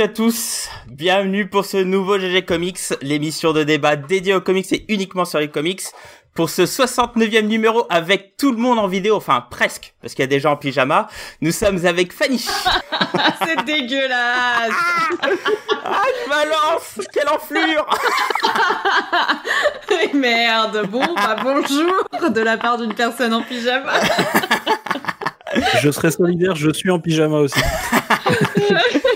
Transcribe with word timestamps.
bienvenue 0.00 0.12
à 0.12 0.16
tous. 0.16 0.68
Bienvenue 0.88 1.46
pour 1.46 1.66
ce 1.66 1.76
nouveau 1.76 2.18
GG 2.18 2.46
Comics, 2.46 2.78
l'émission 3.02 3.52
de 3.52 3.64
débat 3.64 3.96
dédiée 3.96 4.34
aux 4.34 4.40
comics 4.40 4.72
et 4.72 4.86
uniquement 4.88 5.26
sur 5.26 5.40
les 5.40 5.48
comics. 5.48 5.82
Pour 6.32 6.48
ce 6.48 6.62
69e 6.62 7.42
numéro 7.42 7.84
avec 7.90 8.38
tout 8.38 8.50
le 8.50 8.56
monde 8.56 8.78
en 8.78 8.86
vidéo, 8.86 9.16
enfin 9.16 9.44
presque, 9.50 9.92
parce 10.00 10.14
qu'il 10.14 10.22
y 10.22 10.24
a 10.24 10.28
des 10.28 10.40
gens 10.40 10.52
en 10.52 10.56
pyjama. 10.56 11.08
Nous 11.42 11.52
sommes 11.52 11.84
avec 11.84 12.14
Fanny. 12.14 12.38
C'est 13.44 13.62
dégueulasse. 13.66 14.72
ah, 15.84 16.02
je 16.24 16.30
balance 16.30 17.00
Quelle 17.12 17.28
enflure 17.28 17.86
Merde. 20.14 20.86
Bon, 20.88 21.04
bah 21.14 21.36
bonjour 21.42 22.30
de 22.30 22.40
la 22.40 22.56
part 22.56 22.78
d'une 22.78 22.94
personne 22.94 23.34
en 23.34 23.42
pyjama. 23.42 23.92
Je 25.82 25.90
serai 25.90 26.10
solidaire, 26.10 26.54
je 26.54 26.70
suis 26.70 26.90
en 26.90 27.00
pyjama 27.00 27.38
aussi. 27.38 27.60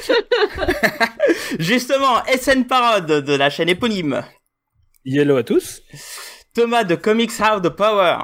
Justement, 1.58 2.22
SN 2.26 2.64
Parode 2.64 3.06
de 3.24 3.34
la 3.34 3.50
chaîne 3.50 3.68
éponyme. 3.68 4.24
Hello 5.04 5.36
à 5.36 5.42
tous. 5.42 5.82
Thomas 6.54 6.84
de 6.84 6.94
Comics 6.94 7.40
House 7.40 7.62
de 7.62 7.68
Power. 7.68 8.18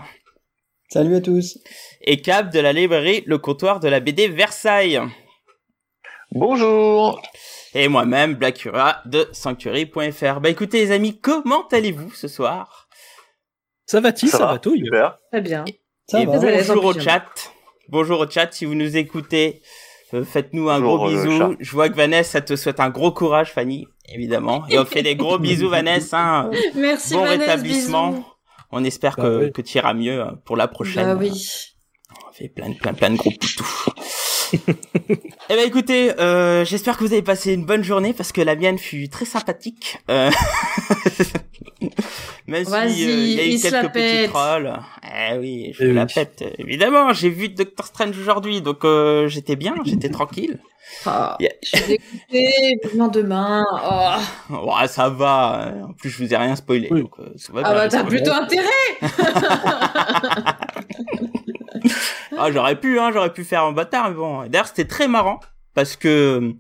Salut 0.89 1.17
à 1.17 1.21
tous. 1.21 1.59
Et 2.03 2.21
Cap 2.21 2.53
de 2.53 2.61
la 2.61 2.73
librairie 2.73 3.23
Le 3.27 3.39
Comptoir 3.39 3.81
de 3.81 3.89
la 3.89 4.01
BD 4.01 4.29
Versailles. 4.29 5.01
Bonjour. 6.33 7.21
Et 7.75 7.89
moi-même, 7.89 8.35
Blackura 8.35 9.03
de 9.05 9.29
Sanctuary.fr. 9.33 10.41
Bah 10.41 10.49
écoutez 10.49 10.79
les 10.79 10.93
amis, 10.93 11.21
comment 11.21 11.67
allez-vous 11.69 12.13
ce 12.13 12.29
soir? 12.29 12.89
Ça 13.87 14.01
va-t-il 14.01 14.29
Ça, 14.31 14.47
va, 14.47 14.59
tout 14.59 14.77
Super. 14.77 15.19
Très 15.31 15.41
bien. 15.41 15.65
Ça 16.09 16.21
et 16.21 16.27
va. 16.27 16.39
bonjour 16.39 16.85
au 16.85 16.99
chat. 16.99 17.27
Bonjour 17.89 18.21
au 18.21 18.31
chat 18.31 18.53
si 18.53 18.65
vous 18.65 18.75
nous 18.75 18.97
écoutez. 18.97 19.63
Euh, 20.13 20.25
faites-nous 20.25 20.69
un 20.69 20.81
gros 20.81 21.09
bisou. 21.09 21.57
Je 21.61 21.71
vois 21.71 21.89
que 21.89 21.95
Vanessa 21.95 22.41
te 22.41 22.57
souhaite 22.57 22.81
un 22.81 22.91
gros 22.91 23.13
courage, 23.13 23.53
Fanny, 23.53 23.87
évidemment. 24.09 24.65
Et 24.69 24.79
on 24.79 24.85
fait 24.85 25.03
des 25.03 25.15
gros 25.15 25.39
bisous, 25.41 25.69
Vanessa. 25.69 26.21
Hein. 26.21 26.51
Merci, 26.75 27.15
bon 27.15 27.25
Vanessa, 27.25 27.41
rétablissement. 27.53 28.11
Bisous. 28.11 28.25
On 28.73 28.85
espère 28.85 29.17
bah, 29.17 29.23
que, 29.23 29.45
oui. 29.45 29.53
que 29.53 29.63
tu 29.63 29.79
iras 29.79 29.95
mieux 29.95 30.21
euh, 30.21 30.33
pour 30.45 30.57
la 30.57 30.69
prochaine. 30.69 31.07
Bah 31.07 31.17
oui. 31.17 31.31
On 32.29 32.33
fait 32.33 32.49
plein, 32.49 32.73
plein, 32.73 32.95
plein 32.95 33.11
de 33.11 33.17
gros 33.17 33.31
poutous. 33.31 33.87
Eh 34.53 35.55
ben 35.57 35.67
écoutez, 35.67 36.19
euh, 36.19 36.65
j'espère 36.65 36.97
que 36.97 37.05
vous 37.05 37.13
avez 37.13 37.23
passé 37.23 37.53
une 37.53 37.65
bonne 37.65 37.85
journée 37.85 38.13
parce 38.13 38.33
que 38.33 38.41
la 38.41 38.57
mienne 38.57 38.79
fut 38.79 39.09
très 39.09 39.25
sympathique. 39.25 39.99
Euh... 40.11 40.31
Même 42.47 42.65
si 42.65 42.73
euh, 42.75 42.87
il 43.11 43.33
y 43.33 43.41
a 43.41 43.45
eu 43.45 43.49
il 43.51 43.63
quelques 43.63 43.93
petits 43.93 44.29
trolls. 44.29 44.73
Eh 45.05 45.39
oui, 45.39 45.73
je 45.79 45.85
Eh 45.85 45.93
la 45.93 46.05
oui. 46.05 46.13
pète. 46.13 46.45
Évidemment, 46.59 47.13
j'ai 47.13 47.31
vu 47.31 47.49
Doctor 47.49 47.87
Strange 47.87 48.19
aujourd'hui, 48.19 48.61
donc 48.61 48.85
euh, 48.85 49.29
j'étais 49.29 49.55
bien, 49.57 49.75
j'étais 49.85 50.11
tranquille. 50.11 50.59
Oh, 51.07 51.11
Yeah. 51.39 51.53
Je 51.63 51.69
suis 51.77 51.87
dégoûtée. 51.87 52.81
Vivement 52.83 53.07
demain. 53.07 53.65
Oh. 54.51 54.75
Ouais, 54.77 54.89
ça 54.89 55.09
va. 55.09 55.73
En 55.89 55.93
plus, 55.93 56.11
je 56.11 56.25
vous 56.25 56.35
ai 56.35 56.37
rien 56.37 56.57
spoilé. 56.57 56.89
Oui. 56.91 57.03
Donc, 57.03 57.13
euh, 57.21 57.33
ça 57.37 57.53
va 57.53 57.61
Ah 57.65 57.73
bien, 57.73 57.83
bah 57.83 57.89
t'as 57.89 58.03
plutôt 58.03 58.33
intérêt. 58.33 58.67
Ah, 62.39 62.51
j'aurais 62.53 62.79
pu, 62.79 62.99
hein, 62.99 63.11
j'aurais 63.13 63.33
pu 63.33 63.45
faire 63.45 63.65
un 63.65 63.73
bâtard, 63.73 64.11
mais 64.11 64.17
bon. 64.17 64.47
D'ailleurs, 64.47 64.69
c'était 64.69 64.85
très 64.87 65.09
marrant 65.09 65.41
parce 65.75 65.97
que 65.97 66.53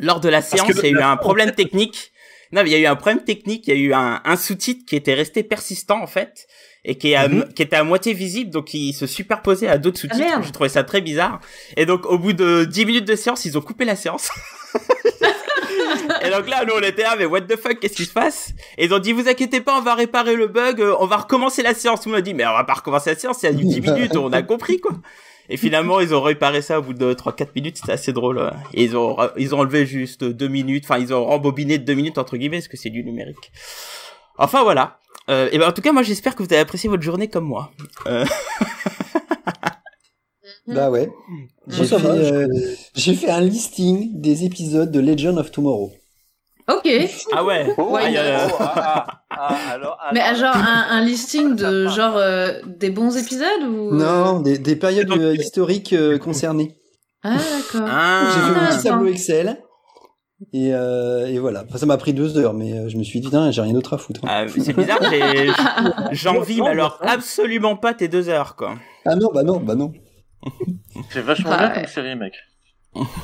lors 0.00 0.20
de 0.20 0.28
la 0.28 0.42
séance, 0.42 0.68
il 0.82 0.82
y 0.82 0.86
a 0.86 0.90
eu 0.90 1.02
un 1.02 1.16
problème 1.16 1.52
technique. 1.52 2.12
Non, 2.52 2.62
mais 2.62 2.70
il 2.70 2.72
y 2.72 2.76
a 2.76 2.78
eu 2.78 2.86
un 2.86 2.96
problème 2.96 3.24
technique. 3.24 3.66
Il 3.68 3.74
y 3.74 3.76
a 3.76 3.80
eu 3.80 3.92
un, 3.94 4.20
un 4.24 4.36
sous-titre 4.36 4.84
qui 4.86 4.96
était 4.96 5.14
resté 5.14 5.42
persistant 5.42 6.00
en 6.02 6.06
fait 6.06 6.46
et 6.84 6.96
qui, 6.96 7.12
est 7.12 7.14
à- 7.14 7.28
Mhm. 7.28 7.52
qui 7.54 7.62
était 7.62 7.76
à 7.76 7.84
moitié 7.84 8.14
visible, 8.14 8.50
donc 8.50 8.72
il 8.72 8.92
se 8.94 9.06
superposait 9.06 9.68
à 9.68 9.76
d'autres 9.78 9.98
sous-titres. 9.98 10.24
merde. 10.24 10.44
J'ai 10.44 10.52
trouvé 10.52 10.68
ça 10.68 10.84
très 10.84 11.00
bizarre. 11.00 11.40
Et 11.76 11.84
donc, 11.86 12.06
au 12.06 12.18
bout 12.18 12.32
de 12.32 12.64
10 12.64 12.86
minutes 12.86 13.04
de 13.06 13.16
séance, 13.16 13.44
ils 13.44 13.58
ont 13.58 13.60
coupé 13.62 13.84
la 13.84 13.96
séance. 13.96 14.30
Et 16.22 16.30
donc 16.30 16.48
là, 16.48 16.64
nous, 16.66 16.74
on 16.74 16.82
était 16.82 17.02
là, 17.02 17.16
mais 17.18 17.26
what 17.26 17.42
the 17.42 17.56
fuck, 17.56 17.80
qu'est-ce 17.80 17.94
qui 17.94 18.04
se 18.04 18.12
passe? 18.12 18.52
Et 18.76 18.86
ils 18.86 18.94
ont 18.94 18.98
dit, 18.98 19.12
vous 19.12 19.28
inquiétez 19.28 19.60
pas, 19.60 19.78
on 19.78 19.82
va 19.82 19.94
réparer 19.94 20.34
le 20.34 20.46
bug, 20.46 20.80
euh, 20.80 20.94
on 21.00 21.06
va 21.06 21.16
recommencer 21.18 21.62
la 21.62 21.74
séance. 21.74 22.02
Tout 22.02 22.10
le 22.10 22.16
a 22.16 22.20
dit, 22.20 22.34
mais 22.34 22.46
on 22.46 22.52
va 22.52 22.64
pas 22.64 22.74
recommencer 22.74 23.10
la 23.10 23.16
séance, 23.16 23.42
il 23.42 23.46
y 23.46 23.48
a 23.48 23.52
eu 23.52 23.64
10 23.64 23.80
minutes, 23.80 24.16
on 24.16 24.32
a 24.32 24.42
compris, 24.42 24.80
quoi. 24.80 24.92
Et 25.50 25.56
finalement, 25.56 26.00
ils 26.00 26.14
ont 26.14 26.20
réparé 26.20 26.60
ça 26.60 26.78
au 26.78 26.82
bout 26.82 26.92
de 26.92 27.14
3-4 27.14 27.48
minutes, 27.56 27.78
c'était 27.78 27.92
assez 27.92 28.12
drôle. 28.12 28.38
ouais. 28.38 28.50
Et 28.74 28.84
ils 28.84 28.96
ont, 28.96 29.16
ils 29.36 29.54
ont 29.54 29.60
enlevé 29.60 29.86
juste 29.86 30.24
2 30.24 30.48
minutes, 30.48 30.84
enfin, 30.84 30.98
ils 30.98 31.14
ont 31.14 31.24
rembobiné 31.24 31.78
de 31.78 31.84
2 31.84 31.94
minutes, 31.94 32.18
entre 32.18 32.36
guillemets, 32.36 32.58
parce 32.58 32.68
que 32.68 32.76
c'est 32.76 32.90
du 32.90 33.02
numérique. 33.02 33.50
Enfin, 34.36 34.62
voilà. 34.62 34.98
Euh, 35.30 35.48
et 35.52 35.58
ben, 35.58 35.68
en 35.68 35.72
tout 35.72 35.82
cas, 35.82 35.92
moi, 35.92 36.02
j'espère 36.02 36.34
que 36.34 36.42
vous 36.42 36.52
avez 36.52 36.60
apprécié 36.60 36.88
votre 36.88 37.02
journée 37.02 37.28
comme 37.28 37.44
moi. 37.44 37.70
Euh, 38.06 38.24
Bah 40.74 40.90
ouais. 40.90 41.10
J'ai 41.68 41.84
fait, 43.14 43.28
euh, 43.30 43.32
un 43.34 43.40
listing 43.40 44.20
des 44.20 44.44
épisodes 44.44 44.90
de 44.90 45.00
Legend 45.00 45.38
of 45.38 45.50
Tomorrow. 45.50 45.92
Ok. 46.68 46.86
ah 47.32 47.44
ouais. 47.44 47.72
Oh, 47.78 47.96
a- 47.96 48.48
oh, 48.50 48.56
ah, 48.60 49.06
ah, 49.06 49.20
ah, 49.30 49.56
alors, 49.72 49.98
Mais 50.12 50.20
genre 50.36 50.54
un, 50.54 50.86
un 50.90 51.00
listing 51.04 51.54
de 51.56 51.88
genre 51.88 52.16
euh, 52.16 52.60
des 52.66 52.90
bons 52.90 53.16
épisodes 53.16 53.62
ou? 53.62 53.94
Non, 53.94 54.40
des, 54.40 54.58
des 54.58 54.76
périodes 54.76 55.10
euh, 55.12 55.34
historiques 55.34 55.94
euh, 55.94 56.18
concernées. 56.18 56.74
Ah 57.22 57.36
d'accord. 57.36 57.88
Ah. 57.90 58.30
J'ai 58.34 58.40
fait 58.40 58.60
mon 58.60 58.66
petit 58.76 58.84
tableau 58.84 59.06
Excel. 59.08 59.62
Et, 60.52 60.72
euh, 60.72 61.26
et 61.26 61.38
voilà. 61.38 61.64
Enfin, 61.68 61.78
ça 61.78 61.86
m'a 61.86 61.96
pris 61.96 62.12
deux 62.12 62.36
heures, 62.38 62.54
mais 62.54 62.88
je 62.88 62.96
me 62.96 63.02
suis 63.02 63.18
dit, 63.20 63.26
putain, 63.26 63.50
j'ai 63.50 63.60
rien 63.62 63.72
d'autre 63.72 63.94
à 63.94 63.98
foutre. 63.98 64.20
Ah, 64.28 64.44
c'est 64.46 64.72
bizarre, 64.72 65.00
j'ai- 65.10 65.50
j'envie, 66.12 66.60
mais 66.60 66.68
alors 66.72 66.98
absolument 67.02 67.76
pas 67.76 67.92
tes 67.94 68.06
deux 68.08 68.28
heures, 68.28 68.54
quoi. 68.54 68.76
Ah 69.04 69.16
non, 69.16 69.30
bah 69.34 69.42
non, 69.42 69.58
bah 69.58 69.74
non. 69.74 69.92
C'est 71.10 71.20
vachement 71.22 71.50
Ah, 71.52 71.58
bien 71.58 71.68
ouais. 71.68 71.74
comme 71.74 71.86
série, 71.86 72.16
mec. 72.16 72.34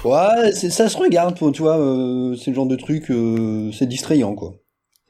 Ouais, 0.05 0.53
ça 0.53 0.89
se 0.89 0.97
regarde, 0.97 1.35
tu 1.53 1.62
vois. 1.62 1.79
euh, 1.79 2.37
c'est 2.37 2.51
le 2.51 2.57
genre 2.57 2.67
de 2.67 2.77
truc, 2.77 3.11
euh, 3.11 3.71
c'est 3.73 3.87
distrayant, 3.87 4.35
quoi. 4.35 4.55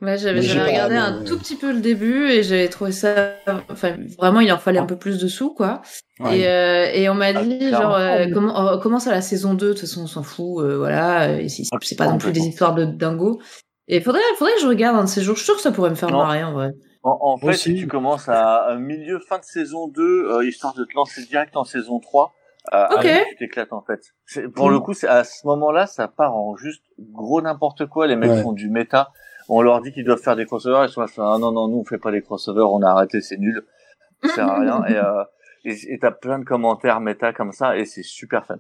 Ouais, 0.01 0.19
j'avais 0.19 0.47
pas, 0.47 0.65
regardé 0.67 0.97
un 0.97 1.23
tout 1.25 1.39
petit 1.39 1.57
peu 1.57 1.73
le 1.73 1.81
début 1.81 2.29
et 2.29 2.43
j'avais 2.43 2.69
trouvé 2.69 2.93
ça. 2.93 3.37
Enfin, 3.71 3.97
vraiment, 4.19 4.41
il 4.41 4.53
en 4.53 4.59
fallait 4.59 4.79
un 4.79 4.87
peu 4.87 4.97
plus 4.97 5.19
de 5.19 5.29
sous, 5.29 5.55
quoi. 5.55 5.83
Ouais. 6.21 6.41
Et, 6.41 6.47
euh, 6.49 6.91
et 6.93 7.09
on 7.09 7.15
m'a 7.15 7.27
Ah, 7.35 7.43
dit, 7.45 7.71
genre, 7.71 7.95
euh, 7.95 8.27
comment, 8.33 8.69
euh, 8.73 8.79
commence 8.79 9.07
à 9.07 9.13
la 9.13 9.23
saison 9.23 9.55
2, 9.55 9.69
de 9.69 9.73
toute 9.73 9.81
façon, 9.83 10.03
on 10.03 10.07
s'en 10.07 10.23
fout, 10.23 10.63
euh, 10.63 10.77
voilà. 10.77 11.41
et 11.41 11.49
c'est 11.49 11.63
c'est 11.83 11.97
pas 11.97 12.09
non 12.09 12.19
plus 12.19 12.33
des 12.33 12.41
histoires 12.41 12.75
de 12.75 12.85
dingo. 12.85 13.41
Et 13.89 14.01
faudrait, 14.01 14.21
faudrait 14.39 14.55
que 14.55 14.63
je 14.63 14.67
regarde 14.67 14.97
un 14.97 15.05
de 15.05 15.09
ces 15.09 15.23
jours. 15.23 15.37
Je 15.37 15.41
suis 15.41 15.47
sûre 15.47 15.57
que 15.57 15.63
ça 15.63 15.73
pourrait 15.73 15.91
me 15.91 15.95
faire 15.95 16.11
Non. 16.11 16.19
marrer, 16.19 16.43
en 16.45 16.53
vrai. 16.53 16.71
En, 17.05 17.19
en 17.21 17.37
fait, 17.37 17.53
si 17.53 17.73
aussi. 17.73 17.81
tu 17.81 17.87
commences 17.87 18.29
à, 18.29 18.65
à 18.65 18.75
milieu, 18.77 19.19
fin 19.21 19.39
de 19.39 19.45
saison 19.45 19.89
2, 19.89 20.03
euh, 20.33 20.45
histoire 20.47 20.75
de 20.75 20.85
te 20.85 20.95
lancer 20.97 21.23
direct 21.27 21.57
en 21.57 21.65
saison 21.65 22.01
3, 22.01 22.33
euh, 22.73 22.87
tu 23.29 23.37
t'éclates 23.37 23.73
en 23.75 23.83
fait. 23.83 24.01
C'est- 24.25 24.49
Pour 24.49 24.69
Mm. 24.71 24.73
le 24.73 24.81
coup, 24.81 24.95
c'est 24.95 25.07
à 25.09 25.23
ce 25.23 25.47
moment-là, 25.47 25.87
ça 25.87 26.09
part 26.09 26.35
en 26.35 26.57
juste 26.57 26.83
gros 26.99 27.43
n'importe 27.43 27.87
quoi. 27.87 28.07
Les 28.07 28.17
mecs 28.17 28.31
Ouais. 28.31 28.43
font 28.43 28.53
du 28.53 28.71
méta. 28.71 29.13
On 29.51 29.61
leur 29.61 29.83
dit 29.83 29.93
qu'ils 29.93 30.05
doivent 30.05 30.23
faire 30.23 30.37
des 30.37 30.47
crossovers. 30.47 30.87
Ils 30.89 30.91
sont 30.91 31.03
là, 31.03 31.07
ah 31.19 31.37
non, 31.39 31.53
non, 31.53 31.69
nous, 31.69 31.77
on 31.79 31.85
fait 31.85 31.99
pas 31.99 32.11
les 32.11 32.23
crossovers, 32.23 32.63
on 32.73 32.81
a 32.83 32.89
arrêté, 32.91 33.21
c'est 33.21 33.37
nul. 33.37 33.63
Ça 34.23 34.29
sert 34.37 34.49
à 34.49 34.61
rien. 34.61 34.83
Et, 34.87 34.97
euh, 34.97 35.99
t'as 36.01 36.11
plein 36.11 36.39
de 36.39 36.45
commentaires 36.45 37.01
méta 37.01 37.33
comme 37.35 37.53
ça, 37.53 37.77
et 37.77 37.85
c'est 37.85 38.03
super 38.03 38.47
fun. 38.47 38.57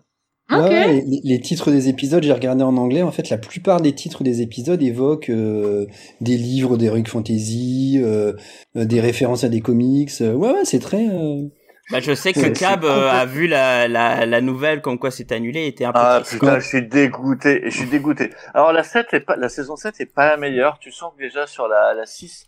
Ouais, 0.50 0.58
Ok. 0.58 0.70
ouais, 0.70 1.04
les, 1.06 1.20
les 1.24 1.40
titres 1.40 1.70
des 1.70 1.88
épisodes, 1.88 2.22
j'ai 2.22 2.32
regardé 2.32 2.62
en 2.62 2.76
anglais. 2.76 3.02
En 3.02 3.10
fait, 3.12 3.30
la 3.30 3.38
plupart 3.38 3.80
des 3.80 3.92
titres 3.94 4.22
des 4.22 4.42
épisodes 4.42 4.82
évoquent 4.82 5.30
euh, 5.30 5.86
des 6.20 6.36
livres 6.36 6.76
d'Heroic 6.76 7.04
Fantasy, 7.08 7.98
euh, 8.02 8.34
euh, 8.76 8.84
des 8.84 9.00
références 9.00 9.42
à 9.44 9.48
des 9.48 9.60
comics. 9.60 10.10
Euh, 10.20 10.34
ouais, 10.34 10.50
ouais, 10.50 10.64
c'est 10.64 10.80
très. 10.80 11.08
euh, 11.08 11.46
Bah, 11.90 12.00
je 12.00 12.14
sais 12.14 12.34
que 12.34 12.40
Ouais, 12.40 12.52
Cab 12.52 12.84
euh, 12.84 13.10
a 13.10 13.24
vu 13.24 13.46
la, 13.46 13.88
la, 13.88 14.26
la 14.26 14.40
nouvelle 14.42 14.82
comme 14.82 14.98
quoi 14.98 15.10
c'est 15.10 15.32
annulé 15.32 15.60
et 15.60 15.66
était 15.68 15.86
un 15.86 15.92
peu 15.92 15.98
Ah 16.02 16.20
triste. 16.22 16.40
putain, 16.40 16.58
je 16.58 16.66
suis 16.68 16.86
dégoûté. 16.86 17.62
Je 17.64 17.70
suis 17.78 17.88
dégoûté. 17.88 18.30
Alors 18.52 18.72
la 18.72 18.82
7 18.82 19.06
est 19.14 19.20
pas, 19.20 19.36
la 19.36 19.48
saison 19.48 19.76
7 19.76 19.98
est 20.00 20.06
pas 20.14 20.28
la 20.28 20.36
meilleure. 20.36 20.78
Tu 20.78 20.92
sens 20.92 21.12
que 21.16 21.22
déjà 21.22 21.46
sur 21.46 21.68
la, 21.68 21.94
la 21.94 22.04
6, 22.04 22.46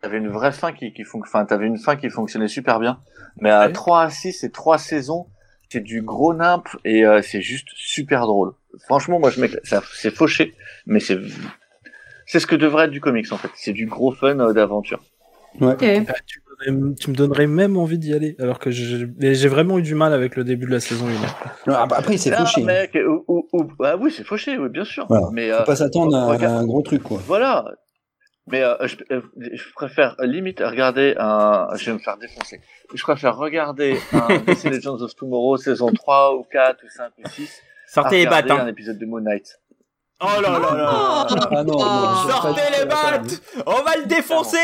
t'avais 0.00 0.16
une 0.16 0.28
vraie 0.28 0.52
fin 0.52 0.72
qui, 0.72 0.94
qui 0.94 1.02
fonc- 1.02 1.20
enfin, 1.22 1.44
t'avais 1.44 1.66
une 1.66 1.78
fin 1.78 1.96
qui 1.96 2.08
fonctionnait 2.08 2.48
super 2.48 2.80
bien. 2.80 2.98
Mais 3.38 3.50
à 3.50 3.66
Ouais. 3.66 3.72
3 3.72 4.02
à 4.04 4.10
6 4.10 4.44
et 4.44 4.50
3 4.50 4.78
saisons, 4.78 5.26
c'est 5.74 5.80
du 5.80 6.02
gros 6.02 6.32
nimp 6.34 6.66
et 6.84 7.04
euh, 7.04 7.20
c'est 7.22 7.40
juste 7.42 7.68
super 7.74 8.26
drôle. 8.26 8.52
Franchement, 8.86 9.18
moi 9.18 9.30
je 9.30 9.40
m'éclate. 9.40 9.64
Ça- 9.66 9.82
C'est 9.92 10.10
fauché, 10.14 10.54
mais 10.86 11.00
c'est, 11.00 11.18
c'est 12.26 12.40
ce 12.40 12.46
que 12.46 12.56
devrait 12.56 12.84
être 12.86 12.90
du 12.90 13.00
comics 13.00 13.30
en 13.32 13.36
fait. 13.36 13.50
C'est 13.56 13.72
du 13.72 13.86
gros 13.86 14.12
fun 14.12 14.38
euh, 14.38 14.52
d'aventure. 14.52 15.00
Ok. 15.60 15.82
Ah, 15.82 16.14
tu, 16.26 16.40
me 16.40 16.72
donnerais- 16.72 16.94
tu 16.96 17.10
me 17.10 17.14
donnerais 17.14 17.46
même 17.46 17.76
envie 17.76 17.98
d'y 17.98 18.12
aller, 18.14 18.34
alors 18.40 18.58
que 18.58 18.70
j'ai 18.70 19.48
vraiment 19.48 19.78
eu 19.78 19.82
du 19.82 19.94
mal 19.94 20.12
avec 20.12 20.34
le 20.36 20.42
début 20.44 20.66
de 20.66 20.72
la 20.72 20.80
saison 20.80 21.06
1. 21.06 21.70
non, 21.70 21.76
ap- 21.76 21.92
après, 21.92 22.16
c'est 22.16 22.32
Ah, 22.32 22.44
fauché. 22.44 22.62
mec, 22.62 22.96
ou, 23.06 23.24
ou- 23.28 23.48
ou- 23.52 23.68
ah 23.84 23.96
oui, 23.96 24.12
c'est 24.16 24.24
fauché, 24.24 24.58
oui, 24.58 24.68
bien 24.68 24.84
sûr. 24.84 25.06
Voilà. 25.08 25.28
Mais 25.32 25.50
Faut 25.50 25.56
euh, 25.62 25.64
pas 25.64 25.76
s'attendre 25.76 26.16
à, 26.16 26.32
à 26.34 26.48
un 26.58 26.66
gros 26.66 26.82
truc, 26.82 27.02
quoi. 27.04 27.20
Voilà. 27.26 27.64
Mais 28.46 28.62
euh, 28.62 28.74
je, 28.86 28.96
euh, 29.10 29.22
je 29.36 29.72
préfère 29.74 30.16
euh, 30.20 30.26
limite 30.26 30.60
regarder 30.60 31.14
un. 31.18 31.68
Je 31.76 31.86
vais 31.86 31.92
me 31.94 31.98
faire 31.98 32.18
défoncer. 32.18 32.60
Je 32.92 33.02
préfère 33.02 33.36
regarder 33.36 33.98
un 34.12 34.28
DC 34.46 34.64
Legends 34.64 35.00
of 35.00 35.14
Tomorrow 35.16 35.56
saison 35.56 35.90
3 35.92 36.36
ou 36.36 36.42
4 36.44 36.84
ou 36.84 36.88
5 36.88 37.10
ou 37.24 37.28
6. 37.28 37.62
Sortez 37.86 38.18
les 38.18 38.26
battes, 38.26 38.44
regarder 38.44 38.62
un 38.62 38.66
hein. 38.66 38.68
épisode 38.68 38.98
de 38.98 39.06
Moon 39.06 39.20
Knight. 39.20 39.58
Oh 40.20 40.26
là 40.42 40.50
là 40.50 40.58
là. 40.58 41.26
Ah 41.50 41.64
non, 41.64 41.72
non, 41.72 41.78
Oh. 41.78 42.30
Sortez 42.30 42.60
les 42.78 42.84
battes 42.84 43.42
On 43.66 43.82
va 43.82 43.96
le 43.96 44.06
défoncer 44.06 44.56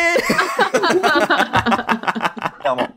Clairement. 2.60 2.88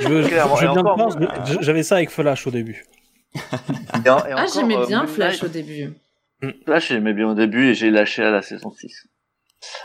Je, 0.00 0.08
veux- 0.08 0.22
je, 0.22 0.28
Clairement, 0.28 0.56
je 0.56 1.18
euh, 1.54 1.58
j'avais 1.60 1.82
ça 1.82 1.96
avec 1.96 2.10
Flash 2.10 2.46
au 2.46 2.50
début. 2.50 2.84
Et 4.04 4.10
en- 4.10 4.18
et 4.18 4.32
Ah, 4.32 4.42
encore, 4.42 4.46
j'aimais 4.54 4.76
euh, 4.76 4.86
bien 4.86 5.00
Moon 5.04 5.08
Flash 5.08 5.42
au 5.42 5.48
début. 5.48 5.92
Là, 6.66 6.78
j'aimais 6.80 7.12
bien 7.14 7.28
au 7.28 7.34
début 7.34 7.68
et 7.68 7.74
j'ai 7.74 7.90
lâché 7.90 8.22
à 8.22 8.30
la 8.30 8.42
saison 8.42 8.70
6. 8.72 9.06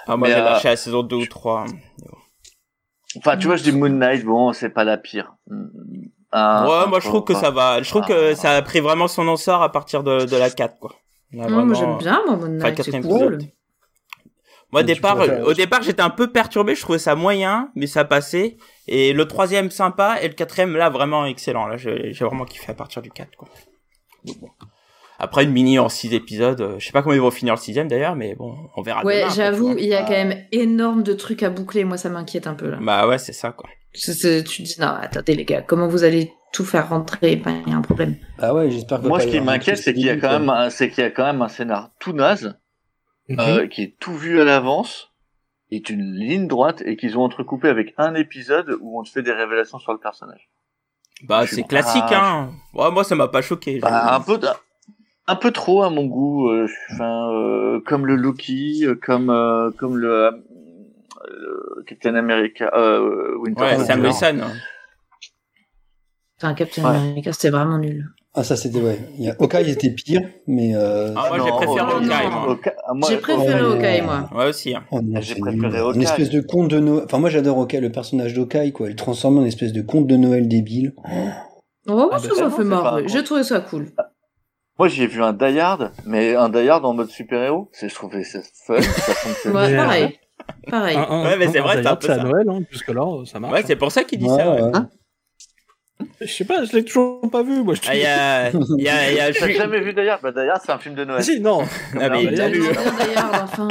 Ah, 0.07 0.18
moi, 0.18 0.27
j'ai 0.27 0.35
euh, 0.35 0.44
lâché 0.44 0.68
la 0.69 0.75
saison 0.75 1.03
2 1.03 1.15
ou 1.15 1.25
3. 1.25 1.65
Enfin, 3.18 3.38
tu 3.38 3.47
vois, 3.47 3.56
je 3.56 3.63
dis 3.63 3.71
Moon 3.71 3.89
Knight, 3.89 4.24
bon, 4.25 4.53
c'est 4.53 4.69
pas 4.69 4.83
la 4.83 4.97
pire. 4.97 5.33
Un- 6.31 6.68
ouais, 6.68 6.74
un 6.74 6.85
moi, 6.88 7.00
je 7.00 7.06
peu- 7.06 7.09
trouve 7.09 7.24
que 7.24 7.33
ça 7.33 7.51
va. 7.51 7.81
Je 7.81 7.89
trouve 7.89 8.03
que 8.06 8.31
Ah. 8.31 8.35
ça 8.35 8.51
a 8.51 8.62
pris 8.62 8.79
vraiment 8.79 9.07
son 9.07 9.31
essor 9.33 9.62
à 9.63 9.71
partir 9.71 10.03
de, 10.03 10.25
de 10.25 10.35
la 10.38 10.50
4, 10.50 10.77
quoi. 10.79 10.94
Là, 11.31 11.44
Non, 11.44 11.50
moi 11.50 11.57
vraiment, 11.59 11.74
j'aime 11.74 11.97
bien 11.97 12.21
moi, 12.25 12.35
Moon 12.35 12.57
enfin, 12.57 12.69
Knight, 12.71 12.81
c'est 12.83 13.01
cool. 13.01 13.39
Moi, 14.74 14.81
au 14.81 14.83
départ, 14.83 15.15
préfères- 15.15 15.47
au 15.47 15.53
départ, 15.53 15.81
j'étais 15.81 16.01
un 16.01 16.09
peu 16.09 16.29
perturbé. 16.29 16.75
Je 16.75 16.81
trouvais 16.81 17.00
ça 17.00 17.15
moyen, 17.15 17.71
mais 17.75 17.88
ça 17.88 18.03
passait. 18.03 18.57
Et 18.88 19.13
le 19.13 19.25
troisième 19.25 19.71
sympa 19.71 20.18
et 20.21 20.27
le 20.27 20.33
quatrième 20.33 20.75
là 20.75 20.89
vraiment 20.89 21.25
excellent. 21.25 21.68
Là, 21.68 21.77
j'ai 21.77 22.12
j'ai 22.13 22.25
vraiment 22.25 22.44
kiffé 22.44 22.69
à 22.71 22.75
partir 22.75 23.01
du 23.01 23.09
4, 23.09 23.35
quoi. 23.38 23.47
Donc, 24.25 24.38
bon. 24.39 24.50
Après 25.19 25.44
une 25.44 25.52
mini 25.52 25.80
en 25.80 25.90
6 25.90 26.14
épisodes, 26.14 26.62
euh, 26.62 26.75
je 26.80 26.86
sais 26.86 26.92
pas 26.92 27.02
comment 27.02 27.16
ils 27.16 27.22
vont 27.22 27.31
finir 27.31 27.56
le 27.56 27.60
sixième 27.60 27.88
d'ailleurs, 27.88 28.16
mais 28.16 28.36
bon, 28.36 28.56
on 28.75 28.81
verra. 28.84 29.04
Ouais, 29.04 29.25
j'avoue, 29.36 29.75
il 29.78 29.86
y 29.86 29.94
a 29.96 30.04
quand 30.04 30.12
même 30.12 30.44
énorme 30.52 31.02
de 31.04 31.14
trucs 31.14 31.42
à 31.44 31.50
boucler. 31.50 31.84
Moi, 31.86 31.98
ça 31.98 32.10
m'inquiète 32.10 32.46
un 32.48 32.54
peu 32.54 32.69
là. 32.69 32.78
Bah 32.81 33.08
ouais, 33.08 33.18
c'est 33.18 33.34
ça 33.34 33.52
quoi. 33.52 33.69
Tu 33.94 34.02
te 34.12 34.42
dis, 34.42 34.75
non, 34.80 34.88
attendez 34.88 35.34
les 35.34 35.46
gars, 35.46 35.62
comment 35.64 35.88
vous 35.88 36.04
allez 36.04 36.31
tout 36.54 36.66
faire 36.66 36.90
rentrer? 36.90 37.36
Ben, 37.36 37.64
Il 37.66 37.72
y 37.72 37.75
a 37.75 37.78
un 37.78 37.81
problème. 37.81 38.16
Ah 38.38 38.54
ouais, 38.54 38.69
j'espère 38.69 39.02
que. 39.02 39.08
Moi, 39.08 39.19
ce 39.19 39.28
qui 39.28 39.42
m'inquiète, 39.42 39.78
c'est 39.78 39.94
qu'il 39.94 40.06
y 40.06 40.10
a 40.10 40.18
quand 40.18 40.30
même, 40.40 40.50
un- 40.50 40.69
c'est 40.69 40.90
qu'il 40.90 41.04
y 41.04 41.08
a 41.08 41.10
quand 41.12 41.25
même 41.25 41.42
un 41.42 41.48
scénar 41.48 41.90
tout 42.00 42.13
naze, 42.13 42.60
Mhm. 43.30 43.40
euh, 43.40 43.68
qui 43.68 43.81
est 43.84 43.96
tout 44.00 44.16
vu 44.16 44.40
à 44.40 44.44
l'avance, 44.46 45.12
est 45.72 45.90
une 45.90 46.13
ligne 46.13 46.48
droite 46.48 46.81
et 46.86 46.96
qu'ils 46.96 47.18
ont 47.18 47.24
entrecoupé 47.24 47.68
avec 47.70 47.94
un 47.98 48.13
épisode 48.16 48.78
où 48.81 49.00
on 49.00 49.04
te 49.04 49.10
fait 49.10 49.24
des 49.24 49.34
révélations 49.34 49.80
sur 49.80 49.92
le 49.94 50.00
personnage. 50.00 50.48
Bah 51.24 51.48
c'est 51.48 51.63
classique 51.63 52.04
hein. 52.12 52.52
Ouais, 52.75 52.92
moi 52.92 53.04
ça 53.04 53.16
m'a 53.16 53.28
pas 53.28 53.42
choqué. 53.42 53.80
Bah, 53.80 54.13
un 54.16 54.22
peu, 54.22 54.40
un 55.27 55.35
peu 55.35 55.51
trop 55.51 55.83
à 55.83 55.89
mon 55.89 56.06
goût. 56.06 56.50
euh, 56.50 56.68
Enfin, 56.94 57.29
euh, 57.31 57.79
comme 57.85 58.06
le 58.06 58.15
Loki, 58.15 58.85
euh, 58.85 58.95
comme 58.95 59.29
euh, 59.29 59.71
comme 59.77 59.97
le, 59.97 60.29
le 61.29 61.83
Captain 61.85 62.15
America, 62.15 62.71
euh, 62.75 63.35
Winter 63.39 63.62
Ouais, 63.63 63.75
Ah, 63.79 63.85
Sam. 63.85 64.01
Wilson. 64.03 64.38
Enfin, 66.39 66.53
Captain 66.53 66.83
Ouais. 66.83 66.95
America, 66.97 67.31
c'était 67.33 67.50
vraiment 67.50 67.77
nul. 67.79 68.06
Ah, 68.39 68.44
ça 68.44 68.56
c'était, 68.56 68.79
ouais. 68.79 69.00
Il 69.18 69.25
y 69.25 69.29
a... 69.31 69.35
Hawkeye 69.39 69.71
était 69.71 69.89
pire, 69.89 70.21
mais. 70.45 70.75
Euh... 70.75 71.12
Ah, 71.18 71.29
moi, 71.35 71.39
j'ai 71.44 71.51
préféré 71.51 71.79
Hawkeye, 71.91 72.29
moi. 72.29 72.59
Ah, 72.85 72.94
moi, 72.94 73.09
J'ai 73.09 73.18
préféré 73.18 73.59
Hawkeye, 73.59 74.01
moi. 74.03 74.29
Ouais 74.35 74.50
aussi. 74.50 74.75
hein. 74.75 74.83
Oh 74.91 75.00
J'ai 75.21 75.35
préféré. 75.35 75.79
Hawkeye. 75.79 75.95
Une 75.95 76.03
espèce 76.03 76.29
de 76.29 76.41
conte 76.41 76.68
de 76.68 76.79
Noël. 76.79 77.03
Enfin, 77.06 77.18
moi 77.18 77.31
j'adore 77.31 77.57
Hawkeye, 77.57 77.81
le 77.81 77.91
personnage 77.91 78.35
d'Hawkeye, 78.35 78.71
quoi. 78.74 78.89
Il 78.91 78.95
transforme 78.95 79.39
en 79.39 79.41
une 79.41 79.47
espèce 79.47 79.74
de 79.74 79.81
conte 79.81 80.06
de 80.06 80.15
Noël 80.18 80.47
débile. 80.47 80.94
Oh, 81.88 82.09
Ah, 82.13 82.19
ça, 82.19 82.27
bah, 82.27 82.35
ça 82.35 82.50
fait 82.51 82.69
pas- 82.69 83.00
J'ai 83.07 83.24
trouvé 83.24 83.44
ça 83.44 83.59
cool. 83.62 83.88
Moi, 84.79 84.88
j'ai 84.89 85.07
vu 85.07 85.24
un 85.24 85.33
Die 85.33 85.59
Hard, 85.59 85.91
mais 86.06 86.35
un 86.35 86.50
Die 86.50 86.69
Hard 86.69 86.85
en 86.85 86.94
mode 86.94 87.09
super-héros. 87.09 87.69
C'est, 87.71 87.89
je 87.89 87.95
trouvais 87.95 88.24
ça 88.24 88.39
fun, 88.65 88.79
ça 88.81 89.13
fonctionne. 89.13 89.56
Ouais, 89.56 89.68
Mais, 89.71 89.74
euh, 89.74 89.77
pareil. 89.83 90.19
Pareil. 90.69 90.97
Un- 90.97 91.01
un- 91.09 91.24
Ouais, 91.25 91.38
mais 91.38 91.47
c'est 91.47 91.59
vrai, 91.59 91.81
c'est 91.81 91.88
un 91.88 91.95
peu 91.95 92.07
c'est 92.07 92.13
à 92.13 92.18
ça. 92.18 92.24
Noël, 92.24 92.47
hein, 92.50 92.59
jusque 92.71 92.89
là, 92.89 93.03
ça 93.25 93.39
marche. 93.39 93.53
Ouais, 93.53 93.63
c'est 93.65 93.75
pour 93.75 93.91
ça 93.91 94.03
qu'il 94.03 94.19
dit 94.19 94.25
Ouais, 94.25 94.38
ça. 94.38 94.51
Ouais. 94.53 94.62
ouais. 94.62 94.71
Je 96.22 96.28
sais 96.32 96.46
pas, 96.46 96.64
je 96.64 96.74
l'ai 96.76 96.84
toujours 96.86 97.22
pas 97.32 97.42
vu, 97.44 97.64
moi. 97.64 97.74
Je 97.74 97.82
Ah, 97.88 97.96
y 97.96 98.06
a, 98.06 98.50
y 98.52 98.54
y 98.84 99.54
jamais 99.56 99.80
vu 99.82 99.96
Hard 100.08 100.22
Bah, 100.22 100.32
Hard, 100.52 100.62
c'est 100.64 100.72
un 100.72 100.78
film 100.78 100.94
de 100.96 101.02
Ah, 101.02 101.06
Noël. 101.06 101.24
si, 101.24 101.40
non. 101.40 101.64
Ah, 102.00 102.10
mais 102.10 102.24
il 102.24 102.40
a 102.40 102.50
d'ailleurs, 102.50 103.44
enfin. 103.44 103.68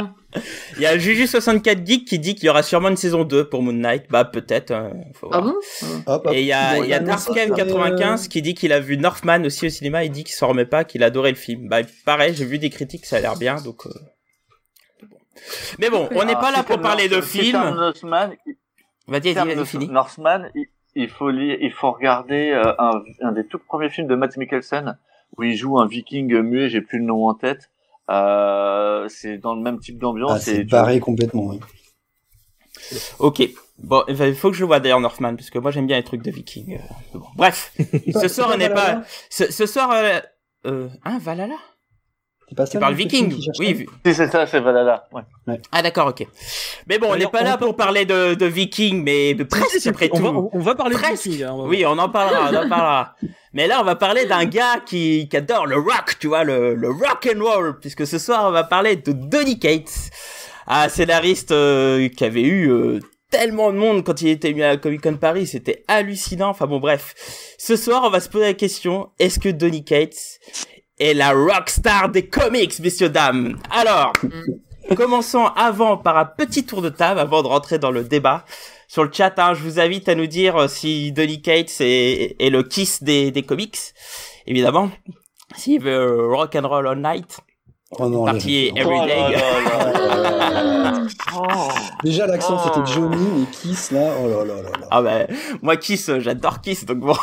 il 0.75 0.81
y 0.81 0.85
a 0.85 0.97
Juju64 0.97 1.85
Geek 1.85 2.05
qui 2.05 2.19
dit 2.19 2.35
qu'il 2.35 2.45
y 2.45 2.49
aura 2.49 2.63
sûrement 2.63 2.89
une 2.89 2.97
saison 2.97 3.23
2 3.23 3.47
pour 3.49 3.63
Moon 3.63 3.71
Knight. 3.73 4.05
Bah 4.09 4.25
peut-être. 4.25 4.71
euh, 4.71 4.89
faut 5.13 5.29
Ah 5.31 5.39
voir. 5.39 5.53
bon 5.53 5.59
Hop, 6.05 6.25
hop. 6.27 6.33
Et 6.33 6.41
il 6.41 6.47
y 6.47 6.51
a, 6.53 6.75
Bon, 6.75 6.83
il 6.83 6.89
y 6.89 6.93
a 6.93 6.97
il 7.01 7.07
y 7.07 7.09
a 7.09 7.15
Darskev95 7.15 8.27
qui 8.27 8.41
dit 8.41 8.53
qu'il 8.55 8.73
a 8.73 8.79
vu 8.81 8.97
Northman 8.97 9.45
aussi 9.45 9.67
au 9.67 9.69
cinéma. 9.69 10.03
Il 10.03 10.11
dit 10.11 10.23
qu'il 10.25 10.35
s'en 10.35 10.47
remet 10.49 10.65
pas, 10.65 10.83
qu'il 10.83 11.03
adorait 11.03 11.31
le 11.31 11.37
film. 11.37 11.69
Bah 11.69 11.77
pareil, 12.05 12.33
j'ai 12.35 12.45
vu 12.45 12.59
des 12.59 12.69
critiques, 12.69 13.05
ça 13.05 13.17
a 13.17 13.19
l'air 13.21 13.37
bien, 13.37 13.55
donc. 13.61 13.85
euh. 13.87 13.89
Mais 15.79 15.89
bon, 15.89 16.09
on 16.11 16.23
n'est 16.25 16.31
Alors, 16.31 16.41
pas 16.41 16.51
là 16.51 16.63
pour 16.63 16.81
parler 16.81 17.07
de 17.07 17.15
North- 17.15 17.25
films. 17.27 17.73
Northman, 17.75 18.31
Vas-y, 19.07 19.33
vas-y. 19.33 19.87
Northman, 19.87 20.49
il, 20.55 20.65
il 20.97 21.09
faut 21.09 21.29
lire, 21.29 21.57
il 21.61 21.71
faut 21.71 21.91
regarder 21.91 22.51
euh, 22.51 22.73
un, 22.79 23.03
un 23.21 23.31
des 23.31 23.45
tout 23.45 23.59
premiers 23.59 23.89
films 23.89 24.07
de 24.07 24.15
Matt 24.15 24.35
Mikkelsen 24.37 24.97
où 25.37 25.43
il 25.43 25.55
joue 25.55 25.79
un 25.79 25.87
Viking 25.87 26.33
muet, 26.41 26.69
j'ai 26.69 26.81
plus 26.81 26.99
le 26.99 27.05
nom 27.05 27.27
en 27.27 27.33
tête. 27.33 27.69
Euh, 28.09 29.07
c'est 29.09 29.37
dans 29.37 29.53
le 29.55 29.61
même 29.61 29.79
type 29.79 29.97
d'ambiance. 29.99 30.31
Ah, 30.33 30.39
c'est 30.39 30.63
barré 30.63 30.99
complètement. 30.99 31.47
oui. 31.47 31.59
Ok. 33.19 33.41
Bon, 33.79 34.03
il 34.07 34.35
faut 34.35 34.49
que 34.49 34.55
je 34.55 34.61
le 34.61 34.67
vois 34.67 34.79
d'ailleurs 34.79 34.99
Northman 34.99 35.35
parce 35.35 35.49
que 35.49 35.59
moi 35.59 35.71
j'aime 35.71 35.85
bien 35.87 35.97
les 35.97 36.03
trucs 36.03 36.23
de 36.23 36.31
Viking. 36.31 36.75
euh, 36.79 37.17
bon. 37.19 37.25
Bref, 37.35 37.73
ce 38.13 38.27
soir 38.27 38.49
on 38.53 38.57
n'est 38.57 38.69
pas. 38.73 39.03
Ce, 39.29 39.51
ce 39.51 39.65
soir, 39.65 39.91
euh, 39.91 40.19
euh, 40.65 40.89
hein, 41.05 41.19
Valhalla? 41.21 41.57
C'est 42.49 42.55
pas 42.55 42.65
ça, 42.65 42.71
Tu 42.73 42.79
parles 42.79 42.93
Viking 42.95 43.33
Oui. 43.59 43.85
Si 44.05 44.13
c'est 44.13 44.29
ça, 44.31 44.45
c'est 44.47 44.59
Valhalla. 44.61 45.05
Ouais. 45.11 45.59
Ah 45.71 45.81
d'accord, 45.81 46.07
ok. 46.07 46.25
Mais 46.87 46.97
bon, 46.97 47.07
on 47.11 47.15
n'est 47.17 47.27
pas 47.27 47.41
on 47.41 47.43
là 47.43 47.57
pour 47.57 47.75
parler 47.75 48.05
de, 48.05 48.35
de 48.35 48.45
Viking, 48.45 49.03
mais 49.03 49.33
de 49.33 49.43
presque 49.43 49.79
si, 49.81 49.89
après 49.89 50.09
on 50.13 50.17
tout. 50.17 50.23
va, 50.23 50.29
on, 50.29 50.49
on 50.53 50.59
va 50.59 50.73
parler 50.75 50.95
Presque. 50.95 51.25
de 51.25 51.31
Viking. 51.31 51.43
hein, 51.45 51.55
Oui, 51.57 51.83
on 51.85 51.97
en 51.97 52.07
parlera, 52.09 52.49
on 52.49 52.55
en 52.65 52.69
parlera. 52.69 53.15
Mais 53.51 53.67
là, 53.67 53.81
on 53.81 53.83
va 53.83 53.95
parler 53.95 54.25
d'un 54.25 54.45
gars 54.45 54.79
qui, 54.85 55.27
qui 55.29 55.35
adore 55.37 55.65
le 55.65 55.75
rock, 55.75 56.15
tu 56.19 56.27
vois, 56.27 56.43
le, 56.45 56.73
le 56.75 56.89
rock 56.89 57.27
and 57.35 57.43
roll, 57.43 57.79
puisque 57.79 58.07
ce 58.07 58.17
soir, 58.17 58.45
on 58.47 58.51
va 58.51 58.63
parler 58.63 58.95
de 58.95 59.11
Donny 59.11 59.59
Cates, 59.59 60.09
un 60.67 60.87
scénariste 60.87 61.51
euh, 61.51 62.07
qui 62.07 62.23
avait 62.23 62.43
eu 62.43 62.69
euh, 62.71 62.99
tellement 63.29 63.71
de 63.73 63.77
monde 63.77 64.05
quand 64.05 64.21
il 64.21 64.29
était 64.29 64.51
venu 64.51 64.63
à 64.63 64.77
Comic 64.77 65.01
Con 65.01 65.15
Paris, 65.17 65.47
c'était 65.47 65.83
hallucinant. 65.89 66.49
Enfin 66.49 66.65
bon, 66.67 66.79
bref. 66.79 67.13
Ce 67.57 67.75
soir, 67.75 68.03
on 68.05 68.09
va 68.09 68.21
se 68.21 68.29
poser 68.29 68.45
la 68.45 68.53
question 68.53 69.09
est-ce 69.19 69.37
que 69.39 69.49
Donny 69.49 69.83
Cates 69.83 70.39
est 70.99 71.13
la 71.13 71.31
rockstar 71.31 72.09
des 72.09 72.27
comics, 72.27 72.79
messieurs 72.79 73.09
dames 73.09 73.57
Alors, 73.69 74.13
commençons 74.95 75.45
avant 75.55 75.97
par 75.97 76.17
un 76.17 76.25
petit 76.25 76.65
tour 76.65 76.81
de 76.81 76.89
table 76.89 77.19
avant 77.19 77.43
de 77.43 77.47
rentrer 77.47 77.79
dans 77.79 77.91
le 77.91 78.03
débat 78.03 78.45
sur 78.87 79.03
le 79.03 79.11
chat, 79.11 79.37
hein, 79.37 79.53
je 79.53 79.61
vous 79.61 79.79
invite 79.81 80.07
à 80.07 80.15
nous 80.15 80.27
dire 80.27 80.55
euh, 80.55 80.67
si 80.69 81.11
Donny 81.11 81.41
Cates 81.41 81.81
est, 81.81 82.35
est 82.39 82.49
le 82.49 82.63
kiss 82.63 83.03
des, 83.03 83.31
des 83.31 83.43
comics, 83.43 83.77
évidemment. 84.45 84.89
S'il 85.57 85.81
veut 85.81 85.91
euh, 85.91 86.27
rock 86.33 86.55
and 86.55 86.67
roll 86.67 86.87
all 86.87 86.97
night, 86.97 87.37
Oh 87.91 88.09
non, 88.09 88.25
partie 88.25 88.71
là, 88.71 88.81
every 88.81 88.99
Oh. 91.35 91.39
Oh. 91.39 91.69
Déjà 92.03 92.27
l'accent 92.27 92.57
Oh. 92.59 92.69
c'était 92.73 92.91
Johnny, 92.93 93.27
mais 93.37 93.45
Kiss 93.51 93.91
là, 93.91 94.11
oh 94.21 94.27
là 94.27 94.43
là 94.45 94.61
là 94.61 94.69
là. 94.71 94.87
Ah 94.91 95.01
ben, 95.01 95.27
moi 95.61 95.77
Kiss, 95.77 96.11
j'adore 96.19 96.61
Kiss, 96.61 96.85
donc 96.85 96.99
bon, 96.99 97.15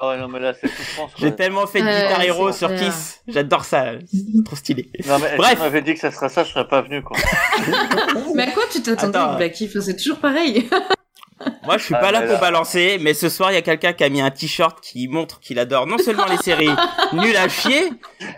Oh 0.00 0.12
non, 0.18 0.28
mais 0.28 0.40
là, 0.40 0.52
c'est 0.54 0.68
tout 0.68 0.82
France. 0.82 1.12
j'ai 1.16 1.34
tellement 1.34 1.66
fait 1.66 1.80
de 1.80 1.86
Ouais, 1.86 2.02
Guitar 2.02 2.22
Hero 2.22 2.52
sur 2.52 2.74
Kiss, 2.74 3.20
j'adore 3.28 3.64
ça, 3.64 3.92
c'est 4.10 4.44
trop 4.44 4.56
stylé. 4.56 4.90
Non, 5.06 5.18
mais 5.20 5.36
Bref. 5.36 5.50
si 5.50 5.56
tu 5.56 5.60
m'avais 5.62 5.82
dit 5.82 5.94
que 5.94 6.00
ça 6.00 6.10
serait 6.10 6.28
ça, 6.28 6.42
je 6.44 6.50
serais 6.50 6.66
pas 6.66 6.82
venu, 6.82 7.02
quoi. 7.02 7.16
Mais 8.34 8.44
à 8.44 8.50
quoi 8.52 8.64
tu 8.70 8.82
t'attendais 8.82 9.18
avec 9.18 9.36
Black 9.36 9.60
If 9.60 9.78
C'est 9.80 9.96
toujours 9.96 10.18
pareil. 10.18 10.68
Moi, 11.64 11.76
je 11.76 11.84
suis 11.84 11.94
Ah, 11.94 11.98
pas 11.98 12.12
là 12.12 12.20
mais 12.20 12.26
pour 12.26 12.34
là- 12.34 12.40
balancer, 12.40 12.98
mais 13.00 13.14
ce 13.14 13.28
soir, 13.28 13.50
il 13.50 13.54
y 13.54 13.58
a 13.58 13.62
quelqu'un 13.62 13.92
qui 13.92 14.04
a 14.04 14.08
mis 14.08 14.20
un 14.20 14.30
t-shirt 14.30 14.80
qui 14.80 15.08
montre 15.08 15.40
qu'il 15.40 15.58
adore 15.58 15.88
non 15.88 15.98
seulement 15.98 16.26
les 16.26 16.36
séries 16.36 16.70
nulles 17.12 17.36
à 17.36 17.48
chier, 17.48 17.90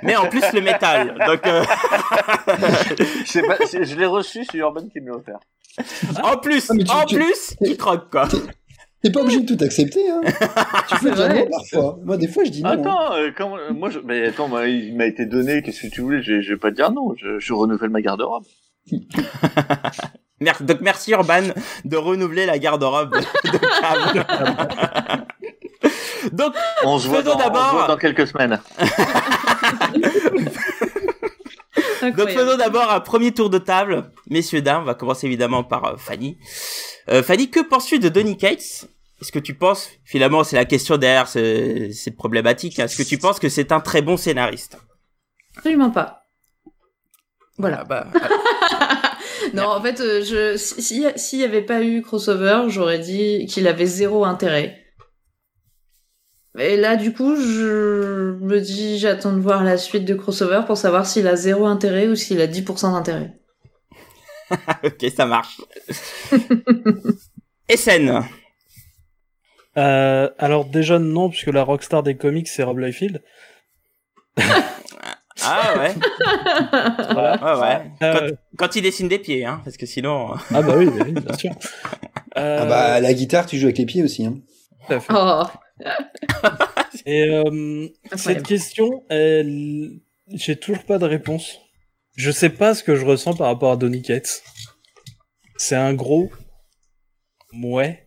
mais 0.02 0.16
en 0.16 0.26
plus 0.28 0.42
le 0.54 0.62
métal. 0.62 1.14
Donc, 1.26 1.46
euh, 1.46 1.64
Je 3.26 3.40
pas, 3.46 3.94
l'ai 3.96 4.06
reçu, 4.06 4.44
c'est 4.50 4.56
Urban 4.58 4.86
qui 4.90 5.00
me 5.00 5.10
l'a 5.10 5.16
offert. 5.16 5.38
en 6.22 6.36
plus, 6.38 6.70
Ah, 6.70 6.74
tu- 6.82 6.90
en 6.90 7.04
tu- 7.04 7.14
plus, 7.16 7.54
il 7.60 7.76
croque, 7.76 8.10
quoi. 8.10 8.26
T'es 9.04 9.12
pas 9.12 9.20
obligé 9.20 9.40
de 9.40 9.54
tout 9.54 9.62
accepter, 9.62 10.00
hein. 10.10 10.22
tu 10.88 10.96
peux 10.98 11.08
C'est 11.10 11.14
dire 11.14 11.26
vrai. 11.26 11.44
non 11.44 11.50
parfois. 11.50 11.98
Moi 12.04 12.16
des 12.16 12.26
fois 12.26 12.42
je 12.44 12.50
dis 12.50 12.62
non. 12.62 12.70
hein. 12.70 12.72
Attends, 12.80 13.12
euh, 13.12 13.30
euh, 13.38 13.72
moi, 13.74 13.90
je, 13.90 13.98
mais 13.98 14.26
attends, 14.26 14.48
moi, 14.48 14.66
il 14.66 14.96
m'a 14.96 15.04
été 15.06 15.26
donné, 15.26 15.60
qu'est-ce 15.62 15.82
que 15.82 15.88
tu 15.88 16.00
voulais, 16.00 16.22
je, 16.22 16.40
je 16.40 16.52
vais 16.54 16.58
pas 16.58 16.70
te 16.70 16.76
dire 16.76 16.90
non, 16.90 17.14
je, 17.16 17.38
je 17.38 17.52
renouvelle 17.52 17.90
ma 17.90 18.00
garde-robe. 18.00 18.44
Donc, 20.40 20.80
merci 20.80 21.12
Urban 21.12 21.42
de 21.84 21.96
renouveler 21.96 22.46
la 22.46 22.58
garde-robe 22.58 23.14
de 23.44 23.58
Cam. 23.80 25.24
Donc, 26.32 26.54
On 26.84 26.98
se 26.98 27.06
voit, 27.08 27.18
Faisons 27.22 27.32
dans, 27.32 27.36
on 27.36 27.38
se 27.40 27.44
d'abord- 27.44 27.72
voit 27.72 27.86
dans 27.86 27.96
quelques 27.98 28.26
semaines. 28.26 28.58
Donc 32.16 32.28
faisons 32.30 32.56
d'abord 32.58 32.90
un 32.92 33.00
premier 33.00 33.32
tour 33.32 33.48
de 33.48 33.56
table. 33.58 34.10
Messieurs, 34.28 34.60
dames, 34.60 34.82
on 34.82 34.84
va 34.84 34.94
commencer 34.94 35.26
évidemment 35.26 35.64
par 35.64 35.84
euh, 35.84 35.96
Fanny. 35.96 36.36
Euh, 37.10 37.22
Fanny, 37.22 37.48
que 37.50 37.60
penses-tu 37.60 37.98
de 37.98 38.08
Donny 38.10 38.36
Cates? 38.36 38.86
Est-ce 39.20 39.32
que 39.32 39.38
tu 39.38 39.54
penses, 39.54 39.90
finalement 40.04 40.44
c'est 40.44 40.56
la 40.56 40.64
question 40.64 40.96
derrière 40.96 41.28
ce- 41.28 41.90
cette 41.92 42.16
problématique, 42.16 42.78
hein. 42.78 42.84
est-ce 42.84 42.96
que 42.96 43.08
tu 43.08 43.16
penses 43.18 43.38
que 43.38 43.48
c'est 43.48 43.72
un 43.72 43.80
très 43.80 44.02
bon 44.02 44.16
scénariste? 44.16 44.76
Absolument 45.56 45.90
pas. 45.90 46.24
Voilà. 47.58 47.80
Ah 47.82 47.84
bah, 47.84 48.06
ah, 48.72 49.16
Non, 49.54 49.66
en 49.68 49.80
fait, 49.80 50.00
euh, 50.00 50.24
je 50.24 50.56
si- 50.56 50.82
si- 50.82 51.04
s'il 51.16 51.38
y 51.38 51.44
avait 51.44 51.62
pas 51.62 51.82
eu 51.82 52.02
crossover, 52.02 52.64
j'aurais 52.68 52.98
dit 52.98 53.46
qu'il 53.46 53.68
avait 53.68 53.86
zéro 53.86 54.24
intérêt. 54.24 54.80
Et 56.58 56.76
là, 56.76 56.96
du 56.96 57.12
coup, 57.12 57.34
je 57.36 58.32
me 58.40 58.60
dis, 58.60 58.98
j'attends 58.98 59.32
de 59.32 59.40
voir 59.40 59.62
la 59.64 59.76
suite 59.76 60.04
de 60.04 60.14
crossover 60.14 60.62
pour 60.66 60.76
savoir 60.76 61.06
s'il 61.06 61.26
a 61.28 61.36
zéro 61.36 61.66
intérêt 61.66 62.06
ou 62.08 62.14
s'il 62.16 62.40
a 62.40 62.46
10% 62.46 62.92
d'intérêt. 62.92 63.32
ok, 64.84 65.04
ça 65.16 65.26
marche. 65.26 65.60
SN. 67.68 68.22
Euh, 69.76 70.30
alors 70.38 70.64
déjà 70.66 70.98
non, 70.98 71.30
puisque 71.30 71.48
la 71.48 71.62
rockstar 71.64 72.02
des 72.02 72.16
comics 72.16 72.48
c'est 72.48 72.62
Rob 72.62 72.78
Liefeld. 72.78 73.22
Ah 75.42 75.74
ouais. 75.78 75.94
Voilà. 77.12 77.36
Ouais, 77.42 77.60
ouais. 77.60 77.90
Euh, 78.02 78.30
Quand, 78.30 78.36
quand 78.56 78.76
il 78.76 78.82
dessine 78.82 79.08
des 79.08 79.18
pieds, 79.18 79.44
hein, 79.44 79.60
parce 79.64 79.76
que 79.76 79.84
sinon. 79.86 80.32
euh, 80.32 80.36
Ah 80.54 80.62
bah 80.62 80.74
oui, 80.76 80.86
oui, 80.86 81.12
bien 81.12 81.36
sûr. 81.36 81.50
Euh, 82.36 82.58
Ah 82.62 82.66
bah, 82.66 83.00
la 83.00 83.14
guitare, 83.14 83.46
tu 83.46 83.58
joues 83.58 83.66
avec 83.66 83.78
les 83.78 83.86
pieds 83.86 84.02
aussi. 84.02 84.24
Hein. 84.24 84.36
tout 84.86 84.92
à 84.94 85.00
fait. 85.00 85.12
Oh, 85.14 85.42
Et 87.06 87.28
euh, 87.28 87.88
cette 88.16 88.44
question, 88.46 89.02
elle... 89.10 89.98
j'ai 90.28 90.56
toujours 90.56 90.84
pas 90.84 90.98
de 90.98 91.04
réponse. 91.04 91.58
Je 92.16 92.30
sais 92.30 92.48
pas 92.50 92.74
ce 92.74 92.84
que 92.84 92.94
je 92.94 93.04
ressens 93.04 93.34
par 93.34 93.48
rapport 93.48 93.72
à 93.72 93.76
Donny 93.76 94.02
Cates. 94.02 94.42
C'est 95.56 95.74
un 95.76 95.94
gros 95.94 96.30
ouais. 97.62 98.04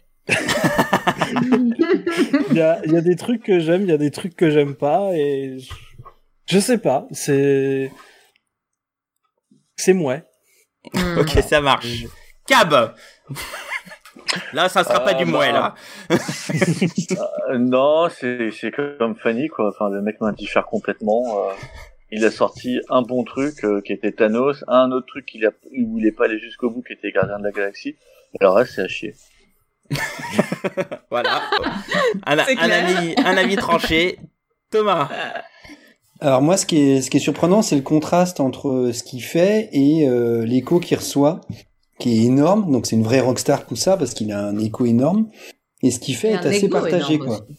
Il 2.51 2.57
y 2.57 2.61
a, 2.61 2.79
il 2.85 2.91
y 2.93 2.97
a 2.97 3.01
des 3.01 3.15
trucs 3.15 3.43
que 3.43 3.59
j'aime, 3.59 3.81
il 3.83 3.89
y 3.89 3.93
a 3.93 3.97
des 3.97 4.11
trucs 4.11 4.35
que 4.35 4.49
j'aime 4.49 4.75
pas 4.75 5.11
et 5.13 5.59
je, 5.59 5.73
je 6.47 6.59
sais 6.59 6.77
pas. 6.77 7.07
C'est 7.11 7.91
c'est 9.75 9.93
mouais. 9.93 10.23
Hmm. 10.93 11.19
Ok, 11.19 11.29
ça 11.47 11.61
marche. 11.61 12.05
Cab 12.47 12.93
Là, 14.53 14.67
ça 14.69 14.83
sera 14.83 14.99
pas 15.03 15.11
Ah, 15.11 15.13
du 15.13 15.25
mouet, 15.25 15.51
bah. 15.51 15.75
là. 16.09 16.15
Euh, 17.49 17.57
non, 17.57 18.09
c'est 18.09 18.51
c'est 18.51 18.71
comme 18.71 19.15
Fanny 19.15 19.47
quoi. 19.47 19.69
Enfin, 19.69 19.89
le 19.89 20.01
mec 20.01 20.19
m'indiffère 20.19 20.65
complètement. 20.65 21.47
euh, 21.49 21.53
il 22.11 22.23
a 22.25 22.31
sorti 22.31 22.79
un 22.89 23.01
bon 23.01 23.23
truc 23.23 23.63
euh, 23.63 23.81
qui 23.81 23.93
était 23.93 24.11
Thanos, 24.11 24.63
un 24.67 24.91
autre 24.91 25.07
truc 25.07 25.25
qu'il 25.25 25.45
a, 25.45 25.51
où 25.77 25.97
il 25.99 26.05
est 26.05 26.11
pas 26.11 26.25
allé 26.25 26.39
jusqu'au 26.39 26.69
bout 26.69 26.81
qui 26.81 26.93
était 26.93 27.11
Gardien 27.11 27.37
de 27.39 27.43
la 27.43 27.51
Galaxie. 27.51 27.95
Et 28.33 28.37
le 28.41 28.49
reste, 28.49 28.73
c'est 28.75 28.81
à 28.81 28.87
chier. 28.87 29.13
Voilà. 31.11 31.41
Un, 32.25 32.37
un 32.37 32.69
avis, 32.69 33.15
un 33.17 33.37
avis 33.37 33.55
tranché. 33.55 34.19
Thomas. 34.71 35.09
Alors 36.19 36.41
moi, 36.41 36.57
ce 36.57 36.65
qui 36.65 36.77
est, 36.79 37.01
ce 37.01 37.09
qui 37.09 37.17
est 37.17 37.21
surprenant, 37.21 37.61
c'est 37.61 37.75
le 37.75 37.81
contraste 37.81 38.39
entre 38.39 38.89
ce 38.93 39.03
qu'il 39.03 39.21
fait 39.23 39.69
et 39.71 40.07
euh, 40.07 40.45
l'écho 40.45 40.79
qu'il 40.79 40.97
reçoit, 40.97 41.41
qui 41.99 42.09
est 42.19 42.25
énorme. 42.25 42.71
Donc 42.71 42.85
c'est 42.85 42.95
une 42.95 43.03
vraie 43.03 43.19
rockstar 43.21 43.65
tout 43.65 43.75
ça, 43.75 43.97
parce 43.97 44.13
qu'il 44.13 44.31
a 44.31 44.39
un 44.47 44.57
écho 44.59 44.85
énorme. 44.85 45.27
Et 45.83 45.91
ce 45.91 45.99
qu'il 45.99 46.15
fait 46.15 46.31
est 46.31 46.45
assez 46.45 46.69
partagé, 46.69 47.13
énorme 47.15 47.27
quoi. 47.29 47.39
aussi. 47.45 47.57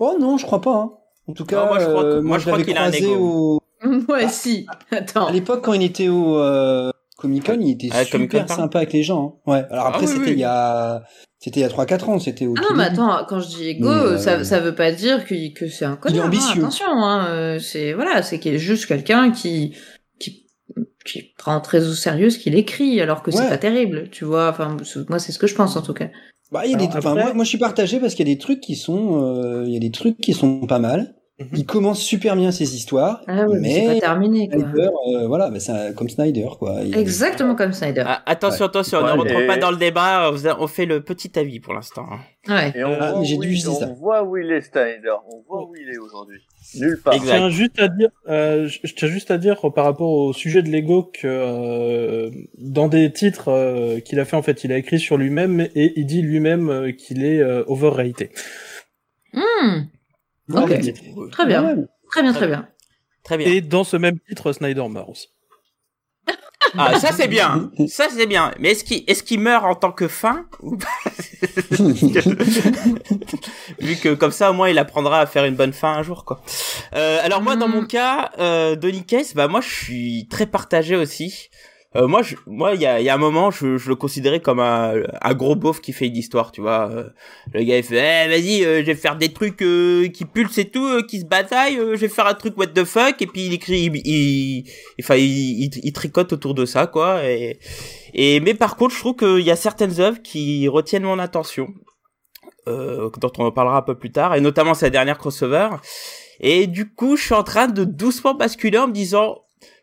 Oh 0.00 0.16
non, 0.20 0.36
je 0.38 0.46
crois 0.46 0.60
pas. 0.60 0.74
Hein. 0.76 0.92
En 1.28 1.32
tout 1.32 1.44
cas, 1.44 1.60
Non, 1.62 1.66
moi, 1.66 1.78
je 1.80 1.86
crois 1.86 2.02
que- 2.02 2.06
euh, 2.08 2.22
moi, 2.22 2.38
je 2.38 2.42
crois 2.44 2.52
l'avais 2.58 2.64
qu'il 2.64 2.78
a 2.78 2.84
un 2.84 2.92
ego. 2.92 3.14
au... 3.16 3.60
Ouais, 4.12 4.28
si. 4.28 4.66
Attends. 4.90 5.26
à 5.26 5.32
l'époque 5.32 5.62
quand 5.64 5.72
il 5.72 5.82
était 5.82 6.08
au 6.08 6.36
euh, 6.38 6.90
Comic 7.16 7.46
Con, 7.46 7.58
il 7.60 7.70
était 7.72 7.88
Ah, 7.92 8.04
super 8.04 8.48
sympa 8.48 8.78
avec 8.78 8.92
les 8.92 9.02
gens. 9.02 9.40
hein. 9.46 9.52
Ouais. 9.52 9.64
Alors 9.70 9.86
Ah 9.86 9.88
après, 9.88 10.02
oui, 10.06 10.12
c'était 10.12 10.24
oui. 10.26 10.32
il 10.32 10.38
y 10.40 10.44
a, 10.44 11.02
c'était 11.40 11.60
il 11.60 11.62
y 11.62 11.66
a 11.66 11.68
3-4 11.68 12.08
ans. 12.10 12.18
C'était 12.18 12.46
au. 12.46 12.54
Ah 12.58 12.62
non, 12.68 12.76
mais 12.76 12.84
attends, 12.84 13.24
quand 13.28 13.40
je 13.40 13.48
dis 13.48 13.68
ego, 13.68 13.88
Mais, 13.88 13.94
euh, 13.94 14.18
ça, 14.18 14.42
ça 14.44 14.60
veut 14.60 14.74
pas 14.74 14.90
dire 14.92 15.24
que, 15.24 15.52
que 15.54 15.68
c'est 15.68 15.84
un 15.84 15.96
connard. 15.96 16.24
hein, 16.24 16.26
ambitieux. 16.28 16.60
attention, 16.62 16.86
hein, 16.88 17.26
euh, 17.30 17.58
c'est 17.58 17.92
voilà, 17.92 18.22
c'est 18.22 18.38
qu'il 18.40 18.54
est 18.54 18.58
juste 18.58 18.86
quelqu'un 18.86 19.30
qui, 19.30 19.74
qui 20.18 20.46
qui 21.04 21.22
prend 21.38 21.60
très 21.60 21.86
au 21.86 21.92
sérieux 21.94 22.30
ce 22.30 22.38
qu'il 22.38 22.54
écrit, 22.54 23.00
alors 23.00 23.22
que 23.22 23.30
c'est 23.30 23.40
Ouais. 23.40 23.48
pas 23.48 23.58
terrible, 23.58 24.08
tu 24.10 24.24
vois. 24.24 24.48
Enfin, 24.50 24.76
c'est- 24.84 25.08
moi, 25.08 25.18
c'est 25.18 25.32
ce 25.32 25.38
que 25.38 25.46
je 25.46 25.54
pense 25.54 25.76
en 25.76 25.82
tout 25.82 25.94
cas. 25.94 26.08
Bah, 26.50 26.62
il 26.64 26.72
y 26.72 26.74
a 26.74 26.78
des... 26.78 26.84
Alors, 26.84 26.96
enfin, 26.96 27.10
après- 27.12 27.24
moi, 27.24 27.34
moi, 27.34 27.44
je 27.44 27.48
suis 27.50 27.58
partagé 27.58 28.00
parce 28.00 28.14
qu'il 28.14 28.26
y 28.26 28.30
a 28.30 28.34
des 28.34 28.38
trucs 28.40 28.60
qui 28.60 28.74
sont, 28.74 29.22
euh, 29.22 29.64
il 29.66 29.72
y 29.72 29.76
a 29.76 29.80
des 29.80 29.90
trucs 29.90 30.16
qui 30.18 30.32
sont 30.32 30.66
pas 30.66 30.78
mal. 30.78 31.14
Mhm. 31.40 31.46
Il 31.54 31.66
commence 31.66 32.00
super 32.02 32.34
bien 32.34 32.50
ses 32.50 32.74
histoires, 32.74 33.22
Ah 33.28 33.46
ouais, 33.46 33.60
mais, 33.60 33.70
c'est 33.72 33.86
mais 33.86 33.94
pas 33.94 34.00
terminé, 34.00 34.48
quoi. 34.48 34.58
Snyder, 34.58 34.88
euh, 35.14 35.26
voilà, 35.28 35.52
c'est 35.60 35.70
un- 35.70 35.92
comme 35.92 36.08
Snyder, 36.08 36.48
quoi. 36.58 36.80
Il- 36.82 36.96
Exactement 36.98 37.54
comme 37.54 37.72
Snyder. 37.72 38.02
Ah, 38.06 38.22
attention, 38.26 38.64
attention, 38.64 38.98
Ouais, 38.98 39.12
ne 39.12 39.18
rentre 39.18 39.40
et- 39.40 39.46
pas 39.46 39.56
dans 39.56 39.70
le 39.70 39.76
débat. 39.76 40.32
On 40.32 40.62
on 40.64 40.66
fait 40.66 40.84
le 40.84 41.00
petit 41.00 41.38
avis 41.38 41.60
pour 41.60 41.74
l'instant. 41.74 42.06
hein. 42.10 42.18
Ouais. 42.52 42.72
Et 42.74 42.82
on, 42.82 42.92
Ah, 42.98 43.12
voit, 43.12 43.20
mais 43.20 43.24
j'ai 43.26 43.36
où 43.36 43.42
dû 43.42 43.48
il, 43.48 43.52
juste 43.54 43.68
dire 43.68 43.88
on 43.88 43.94
voit 43.94 44.24
où 44.24 44.36
il 44.36 44.50
est, 44.50 44.62
Snyder. 44.62 45.14
On 45.30 45.42
voit 45.46 45.62
où 45.68 45.74
il 45.76 45.88
est 45.88 45.98
aujourd'hui. 45.98 46.38
Nulle 46.74 47.00
part. 47.04 47.14
Je 47.14 47.20
tiens 47.20 47.50
juste 47.50 47.78
à 47.78 47.86
dire, 47.86 48.08
euh, 48.28 48.66
je 48.68 48.92
tiens 48.94 49.08
juste 49.08 49.30
à 49.30 49.38
dire 49.38 49.60
par 49.74 49.84
rapport 49.84 50.10
au 50.10 50.32
sujet 50.32 50.62
de 50.62 50.68
l'ego 50.70 51.04
que 51.04 51.20
euh, 51.28 52.30
dans 52.58 52.88
des 52.88 53.12
titres 53.12 53.48
euh, 53.48 54.00
qu'il 54.00 54.18
a 54.18 54.24
fait 54.24 54.34
en 54.36 54.42
fait, 54.42 54.64
il 54.64 54.72
a 54.72 54.76
écrit 54.76 54.98
sur 54.98 55.16
lui-même 55.16 55.68
et 55.76 55.92
il 55.94 56.04
dit 56.06 56.20
lui-même 56.20 56.68
euh, 56.68 56.90
qu'il 56.90 57.24
est 57.24 57.40
euh, 57.40 57.62
overrated. 57.68 58.30
Hmm. 59.32 59.82
Mais- 60.48 60.94
Très 61.30 61.46
bien. 61.46 61.64
Ouais, 61.64 61.84
Très 62.10 62.22
bien, 62.22 62.32
très 62.32 62.46
bien. 62.46 62.68
Très 63.24 63.36
bien. 63.36 63.46
Et 63.48 63.60
dans 63.60 63.84
ce 63.84 63.96
même 63.96 64.18
titre, 64.28 64.52
Snyder 64.52 64.88
meurt 64.88 65.08
aussi. 65.10 65.28
Ah, 66.76 66.98
ça 66.98 67.12
c'est 67.12 67.28
bien. 67.28 67.70
Ça 67.88 68.08
c'est 68.14 68.26
bien. 68.26 68.52
Mais 68.58 68.72
est-ce 68.72 69.22
qu'il 69.22 69.40
meurt 69.40 69.64
en 69.64 69.74
tant 69.74 69.92
que 69.92 70.06
fin 70.08 70.46
ou 70.60 70.76
pas 70.76 70.88
Vu 73.78 73.96
que 73.96 74.14
comme 74.14 74.30
ça 74.32 74.50
au 74.50 74.54
moins 74.54 74.68
il 74.68 74.78
apprendra 74.78 75.20
à 75.20 75.26
faire 75.26 75.44
une 75.44 75.54
bonne 75.54 75.72
fin 75.72 75.92
un 75.92 76.02
jour 76.02 76.24
quoi. 76.24 76.42
Euh, 76.94 77.18
alors 77.22 77.42
moi 77.42 77.56
dans 77.56 77.68
Mm. 77.68 77.72
mon 77.72 77.84
cas, 77.86 78.32
euh, 78.38 78.76
Donny 78.76 79.04
Case, 79.04 79.34
bah 79.34 79.48
moi 79.48 79.60
je 79.60 79.68
suis 79.68 80.26
très 80.30 80.46
partagé 80.46 80.96
aussi. 80.96 81.48
Euh, 81.96 82.06
moi, 82.06 82.20
je, 82.20 82.36
moi, 82.46 82.74
il 82.74 82.82
y 82.82 82.86
a, 82.86 83.00
y 83.00 83.08
a 83.08 83.14
un 83.14 83.18
moment, 83.18 83.50
je, 83.50 83.78
je 83.78 83.88
le 83.88 83.96
considérais 83.96 84.40
comme 84.40 84.60
un, 84.60 84.92
un 85.22 85.34
gros 85.34 85.56
beauf 85.56 85.80
qui 85.80 85.94
fait 85.94 86.06
une 86.06 86.16
histoire, 86.16 86.52
tu 86.52 86.60
vois. 86.60 86.90
Euh, 86.90 87.08
le 87.54 87.64
gars, 87.64 87.78
il 87.78 87.82
fait, 87.82 88.26
eh, 88.26 88.28
vas-y, 88.28 88.62
euh, 88.62 88.80
je 88.80 88.86
vais 88.86 88.94
faire 88.94 89.16
des 89.16 89.32
trucs 89.32 89.62
euh, 89.62 90.08
qui 90.08 90.26
pulsent 90.26 90.58
et 90.58 90.68
tout, 90.68 90.84
euh, 90.84 91.02
qui 91.02 91.20
se 91.20 91.24
bataillent. 91.24 91.76
je 91.76 91.96
vais 91.96 92.08
faire 92.08 92.26
un 92.26 92.34
truc 92.34 92.58
what 92.58 92.66
the 92.68 92.84
fuck. 92.84 93.22
Et 93.22 93.26
puis 93.26 93.46
il 93.46 93.54
écrit, 93.54 93.84
il, 93.86 93.96
il, 94.06 94.64
enfin, 95.00 95.16
il, 95.16 95.70
il, 95.82 95.92
tricote 95.94 96.34
autour 96.34 96.52
de 96.52 96.66
ça, 96.66 96.86
quoi. 96.86 97.24
Et, 97.24 97.58
et 98.12 98.40
mais 98.40 98.52
par 98.52 98.76
contre, 98.76 98.94
je 98.94 99.00
trouve 99.00 99.16
qu'il 99.16 99.44
y 99.44 99.50
a 99.50 99.56
certaines 99.56 99.98
œuvres 99.98 100.20
qui 100.22 100.68
retiennent 100.68 101.04
mon 101.04 101.18
attention, 101.18 101.68
dont 102.66 103.32
on 103.38 103.46
en 103.46 103.52
parlera 103.52 103.78
un 103.78 103.82
peu 103.82 103.94
plus 103.96 104.12
tard, 104.12 104.34
et 104.34 104.42
notamment 104.42 104.74
sa 104.74 104.90
dernière 104.90 105.16
crossover. 105.16 105.70
Et 106.40 106.66
du 106.66 106.92
coup, 106.92 107.16
je 107.16 107.24
suis 107.24 107.34
en 107.34 107.42
train 107.44 107.66
de 107.66 107.84
doucement 107.84 108.34
basculer 108.34 108.76
en 108.76 108.88
me 108.88 108.92
disant, 108.92 109.38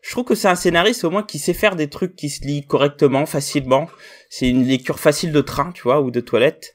je 0.06 0.12
trouve 0.12 0.24
que 0.24 0.34
c'est 0.36 0.46
un 0.48 0.54
scénariste 0.54 1.02
au 1.04 1.10
moins 1.10 1.24
qui 1.24 1.38
sait 1.40 1.52
faire 1.52 1.74
des 1.74 1.88
trucs 1.90 2.14
qui 2.14 2.28
se 2.30 2.44
lisent 2.44 2.66
correctement, 2.66 3.26
facilement. 3.26 3.88
C'est 4.30 4.48
une 4.48 4.64
lecture 4.66 5.00
facile 5.00 5.32
de 5.32 5.40
train, 5.40 5.72
tu 5.72 5.82
vois, 5.82 6.00
ou 6.00 6.10
de 6.12 6.20
toilette. 6.20 6.74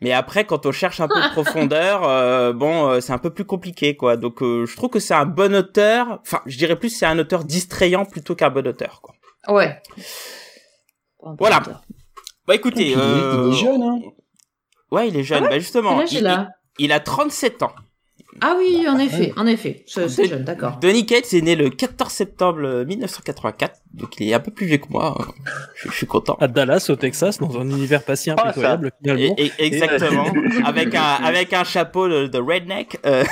Mais 0.00 0.12
après, 0.12 0.46
quand 0.46 0.64
on 0.66 0.72
cherche 0.72 1.00
un 1.00 1.08
peu 1.08 1.20
de 1.20 1.28
profondeur, 1.32 2.04
euh, 2.04 2.52
bon, 2.52 2.88
euh, 2.88 3.00
c'est 3.00 3.12
un 3.12 3.18
peu 3.18 3.30
plus 3.30 3.44
compliqué, 3.44 3.94
quoi. 3.96 4.16
Donc, 4.16 4.42
euh, 4.42 4.64
je 4.66 4.74
trouve 4.76 4.88
que 4.90 5.00
c'est 5.00 5.12
un 5.14 5.26
bon 5.26 5.54
auteur. 5.54 6.20
Enfin, 6.22 6.40
je 6.46 6.56
dirais 6.56 6.76
plus 6.78 6.88
c'est 6.88 7.06
un 7.06 7.18
auteur 7.18 7.44
distrayant 7.44 8.04
plutôt 8.06 8.34
qu'un 8.34 8.50
bon 8.50 8.66
auteur, 8.66 9.00
quoi. 9.02 9.14
Ouais. 9.48 9.80
Voilà. 11.38 11.60
Bah 12.46 12.54
écoutez, 12.54 12.90
Il 12.90 12.98
est- 12.98 13.02
il 13.48 13.52
est 13.52 13.56
jeune, 13.58 13.82
hein. 13.82 13.98
Ouais, 14.90 15.08
il 15.08 15.16
est 15.16 15.22
jeune. 15.22 15.38
Ah 15.38 15.42
ouais 15.44 15.50
bah 15.50 15.58
justement, 15.58 15.96
il, 16.02 16.06
il- 16.78 16.84
il 16.86 16.92
a 16.92 17.00
37 17.00 17.62
ans. 17.62 17.72
Ah 18.40 18.54
oui, 18.58 18.86
en 18.88 18.98
effet, 18.98 19.32
en 19.36 19.46
effet. 19.46 19.84
C'est 19.86 20.08
c'est 20.08 20.24
jeune, 20.26 20.42
d'accord. 20.44 20.78
Denis 20.80 21.04
Cates 21.06 21.32
est 21.34 21.42
né 21.42 21.54
le 21.54 21.68
14 21.70 22.10
septembre 22.12 22.84
1984, 22.86 23.80
donc 23.94 24.14
il 24.18 24.30
est 24.30 24.34
un 24.34 24.40
peu 24.40 24.50
plus 24.50 24.66
vieux 24.66 24.78
que 24.78 24.88
moi. 24.88 25.14
hein. 25.20 25.24
Je, 25.76 25.88
je 25.90 25.94
suis 25.94 26.06
content. 26.06 26.36
À 26.40 26.48
Dallas, 26.48 26.86
au 26.88 26.96
Texas, 26.96 27.38
dans 27.38 27.56
un 27.58 27.68
univers 27.68 28.02
pas 28.02 28.16
si 28.16 28.30
Ah, 28.30 28.36
ça. 28.36 28.44
impitoyable 28.46 28.90
finalement. 29.02 29.34
Et- 29.38 29.52
et- 29.58 29.64
exactement. 29.66 30.24
avec 30.64 30.94
un 30.94 31.02
avec 31.02 31.52
un 31.52 31.64
chapeau 31.64 32.08
de, 32.08 32.26
de 32.26 32.38
redneck. 32.38 32.98
euh, 33.06 33.24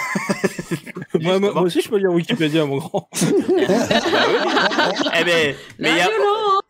moi, 1.20 1.20
moi- 1.38 1.38
moi 1.38 1.48
justement. 1.48 1.62
aussi, 1.62 1.80
je 1.80 1.88
peux 1.88 1.96
lire 1.96 2.12
Wikipédia, 2.12 2.64
mon 2.66 2.76
grand. 2.76 3.08
eh 3.16 5.24
ben, 5.24 5.54
mais 5.78 5.88
La 5.88 5.90
il 5.90 5.98
y 5.98 6.02
a 6.02 6.08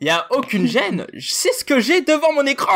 y 0.03 0.09
a 0.09 0.27
aucune 0.31 0.67
gêne. 0.67 1.05
Je 1.13 1.31
sais 1.31 1.53
ce 1.53 1.63
que 1.65 1.79
j'ai 1.81 2.01
devant 2.01 2.33
mon 2.33 2.47
écran. 2.47 2.73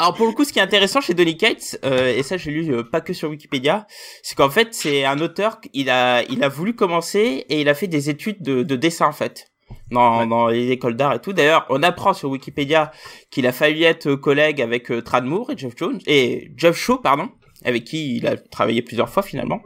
Alors 0.00 0.14
pour 0.14 0.26
le 0.26 0.32
coup, 0.32 0.44
ce 0.44 0.52
qui 0.54 0.58
est 0.58 0.62
intéressant 0.62 1.02
chez 1.02 1.12
Donny 1.12 1.36
Cates, 1.36 1.78
euh, 1.84 2.16
et 2.16 2.22
ça 2.22 2.38
j'ai 2.38 2.50
lu 2.50 2.72
euh, 2.72 2.82
pas 2.82 3.02
que 3.02 3.12
sur 3.12 3.28
Wikipédia, 3.28 3.86
c'est 4.22 4.34
qu'en 4.34 4.48
fait 4.48 4.68
c'est 4.72 5.04
un 5.04 5.18
auteur, 5.20 5.60
il 5.74 5.90
a 5.90 6.22
il 6.30 6.42
a 6.42 6.48
voulu 6.48 6.74
commencer 6.74 7.44
et 7.50 7.60
il 7.60 7.68
a 7.68 7.74
fait 7.74 7.86
des 7.86 8.08
études 8.08 8.40
de, 8.40 8.62
de 8.62 8.76
dessin 8.76 9.08
en 9.08 9.12
fait 9.12 9.48
dans, 9.90 10.26
dans 10.26 10.48
les 10.48 10.70
écoles 10.70 10.96
d'art 10.96 11.12
et 11.12 11.20
tout. 11.20 11.34
D'ailleurs, 11.34 11.66
on 11.68 11.82
apprend 11.82 12.14
sur 12.14 12.30
Wikipédia 12.30 12.92
qu'il 13.30 13.46
a 13.46 13.52
failli 13.52 13.84
être 13.84 14.14
collègue 14.14 14.62
avec 14.62 14.90
euh, 14.90 15.02
Trad 15.02 15.24
Moore 15.26 15.50
et 15.50 15.58
Jeff 15.58 15.74
Jones 15.76 16.00
et 16.06 16.50
Jeff 16.56 16.78
Shaw 16.78 16.96
pardon, 16.96 17.28
avec 17.66 17.84
qui 17.84 18.16
il 18.16 18.26
a 18.26 18.38
travaillé 18.38 18.80
plusieurs 18.80 19.10
fois 19.10 19.22
finalement. 19.22 19.60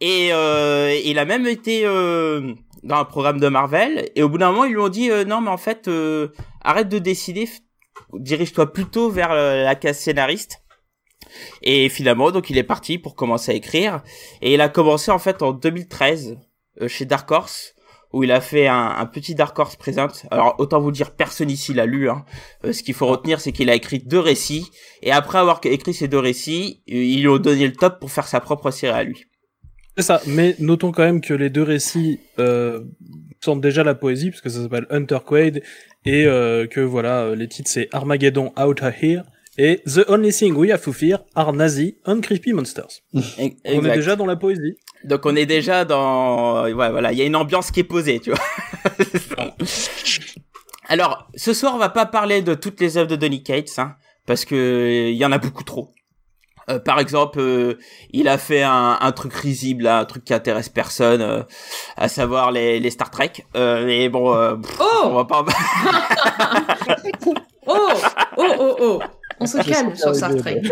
Et 0.00 0.28
euh, 0.32 0.96
il 1.04 1.18
a 1.18 1.24
même 1.24 1.46
été 1.48 1.82
euh, 1.84 2.54
dans 2.84 2.98
un 2.98 3.04
programme 3.04 3.40
de 3.40 3.48
Marvel 3.48 4.10
et 4.14 4.22
au 4.22 4.28
bout 4.28 4.38
d'un 4.38 4.52
moment 4.52 4.64
ils 4.64 4.74
lui 4.74 4.80
ont 4.80 4.88
dit 4.88 5.10
euh, 5.10 5.24
non 5.24 5.40
mais 5.40 5.50
en 5.50 5.56
fait 5.56 5.88
euh, 5.88 6.28
arrête 6.62 6.88
de 6.88 6.98
f- 7.00 7.58
dirige-toi 8.12 8.72
plutôt 8.72 9.10
vers 9.10 9.32
euh, 9.32 9.64
la 9.64 9.74
case 9.74 9.98
scénariste 9.98 10.62
et 11.62 11.88
finalement 11.88 12.30
donc 12.30 12.48
il 12.50 12.56
est 12.58 12.64
parti 12.64 12.98
pour 12.98 13.14
commencer 13.14 13.52
à 13.52 13.54
écrire 13.54 14.02
et 14.40 14.54
il 14.54 14.60
a 14.60 14.68
commencé 14.68 15.10
en 15.10 15.18
fait 15.18 15.42
en 15.42 15.52
2013 15.52 16.38
euh, 16.80 16.88
chez 16.88 17.04
Dark 17.04 17.30
Horse 17.30 17.74
où 18.12 18.24
il 18.24 18.32
a 18.32 18.40
fait 18.40 18.66
un, 18.66 19.04
petit 19.06 19.34
Dark 19.34 19.58
Horse 19.58 19.76
Present. 19.76 20.26
Alors 20.30 20.54
autant 20.58 20.80
vous 20.80 20.92
dire, 20.92 21.10
personne 21.10 21.50
ici 21.50 21.74
l'a 21.74 21.86
lu. 21.86 22.08
Hein. 22.08 22.24
Euh, 22.64 22.72
ce 22.72 22.82
qu'il 22.82 22.94
faut 22.94 23.06
retenir, 23.06 23.40
c'est 23.40 23.52
qu'il 23.52 23.68
a 23.68 23.74
écrit 23.74 23.98
deux 23.98 24.18
récits, 24.18 24.70
et 25.02 25.12
après 25.12 25.38
avoir 25.38 25.60
écrit 25.64 25.92
ces 25.92 26.08
deux 26.08 26.18
récits, 26.18 26.82
ils 26.86 27.20
lui 27.20 27.28
ont 27.28 27.38
donné 27.38 27.66
le 27.66 27.74
top 27.74 28.00
pour 28.00 28.10
faire 28.10 28.26
sa 28.26 28.40
propre 28.40 28.70
série 28.70 28.98
à 28.98 29.04
lui. 29.04 29.26
C'est 29.96 30.04
ça, 30.04 30.22
mais 30.26 30.54
notons 30.58 30.92
quand 30.92 31.02
même 31.02 31.20
que 31.20 31.34
les 31.34 31.50
deux 31.50 31.62
récits 31.62 32.20
euh, 32.38 32.84
sentent 33.40 33.60
déjà 33.60 33.82
la 33.82 33.94
poésie, 33.94 34.30
parce 34.30 34.40
que 34.40 34.48
ça 34.48 34.62
s'appelle 34.62 34.86
Hunter 34.90 35.18
Quaid, 35.26 35.62
et 36.08 36.24
euh, 36.26 36.66
que 36.66 36.80
voilà, 36.80 37.20
euh, 37.22 37.36
les 37.36 37.48
titres 37.48 37.70
c'est 37.70 37.88
Armageddon 37.92 38.52
Out 38.58 38.82
of 38.82 38.94
Here 39.02 39.22
Et 39.58 39.82
The 39.84 40.08
Only 40.08 40.32
Thing 40.32 40.54
We 40.54 40.70
Have 40.70 40.82
to 40.82 40.92
Fear 40.92 41.18
are 41.34 41.52
Nazi 41.52 41.98
and 42.06 42.20
Creepy 42.22 42.52
Monsters. 42.52 43.02
On 43.12 43.18
est 43.18 43.56
Exact. 43.64 43.94
déjà 43.94 44.16
dans 44.16 44.24
la 44.26 44.36
poésie. 44.36 44.76
Donc 45.04 45.26
on 45.26 45.36
est 45.36 45.46
déjà 45.46 45.84
dans 45.84 46.64
ouais 46.64 46.72
voilà, 46.90 47.12
il 47.12 47.18
y 47.18 47.22
a 47.22 47.24
une 47.24 47.36
ambiance 47.36 47.70
qui 47.70 47.80
est 47.80 47.84
posée, 47.84 48.20
tu 48.20 48.30
vois. 48.30 48.40
Alors, 50.88 51.28
ce 51.34 51.52
soir 51.52 51.74
on 51.74 51.78
va 51.78 51.90
pas 51.90 52.06
parler 52.06 52.40
de 52.42 52.54
toutes 52.54 52.80
les 52.80 52.96
œuvres 52.96 53.08
de 53.10 53.16
Donny 53.16 53.42
Cates 53.42 53.78
hein, 53.78 53.94
parce 54.26 54.44
que 54.44 55.08
il 55.10 55.16
y 55.16 55.24
en 55.24 55.32
a 55.32 55.38
beaucoup 55.38 55.64
trop. 55.64 55.90
Euh, 56.70 56.78
par 56.78 57.00
exemple, 57.00 57.40
euh, 57.40 57.78
il 58.12 58.28
a 58.28 58.36
fait 58.38 58.62
un, 58.62 58.98
un 59.00 59.12
truc 59.12 59.32
risible, 59.32 59.84
là, 59.84 60.00
un 60.00 60.04
truc 60.04 60.24
qui 60.24 60.34
intéresse 60.34 60.68
personne, 60.68 61.22
euh, 61.22 61.42
à 61.96 62.08
savoir 62.08 62.50
les, 62.52 62.78
les 62.78 62.90
Star 62.90 63.10
Trek. 63.10 63.32
Euh, 63.56 63.86
mais 63.86 64.08
bon, 64.08 64.34
euh, 64.34 64.56
pff, 64.56 64.78
on 64.80 65.08
Oh 65.10 65.14
va 65.14 65.24
pas. 65.24 65.44
Oh 67.70 67.90
Oh 68.36 68.44
Oh 68.58 68.76
Oh 68.80 69.00
On 69.40 69.46
se 69.46 69.58
calme 69.58 69.94
sur 69.94 70.14
Star 70.14 70.34
Trek. 70.36 70.62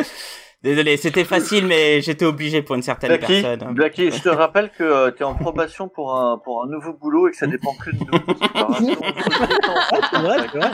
Désolé, 0.63 0.97
c'était 0.97 1.25
facile, 1.35 1.67
mais 1.67 2.01
j'étais 2.01 2.25
obligé 2.25 2.63
pour 2.63 2.75
une 2.75 2.83
certaine 2.83 3.19
personne. 3.19 3.73
Blacky, 3.75 4.11
je 4.11 4.21
te 4.23 4.29
rappelle 4.29 4.71
que 4.77 5.11
tu 5.11 5.23
es 5.23 5.25
en 5.25 5.35
probation 5.35 5.89
pour 5.89 6.17
un, 6.17 6.39
pour 6.39 6.65
un 6.65 6.69
nouveau 6.69 6.93
boulot 6.95 7.29
et 7.29 7.31
que 7.33 7.37
ça 7.37 7.47
dépend 7.47 7.75
que 7.75 7.91
de 7.91 7.99
nous. 7.99 8.97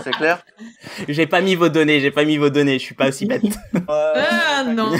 C'est 0.04 0.10
clair 0.12 0.44
J'ai 1.08 1.26
pas 1.26 1.40
mis 1.40 1.54
vos 1.56 1.68
données, 1.68 2.00
j'ai 2.00 2.10
pas 2.10 2.24
mis 2.24 2.36
vos 2.38 2.48
données, 2.50 2.78
je 2.78 2.84
suis 2.84 2.94
pas 2.94 3.08
aussi 3.08 3.26
bête. 3.26 3.42
Ah 3.88 4.64
non 4.64 4.90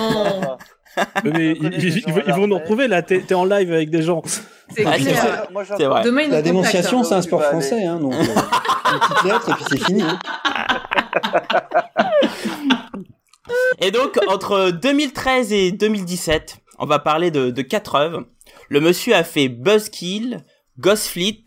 Mais 1.25 1.53
ils, 1.59 1.75
ils- 1.85 2.03
ils 2.07 2.13
vont- 2.13 2.23
ils 2.27 2.35
vont 2.35 2.47
nous 2.47 2.57
retrouver 2.59 2.87
là, 2.87 3.01
t'es 3.01 3.33
en 3.35 3.47
live 3.47 3.73
avec 3.73 3.89
des 3.89 4.03
gens. 4.03 4.21
C'est 4.69 4.85
Ah, 4.85 4.97
clair. 4.99 5.15
vrai. 5.25 5.49
Moi. 5.51 6.03
Demain, 6.03 6.29
La 6.29 6.43
dénonciation, 6.43 7.01
hein. 7.01 7.05
c'est 7.05 7.15
un 7.15 7.23
sport 7.23 7.41
aller. 7.41 7.49
français, 7.51 7.85
hein, 7.87 7.99
donc 7.99 8.13
euh, 8.13 8.19
une 8.19 9.01
petite 9.01 9.25
lettre 9.25 9.49
et 9.49 9.53
puis 9.55 9.65
c'est 9.71 9.85
fini. 9.87 10.03
hein. 10.03 10.19
Et 13.81 13.91
donc, 13.91 14.19
entre 14.29 14.71
2013 14.71 15.53
et 15.53 15.73
2017, 15.73 16.57
on 16.79 16.87
va 16.87 16.99
parler 16.99 17.31
de, 17.31 17.51
de 17.51 17.63
quatre 17.63 17.95
œuvres. 17.95 18.25
Le 18.69 18.81
monsieur 18.81 19.15
a 19.15 19.25
fait 19.25 19.49
Buzzkill, 19.49 20.45
Ghost 20.79 21.07
Fleet, 21.09 21.45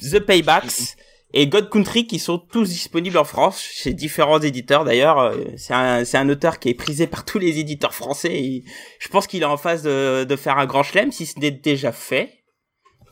The 0.00 0.18
Paybacks 0.20 0.96
et 1.34 1.46
God 1.46 1.70
Country 1.70 2.06
qui 2.06 2.18
sont 2.18 2.38
tous 2.38 2.68
disponibles 2.68 3.16
en 3.16 3.24
France 3.24 3.60
chez 3.60 3.94
différents 3.94 4.40
éditeurs 4.40 4.84
d'ailleurs. 4.84 5.18
Euh, 5.18 5.36
C'est 5.56 5.72
un, 5.74 6.04
c'est 6.04 6.18
un 6.18 6.28
auteur 6.28 6.58
qui 6.58 6.68
est 6.68 6.74
prisé 6.74 7.06
par 7.06 7.24
tous 7.24 7.38
les 7.38 7.58
éditeurs 7.58 7.94
français 7.94 8.32
et 8.34 8.64
je 8.98 9.08
pense 9.08 9.26
qu'il 9.26 9.42
est 9.42 9.46
en 9.46 9.56
phase 9.56 9.82
de, 9.82 10.24
de 10.24 10.36
faire 10.36 10.58
un 10.58 10.66
grand 10.66 10.82
chelem 10.82 11.10
si 11.10 11.24
ce 11.26 11.38
n'est 11.38 11.50
déjà 11.50 11.90
fait. 11.92 12.40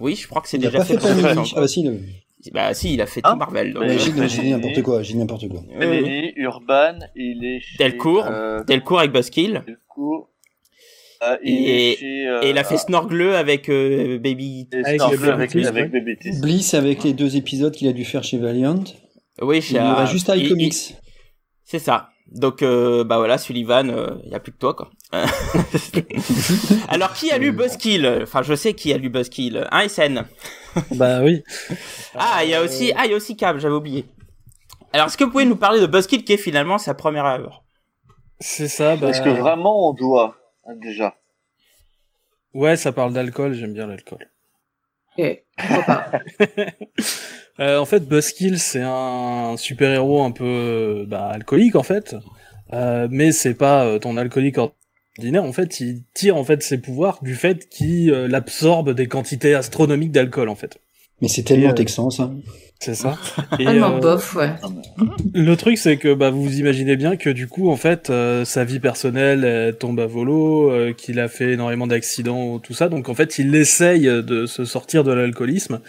Oui, 0.01 0.17
je 0.17 0.27
crois 0.29 0.43
que 0.43 0.49
c'est 0.49 0.59
déjà 0.59 0.85
fait 0.85 0.99
sont- 1.01 1.45
Ah 1.57 1.61
bah 1.61 1.69
si, 1.69 1.83
le... 1.83 1.99
Bah 2.55 2.73
si, 2.73 2.95
il 2.95 3.03
a 3.03 3.07
fait 3.07 3.21
Hein 3.25 3.33
tout 3.33 3.39
Marvel. 3.39 3.75
donc, 3.75 3.83
euh, 3.85 3.99
j'ai 3.99 4.43
dit 4.43 4.51
n'importe 4.51 4.83
quoi, 4.83 5.03
j'ai 5.03 5.13
dit 5.13 5.19
n'importe 5.19 5.47
quoi. 5.49 5.61
oui, 5.79 6.33
Urban, 6.37 6.99
il 7.15 7.45
est 7.45 7.61
chez... 7.61 7.77
Delcourt, 7.85 8.25
euh, 8.27 8.65
Delcourt 8.65 9.01
avec 9.01 9.13
Buzzkill. 9.13 9.63
Delcourt. 9.67 10.31
Euh, 11.23 11.37
il 11.45 11.53
Et- 11.69 11.93
est 11.93 11.97
chez... 11.97 12.27
euh, 12.29 12.41
Et 12.43 12.51
il 12.51 12.57
a 12.59 12.65
fait 12.65 12.79
Snorgleux 12.79 13.37
avec 13.37 13.69
euh, 13.69 14.19
Baby 14.19 14.69
Avec 14.73 15.01
avec, 15.03 15.21
Baby 15.53 15.67
avec. 15.67 15.91
Bliss 16.41 16.73
avec 16.73 17.05
les 17.05 17.13
deux 17.13 17.37
épisodes 17.37 17.75
qu'il 17.75 17.89
a 17.89 17.93
dû 17.93 18.07
faire 18.07 18.25
chez 18.25 18.39
Valiant. 18.39 18.83
Oui, 19.43 19.59
Il 19.59 19.63
chez 19.63 19.75
y 19.77 19.79
aura 19.79 20.05
euh, 20.05 20.07
juste 20.07 20.31
il- 20.35 20.41
il- 20.41 20.47
iComics. 20.47 20.95
C'est 21.65 21.79
ça. 21.79 22.09
Donc 22.33 22.63
bah 22.63 23.19
voilà, 23.19 23.37
Sullivan, 23.39 23.93
il 24.25 24.31
y 24.31 24.35
a 24.35 24.41
plus 24.41 24.53
que 24.53 24.59
toi 24.59 24.73
quoi. 24.73 24.91
Alors 26.89 27.13
qui 27.13 27.31
a 27.31 27.39
lu 27.39 27.53
Buzzkill? 27.53 28.21
Enfin, 28.23 28.43
je 28.43 28.55
sais 28.55 28.75
qui 28.75 28.93
a 28.93 28.99
lu 28.99 29.09
Buzzkill. 29.11 29.67
Hein, 29.71 29.89
SN 29.89 30.25
Bah 30.97 31.23
oui. 31.23 31.43
Ah, 32.15 32.41
il 32.45 32.51
y 32.51 32.55
a 32.55 32.63
aussi 32.63 32.93
ah, 32.97 33.07
il 33.07 33.11
y 33.11 33.15
a 33.15 33.17
aussi 33.17 33.37
Cab, 33.37 33.59
j'avais 33.59 33.75
oublié. 33.75 34.07
Alors, 34.93 35.07
est-ce 35.07 35.17
que 35.17 35.25
vous 35.25 35.31
pouvez 35.31 35.45
nous 35.45 35.57
parler 35.57 35.81
de 35.81 35.87
Buzzkill 35.87 36.25
qui 36.25 36.33
est 36.33 36.37
finalement 36.37 36.79
sa 36.79 36.95
première 36.95 37.27
œuvre? 37.27 37.65
C'est 38.41 38.69
ça. 38.69 38.97
Bah... 38.97 39.11
Est-ce 39.11 39.23
que 39.23 39.31
vraiment 39.31 39.89
on 39.89 39.93
doit 39.93 40.37
déjà? 40.77 41.15
Ouais, 42.55 42.77
ça 42.77 42.93
parle 42.93 43.13
d'alcool. 43.13 43.53
J'aime 43.55 43.73
bien 43.73 43.87
l'alcool. 43.87 44.29
Ok, 45.17 45.43
pourquoi 45.57 45.83
pas. 45.83 46.11
Euh, 47.59 47.77
en 47.77 47.85
fait, 47.85 48.09
Buzzkill, 48.09 48.59
c'est 48.59 48.81
un 48.83 49.55
super-héros 49.59 50.23
un 50.23 50.31
peu 50.31 51.05
bah, 51.07 51.27
alcoolique, 51.27 51.77
en 51.77 51.83
fait. 51.83 52.17
Euh, 52.73 53.07
mais 53.11 53.33
c'est 53.33 53.53
pas 53.53 53.85
euh, 53.85 53.99
ton 53.99 54.17
alcoolique 54.17 54.57
ordinaire. 55.19 55.45
En 55.45 55.53
fait, 55.53 55.81
il 55.81 56.03
tire 56.15 56.37
en 56.37 56.45
fait 56.45 56.63
ses 56.63 56.79
pouvoirs 56.79 57.21
du 57.23 57.35
fait 57.35 57.69
qu'il 57.69 58.13
euh, 58.13 58.33
absorbe 58.33 58.95
des 58.95 59.07
quantités 59.07 59.55
astronomiques 59.55 60.13
d'alcool, 60.13 60.49
en 60.49 60.55
fait. 60.55 60.79
Mais 61.21 61.29
c'est 61.29 61.43
tellement 61.43 61.71
euh, 61.71 61.75
texan, 61.75 62.11
ça. 62.11 62.31
C'est 62.81 62.95
ça. 62.95 63.19
Et, 63.59 63.65
Tellement 63.67 63.97
euh, 63.97 64.01
bof, 64.01 64.35
ouais. 64.37 64.53
Le 65.35 65.55
truc, 65.55 65.77
c'est 65.77 65.99
que 65.99 66.15
bah, 66.15 66.31
vous 66.31 66.43
vous 66.43 66.59
imaginez 66.59 66.97
bien 66.97 67.17
que 67.17 67.29
du 67.29 67.47
coup, 67.47 67.71
en 67.71 67.77
fait, 67.77 68.09
euh, 68.09 68.47
sa 68.47 68.65
vie 68.65 68.81
personnelle 68.81 69.45
elle 69.45 69.77
tombe 69.77 70.01
à 70.01 70.07
volo, 70.07 70.71
euh, 70.71 70.95
qu'il 70.95 71.21
a 71.21 71.29
fait 71.29 71.53
énormément 71.53 71.87
d'accidents, 71.87 72.59
tout 72.59 72.73
ça. 72.73 72.89
Donc, 72.89 73.11
en 73.11 73.15
fait, 73.15 73.39
il 73.39 73.55
essaye 73.55 74.05
de 74.07 74.47
se 74.47 74.65
sortir 74.65 75.05
de 75.05 75.13
l'alcoolisme. 75.13 75.81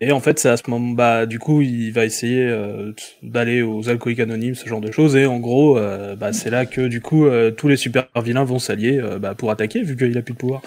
Et 0.00 0.12
en 0.12 0.20
fait, 0.20 0.38
c'est 0.38 0.48
à 0.48 0.56
ce 0.56 0.70
moment, 0.70 0.94
bah, 0.94 1.26
du 1.26 1.40
coup, 1.40 1.60
il 1.60 1.90
va 1.90 2.04
essayer 2.04 2.44
euh, 2.46 2.92
d'aller 3.22 3.62
aux 3.62 3.88
alcooliques 3.88 4.20
anonymes, 4.20 4.54
ce 4.54 4.68
genre 4.68 4.80
de 4.80 4.92
choses. 4.92 5.16
Et 5.16 5.26
en 5.26 5.40
gros, 5.40 5.76
euh, 5.76 6.14
bah, 6.14 6.32
c'est 6.32 6.50
là 6.50 6.66
que 6.66 6.86
du 6.86 7.00
coup, 7.00 7.26
euh, 7.26 7.50
tous 7.50 7.66
les 7.66 7.76
super 7.76 8.06
vilains 8.22 8.44
vont 8.44 8.60
s'allier 8.60 9.00
euh, 9.00 9.18
bah, 9.18 9.34
pour 9.34 9.50
attaquer, 9.50 9.82
vu 9.82 9.96
qu'il 9.96 10.16
a 10.16 10.22
plus 10.22 10.34
de 10.34 10.38
pouvoir. 10.38 10.62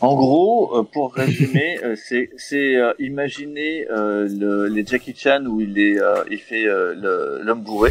En 0.00 0.16
gros, 0.16 0.82
pour 0.92 1.14
résumer, 1.14 1.78
c'est 1.96 2.30
c'est 2.36 2.76
euh, 2.76 2.92
imaginer 2.98 3.86
euh, 3.90 4.26
le, 4.28 4.66
les 4.66 4.84
Jackie 4.84 5.14
Chan 5.16 5.44
où 5.46 5.60
il 5.60 5.78
est 5.78 6.00
euh, 6.00 6.24
il 6.30 6.38
fait 6.38 6.66
euh, 6.66 6.94
le- 6.96 7.40
l'homme 7.44 7.62
bourré 7.62 7.90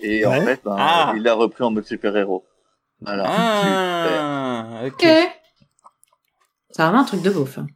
et 0.00 0.26
en 0.26 0.32
fait 0.42 0.60
ben, 0.64 0.76
Ah. 0.78 1.12
il 1.16 1.22
l'a 1.22 1.32
repris 1.32 1.64
en 1.64 1.70
mode 1.70 1.86
super 1.86 2.14
héros. 2.16 2.44
Voilà. 3.00 3.24
Ah. 3.26 4.66
Ok. 4.86 5.06
C'est 6.78 6.84
vraiment 6.84 7.00
un 7.00 7.04
truc 7.04 7.22
de 7.22 7.30
beauf. 7.30 7.58
hein. 7.58 7.66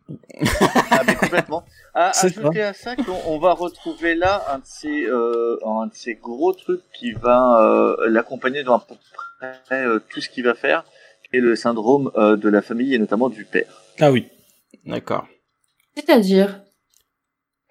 Ah, 0.92 1.02
mais 1.04 1.16
complètement. 1.16 1.64
À, 1.94 2.10
ajouter 2.24 2.62
à 2.62 2.72
ça 2.72 2.96
qu'on 2.96 3.18
on 3.26 3.38
va 3.38 3.52
retrouver 3.52 4.14
là 4.14 4.42
un 4.54 4.58
de 4.60 4.64
ces 4.64 5.04
euh, 5.04 5.58
un 5.66 5.88
de 5.88 5.92
ces 5.94 6.14
gros 6.14 6.54
trucs 6.54 6.80
qui 6.94 7.12
va 7.12 7.60
euh, 7.60 8.08
l'accompagner 8.08 8.62
dans 8.62 8.76
à 8.76 8.80
peu 8.88 8.94
près 9.66 9.84
euh, 9.84 9.98
tout 10.08 10.20
ce 10.22 10.30
qu'il 10.30 10.44
va 10.44 10.54
faire, 10.54 10.84
qui 11.28 11.36
est 11.36 11.40
le 11.40 11.54
syndrome 11.54 12.10
euh, 12.16 12.36
de 12.36 12.48
la 12.48 12.62
famille 12.62 12.94
et 12.94 12.98
notamment 12.98 13.28
du 13.28 13.44
père. 13.44 13.66
Ah 14.00 14.10
oui. 14.10 14.28
D'accord. 14.86 15.26
C'est-à-dire? 15.96 16.60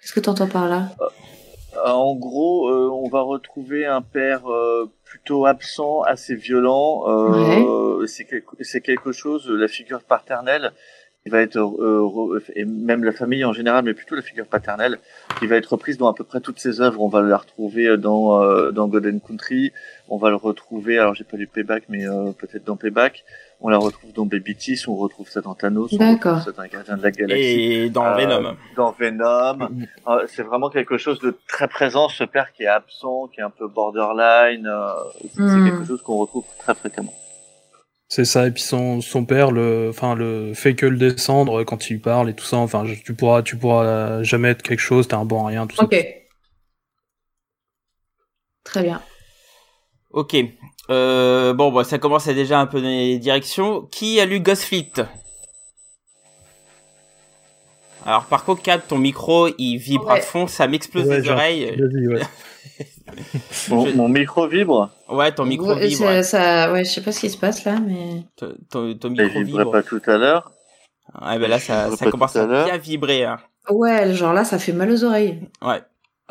Qu'est-ce 0.02 0.14
que 0.14 0.20
t'entends 0.20 0.48
par 0.50 0.68
là? 0.68 0.90
Euh, 1.02 1.90
En 1.90 2.14
gros, 2.14 2.68
euh, 2.70 2.92
on 2.94 3.08
va 3.10 3.22
retrouver 3.22 3.88
un 3.88 4.02
père 4.04 4.46
euh, 4.52 4.88
plutôt 5.04 5.48
absent, 5.48 6.02
assez 6.02 6.36
violent. 6.36 7.06
Euh, 7.08 8.06
C'est 8.06 8.26
quelque, 8.26 8.56
c'est 8.62 8.82
quelque 8.82 9.12
chose, 9.14 9.48
la 9.50 9.68
figure 9.68 10.04
paternelle, 10.04 10.74
qui 11.24 11.30
va 11.30 11.42
être, 11.42 11.58
euh, 11.60 12.42
et 12.56 12.66
même 12.66 13.04
la 13.04 13.12
famille 13.12 13.46
en 13.46 13.54
général, 13.54 13.86
mais 13.86 13.94
plutôt 13.94 14.16
la 14.16 14.24
figure 14.24 14.48
paternelle, 14.48 14.98
qui 15.38 15.46
va 15.46 15.56
être 15.56 15.68
reprise 15.68 15.98
dans 15.98 16.08
à 16.10 16.14
peu 16.16 16.24
près 16.24 16.42
toutes 16.42 16.60
ses 16.60 16.82
œuvres. 16.82 17.00
On 17.02 17.10
va 17.10 17.22
la 17.22 17.38
retrouver 17.38 17.96
dans 17.98 18.42
euh, 18.44 18.72
dans 18.72 18.88
Golden 18.88 19.20
Country. 19.22 19.72
On 20.10 20.18
va 20.18 20.30
le 20.30 20.36
retrouver. 20.36 20.98
Alors 20.98 21.14
j'ai 21.14 21.24
pas 21.24 21.38
lu 21.38 21.46
Payback, 21.48 21.84
mais 21.90 22.08
euh, 22.08 22.32
peut-être 22.32 22.64
dans 22.66 22.76
Payback. 22.76 23.24
On 23.64 23.70
la 23.70 23.78
retrouve 23.78 24.12
dans 24.14 24.26
Baby 24.26 24.56
Teeth, 24.56 24.88
on 24.88 24.96
retrouve 24.96 25.30
ça 25.30 25.42
dans 25.42 25.54
Thanos, 25.54 25.94
on 25.94 25.98
D'accord. 25.98 26.38
retrouve 26.38 26.56
ça 26.56 26.64
dans 26.64 26.68
Gardien 26.68 26.98
de 26.98 27.04
la 27.04 27.12
Galaxie 27.12 27.44
Et 27.44 27.90
dans 27.92 28.06
Euh, 28.08 28.16
Venom. 28.16 28.56
dans 28.76 28.92
Venom. 29.00 29.70
Euh, 30.08 30.26
c'est 30.28 30.42
vraiment 30.42 30.72
quelque 30.72 30.98
chose 30.98 31.20
de 31.20 31.38
très 31.48 31.68
présent, 31.68 32.10
ce 32.10 32.24
père 32.24 32.52
qui 32.54 32.64
est 32.64 32.68
absent, 32.68 33.28
qui 33.28 33.40
est 33.40 33.44
un 33.44 33.52
peu 33.52 33.68
borderline. 33.68 34.66
euh, 34.66 34.94
c'est 35.36 35.42
Mhm. 35.44 35.70
quelque 35.70 35.86
chose 35.86 36.02
qu'on 36.02 36.18
retrouve 36.18 36.44
très 36.58 36.74
fréquemment. 36.74 37.14
C'est 38.14 38.26
ça, 38.26 38.46
et 38.46 38.52
puis 38.52 38.62
son, 38.62 39.00
son 39.00 39.24
père 39.24 39.52
le, 39.52 39.88
enfin, 39.90 40.16
le 40.16 40.54
fait 40.54 40.76
que 40.76 40.86
le 40.86 40.98
descendre 40.98 41.64
quand 41.64 41.90
il 41.90 42.02
parle 42.02 42.30
et 42.30 42.34
tout 42.34 42.44
ça, 42.44 42.58
enfin, 42.58 42.84
je- 42.84 42.96
tu 43.02 43.14
pourras, 43.14 43.42
tu 43.42 43.56
pourras 43.56 44.22
jamais 44.22 44.50
être 44.50 44.64
quelque 44.64 44.82
chose, 44.82 45.08
t'es 45.08 45.14
un 45.14 45.24
bon 45.24 45.46
à 45.46 45.48
rien, 45.48 45.66
tout 45.66 45.78
ça. 45.78 45.84
Ok. 45.86 45.96
Très 48.66 48.84
bien. 48.84 49.02
Ok. 50.10 50.36
Euh, 50.90 51.54
bon, 51.54 51.72
bah, 51.72 51.86
ça 51.86 52.00
commence 52.00 52.28
à 52.28 52.34
déjà 52.34 52.60
un 52.60 52.66
peu 52.66 52.82
dans 52.82 52.88
les 52.90 53.18
directions. 53.18 53.84
Qui 53.84 54.20
a 54.20 54.26
lu 54.26 54.42
Ghost 54.42 54.64
Fleet 54.64 54.92
Alors, 58.06 58.26
par 58.26 58.44
contre, 58.46 58.62
Kat, 58.64 58.80
ton 58.80 58.98
micro, 58.98 59.48
il 59.58 59.78
vibre 59.78 60.10
à 60.12 60.18
fond, 60.22 60.48
ça 60.48 60.68
m'explose 60.68 61.06
Ouais, 61.08 61.22
les 61.22 61.30
oreilles. 61.30 61.82
Ouais. 62.08 62.22
Mon, 63.70 63.86
Je- 63.88 63.96
mon 63.96 64.08
micro 64.08 64.48
vibre, 64.48 64.90
Ouais, 65.10 65.32
ton 65.34 65.46
micro 65.46 65.74
Ouais, 65.74 65.88
vibre. 65.88 66.00
ça, 66.06 66.24
ça- 66.24 66.72
ouais, 66.72 66.86
je 66.86 66.90
sais 66.92 67.02
pas 67.02 67.12
ce 67.12 67.20
qui 67.20 67.30
se 67.30 67.38
passe 67.38 67.66
là, 67.66 67.78
mais. 67.80 68.24
Ton, 68.38 68.54
ton- 68.70 68.94
ton 68.96 69.10
il 69.14 69.22
micro 69.24 69.40
vibrait 69.44 69.64
vibre. 69.64 69.72
pas 69.72 69.84
tout 69.84 70.02
à 70.08 70.18
l'heure. 70.18 70.52
Ouais, 71.22 71.38
bah 71.38 71.48
là, 71.50 71.60
ça, 71.60 71.94
ça 71.98 72.10
commence 72.10 72.36
à 72.38 72.44
à 72.44 72.64
bien 72.66 72.78
vibrer. 72.78 73.26
hein. 73.26 73.38
Ouais, 73.70 74.14
genre 74.14 74.32
là, 74.34 74.46
ça 74.46 74.58
fait 74.60 74.72
mal 74.72 74.90
aux 74.92 75.04
oreilles. 75.04 75.42
Ouais. 75.62 75.82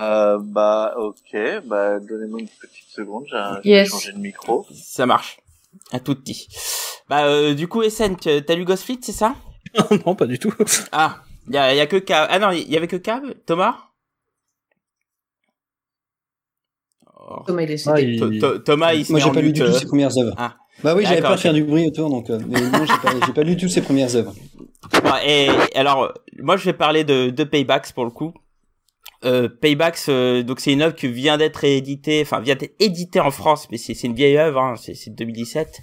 Euh, 0.00 0.38
bah 0.40 0.94
ok, 0.96 1.36
bah 1.66 1.98
donnez-moi 2.00 2.40
une 2.40 2.48
petite 2.48 2.88
seconde, 2.88 3.24
j'ai 3.62 3.70
Yes. 3.70 3.90
changé 3.90 4.12
de 4.12 4.18
micro. 4.18 4.66
Ça 4.72 5.04
marche. 5.04 5.38
Un 5.92 5.98
tout 5.98 6.14
petit. 6.14 6.48
Bah, 7.08 7.24
euh, 7.26 7.52
du 7.54 7.68
coup, 7.68 7.82
SN, 7.82 8.16
t'as 8.16 8.54
lu 8.54 8.64
Ghost 8.64 8.84
Fleet, 8.84 8.98
c'est 9.02 9.12
ça? 9.12 9.34
Non, 10.06 10.14
pas 10.14 10.26
du 10.26 10.38
tout. 10.38 10.54
Ah, 10.92 11.20
il 11.48 11.54
y 11.54 11.58
a, 11.58 11.74
y 11.74 11.80
a 11.80 11.86
que 11.86 11.96
Cab. 11.96 12.28
Ah 12.30 12.38
non, 12.38 12.50
il 12.52 12.70
y 12.70 12.76
avait 12.76 12.86
que 12.88 12.96
Cab 12.96 13.22
Thomas? 13.46 13.76
Thomas, 17.46 17.62
il 17.62 17.70
est 17.70 17.88
Ah, 17.88 18.00
il- 18.00 18.62
Thomas, 18.64 18.92
il 18.94 19.04
se 19.04 19.12
Moi, 19.12 19.20
j'ai 19.20 19.30
pas 19.30 19.40
lu 19.40 19.52
du 19.52 19.60
tout 19.60 19.72
ses 19.72 19.86
premières 19.86 20.16
œuvres. 20.18 20.34
Ah. 20.36 20.56
Bah 20.82 20.94
oui, 20.96 21.04
j'avais 21.06 21.22
à 21.24 21.32
ok. 21.34 21.38
faire 21.38 21.52
du 21.52 21.62
bruit 21.62 21.86
autour, 21.86 22.08
donc. 22.08 22.30
euh, 22.30 22.38
mais 22.48 22.60
non, 22.60 22.84
j'ai 22.86 22.94
pas, 23.26 23.32
pas 23.34 23.42
lu 23.42 23.56
toutes 23.56 23.68
ses 23.70 23.82
premières 23.82 24.14
œuvres. 24.16 24.32
Bon, 25.04 25.10
et 25.26 25.48
alors, 25.74 26.12
moi, 26.38 26.56
je 26.56 26.64
vais 26.64 26.72
parler 26.72 27.04
de, 27.04 27.28
de 27.30 27.44
Paybacks 27.44 27.92
pour 27.92 28.04
le 28.04 28.10
coup. 28.10 28.32
Euh, 29.26 29.48
Paybacks, 29.50 29.98
euh, 30.08 30.42
donc 30.42 30.60
c'est 30.60 30.72
une 30.72 30.80
œuvre 30.80 30.94
qui 30.94 31.06
vient 31.08 31.36
d'être 31.36 31.62
éditée, 31.64 32.22
enfin 32.22 32.40
vient 32.40 32.54
d'être 32.54 32.74
éditée 32.80 33.20
en 33.20 33.30
France, 33.30 33.68
mais 33.70 33.76
c'est 33.76 33.92
c'est 33.92 34.06
une 34.06 34.14
vieille 34.14 34.38
œuvre, 34.38 34.58
hein, 34.58 34.76
c'est 34.80 34.94
c'est 34.94 35.10
de 35.10 35.16
2017. 35.16 35.80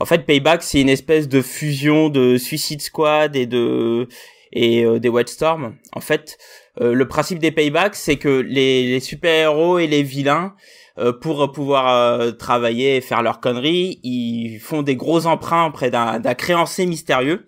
En 0.00 0.06
fait, 0.06 0.24
Paybacks, 0.24 0.62
c'est 0.62 0.80
une 0.80 0.88
espèce 0.88 1.28
de 1.28 1.42
fusion 1.42 2.08
de 2.08 2.38
Suicide 2.38 2.80
Squad 2.80 3.36
et 3.36 3.44
de 3.44 4.08
et 4.52 4.84
euh, 4.84 4.98
des 4.98 5.08
Wildstorm. 5.08 5.76
En 5.92 6.00
fait, 6.00 6.38
euh, 6.80 6.92
le 6.92 7.08
principe 7.08 7.38
des 7.38 7.52
Paybacks, 7.52 7.94
c'est 7.94 8.16
que 8.16 8.28
les, 8.28 8.88
les 8.88 9.00
super-héros 9.00 9.78
et 9.78 9.86
les 9.86 10.02
vilains, 10.02 10.54
euh, 10.98 11.12
pour 11.12 11.52
pouvoir 11.52 11.88
euh, 11.88 12.32
travailler 12.32 12.96
et 12.96 13.00
faire 13.00 13.22
leurs 13.22 13.40
conneries, 13.40 14.00
ils 14.02 14.58
font 14.58 14.82
des 14.82 14.96
gros 14.96 15.26
emprunts 15.26 15.66
auprès 15.66 15.90
d'un 15.90 16.20
créancier 16.34 16.86
mystérieux. 16.86 17.46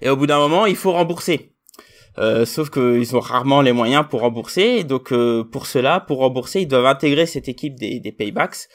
Et 0.00 0.08
au 0.08 0.16
bout 0.16 0.26
d'un 0.26 0.38
moment, 0.38 0.64
il 0.64 0.76
faut 0.76 0.92
rembourser. 0.92 1.54
Euh, 2.18 2.46
sauf 2.46 2.70
qu'ils 2.70 3.14
ont 3.14 3.20
rarement 3.20 3.60
les 3.60 3.72
moyens 3.72 4.04
pour 4.08 4.20
rembourser. 4.20 4.78
Et 4.78 4.84
donc, 4.84 5.12
euh, 5.12 5.44
pour 5.44 5.66
cela, 5.66 6.00
pour 6.00 6.18
rembourser, 6.18 6.62
ils 6.62 6.68
doivent 6.68 6.86
intégrer 6.86 7.26
cette 7.26 7.48
équipe 7.48 7.76
des, 7.76 8.00
des 8.00 8.12
paybacks 8.12 8.68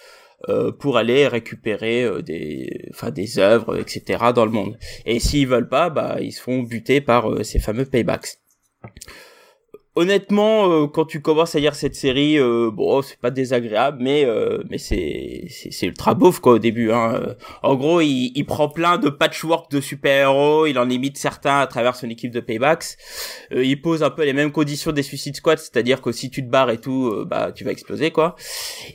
pour 0.71 0.97
aller 0.97 1.27
récupérer 1.27 2.03
euh, 2.03 2.21
des, 2.21 2.89
enfin, 2.91 3.12
des 3.12 3.39
œuvres, 3.39 3.79
etc. 3.79 4.25
dans 4.36 4.45
le 4.45 4.51
monde. 4.51 4.77
Et 5.06 5.19
s'ils 5.19 5.47
veulent 5.47 5.69
pas, 5.69 5.89
bah, 5.89 6.17
ils 6.19 6.34
se 6.34 6.41
font 6.41 6.63
buter 6.63 6.99
par 7.01 7.29
euh, 7.29 7.43
ces 7.43 7.60
fameux 7.60 7.86
paybacks. 7.86 8.39
Honnêtement, 9.95 10.71
euh, 10.71 10.88
quand 10.88 11.06
tu 11.06 11.21
commences 11.21 11.53
à 11.56 11.60
lire 11.60 11.75
cette 11.75 11.93
série, 11.93 12.39
euh, 12.39 12.71
bon, 12.73 13.03
c'est 13.03 13.19
pas 13.19 13.29
désagréable, 13.29 13.99
mais 14.01 14.25
euh, 14.25 14.63
mais 14.67 14.79
c'est 14.79 15.45
c'est 15.49 15.86
ultra 15.86 16.15
beauf 16.15 16.39
quoi 16.39 16.53
au 16.53 16.60
début. 16.60 16.91
Hein. 16.91 17.13
Euh, 17.13 17.34
En 17.62 17.75
gros, 17.75 18.01
il, 18.01 18.32
il 18.34 18.43
prend 18.43 18.69
plein 18.69 18.97
de 18.97 19.10
patchwork 19.10 19.69
de 19.69 19.79
super-héros, 19.82 20.65
il 20.65 20.79
en 20.79 20.89
imite 20.89 21.17
certains 21.19 21.60
à 21.60 21.67
travers 21.67 21.95
son 21.95 22.10
équipe 22.10 22.32
de 22.32 22.39
paybacks. 22.39 22.97
Euh, 23.51 23.63
il 23.63 23.79
pose 23.84 24.01
un 24.01 24.10
peu 24.10 24.25
les 24.25 24.34
mêmes 24.34 24.51
conditions 24.51 24.91
des 24.91 25.03
Suicide 25.03 25.36
Squad, 25.36 25.60
c'est-à-dire 25.60 26.01
que 26.01 26.12
si 26.12 26.32
tu 26.32 26.43
te 26.43 26.49
barres 26.49 26.71
et 26.71 26.79
tout, 26.82 27.10
euh, 27.10 27.25
bah 27.25 27.51
tu 27.51 27.63
vas 27.63 27.71
exploser 27.71 28.10
quoi. 28.10 28.36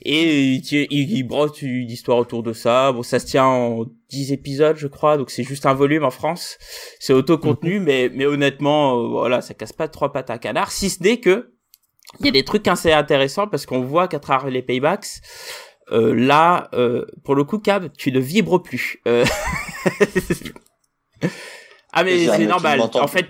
Et 0.03 0.55
il, 0.55 0.63
il, 0.73 1.13
il 1.13 1.23
brosse 1.23 1.63
une 1.63 1.89
histoire 1.89 2.19
autour 2.19 2.43
de 2.43 2.53
ça. 2.53 2.91
Bon, 2.91 3.05
ça 3.05 3.21
se 3.21 3.27
tient 3.27 3.47
en 3.47 3.85
10 4.11 4.33
épisodes, 4.33 4.77
je 4.77 4.87
crois, 4.87 5.17
donc 5.17 5.31
c'est 5.31 5.43
juste 5.43 5.67
un 5.67 5.75
volume 5.75 6.05
en 6.05 6.11
France. 6.11 6.59
C'est 6.99 7.13
auto-contenu, 7.13 7.81
mais 7.81 8.11
mais 8.13 8.27
honnêtement, 8.27 8.99
euh, 8.99 9.09
voilà, 9.09 9.41
ça 9.41 9.55
casse 9.55 9.73
pas 9.73 9.89
trois 9.89 10.13
pattes 10.13 10.31
à 10.31 10.35
un 10.35 10.39
canard. 10.39 10.73
Si 10.73 10.91
ce 10.91 11.03
n'est 11.03 11.21
que 11.21 11.53
il 12.21 12.27
y 12.27 12.29
a 12.29 12.33
des 12.33 12.45
trucs 12.45 12.67
assez 12.69 12.93
intéressants 12.93 13.49
parce 13.49 13.67
qu'on 13.67 13.83
voit 13.83 14.09
qu'à 14.09 14.19
travers 14.19 14.51
les 14.51 14.63
paybacks, 14.63 15.21
euh, 15.93 16.15
là, 16.15 16.69
euh, 16.75 17.05
pour 17.25 17.35
le 17.35 17.45
coup, 17.45 17.59
Cab, 17.59 17.91
tu 17.97 18.13
ne 18.13 18.19
vibres 18.19 18.63
plus. 18.63 19.01
Euh, 19.07 19.25
ah 21.93 22.05
mais 22.05 22.27
c'est 22.27 22.47
normal. 22.47 22.81
En 22.81 23.07
fait, 23.07 23.27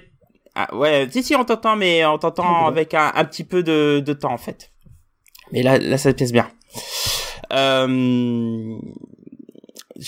ah, 0.54 0.74
ouais, 0.74 1.08
si 1.10 1.22
si, 1.22 1.34
on 1.36 1.44
t'entend, 1.44 1.76
mais 1.76 2.04
on 2.04 2.18
t'entend 2.18 2.66
avec 2.66 2.94
un, 2.94 3.12
un 3.14 3.24
petit 3.24 3.44
peu 3.44 3.62
de, 3.62 4.02
de 4.04 4.12
temps 4.12 4.32
en 4.32 4.38
fait. 4.38 4.72
Mais 5.52 5.62
là, 5.62 5.78
là, 5.78 5.98
ça 5.98 6.12
te 6.12 6.18
pèse 6.18 6.32
bien. 6.32 6.48
Euh... 7.52 8.76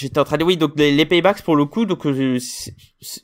J'étais 0.01 0.19
en 0.19 0.25
train 0.25 0.39
de 0.39 0.45
oui 0.45 0.57
donc 0.57 0.73
les, 0.77 1.05
paybacks 1.05 1.43
pour 1.43 1.57
le 1.57 1.67
coup 1.67 1.85
donc 1.85 2.07
euh, 2.07 2.39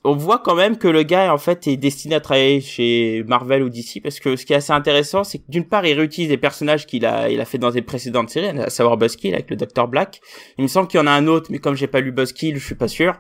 on 0.05 0.15
voit 0.15 0.41
quand 0.41 0.55
même 0.55 0.77
que 0.77 0.89
le 0.89 1.05
gars 1.05 1.33
en 1.33 1.39
fait 1.39 1.67
est 1.67 1.79
destiné 1.79 2.17
à 2.17 2.21
travailler 2.21 2.61
chez 2.61 3.25
Marvel 3.27 3.63
ou 3.63 3.71
DC 3.71 4.03
parce 4.03 4.21
que 4.21 4.37
ce 4.37 4.45
qui 4.45 4.53
est 4.53 4.57
assez 4.57 4.75
intéressant 4.75 5.25
c'est 5.25 5.39
que 5.39 5.45
d'une 5.49 5.65
part 5.65 5.87
il 5.87 5.95
réutilise 5.95 6.29
des 6.29 6.37
personnages 6.37 6.87
qu'il 6.87 7.07
a 7.07 7.31
il 7.31 7.41
a 7.41 7.47
fait 7.47 7.57
dans 7.57 7.71
des 7.71 7.81
précédentes 7.81 8.29
séries 8.29 8.59
à 8.59 8.69
savoir 8.69 8.99
Buzzkill 8.99 9.33
avec 9.33 9.49
le 9.49 9.57
Dr 9.57 9.89
Black. 9.89 10.21
Il 10.59 10.63
me 10.63 10.69
semble 10.69 10.89
qu'il 10.89 11.01
y 11.01 11.03
en 11.03 11.07
a 11.07 11.13
un 11.13 11.27
autre 11.29 11.47
mais 11.51 11.59
comme 11.59 11.77
j'ai 11.77 11.87
pas 11.87 12.01
lu 12.01 12.13
Buzzkill 12.13 12.59
je 12.59 12.65
suis 12.65 12.75
pas 12.75 12.89
sûr. 12.89 13.15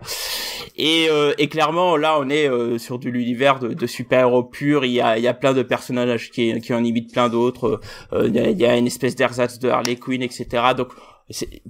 Et, 0.76 1.06
euh, 1.10 1.32
et 1.38 1.48
clairement 1.48 1.96
là 1.96 2.18
on 2.20 2.28
est 2.28 2.50
euh, 2.50 2.76
sur 2.76 2.98
de 2.98 3.08
l'univers 3.08 3.58
de, 3.58 3.68
de 3.68 3.86
super-héros 3.86 4.44
pur 4.44 4.84
il 4.84 4.92
y 4.92 5.00
a 5.00 5.16
il 5.16 5.24
y 5.24 5.28
a 5.28 5.34
plein 5.34 5.54
de 5.54 5.62
personnages 5.62 6.30
qui 6.30 6.60
qui 6.60 6.74
en 6.74 6.84
imitent 6.84 7.12
plein 7.12 7.30
d'autres. 7.30 7.80
Euh, 8.12 8.26
il 8.28 8.34
y, 8.34 8.38
a, 8.38 8.50
il 8.50 8.58
y 8.58 8.66
a 8.66 8.76
une 8.76 8.86
espèce 8.86 9.16
d'ersatz 9.16 9.58
de 9.58 9.70
Harley 9.70 9.96
Quinn 9.96 10.22
etc 10.22 10.74
donc 10.76 10.88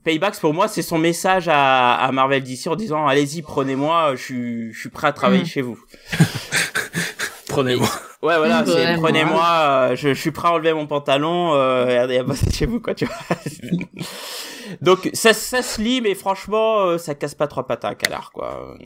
Paybacks 0.05 0.39
pour 0.39 0.53
moi 0.53 0.69
c'est 0.69 0.83
son 0.83 0.99
message 0.99 1.49
à, 1.49 1.95
à 1.95 2.13
Marvel 2.13 2.43
DC 2.43 2.67
en 2.67 2.77
disant 2.77 3.07
allez-y 3.07 3.41
prenez-moi 3.43 4.15
je 4.17 4.23
suis 4.23 4.73
je 4.73 4.79
suis 4.81 4.91
prêt 4.91 5.07
à 5.09 5.13
travailler 5.13 5.43
Mm. 5.43 5.47
chez 5.47 5.63
vous. 5.63 5.79
Prenez-moi. 7.49 7.89
ouais 8.23 8.37
voilà 8.37 8.65
c'est 8.67 8.97
prenez-moi 8.97 9.45
euh, 9.91 9.97
je, 9.97 10.09
je 10.13 10.21
suis 10.21 10.31
prêt 10.33 10.49
à 10.49 10.53
enlever 10.53 10.75
mon 10.75 10.87
pantalon 10.87 11.55
euh, 11.55 11.87
regardez 11.87 12.19
à 12.19 12.23
bosser 12.25 12.51
chez 12.51 12.67
vous 12.67 12.81
quoi 12.81 12.95
tu 12.95 13.07
vois. 13.07 13.17
Donc 14.83 15.09
ça 15.15 15.33
ça 15.33 15.63
se 15.63 15.81
lit 15.81 16.01
mais 16.03 16.15
franchement 16.15 16.81
euh, 16.81 16.99
ça 16.99 17.15
casse 17.15 17.35
pas 17.35 17.47
trois 17.47 17.67
pattes 17.67 17.85
à 17.85 17.89
un 17.91 17.95
canard 17.95 18.33
quoi. 18.33 18.77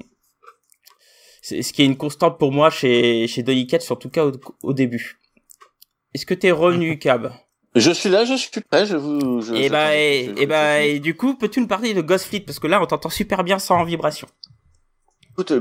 C'est 1.43 1.63
ce 1.63 1.73
qui 1.73 1.83
est 1.83 1.87
une 1.87 1.97
constante 1.97 2.39
pour 2.39 2.53
moi 2.53 2.71
chez 2.71 3.27
chez 3.27 3.43
Donny 3.43 3.67
Cates 3.67 3.91
en 3.91 3.97
tout 3.97 4.11
cas 4.11 4.25
au, 4.27 4.33
au 4.63 4.73
début. 4.73 5.19
Est-ce 6.15 6.27
que 6.27 6.35
t'es 6.35 6.51
revenu 6.53 6.99
Cab? 7.01 7.33
Je 7.77 7.91
suis 7.93 8.09
là, 8.09 8.25
je 8.25 8.35
suis 8.35 8.61
prêt, 8.63 8.85
je 8.85 8.97
vous. 8.97 9.41
Je, 9.43 9.55
et 9.55 9.69
bah 9.69 9.95
et, 9.97 10.33
je- 10.37 10.43
et 10.43 10.47
bah 10.47 10.99
du 10.99 11.17
coup 11.17 11.35
peux-tu 11.37 11.61
nous 11.61 11.69
parler 11.69 11.95
de 11.95 12.01
Ghost 12.03 12.27
Fleet? 12.27 12.41
Parce 12.41 12.59
que 12.59 12.67
là 12.67 12.83
on 12.83 12.87
t'entend 12.87 13.11
super 13.11 13.45
bien 13.45 13.59
sans 13.61 13.85
vibration 13.85 14.27
Écoute, 15.33 15.53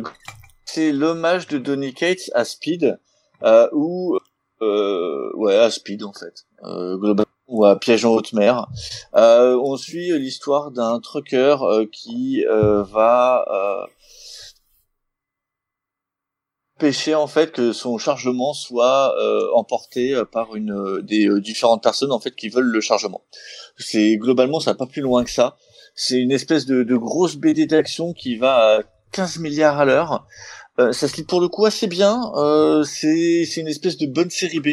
c'est 0.65 0.91
l'hommage 0.91 1.47
de 1.47 1.57
Donny 1.59 1.93
Cates 1.93 2.31
à 2.33 2.43
Speed, 2.45 2.99
euh, 3.43 3.67
ou 3.73 4.17
euh, 4.61 5.29
ouais 5.35 5.55
à 5.55 5.69
Speed 5.69 6.03
en 6.03 6.13
fait, 6.13 6.45
euh, 6.63 6.97
globalement 6.97 7.25
ou 7.47 7.65
à 7.65 7.77
Piège 7.79 8.05
en 8.05 8.09
haute 8.11 8.33
mer. 8.33 8.67
Euh, 9.15 9.55
on 9.63 9.77
suit 9.77 10.11
l'histoire 10.19 10.71
d'un 10.71 10.99
trucker 10.99 11.55
euh, 11.61 11.85
qui 11.91 12.43
euh, 12.47 12.83
va 12.83 13.45
euh, 16.79 16.87
pêcher 16.87 17.15
en 17.15 17.27
fait 17.27 17.51
que 17.51 17.73
son 17.73 17.97
chargement 17.97 18.53
soit 18.53 19.15
euh, 19.19 19.47
emporté 19.53 20.13
euh, 20.13 20.25
par 20.25 20.55
une 20.55 20.71
euh, 20.71 21.01
des 21.01 21.27
euh, 21.27 21.41
différentes 21.41 21.83
personnes 21.83 22.11
en 22.11 22.19
fait 22.19 22.35
qui 22.35 22.49
veulent 22.49 22.65
le 22.71 22.81
chargement. 22.81 23.23
C'est 23.77 24.17
globalement 24.17 24.59
ça 24.59 24.71
va 24.71 24.77
pas 24.77 24.85
plus 24.85 25.01
loin 25.01 25.23
que 25.23 25.31
ça. 25.31 25.57
C'est 25.95 26.19
une 26.19 26.31
espèce 26.31 26.65
de, 26.65 26.83
de 26.83 26.95
grosse 26.95 27.35
BD 27.35 27.65
d'action 27.65 28.13
qui 28.13 28.37
va 28.37 28.77
à 28.77 28.81
15 29.11 29.39
milliards 29.39 29.79
à 29.79 29.85
l'heure. 29.85 30.25
Euh, 30.79 30.93
ça 30.93 31.07
se 31.07 31.17
lit 31.17 31.23
pour 31.23 31.41
le 31.41 31.49
coup 31.49 31.65
assez 31.65 31.87
bien. 31.87 32.31
Euh, 32.35 32.83
c'est 32.83 33.43
une 33.57 33.67
espèce 33.67 33.97
de 33.97 34.05
bonne 34.07 34.29
série 34.29 34.59
B. 34.59 34.67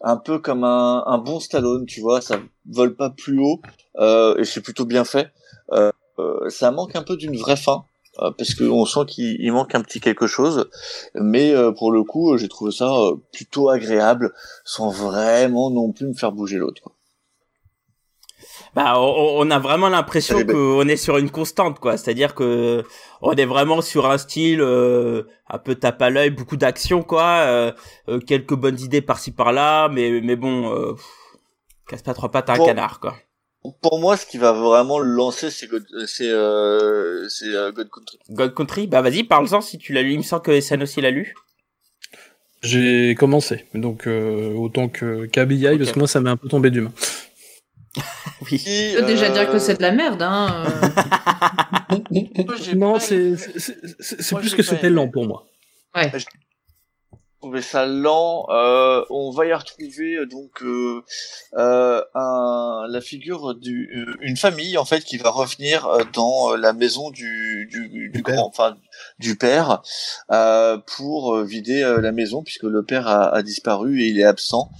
Un 0.00 0.16
peu 0.16 0.38
comme 0.38 0.62
un, 0.62 1.02
un 1.06 1.18
bon 1.18 1.40
Stallone, 1.40 1.84
tu 1.84 2.00
vois, 2.00 2.20
ça 2.20 2.38
vole 2.66 2.94
pas 2.94 3.10
plus 3.10 3.40
haut 3.40 3.60
et 4.00 4.44
c'est 4.44 4.60
plutôt 4.60 4.84
bien 4.84 5.04
fait. 5.04 5.32
Ça 6.48 6.70
manque 6.70 6.94
un 6.94 7.02
peu 7.02 7.16
d'une 7.16 7.36
vraie 7.36 7.56
fin 7.56 7.84
parce 8.36 8.54
qu'on 8.54 8.84
sent 8.84 9.06
qu'il 9.06 9.36
il 9.40 9.52
manque 9.52 9.74
un 9.74 9.80
petit 9.82 10.00
quelque 10.00 10.26
chose, 10.26 10.68
mais 11.14 11.54
euh, 11.54 11.72
pour 11.72 11.92
le 11.92 12.02
coup, 12.02 12.32
euh, 12.32 12.36
j'ai 12.36 12.48
trouvé 12.48 12.72
ça 12.72 12.90
euh, 12.92 13.14
plutôt 13.32 13.68
agréable 13.68 14.32
sans 14.64 14.90
vraiment 14.90 15.70
non 15.70 15.92
plus 15.92 16.06
me 16.06 16.14
faire 16.14 16.32
bouger 16.32 16.56
l'autre. 16.56 16.90
Bah, 18.74 18.94
on, 19.00 19.50
a 19.50 19.58
vraiment 19.58 19.88
l'impression 19.88 20.44
qu'on 20.44 20.86
est 20.88 20.96
sur 20.96 21.16
une 21.18 21.30
constante, 21.30 21.78
quoi. 21.78 21.96
C'est-à-dire 21.96 22.34
que 22.34 22.84
on 23.22 23.32
est 23.32 23.46
vraiment 23.46 23.80
sur 23.80 24.08
un 24.10 24.18
style 24.18 24.60
euh, 24.60 25.24
un 25.48 25.58
peu 25.58 25.74
tape 25.74 26.00
à 26.02 26.10
l'œil, 26.10 26.30
beaucoup 26.30 26.56
d'action, 26.56 27.02
quoi. 27.02 27.22
euh, 27.46 27.72
euh, 28.08 28.20
quelques 28.20 28.54
bonnes 28.54 28.78
idées 28.80 29.00
par-ci 29.02 29.32
par-là, 29.32 29.88
mais 29.88 30.20
mais 30.22 30.36
bon, 30.36 30.72
euh, 30.74 30.94
casse 31.88 32.02
pas 32.02 32.14
trois 32.14 32.30
pattes 32.30 32.50
à 32.50 32.54
un 32.54 32.58
Bon. 32.58 32.66
canard, 32.66 33.00
quoi. 33.00 33.14
Pour 33.82 33.98
moi, 33.98 34.16
ce 34.16 34.24
qui 34.24 34.38
va 34.38 34.52
vraiment 34.52 34.98
le 34.98 35.10
lancer, 35.10 35.50
c'est 35.50 35.66
God, 35.66 35.84
c'est 36.06 36.30
euh, 36.30 37.28
c'est 37.28 37.54
euh, 37.54 37.72
God 37.72 37.88
Country. 37.90 38.18
God 38.30 38.54
Country, 38.54 38.86
bah 38.86 39.02
vas-y, 39.02 39.24
parle-en 39.24 39.60
si 39.60 39.78
tu 39.78 39.92
l'as 39.92 40.02
lu. 40.02 40.12
Il 40.12 40.18
me 40.18 40.22
semble 40.22 40.42
que 40.42 40.60
San 40.60 40.82
aussi 40.82 41.00
l'a 41.00 41.10
lu. 41.10 41.34
J'ai 42.62 43.14
commencé, 43.16 43.66
donc 43.74 44.06
euh, 44.06 44.52
autant 44.54 44.88
que 44.88 45.26
Ok. 45.26 45.78
parce 45.78 45.92
que 45.92 45.98
moi 45.98 46.08
ça 46.08 46.20
m'est 46.20 46.30
un 46.30 46.36
peu 46.36 46.48
tombé 46.48 46.70
du 46.70 46.80
main. 46.82 46.92
Oui. 48.50 48.58
Je 48.58 49.00
peux 49.00 49.06
déjà 49.06 49.26
euh, 49.26 49.32
dire 49.32 49.50
que 49.50 49.58
c'est 49.58 49.76
de 49.76 49.82
la 49.82 49.90
merde, 49.90 50.22
hein. 50.22 50.64
euh. 51.90 52.74
Non, 52.76 53.00
c'est 53.00 53.36
c'est- 53.36 53.58
c'est- 53.58 53.76
c'est 54.22 54.32
Moi, 54.32 54.40
plus 54.40 54.54
que 54.54 54.62
c'était 54.62 54.90
lent 54.90 55.08
pour 55.08 55.26
moi. 55.26 55.46
Trouvé 57.40 57.62
ça 57.62 57.86
lent. 57.86 58.46
Euh, 58.50 59.04
on 59.10 59.30
va 59.30 59.46
y 59.46 59.52
retrouver 59.52 60.16
euh, 60.16 60.26
donc 60.26 60.62
euh, 60.62 61.02
euh, 61.54 62.02
un, 62.14 62.86
la 62.88 63.00
figure 63.00 63.54
d'une 63.54 64.36
famille 64.36 64.76
en 64.76 64.84
fait 64.84 65.00
qui 65.04 65.16
va 65.16 65.30
revenir 65.30 65.88
dans 66.12 66.56
la 66.56 66.72
maison 66.72 67.10
du, 67.10 67.68
du, 67.70 67.88
du, 67.88 68.08
Du 68.10 68.22
père. 68.22 68.34
grand, 68.34 68.46
enfin 68.48 68.76
du 69.18 69.36
père, 69.36 69.82
euh, 70.32 70.78
pour 70.96 71.38
vider 71.42 71.82
la 72.00 72.12
maison 72.12 72.42
puisque 72.42 72.64
le 72.64 72.82
père 72.84 73.06
a, 73.06 73.34
a 73.34 73.42
disparu 73.42 74.02
et 74.02 74.08
il 74.08 74.18
est 74.18 74.24
absent. 74.24 74.70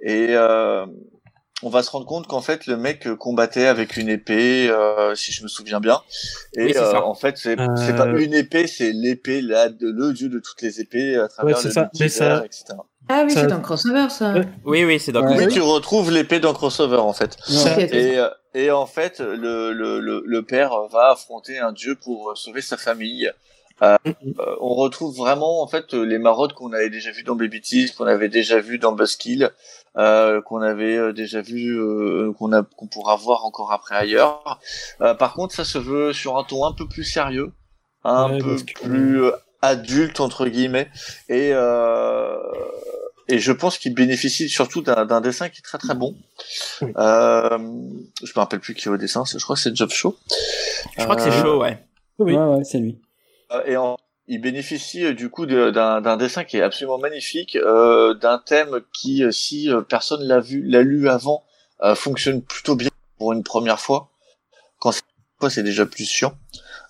Et 0.00 0.28
euh, 0.30 0.86
on 1.64 1.70
va 1.70 1.82
se 1.82 1.90
rendre 1.90 2.06
compte 2.06 2.26
qu'en 2.26 2.40
fait 2.40 2.66
le 2.66 2.76
mec 2.76 3.12
combattait 3.14 3.66
avec 3.66 3.96
une 3.96 4.08
épée, 4.08 4.68
euh, 4.70 5.14
si 5.14 5.32
je 5.32 5.42
me 5.42 5.48
souviens 5.48 5.80
bien. 5.80 6.00
Et 6.56 6.64
Oui, 6.66 6.72
euh, 6.76 6.94
en 7.00 7.14
fait 7.14 7.36
c'est 7.38 7.58
Euh, 7.58 7.92
pas 7.96 8.06
une 8.18 8.34
épée, 8.34 8.66
c'est 8.66 8.92
l'épée 8.92 9.40
là 9.40 9.68
de 9.68 9.88
le 9.90 10.12
dieu 10.12 10.28
de 10.28 10.38
toutes 10.38 10.62
les 10.62 10.80
épées 10.80 11.16
à 11.16 11.28
travers 11.28 11.56
Ouais, 11.56 11.62
c'est 11.62 11.68
le 11.68 11.74
ça. 11.74 11.90
Mais 11.98 12.08
ça- 12.08 12.44
etc. 12.44 12.64
Ah 13.08 13.24
oui, 13.26 13.32
Ça- 13.34 13.40
c'est 13.42 13.52
un 13.52 13.60
crossover, 13.60 14.08
ça. 14.08 14.34
Oui, 14.64 14.82
oui, 14.84 14.98
c'est 14.98 15.12
dans 15.12 15.22
Ouais. 15.26 15.36
Oui, 15.46 15.52
tu 15.52 15.60
retrouves 15.60 16.10
l'épée 16.10 16.40
dans 16.40 16.54
Crossover 16.54 16.96
en 16.96 17.12
fait. 17.12 17.36
Ça-. 17.46 17.78
Et, 17.80 18.18
euh, 18.18 18.28
et 18.54 18.70
en 18.70 18.86
fait, 18.86 19.20
le, 19.20 19.72
le, 19.74 20.00
le, 20.00 20.22
le 20.24 20.42
père 20.42 20.70
va 20.90 21.10
affronter 21.10 21.58
un 21.58 21.72
dieu 21.72 21.96
pour 21.96 22.30
euh, 22.30 22.34
sauver 22.34 22.62
sa 22.62 22.78
famille. 22.78 23.30
Euh, 23.82 23.96
euh, 24.06 24.56
on 24.60 24.72
retrouve 24.74 25.14
vraiment 25.16 25.60
en 25.60 25.66
fait 25.66 25.92
euh, 25.94 26.02
les 26.04 26.18
maraudes 26.18 26.52
qu'on 26.54 26.72
avait 26.72 26.88
déjà 26.90 27.10
vues 27.10 27.24
dans 27.24 27.34
Baby 27.34 27.60
Teeth, 27.60 27.94
qu'on 27.96 28.06
avait 28.06 28.28
déjà 28.30 28.58
vu 28.60 28.78
dans 28.78 28.92
Buzzkill, 28.92 29.50
euh, 29.96 30.40
qu'on 30.42 30.60
avait 30.60 30.96
euh, 30.96 31.12
déjà 31.12 31.40
vu, 31.40 31.78
euh, 31.78 32.32
qu'on 32.38 32.52
a, 32.52 32.62
qu'on 32.62 32.86
pourra 32.86 33.16
voir 33.16 33.44
encore 33.44 33.72
après 33.72 33.94
ailleurs. 33.96 34.60
Euh, 35.00 35.14
par 35.14 35.34
contre, 35.34 35.54
ça 35.54 35.64
se 35.64 35.78
veut 35.78 36.12
sur 36.12 36.36
un 36.38 36.44
ton 36.44 36.64
un 36.64 36.72
peu 36.72 36.86
plus 36.88 37.04
sérieux, 37.04 37.52
un 38.04 38.32
Ouais, 38.32 38.38
peu 38.38 38.56
que- 38.56 38.82
plus 38.82 39.22
euh, 39.24 39.30
adulte 39.62 40.20
entre 40.20 40.46
guillemets, 40.48 40.88
et 41.28 41.50
euh, 41.52 42.36
et 43.28 43.38
je 43.38 43.52
pense 43.52 43.78
qu'il 43.78 43.94
bénéficie 43.94 44.48
surtout 44.50 44.82
d'un 44.82 45.06
d'un 45.06 45.20
dessin 45.22 45.48
qui 45.48 45.60
est 45.60 45.62
très 45.62 45.78
très 45.78 45.94
bon. 45.94 46.14
Oui. 46.82 46.92
Euh, 46.98 47.56
je 48.22 48.32
me 48.34 48.38
rappelle 48.40 48.60
plus 48.60 48.74
qui 48.74 48.88
est 48.88 48.90
au 48.90 48.96
dessin, 48.98 49.24
je 49.26 49.38
crois 49.42 49.56
que 49.56 49.62
c'est 49.62 49.74
Job 49.74 49.90
Show. 49.90 50.16
Je 50.98 51.04
crois 51.04 51.16
que 51.16 51.22
c'est 51.22 51.32
chaud, 51.32 51.60
ouais. 51.62 51.78
Oui. 52.18 52.34
Ouais, 52.36 52.44
ouais, 52.56 52.64
c'est 52.64 52.78
lui. 52.78 53.00
euh, 53.52 53.62
et 53.66 53.76
en- 53.76 53.96
il 54.26 54.40
bénéficie 54.40 55.04
euh, 55.04 55.14
du 55.14 55.28
coup 55.30 55.46
d'un 55.46 56.16
dessin 56.16 56.44
qui 56.44 56.56
est 56.56 56.62
absolument 56.62 56.98
magnifique, 56.98 57.56
euh, 57.56 58.14
d'un 58.14 58.38
thème 58.38 58.80
qui, 58.92 59.22
euh, 59.22 59.30
si 59.30 59.70
euh, 59.70 59.82
personne 59.82 60.22
l'a 60.22 60.40
vu, 60.40 60.62
l'a 60.62 60.82
lu 60.82 61.08
avant, 61.08 61.44
euh, 61.82 61.94
fonctionne 61.94 62.42
plutôt 62.42 62.76
bien 62.76 62.90
pour 63.18 63.32
une 63.32 63.42
première 63.42 63.80
fois. 63.80 64.10
Quand 64.78 64.92
c'est 64.92 65.02
fois, 65.40 65.50
c'est 65.50 65.62
déjà 65.62 65.84
plus 65.84 66.04
chiant. 66.04 66.34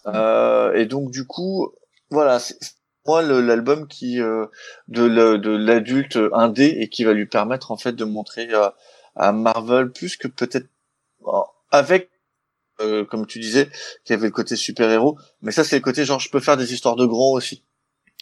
Euh, 0.07 0.73
et 0.75 0.87
donc 0.87 1.11
du 1.11 1.27
coup, 1.27 1.73
voilà, 2.11 2.39
c'est 2.39 2.59
moi 3.07 3.23
l'album 3.23 3.87
qui 3.87 4.17
de 4.17 5.57
l'adulte 5.57 6.19
indé 6.33 6.67
et 6.79 6.89
qui 6.89 7.05
va 7.05 7.13
lui 7.13 7.27
permettre 7.27 7.71
en 7.71 7.77
fait 7.77 7.93
de 7.93 8.05
montrer 8.05 8.49
à 9.15 9.33
Marvel 9.33 9.91
plus 9.93 10.17
que 10.17 10.27
peut-être 10.29 10.69
avec 11.71 12.11
euh, 12.81 13.05
comme 13.05 13.27
tu 13.27 13.39
disais, 13.39 13.69
qui 14.05 14.13
avait 14.13 14.27
le 14.27 14.33
côté 14.33 14.57
super-héros, 14.57 15.19
mais 15.43 15.53
ça 15.53 15.65
c'est 15.65 15.77
le 15.77 15.83
côté 15.83 16.05
genre 16.05 16.21
je 16.21 16.31
peux 16.31 16.41
faire 16.41 16.57
des 16.57 16.73
histoires 16.73 16.97
de 16.97 17.07
grands 17.07 17.33
aussi. 17.33 17.63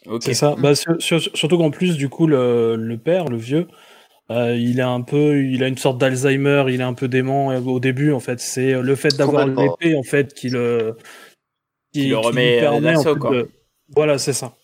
Ok. 0.07 0.23
C'est 0.25 0.35
ça. 0.35 0.55
Bah, 0.59 0.75
sur- 0.75 1.01
sur- 1.01 1.21
surtout 1.37 1.59
qu'en 1.59 1.71
plus, 1.71 1.97
du 1.97 2.09
coup, 2.09 2.27
le, 2.27 2.75
le 2.77 2.99
père, 2.99 3.27
le 3.27 3.37
vieux, 3.37 3.69
euh, 4.31 4.57
il 4.57 4.81
est 4.81 4.83
un 4.83 5.01
peu, 5.01 5.45
il 5.45 5.63
a 5.63 5.69
une 5.69 5.79
sorte 5.79 5.99
d'Alzheimer, 5.99 6.65
il 6.69 6.81
est 6.81 6.85
un 6.85 6.95
peu 6.95 7.07
dément 7.09 7.53
euh, 7.53 7.61
au 7.61 7.79
début, 7.79 8.13
en 8.13 8.19
fait. 8.21 8.41
C'est 8.41 8.81
le 8.81 8.95
fait 8.97 9.17
d'avoir 9.17 9.47
l'épée, 9.47 9.95
en 9.97 10.03
fait, 10.03 10.35
qui 10.35 10.49
le, 10.49 10.97
Qui 11.93 12.09
le 12.09 12.19
remet, 12.19 12.59
permet, 12.59 12.97
en 12.97 13.05
fait, 13.05 13.15
quoi. 13.17 13.31
de- 13.31 13.49
Voilà, 13.95 14.19
c'est 14.19 14.33
ça. 14.33 14.57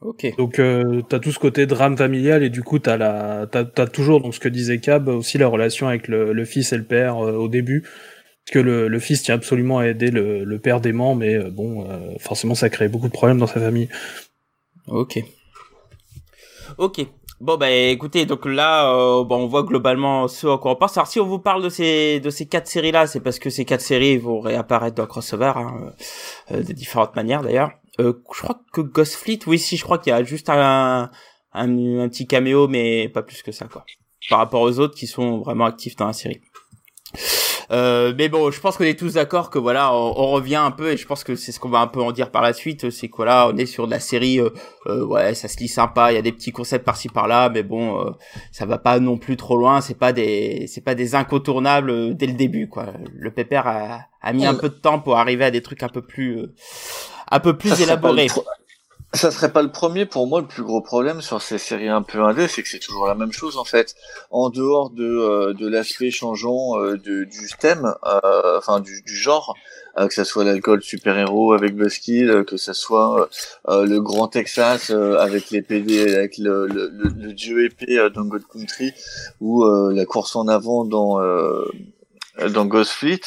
Ok. 0.00 0.36
Donc, 0.36 0.58
euh, 0.58 1.00
t'as 1.08 1.20
tout 1.20 1.30
ce 1.32 1.38
côté 1.38 1.66
drame 1.66 1.96
familial 1.96 2.42
et 2.42 2.50
du 2.50 2.62
coup, 2.62 2.78
t'as 2.78 2.96
la, 2.96 3.46
t'as, 3.50 3.64
t'as 3.64 3.86
toujours, 3.86 4.20
donc 4.20 4.34
ce 4.34 4.40
que 4.40 4.48
disait 4.48 4.78
Cab, 4.80 5.08
aussi 5.08 5.38
la 5.38 5.46
relation 5.46 5.86
avec 5.88 6.08
le, 6.08 6.32
le 6.32 6.44
fils 6.44 6.72
et 6.72 6.76
le 6.76 6.84
père 6.84 7.18
euh, 7.24 7.32
au 7.34 7.48
début. 7.48 7.84
Parce 8.44 8.54
que 8.54 8.58
le, 8.58 8.98
fils 8.98 9.22
tient 9.22 9.36
absolument 9.36 9.78
à 9.78 9.86
aider 9.86 10.10
le, 10.10 10.58
père 10.58 10.80
dément, 10.80 11.14
mais 11.14 11.34
euh, 11.34 11.50
bon, 11.50 11.88
euh, 11.88 12.14
forcément, 12.18 12.54
ça 12.54 12.70
crée 12.70 12.88
beaucoup 12.88 13.08
de 13.08 13.12
problèmes 13.12 13.38
dans 13.38 13.46
sa 13.46 13.60
famille. 13.60 13.88
Ok. 14.88 15.22
Ok. 16.78 17.06
Bon 17.42 17.56
bah 17.56 17.72
écoutez, 17.72 18.24
donc 18.24 18.46
là, 18.46 18.88
euh, 18.94 19.24
bon, 19.24 19.38
on 19.38 19.46
voit 19.48 19.64
globalement 19.64 20.28
ce 20.28 20.46
à 20.46 20.58
quoi 20.58 20.70
on 20.70 20.76
pense. 20.76 20.96
Alors 20.96 21.08
si 21.08 21.18
on 21.18 21.26
vous 21.26 21.40
parle 21.40 21.60
de 21.60 21.68
ces 21.68 22.20
de 22.20 22.30
ces 22.30 22.46
quatre 22.46 22.68
séries 22.68 22.92
là, 22.92 23.08
c'est 23.08 23.18
parce 23.18 23.40
que 23.40 23.50
ces 23.50 23.64
quatre 23.64 23.80
séries 23.80 24.16
vont 24.16 24.38
réapparaître 24.38 24.94
dans 24.94 25.06
crossover, 25.06 25.52
hein, 25.56 25.92
euh, 26.52 26.62
de 26.62 26.72
différentes 26.72 27.16
manières 27.16 27.42
d'ailleurs. 27.42 27.72
Je 27.98 28.10
crois 28.10 28.60
que 28.72 28.80
Ghost 28.80 29.16
Fleet, 29.16 29.40
oui, 29.48 29.58
si, 29.58 29.76
je 29.76 29.82
crois 29.82 29.98
qu'il 29.98 30.12
y 30.12 30.14
a 30.14 30.22
juste 30.22 30.50
un, 30.50 31.10
un 31.52 31.98
un 31.98 32.08
petit 32.08 32.28
caméo, 32.28 32.68
mais 32.68 33.08
pas 33.08 33.24
plus 33.24 33.42
que 33.42 33.50
ça 33.50 33.66
quoi. 33.66 33.84
Par 34.30 34.38
rapport 34.38 34.60
aux 34.60 34.78
autres 34.78 34.94
qui 34.94 35.08
sont 35.08 35.40
vraiment 35.40 35.64
actifs 35.64 35.96
dans 35.96 36.06
la 36.06 36.12
série. 36.12 36.40
Euh, 37.72 38.12
mais 38.18 38.28
bon, 38.28 38.50
je 38.50 38.60
pense 38.60 38.76
qu'on 38.76 38.84
est 38.84 38.98
tous 38.98 39.14
d'accord 39.14 39.48
que 39.48 39.58
voilà, 39.58 39.94
on, 39.94 40.12
on 40.16 40.30
revient 40.32 40.56
un 40.56 40.70
peu 40.70 40.92
et 40.92 40.96
je 40.98 41.06
pense 41.06 41.24
que 41.24 41.36
c'est 41.36 41.52
ce 41.52 41.58
qu'on 41.60 41.70
va 41.70 41.78
un 41.78 41.86
peu 41.86 42.02
en 42.02 42.12
dire 42.12 42.30
par 42.30 42.42
la 42.42 42.52
suite, 42.52 42.90
c'est 42.90 43.08
que 43.08 43.16
voilà, 43.16 43.48
on 43.48 43.56
est 43.56 43.64
sur 43.64 43.86
de 43.86 43.90
la 43.92 44.00
série, 44.00 44.40
euh, 44.40 44.50
euh, 44.88 45.04
ouais, 45.06 45.32
ça 45.34 45.48
se 45.48 45.56
lit 45.58 45.68
sympa, 45.68 46.12
il 46.12 46.16
y 46.16 46.18
a 46.18 46.22
des 46.22 46.32
petits 46.32 46.52
concepts 46.52 46.84
par-ci 46.84 47.08
par-là, 47.08 47.48
mais 47.48 47.62
bon, 47.62 47.98
euh, 48.06 48.10
ça 48.50 48.66
va 48.66 48.76
pas 48.76 49.00
non 49.00 49.16
plus 49.16 49.38
trop 49.38 49.56
loin, 49.56 49.80
c'est 49.80 49.98
pas 49.98 50.12
des, 50.12 50.66
c'est 50.68 50.82
pas 50.82 50.94
des 50.94 51.14
incontournables 51.14 52.14
dès 52.14 52.26
le 52.26 52.34
début, 52.34 52.68
quoi. 52.68 52.88
Le 53.14 53.30
pépère 53.30 53.66
a, 53.66 54.00
a 54.20 54.32
mis 54.34 54.42
Ouais, 54.42 54.46
un 54.46 54.54
peu 54.54 54.68
de 54.68 54.74
temps 54.74 54.98
pour 55.00 55.16
arriver 55.16 55.44
à 55.46 55.50
des 55.50 55.62
trucs 55.62 55.82
un 55.82 55.88
peu 55.88 56.02
plus, 56.02 56.40
euh, 56.40 56.54
un 57.30 57.40
peu 57.40 57.56
plus 57.56 57.70
Ça 57.70 57.76
serait 57.76 57.86
pas 57.98 58.12
élaborés. 58.12 58.26
le 58.26 58.28
Ça 59.14 59.30
serait 59.30 59.52
pas 59.52 59.60
le 59.60 59.70
premier 59.70 60.06
pour 60.06 60.26
moi 60.26 60.40
le 60.40 60.46
plus 60.46 60.62
gros 60.62 60.80
problème 60.80 61.20
sur 61.20 61.42
ces 61.42 61.58
séries 61.58 61.88
un 61.88 62.00
peu 62.00 62.22
indé, 62.22 62.48
c'est 62.48 62.62
que 62.62 62.68
c'est 62.70 62.78
toujours 62.78 63.06
la 63.06 63.14
même 63.14 63.30
chose 63.32 63.58
en 63.58 63.64
fait. 63.64 63.94
En 64.30 64.48
dehors 64.48 64.88
de 64.88 65.04
euh, 65.04 65.52
de 65.52 65.68
l'aspect 65.68 66.10
changeant 66.10 66.80
euh, 66.80 66.96
du 66.96 67.28
thème, 67.60 67.92
euh, 68.06 68.56
enfin 68.56 68.80
du, 68.80 69.02
du 69.02 69.14
genre, 69.14 69.54
euh, 69.98 70.08
que 70.08 70.14
ça 70.14 70.24
soit 70.24 70.44
l'alcool 70.44 70.82
super 70.82 71.18
héros 71.18 71.52
avec 71.52 71.76
Buzzkill, 71.76 72.30
euh, 72.30 72.42
que 72.42 72.56
ça 72.56 72.72
soit 72.72 73.28
euh, 73.68 73.84
le 73.84 74.00
Grand 74.00 74.28
Texas 74.28 74.88
avec 74.88 75.50
les 75.50 75.60
PD, 75.60 76.14
avec 76.14 76.38
le, 76.38 76.66
le, 76.66 76.88
le, 76.88 77.10
le 77.10 77.32
dieu 77.34 77.66
épée 77.66 78.08
dans 78.14 78.24
God 78.24 78.44
Country 78.50 78.92
ou 79.42 79.62
la 79.90 80.06
course 80.06 80.36
en 80.36 80.48
avant 80.48 80.86
dans 80.86 81.20
dans 82.48 82.64
Ghost 82.64 82.92
Fleet, 82.92 83.20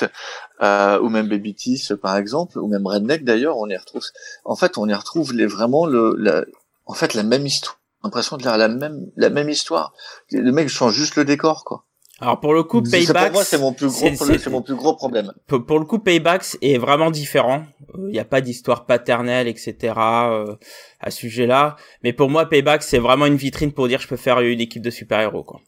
euh, 0.61 0.99
ou 0.99 1.09
même 1.09 1.27
Baby 1.27 1.53
Teeth 1.55 1.95
par 1.95 2.17
exemple, 2.17 2.57
ou 2.59 2.67
même 2.67 2.85
Redneck 2.87 3.23
d'ailleurs, 3.23 3.57
on 3.57 3.67
y 3.69 3.75
retrouve. 3.77 4.03
En 4.43 4.55
fait, 4.55 4.77
on 4.77 4.87
y 4.87 4.93
retrouve 4.93 5.33
les 5.33 5.45
vraiment 5.47 5.85
le, 5.85 6.15
la, 6.17 6.43
en 6.85 6.93
fait 6.93 7.13
la 7.13 7.23
même 7.23 7.45
histoire. 7.45 7.79
L'impression 8.03 8.37
de 8.37 8.43
lire 8.43 8.57
la 8.57 8.67
même 8.67 9.07
la 9.15 9.29
même 9.29 9.49
histoire. 9.49 9.93
Le 10.31 10.51
mec 10.51 10.69
change 10.69 10.93
juste 10.93 11.15
le 11.15 11.25
décor 11.25 11.63
quoi. 11.65 11.85
Alors 12.21 12.39
pour 12.39 12.53
le 12.53 12.63
coup, 12.63 12.81
pour 12.81 12.89
Paybacks, 12.91 13.35
c'est 13.43 13.57
mon 13.57 13.73
plus 13.73 13.87
gros 13.87 14.07
c'est- 14.15 14.49
mon 14.49 14.61
plus 14.61 14.75
gros 14.75 14.95
problème. 14.95 15.33
pour, 15.47 15.65
pour 15.65 15.79
le 15.79 15.85
coup, 15.85 15.99
Paybacks 15.99 16.55
est 16.61 16.77
vraiment 16.77 17.11
différent. 17.11 17.65
Il 17.97 18.11
n'y 18.13 18.19
a 18.19 18.23
pas 18.25 18.39
d'histoire 18.39 18.85
paternelle, 18.85 19.47
etc. 19.49 19.93
euh, 19.97 20.55
à 21.01 21.11
ce 21.11 21.17
sujet-là. 21.17 21.75
Mais 22.03 22.13
pour 22.13 22.29
moi, 22.29 22.47
Paybacks, 22.47 22.83
c'est 22.83 22.99
vraiment 22.99 23.25
une 23.25 23.35
vitrine 23.35 23.73
pour 23.73 23.87
dire 23.89 23.99
je 23.99 24.07
peux 24.07 24.15
faire 24.15 24.39
une 24.39 24.61
équipe 24.61 24.81
de 24.83 24.91
super-héros, 24.91 25.43
quoi. 25.43 25.59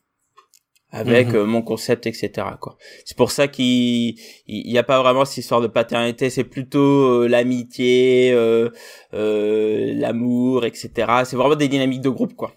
Avec 0.99 1.27
Mhm. 1.29 1.35
euh, 1.35 1.45
mon 1.45 1.61
concept, 1.61 2.07
etc. 2.07 2.29
quoi. 2.59 2.77
C'est 3.05 3.15
pour 3.15 3.29
ça 3.31 3.47
qu'il 3.47 4.15
il 4.47 4.71
y 4.71 4.77
a 4.77 4.83
pas 4.83 5.01
vraiment 5.01 5.25
cette 5.25 5.37
histoire 5.37 5.61
de 5.61 5.67
paternité. 5.67 6.29
C'est 6.29 6.43
plutôt 6.43 6.79
euh, 7.23 7.27
l'amitié, 7.27 8.31
euh, 8.33 8.69
euh, 9.13 9.93
l'amour, 9.95 10.65
etc. 10.65 10.89
C'est 11.25 11.35
vraiment 11.35 11.55
des 11.55 11.67
dynamiques 11.67 12.01
de 12.01 12.09
groupe, 12.09 12.33
quoi. 12.35 12.53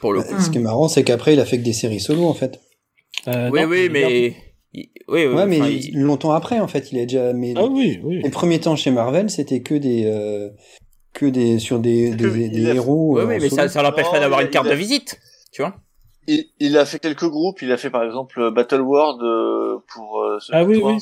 Pour 0.00 0.12
le 0.12 0.22
coup. 0.22 0.38
Ce 0.40 0.48
qui 0.50 0.58
est 0.58 0.62
marrant, 0.62 0.88
c'est 0.88 1.02
qu'après, 1.04 1.34
il 1.34 1.40
a 1.40 1.44
fait 1.44 1.58
que 1.58 1.64
des 1.64 1.72
séries 1.72 2.00
solo, 2.00 2.24
en 2.26 2.34
fait. 2.34 2.60
Euh, 3.28 3.50
oui, 3.52 3.60
non, 3.62 3.68
oui, 3.68 3.88
mais 3.90 4.34
il- 4.72 4.88
oui, 5.08 5.26
oui, 5.26 5.34
Ouais, 5.34 5.46
mais 5.46 5.58
il- 5.58 6.00
longtemps 6.00 6.30
après, 6.32 6.58
en 6.60 6.68
fait, 6.68 6.92
il 6.92 6.98
a 7.00 7.02
déjà. 7.02 7.32
Mais 7.32 7.52
Ah 7.56 7.64
oui, 7.66 7.98
oui. 8.02 8.20
les 8.22 8.30
premiers 8.30 8.60
temps 8.60 8.76
chez 8.76 8.90
Marvel, 8.92 9.28
c'était 9.28 9.60
que 9.60 9.74
des. 9.74 10.04
euh, 10.06 10.48
que 11.12 11.26
des. 11.26 11.58
sur 11.58 11.80
des, 11.80 12.12
Que 12.12 12.28
des, 12.28 12.48
des 12.48 12.60
il 12.60 12.70
a- 12.70 12.74
héros. 12.74 13.18
oui, 13.18 13.24
mais 13.26 13.40
solo. 13.40 13.62
ça, 13.62 13.68
ça 13.68 13.82
l'empêche 13.82 14.10
pas 14.10 14.20
d'avoir 14.20 14.40
une 14.40 14.48
carte 14.50 14.68
a- 14.68 14.70
de 14.70 14.76
visite, 14.76 15.18
tu 15.52 15.62
vois. 15.62 15.74
Il, 16.32 16.46
il 16.60 16.78
a 16.78 16.84
fait 16.86 17.00
quelques 17.00 17.28
groupes. 17.28 17.60
Il 17.62 17.72
a 17.72 17.76
fait 17.76 17.90
par 17.90 18.04
exemple 18.04 18.50
Battle 18.52 18.82
World 18.82 19.20
euh, 19.22 19.78
pour. 19.92 20.22
euh, 20.22 20.38
Ah 20.52 20.62
oui, 20.64 20.80
oui. 20.82 20.98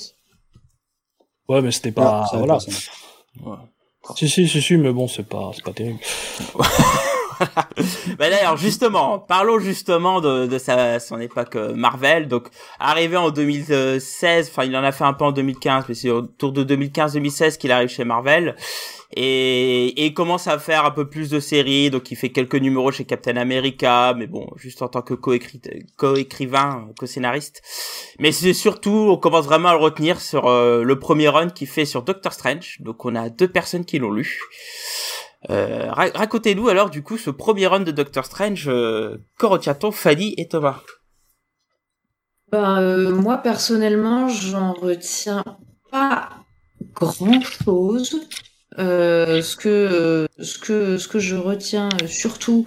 Ouais, 1.48 1.60
mais 1.60 1.70
c'était 1.70 1.92
pas. 1.92 2.26
voilà. 2.34 2.58
pas. 3.44 3.68
Si, 4.16 4.28
si, 4.28 4.48
si, 4.48 4.62
si, 4.62 4.76
mais 4.78 4.92
bon, 4.92 5.06
c'est 5.06 5.28
pas, 5.28 5.50
c'est 5.54 5.64
pas 5.64 5.72
terrible. 5.72 5.98
bah 8.18 8.30
d'ailleurs 8.30 8.56
justement, 8.56 9.18
parlons 9.18 9.58
justement 9.58 10.20
de, 10.20 10.46
de 10.46 10.58
sa, 10.58 11.00
son 11.00 11.20
époque 11.20 11.56
euh, 11.56 11.74
Marvel. 11.74 12.28
Donc 12.28 12.48
arrivé 12.78 13.16
en 13.16 13.30
2016, 13.30 14.48
enfin 14.50 14.64
il 14.64 14.76
en 14.76 14.82
a 14.82 14.92
fait 14.92 15.04
un 15.04 15.12
peu 15.12 15.24
en 15.24 15.32
2015, 15.32 15.84
mais 15.88 15.94
c'est 15.94 16.10
autour 16.10 16.52
de 16.52 16.64
2015-2016 16.64 17.58
qu'il 17.58 17.72
arrive 17.72 17.88
chez 17.88 18.04
Marvel. 18.04 18.56
Et, 19.16 19.86
et 19.86 20.06
il 20.06 20.14
commence 20.14 20.48
à 20.48 20.58
faire 20.58 20.84
un 20.84 20.90
peu 20.90 21.08
plus 21.08 21.30
de 21.30 21.40
séries, 21.40 21.88
donc 21.88 22.10
il 22.10 22.16
fait 22.16 22.28
quelques 22.28 22.56
numéros 22.56 22.92
chez 22.92 23.04
Captain 23.04 23.36
America, 23.36 24.12
mais 24.14 24.26
bon, 24.26 24.46
juste 24.56 24.82
en 24.82 24.88
tant 24.88 25.00
que 25.00 25.14
co-écrivain, 25.14 26.88
co-scénariste. 26.98 27.62
Mais 28.18 28.32
c'est 28.32 28.52
surtout, 28.52 29.08
on 29.10 29.16
commence 29.16 29.46
vraiment 29.46 29.70
à 29.70 29.72
le 29.72 29.78
retenir 29.78 30.20
sur 30.20 30.46
euh, 30.46 30.82
le 30.82 30.98
premier 30.98 31.28
run 31.28 31.48
qu'il 31.48 31.68
fait 31.68 31.86
sur 31.86 32.02
Doctor 32.02 32.34
Strange. 32.34 32.76
Donc 32.80 33.06
on 33.06 33.14
a 33.14 33.30
deux 33.30 33.48
personnes 33.48 33.86
qui 33.86 33.98
l'ont 33.98 34.12
lu. 34.12 34.40
Euh, 35.50 35.90
ra- 35.92 36.10
racontez-nous 36.14 36.68
alors 36.68 36.90
du 36.90 37.02
coup 37.02 37.16
ce 37.16 37.30
premier 37.30 37.66
run 37.68 37.80
de 37.80 37.92
Doctor 37.92 38.24
Strange, 38.24 38.68
euh, 38.68 39.18
Corotiaton, 39.38 39.92
Fanny 39.92 40.34
et 40.36 40.48
Thomas? 40.48 40.82
Ben, 42.50 42.80
euh, 42.80 43.14
moi, 43.14 43.38
personnellement, 43.38 44.28
j'en 44.28 44.72
retiens 44.72 45.44
pas 45.90 46.30
grand 46.94 47.40
chose. 47.42 48.20
Euh, 48.78 49.42
ce 49.42 49.56
que, 49.56 50.26
ce 50.38 50.58
que, 50.58 50.98
ce 50.98 51.08
que 51.08 51.18
je 51.18 51.36
retiens 51.36 51.88
surtout, 52.06 52.66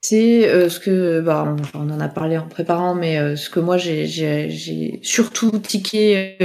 c'est 0.00 0.68
ce 0.68 0.78
que, 0.78 1.20
bah, 1.20 1.56
on, 1.74 1.90
en 1.90 2.00
a 2.00 2.08
parlé 2.08 2.38
en 2.38 2.46
préparant, 2.46 2.94
mais 2.94 3.34
ce 3.36 3.50
que 3.50 3.58
moi 3.58 3.76
j'ai, 3.76 5.00
surtout 5.02 5.50
tiqué 5.58 6.36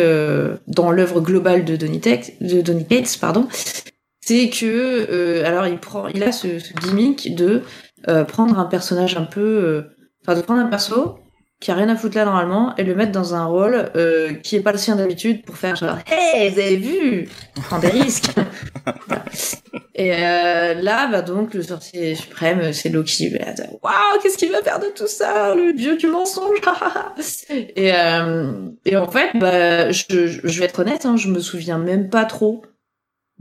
dans 0.67 0.91
l'œuvre 0.91 1.21
globale 1.21 1.63
de 1.65 1.75
Donny, 1.75 1.99
Tex- 1.99 3.17
pardon, 3.17 3.47
c'est 4.21 4.49
que 4.49 4.65
euh, 4.65 5.45
alors 5.45 5.67
il 5.67 5.77
prend, 5.77 6.07
il 6.07 6.23
a 6.23 6.31
ce, 6.31 6.60
ce 6.60 6.73
gimmick 6.73 7.36
de 7.36 7.63
euh, 8.07 8.23
prendre 8.23 8.57
un 8.60 8.65
personnage 8.65 9.17
un 9.17 9.23
peu, 9.25 9.41
euh, 9.41 9.81
enfin 10.23 10.38
de 10.38 10.41
prendre 10.43 10.62
un 10.62 10.67
perso 10.67 11.17
qui 11.62 11.69
a 11.69 11.75
rien 11.75 11.89
à 11.89 11.95
foutre 11.95 12.17
là 12.17 12.25
normalement 12.25 12.75
et 12.77 12.84
le 12.84 12.95
mettre 12.95 13.12
dans 13.12 13.36
un 13.36 13.45
rôle 13.45 13.91
euh, 13.95 14.34
qui 14.34 14.55
est 14.55 14.62
pas 14.62 14.71
le 14.71 14.79
sien 14.79 14.95
d'habitude 14.95 15.45
pour 15.45 15.57
faire 15.57 15.75
genre 15.75 15.97
hey 16.12 16.49
vous 16.49 16.60
avez 16.60 16.75
vu! 16.75 17.29
Prend 17.53 17.79
des 17.79 17.88
risques. 17.89 18.31
Et 19.93 20.13
euh, 20.15 20.73
là 20.73 21.07
bah 21.12 21.21
donc 21.21 21.53
le 21.53 21.62
sorcier 21.62 22.15
suprême 22.15 22.73
c'est 22.73 22.89
Loki 22.89 23.31
waouh 23.84 23.93
qu'est-ce 24.23 24.38
qu'il 24.38 24.51
va 24.51 24.63
faire 24.63 24.79
de 24.79 24.88
tout 24.88 25.05
ça 25.05 25.53
le 25.53 25.73
dieu 25.73 25.97
du 25.97 26.07
mensonge! 26.07 26.57
Et 27.49 27.93
euh, 27.93 28.51
et 28.86 28.97
en 28.97 29.07
fait 29.07 29.29
bah 29.36 29.91
je, 29.91 30.27
je 30.43 30.60
vais 30.60 30.65
être 30.65 30.79
honnête 30.79 31.05
hein, 31.05 31.15
je 31.17 31.27
me 31.27 31.39
souviens 31.39 31.77
même 31.77 32.10
pas 32.10 32.25
trop 32.25 32.63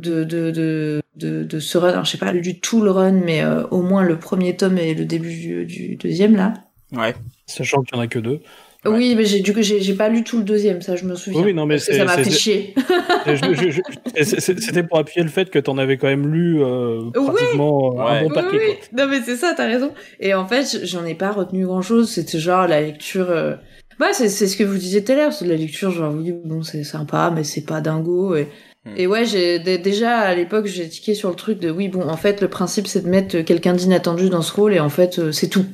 de 0.01 0.25
de 0.25 0.51
de 0.51 1.01
de, 1.17 1.45
de 1.45 1.59
ce 1.61 1.77
run 1.79 1.89
alors 1.91 2.05
je 2.05 2.11
sais 2.13 2.19
pas 2.19 2.33
du 2.33 2.59
tout 2.61 2.81
le 2.83 2.91
run 2.91 3.13
mais 3.13 3.43
euh, 3.43 3.65
au 3.71 3.83
moins 3.83 4.03
le 4.03 4.19
premier 4.19 4.57
tome 4.57 4.79
et 4.79 4.95
le 4.95 5.05
début 5.05 5.35
du, 5.35 5.65
du 5.67 5.97
deuxième 5.97 6.37
là 6.37 6.55
Ouais. 6.93 7.15
Sachant 7.47 7.83
qu'il 7.83 7.97
y 7.97 7.99
en 8.01 8.03
a 8.03 8.09
que 8.09 8.19
deux. 8.19 8.41
Ouais. 8.85 8.91
oui, 8.93 9.15
mais 9.15 9.25
j'ai 9.25 9.41
du 9.41 9.53
coup 9.53 9.63
j'ai 9.63 9.81
j'ai 9.81 9.95
pas 9.95 10.09
lu 10.09 10.25
tout 10.25 10.39
le 10.39 10.43
deuxième, 10.45 10.81
ça 10.83 10.97
je 10.97 11.05
me 11.05 11.15
souviens. 11.15 11.43
Oui, 11.43 11.55
non, 11.55 11.67
mais 11.67 11.77
parce 11.77 11.87
que 11.87 11.93
c'est- 11.93 11.99
ça 11.99 12.05
m'a 12.05 12.17
c'est- 12.17 12.25
fait 12.25 12.31
chier. 12.31 12.75
Je- 13.27 13.55
je- 13.55 13.71
je- 13.71 14.41
C'était 14.41 14.83
pour 14.83 14.99
appuyer 14.99 15.23
le 15.23 15.29
fait 15.31 15.51
que 15.51 15.59
t'en 15.59 15.77
avais 15.79 15.99
quand 15.99 16.07
même 16.09 16.27
lu 16.33 16.63
euh, 16.65 17.03
Oui. 17.15 17.27
pratiquement 17.27 18.01
euh, 18.01 18.05
un 18.07 18.23
bon 18.23 18.29
oui, 18.29 18.35
paquet. 18.35 18.57
oui. 18.59 18.75
Non 18.97 19.07
mais 19.07 19.21
c'est 19.21 19.37
ça, 19.37 19.53
t'as 19.57 19.67
raison. 19.67 19.93
Et 20.19 20.33
en 20.35 20.47
fait, 20.49 20.81
j'en 20.85 21.05
ai 21.05 21.15
pas 21.15 21.31
retenu 21.31 21.65
grand 21.67 21.83
chose. 21.83 22.11
C'était 22.11 22.39
genre 22.39 22.67
la 22.67 22.81
lecture. 22.81 23.31
Euh... 23.31 23.55
Bah 23.99 24.07
c'est 24.13 24.31
c'est 24.31 24.47
ce 24.47 24.57
que 24.57 24.65
vous 24.65 24.79
disiez 24.79 25.05
tout 25.05 25.13
à 25.13 25.15
l'heure, 25.17 25.33
c'est 25.35 25.45
de 25.45 25.51
la 25.51 25.57
lecture 25.57 25.91
genre 25.91 26.15
oui 26.15 26.33
bon 26.33 26.63
c'est 26.63 26.83
sympa 26.85 27.31
mais 27.35 27.45
c'est 27.45 27.67
pas 27.67 27.83
dingo 27.83 28.35
et 28.35 28.49
Hmm. 28.87 28.95
et 28.97 29.07
ouais 29.07 29.27
j'ai 29.27 29.59
dé- 29.59 29.77
déjà 29.77 30.19
à 30.21 30.35
l'époque 30.35 30.65
j'ai 30.65 30.89
tiqué 30.89 31.15
sur 31.15 31.29
le 31.29 31.35
truc 31.37 31.59
de 31.59 31.71
oui 31.71 31.89
bon 31.89 32.09
en 32.09 32.17
fait 32.17 32.41
le 32.41 32.49
principe 32.49 32.87
c'est 32.87 33.03
de 33.03 33.09
mettre 33.11 33.41
quelqu'un 33.41 33.75
d'inattendu 33.75 34.31
dans 34.31 34.41
ce 34.41 34.55
rôle 34.55 34.73
et 34.73 34.81
en 34.81 34.89
fait 34.89 35.19
euh, 35.19 35.33
c'est 35.33 35.49
tout. 35.49 35.67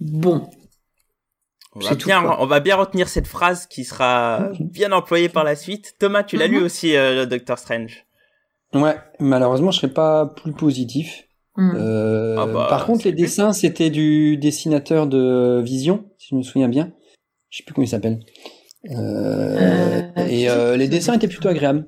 Bon. 0.00 0.48
On 1.76 1.80
va, 1.80 1.94
tout, 1.96 2.06
bien, 2.06 2.24
on 2.38 2.46
va 2.46 2.60
bien 2.60 2.76
retenir 2.76 3.08
cette 3.08 3.26
phrase 3.26 3.66
qui 3.66 3.84
sera 3.84 4.50
bien 4.60 4.92
employée 4.92 5.28
par 5.28 5.42
la 5.44 5.56
suite. 5.56 5.94
Thomas, 5.98 6.22
tu 6.22 6.36
l'as 6.36 6.46
Mhm. 6.46 6.52
lu 6.54 6.62
aussi, 6.62 6.94
euh, 6.96 7.14
le 7.16 7.26
Doctor 7.26 7.58
Strange. 7.58 8.04
Ouais, 8.74 8.96
malheureusement, 9.18 9.70
je 9.72 9.78
serais 9.80 9.92
pas 9.92 10.26
plus 10.26 10.52
positif. 10.52 11.24
Hmm. 11.56 11.72
Euh, 11.76 12.36
Ah 12.38 12.46
bah, 12.46 12.66
par 12.68 12.86
contre, 12.86 13.04
les 13.04 13.12
dessins, 13.12 13.52
c'était 13.52 13.90
du 13.90 14.36
dessinateur 14.36 15.06
de 15.08 15.60
Vision, 15.64 16.04
si 16.18 16.28
je 16.30 16.34
me 16.36 16.42
souviens 16.42 16.68
bien. 16.68 16.92
Je 17.50 17.58
sais 17.58 17.62
plus 17.64 17.74
comment 17.74 17.84
il 17.84 17.88
s'appelle. 17.88 18.20
Euh, 18.90 20.02
Euh, 20.16 20.26
et 20.28 20.48
euh, 20.50 20.76
les 20.76 20.86
dessins 20.88 21.14
étaient 21.14 21.28
plutôt 21.28 21.48
agréables. 21.48 21.86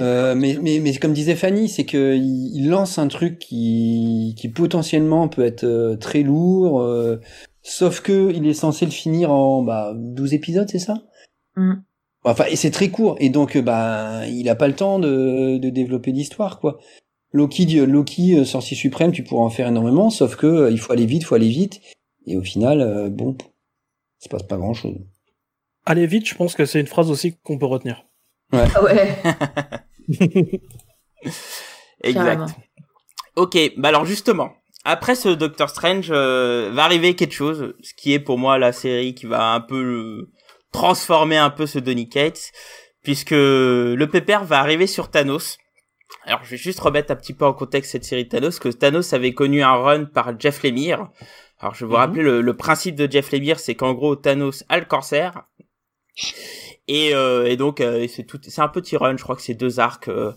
Euh, 0.00 0.34
mais, 0.34 0.58
mais, 0.60 0.80
mais 0.80 0.94
comme 0.96 1.12
disait 1.12 1.36
Fanny, 1.36 1.68
c'est 1.68 1.84
que 1.84 2.16
il, 2.16 2.68
lance 2.68 2.98
un 2.98 3.08
truc 3.08 3.38
qui, 3.38 4.34
qui 4.36 4.48
potentiellement 4.48 5.28
peut 5.28 5.44
être 5.44 5.64
euh, 5.64 5.96
très 5.96 6.22
lourd, 6.22 6.80
euh, 6.80 7.20
sauf 7.62 8.00
que 8.00 8.32
il 8.34 8.46
est 8.46 8.54
censé 8.54 8.84
le 8.84 8.90
finir 8.90 9.30
en 9.30 9.62
bah, 9.62 9.92
12 9.94 10.34
épisodes, 10.34 10.68
c'est 10.68 10.78
ça? 10.78 11.02
Mm. 11.56 11.74
Enfin, 12.24 12.44
et 12.50 12.56
c'est 12.56 12.72
très 12.72 12.88
court, 12.90 13.16
et 13.20 13.30
donc 13.30 13.56
bah 13.56 14.26
il 14.26 14.48
a 14.48 14.56
pas 14.56 14.66
le 14.68 14.74
temps 14.74 14.98
de, 14.98 15.58
de 15.58 15.70
développer 15.70 16.10
l'histoire, 16.12 16.58
quoi. 16.58 16.78
Loki, 17.32 17.66
dit- 17.66 17.84
Loki, 17.86 18.38
euh, 18.38 18.44
sorcier 18.44 18.76
suprême, 18.76 19.12
tu 19.12 19.22
pourras 19.22 19.44
en 19.44 19.50
faire 19.50 19.68
énormément, 19.68 20.10
sauf 20.10 20.36
que 20.36 20.46
euh, 20.46 20.70
il 20.70 20.78
faut 20.78 20.92
aller 20.92 21.06
vite, 21.06 21.24
faut 21.24 21.34
aller 21.34 21.48
vite, 21.48 21.80
et 22.26 22.36
au 22.36 22.42
final, 22.42 22.80
euh, 22.80 23.08
bon, 23.08 23.36
il 24.20 24.24
se 24.24 24.28
passe 24.28 24.42
pas 24.42 24.56
grand 24.56 24.74
chose. 24.74 24.96
Allez 25.86 26.06
vite, 26.06 26.26
je 26.26 26.34
pense 26.34 26.54
que 26.54 26.64
c'est 26.64 26.80
une 26.80 26.86
phrase 26.86 27.10
aussi 27.10 27.34
qu'on 27.42 27.58
peut 27.58 27.66
retenir. 27.66 28.07
Ah 28.52 28.82
ouais. 28.82 29.18
Exact. 32.02 32.24
Carrément. 32.24 32.46
Ok, 33.36 33.56
bah 33.76 33.88
alors 33.88 34.04
justement, 34.04 34.52
après 34.84 35.14
ce 35.14 35.28
Doctor 35.28 35.68
Strange, 35.70 36.08
euh, 36.10 36.70
va 36.72 36.84
arriver 36.84 37.14
quelque 37.14 37.34
chose, 37.34 37.74
ce 37.82 37.92
qui 37.94 38.12
est 38.12 38.18
pour 38.20 38.38
moi 38.38 38.58
la 38.58 38.72
série 38.72 39.14
qui 39.14 39.26
va 39.26 39.52
un 39.52 39.60
peu 39.60 39.76
euh, 39.82 40.30
transformer 40.72 41.36
un 41.36 41.50
peu 41.50 41.66
ce 41.66 41.78
Donny 41.78 42.08
Cates, 42.08 42.52
puisque 43.02 43.30
le 43.32 44.06
pépère 44.06 44.44
va 44.44 44.58
arriver 44.60 44.86
sur 44.86 45.10
Thanos. 45.10 45.58
Alors 46.24 46.42
je 46.44 46.50
vais 46.50 46.56
juste 46.56 46.80
remettre 46.80 47.12
un 47.12 47.16
petit 47.16 47.34
peu 47.34 47.44
en 47.44 47.52
contexte 47.52 47.92
cette 47.92 48.04
série 48.04 48.28
Thanos, 48.28 48.58
que 48.58 48.68
Thanos 48.70 49.12
avait 49.12 49.32
connu 49.34 49.62
un 49.62 49.74
run 49.76 50.04
par 50.06 50.38
Jeff 50.40 50.62
Lemire. 50.62 51.08
Alors 51.60 51.74
je 51.74 51.80
vais 51.84 51.86
vous 51.88 51.92
Mhm. 51.94 51.98
rappeler 52.00 52.22
le, 52.22 52.40
le 52.40 52.56
principe 52.56 52.96
de 52.96 53.10
Jeff 53.10 53.30
Lemire, 53.32 53.60
c'est 53.60 53.74
qu'en 53.74 53.92
gros 53.94 54.16
Thanos 54.16 54.64
a 54.68 54.78
le 54.78 54.84
cancer. 54.84 55.42
Et, 56.88 57.14
euh, 57.14 57.44
et 57.46 57.56
donc 57.56 57.80
euh, 57.82 58.06
c'est 58.08 58.24
tout, 58.24 58.38
c'est 58.42 58.62
un 58.62 58.68
petit 58.68 58.96
run, 58.96 59.16
je 59.18 59.22
crois 59.22 59.36
que 59.36 59.42
c'est 59.42 59.54
deux 59.54 59.78
arcs 59.78 60.08
euh, 60.08 60.32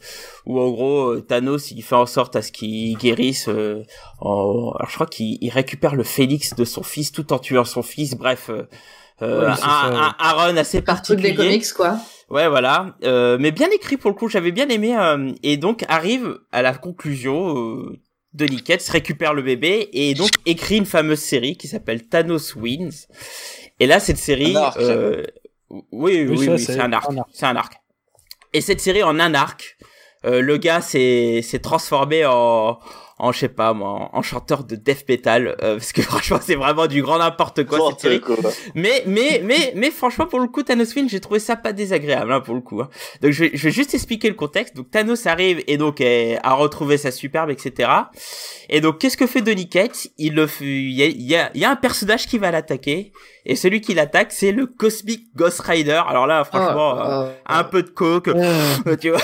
où 0.46 0.60
en 0.60 0.70
gros 0.70 1.14
euh, 1.14 1.22
Thanos 1.22 1.72
il 1.72 1.82
fait 1.82 1.96
en 1.96 2.06
sorte 2.06 2.36
à 2.36 2.42
ce 2.42 2.52
qu'il 2.52 2.98
guérisse. 2.98 3.48
euh, 3.48 3.84
en- 4.20 4.72
alors 4.78 4.90
je 4.90 4.94
crois 4.96 5.08
qu'il 5.08 5.38
il 5.42 5.50
récupère 5.50 5.96
le 5.96 6.04
Phénix 6.04 6.54
de 6.56 6.66
son 6.66 6.84
fils 6.84 7.12
tout 7.14 7.32
en 7.32 7.40
tuant 7.40 7.64
son 7.66 7.82
fils. 7.84 8.16
Bref, 8.16 8.50
euh, 8.50 8.64
Oui, 9.22 9.28
un, 9.64 9.68
un, 9.68 9.92
ouais. 9.92 10.14
un 10.20 10.32
run 10.34 10.58
assez 10.58 10.80
Un 10.80 10.82
truc 10.82 11.20
des 11.20 11.30
particulier. 11.34 11.36
comics 11.36 11.74
quoi. 11.74 11.98
Ouais, 12.30 12.48
voilà. 12.50 12.96
Euh, 13.04 13.38
mais 13.40 13.52
bien 13.52 13.70
écrit 13.70 13.96
pour 13.98 14.10
le 14.12 14.16
coup, 14.16 14.28
j'avais 14.28 14.52
bien 14.52 14.68
aimé. 14.70 14.96
euh, 14.98 15.32
et 15.44 15.56
donc 15.58 15.86
arrive 15.88 16.38
à 16.52 16.62
la 16.62 16.74
conclusion 16.74 17.56
euh, 17.58 18.00
de 18.34 18.46
Nickets, 18.46 18.88
récupère 18.90 19.34
le 19.34 19.42
bébé 19.42 19.90
et 19.94 20.14
donc 20.16 20.30
écrit 20.46 20.78
une 20.78 20.86
fameuse 20.86 21.20
série 21.20 21.56
qui 21.58 21.68
s'appelle 21.68 22.08
Thanos 22.08 22.56
Wins. 22.56 23.08
Et 23.80 23.88
là, 23.88 24.00
cette 24.00 24.18
série, 24.18 24.56
Un 24.56 24.62
arc. 24.62 24.80
Oui, 25.92 26.26
oui, 26.28 26.48
Oui, 26.50 26.60
c'est 26.60 26.80
un 26.80 26.92
arc, 26.94 27.12
c'est 27.32 27.46
un 27.46 27.56
arc. 27.56 27.74
Et 28.54 28.62
cette 28.62 28.82
série 28.82 29.04
en 29.04 29.20
un 29.20 29.34
arc, 29.34 29.78
euh, 30.26 30.42
le 30.42 30.58
gars 30.58 30.82
s'est 30.82 31.42
s'est 31.42 31.60
transformé 31.60 32.26
en 32.26 32.80
en 33.22 33.32
je 33.32 33.40
sais 33.40 33.50
pas 33.50 33.74
moi, 33.74 34.10
en, 34.14 34.22
chanteur 34.22 34.64
de 34.64 34.76
death 34.76 35.08
metal 35.08 35.56
euh, 35.62 35.76
parce 35.78 35.94
que 35.94 36.02
franchement 36.02 36.40
c'est 36.42 36.56
vraiment 36.56 36.88
du 36.88 37.02
grand 37.04 37.20
n'importe 37.20 37.66
quoi 37.66 37.80
cette 37.90 38.00
série. 38.00 38.20
Quoi. 38.20 38.36
Mais, 38.76 39.04
mais, 39.06 39.42
mais, 39.44 39.74
mais 39.76 39.92
franchement, 39.92 40.26
pour 40.26 40.40
le 40.40 40.48
coup, 40.48 40.64
Thanos 40.64 40.94
Win, 40.96 41.08
j'ai 41.08 41.20
trouvé 41.20 41.40
ça 41.40 41.56
pas 41.56 41.72
désagréable, 41.74 42.32
hein, 42.34 42.42
pour 42.42 42.56
le 42.56 42.62
coup. 42.62 42.82
hein. 42.82 42.90
Donc, 43.22 43.32
je 43.32 43.44
vais, 43.46 43.52
je 43.54 43.64
vais 43.66 43.72
juste 43.72 43.94
expliquer 43.94 44.28
le 44.28 44.34
contexte. 44.36 44.76
Donc, 44.76 44.90
Thanos 44.90 45.28
arrive 45.28 45.64
et 45.68 45.78
donc 45.78 46.02
eh, 46.02 46.38
a 46.44 46.54
retrouvé 46.54 46.98
sa 46.98 47.12
superbe, 47.12 47.50
etc. 47.52 47.90
Et 48.70 48.82
donc, 48.82 48.98
qu'est-ce 49.00 49.18
que 49.18 49.28
fait 49.28 49.42
Donny 49.42 49.70
Cates? 49.70 50.08
Il 50.18 50.34
le 50.34 50.48
fait, 50.48 50.66
il 50.66 50.92
y 50.94 51.04
a, 51.04 51.06
il 51.06 51.22
y 51.22 51.36
a, 51.36 51.52
il 51.54 51.62
y 51.62 51.66
a 51.66 51.70
un 51.70 51.76
personnage 51.76 52.26
qui 52.28 52.38
va 52.40 52.50
l'attaquer. 52.52 53.12
Et 53.46 53.56
celui 53.56 53.82
qui 53.82 53.94
l'attaque, 53.94 54.32
c'est 54.32 54.52
le 54.52 54.66
Cosmic 54.68 55.36
Ghost 55.36 55.62
Rider. 55.62 56.02
Alors 56.08 56.28
là, 56.28 56.44
franchement, 56.44 57.00
euh, 57.00 57.02
Oh, 57.02 57.30
oh, 57.30 57.42
un 57.48 57.64
peu 57.64 57.84
de 57.84 57.90
coke, 57.90 58.28
euh, 58.30 58.96
tu 59.02 59.10
vois. 59.10 59.20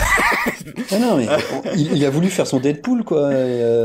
Ah 0.91 0.99
non, 0.99 1.17
mais 1.17 1.27
il, 1.75 1.97
il 1.97 2.05
a 2.05 2.09
voulu 2.09 2.29
faire 2.29 2.47
son 2.47 2.59
Deadpool, 2.59 3.03
quoi. 3.03 3.29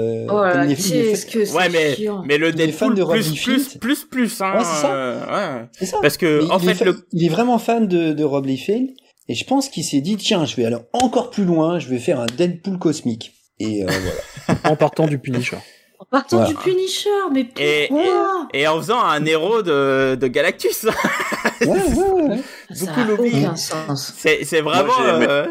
Euh, 0.03 0.27
Oh 0.31 0.43
là 0.43 0.67
qu'est-ce 0.67 1.27
que 1.27 1.45
c'est 1.45 1.55
Ouais, 1.55 1.69
mais, 1.69 1.95
chiant. 1.95 2.23
mais 2.27 2.39
le 2.39 2.53
Deadpool 2.53 2.95
de 2.95 3.03
Rob 3.03 3.17
plus, 3.17 3.33
plus, 3.43 3.79
plus, 3.79 4.05
plus, 4.05 4.41
hein. 4.41 4.53
Ouais, 4.59 4.65
c'est 4.65 4.81
ça. 4.83 4.93
euh, 4.93 5.61
ouais. 5.61 5.69
C'est 5.73 5.87
ça. 5.87 5.99
Parce 6.03 6.17
que, 6.17 6.43
Mais 6.45 6.51
en 6.51 6.59
il, 6.59 6.69
est 6.69 6.75
fait, 6.75 6.85
fa- 6.85 6.91
le, 6.91 7.07
il 7.13 7.25
est 7.25 7.29
vraiment 7.29 7.59
fan 7.59 7.87
de, 7.89 8.13
de 8.13 8.25
Rob 8.25 8.47
Liefeld 8.47 8.89
et 9.29 9.35
je 9.35 9.45
pense 9.45 9.69
qu'il 9.69 9.85
s'est 9.85 10.01
dit 10.01 10.17
tiens 10.17 10.45
je 10.47 10.57
vais 10.57 10.65
aller 10.65 10.77
encore 10.93 11.31
plus 11.31 11.45
loin 11.45 11.79
je 11.79 11.89
vais 11.89 11.99
faire 11.99 12.19
un 12.21 12.27
Deadpool 12.27 12.79
cosmique 12.79 13.33
et 13.61 13.85
euh, 13.85 13.87
voilà 13.87 14.61
en 14.65 14.77
partant 14.77 15.07
du 15.07 15.19
Punisher. 15.19 15.57
En 16.01 16.05
partant 16.07 16.39
Voilà. 16.39 16.51
du 16.53 16.57
Punisher, 16.57 17.09
mais 17.33 17.47
Et- 17.61 17.87
pourquoi? 17.89 18.49
et 18.53 18.67
en 18.67 18.77
faisant 18.79 19.01
un 19.03 19.25
héros 19.25 19.63
de, 19.63 20.17
de 20.17 20.27
Galactus. 20.27 20.85
ouais, 21.61 21.67
ouais, 21.69 22.23
ouais. 22.29 22.39
Ça 22.75 22.93
aucun 23.19 23.55
sens. 23.57 24.13
C'est, 24.19 24.43
c'est 24.45 24.61
vraiment. 24.63 24.85
Moi, 24.93 24.97
j'ai 25.07 25.15
aimé. 25.17 25.27
euh, 25.29 25.47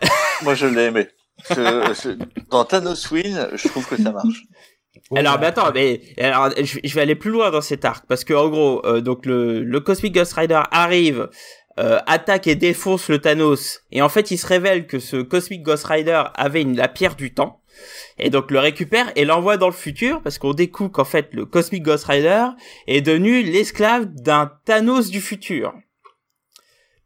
Moi, 0.42 0.54
je 0.54 0.66
l'ai 0.66 0.82
aimé. 0.84 1.08
Ce- 1.48 1.94
ce- 1.94 2.18
dans 2.50 2.64
Thanos 2.64 3.10
Win, 3.10 3.48
je 3.54 3.68
trouve 3.68 3.86
que 3.86 3.96
ça 3.96 4.12
marche. 4.12 4.42
Alors, 5.16 5.38
mais 5.40 5.46
attends, 5.46 5.70
mais 5.74 6.00
alors, 6.18 6.50
je, 6.56 6.78
je 6.84 6.94
vais 6.94 7.00
aller 7.00 7.14
plus 7.16 7.30
loin 7.30 7.50
dans 7.50 7.60
cet 7.60 7.84
arc 7.84 8.04
parce 8.06 8.24
que 8.24 8.34
en 8.34 8.48
gros, 8.48 8.84
euh, 8.86 9.00
donc 9.00 9.26
le, 9.26 9.62
le 9.62 9.80
Cosmic 9.80 10.14
Ghost 10.14 10.34
Rider 10.34 10.60
arrive, 10.70 11.28
euh, 11.78 11.98
attaque 12.06 12.46
et 12.46 12.54
défonce 12.54 13.08
le 13.08 13.18
Thanos, 13.18 13.80
et 13.90 14.02
en 14.02 14.08
fait, 14.08 14.30
il 14.30 14.38
se 14.38 14.46
révèle 14.46 14.86
que 14.86 14.98
ce 14.98 15.16
Cosmic 15.16 15.62
Ghost 15.62 15.84
Rider 15.86 16.22
avait 16.34 16.62
une, 16.62 16.76
la 16.76 16.88
pierre 16.88 17.16
du 17.16 17.32
temps. 17.34 17.60
Et 18.18 18.28
donc 18.28 18.50
le 18.50 18.58
récupère 18.58 19.10
et 19.16 19.24
l'envoie 19.24 19.56
dans 19.56 19.66
le 19.68 19.72
futur 19.72 20.20
parce 20.22 20.36
qu'on 20.38 20.52
découvre 20.52 20.90
qu'en 20.92 21.06
fait 21.06 21.30
le 21.32 21.46
Cosmic 21.46 21.82
Ghost 21.82 22.04
Rider 22.04 22.44
est 22.86 23.00
devenu 23.00 23.42
l'esclave 23.42 24.04
d'un 24.12 24.52
Thanos 24.66 25.08
du 25.08 25.22
futur. 25.22 25.72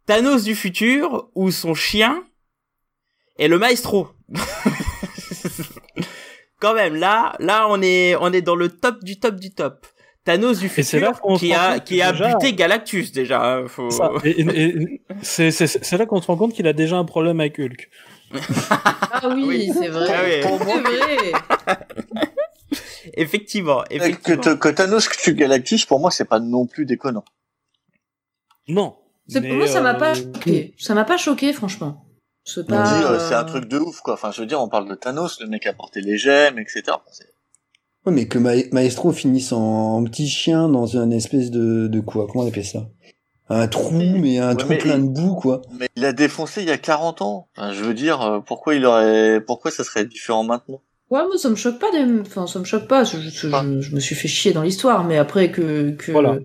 Thanos 0.07 0.43
du 0.43 0.57
futur 0.57 1.29
où 1.37 1.53
son 1.53 1.75
chien 1.75 2.25
est 3.39 3.47
le 3.49 3.59
maestro. 3.61 4.09
Quand 6.61 6.75
même 6.75 6.95
là, 6.97 7.35
là 7.39 7.67
on 7.69 7.81
est 7.83 8.17
on 8.17 8.33
est 8.33 8.43
dans 8.43 8.55
le 8.57 8.69
top 8.71 9.05
du 9.05 9.19
top 9.21 9.37
du 9.37 9.53
top. 9.53 9.87
Thanos 10.25 10.59
du 10.59 10.69
futur 10.69 11.21
qui 11.39 11.53
a 11.55 11.79
qui 11.79 12.03
a 12.03 12.11
déjà- 12.13 12.33
buté 12.35 12.53
Galactus 12.55 13.13
déjà. 13.13 13.45
hein, 13.59 13.69
faut... 13.69 13.89
C'est- 15.23 15.93
là 15.99 16.07
qu'on 16.07 16.21
se 16.21 16.27
rend 16.27 16.37
compte 16.37 16.53
qu'il 16.55 16.67
a 16.67 16.73
déjà 16.73 16.97
un 16.97 17.05
problème 17.05 17.39
avec 17.41 17.59
Hulk. 17.61 17.89
Ah 18.73 19.29
oui, 19.35 19.45
Oui. 19.47 19.71
c'est 19.73 19.87
vrai. 19.89 20.09
Ah 20.13 20.23
oui. 20.25 20.41
C'est 20.43 20.81
vrai. 20.81 21.33
Effectivement, 23.15 23.83
Que, 23.89 23.95
effectivement. 23.95 24.57
que 24.57 24.69
Thanos 24.69 25.09
tue 25.23 25.35
Galactus, 25.35 25.85
pour 25.87 26.01
moi, 26.01 26.11
c'est 26.11 26.25
pas 26.25 26.41
non 26.41 26.67
plus 26.67 26.87
déconnant. 26.87 27.25
Non. 28.69 28.97
C'est- 29.29 29.41
Mais, 29.41 29.53
Moi, 29.53 29.67
ça 29.69 29.81
m'a 29.81 29.95
euh, 29.95 29.99
pas 29.99 30.15
choqué. 30.15 30.75
Ça 30.77 30.95
m'a 30.95 31.05
pas 31.05 31.17
choqué, 31.17 31.53
franchement. 31.53 32.05
C'est 32.49 32.61
On 32.61 32.83
dit, 32.83 33.05
euh, 33.05 33.19
c'est 33.19 33.35
un 33.35 33.41
euh, 33.43 33.45
truc 33.45 33.67
de 33.67 33.77
ouf, 33.79 34.01
quoi. 34.01 34.15
Enfin, 34.15 34.31
je 34.31 34.41
veux 34.41 34.47
dire, 34.47 34.61
on 34.63 34.69
parle 34.69 34.89
de 34.89 34.95
Thanos, 34.95 35.41
le 35.41 35.49
mec 35.49 35.67
a 35.67 35.73
porté 35.73 36.01
les 36.01 36.17
gemmes, 36.17 36.59
etc. 36.61 36.83
Ouais, 38.07 38.13
mais 38.13 38.29
que 38.29 38.39
Ma- 38.39 38.53
Maestro 38.73 39.13
finisse 39.13 39.53
en, 39.53 39.97
en 39.97 40.05
petit 40.05 40.29
chien 40.29 40.69
dans 40.69 40.97
un 40.97 41.11
espèce 41.11 41.51
de, 41.51 41.89
de 41.89 42.01
quoi? 42.01 42.29
Comment 42.31 42.45
on 42.45 42.49
appelle 42.49 42.65
ça? 42.65 42.87
Un 43.49 43.67
trou, 43.67 43.95
mais 43.99 44.39
un 44.39 44.51
Ouais, 44.51 44.57
trou 44.57 44.69
mais 44.71 44.79
plein 44.79 44.97
il- 44.99 45.03
de 45.03 45.09
boue, 45.09 45.35
quoi. 45.35 45.61
Mais 45.79 45.89
il 45.97 46.05
a 46.05 46.13
défoncé 46.13 46.63
il 46.63 46.69
y 46.69 46.71
a 46.71 46.79
40 46.79 47.21
ans. 47.21 47.49
Enfin, 47.57 47.73
je 47.73 47.83
veux 47.83 47.95
dire, 47.95 48.23
euh, 48.23 48.39
pourquoi 48.41 48.77
il 48.77 48.87
aurait, 48.87 49.41
pourquoi 49.45 49.73
ça 49.73 49.83
serait 49.83 50.05
différent 50.07 50.45
maintenant? 50.45 50.81
Ouais, 51.11 51.25
moi 51.27 51.39
ça 51.39 51.49
me 51.51 51.57
choque 51.57 51.79
pas. 51.81 51.91
Des... 51.91 52.21
Enfin, 52.21 52.47
ça 52.47 52.59
me 52.61 52.65
choque 52.65 52.87
pas. 52.89 53.03
Je, 53.05 53.19
je- 53.19 53.49
Ah. 53.53 53.63
je- 53.65 53.81
je 53.81 53.95
me 53.95 54.01
suis 54.01 54.15
fait 54.15 54.29
chier 54.29 54.53
dans 54.53 54.63
l'histoire, 54.63 55.03
mais 55.05 55.19
après 55.19 55.51
que 55.53 55.91
que 55.93 56.13
Voilà. 56.13 56.39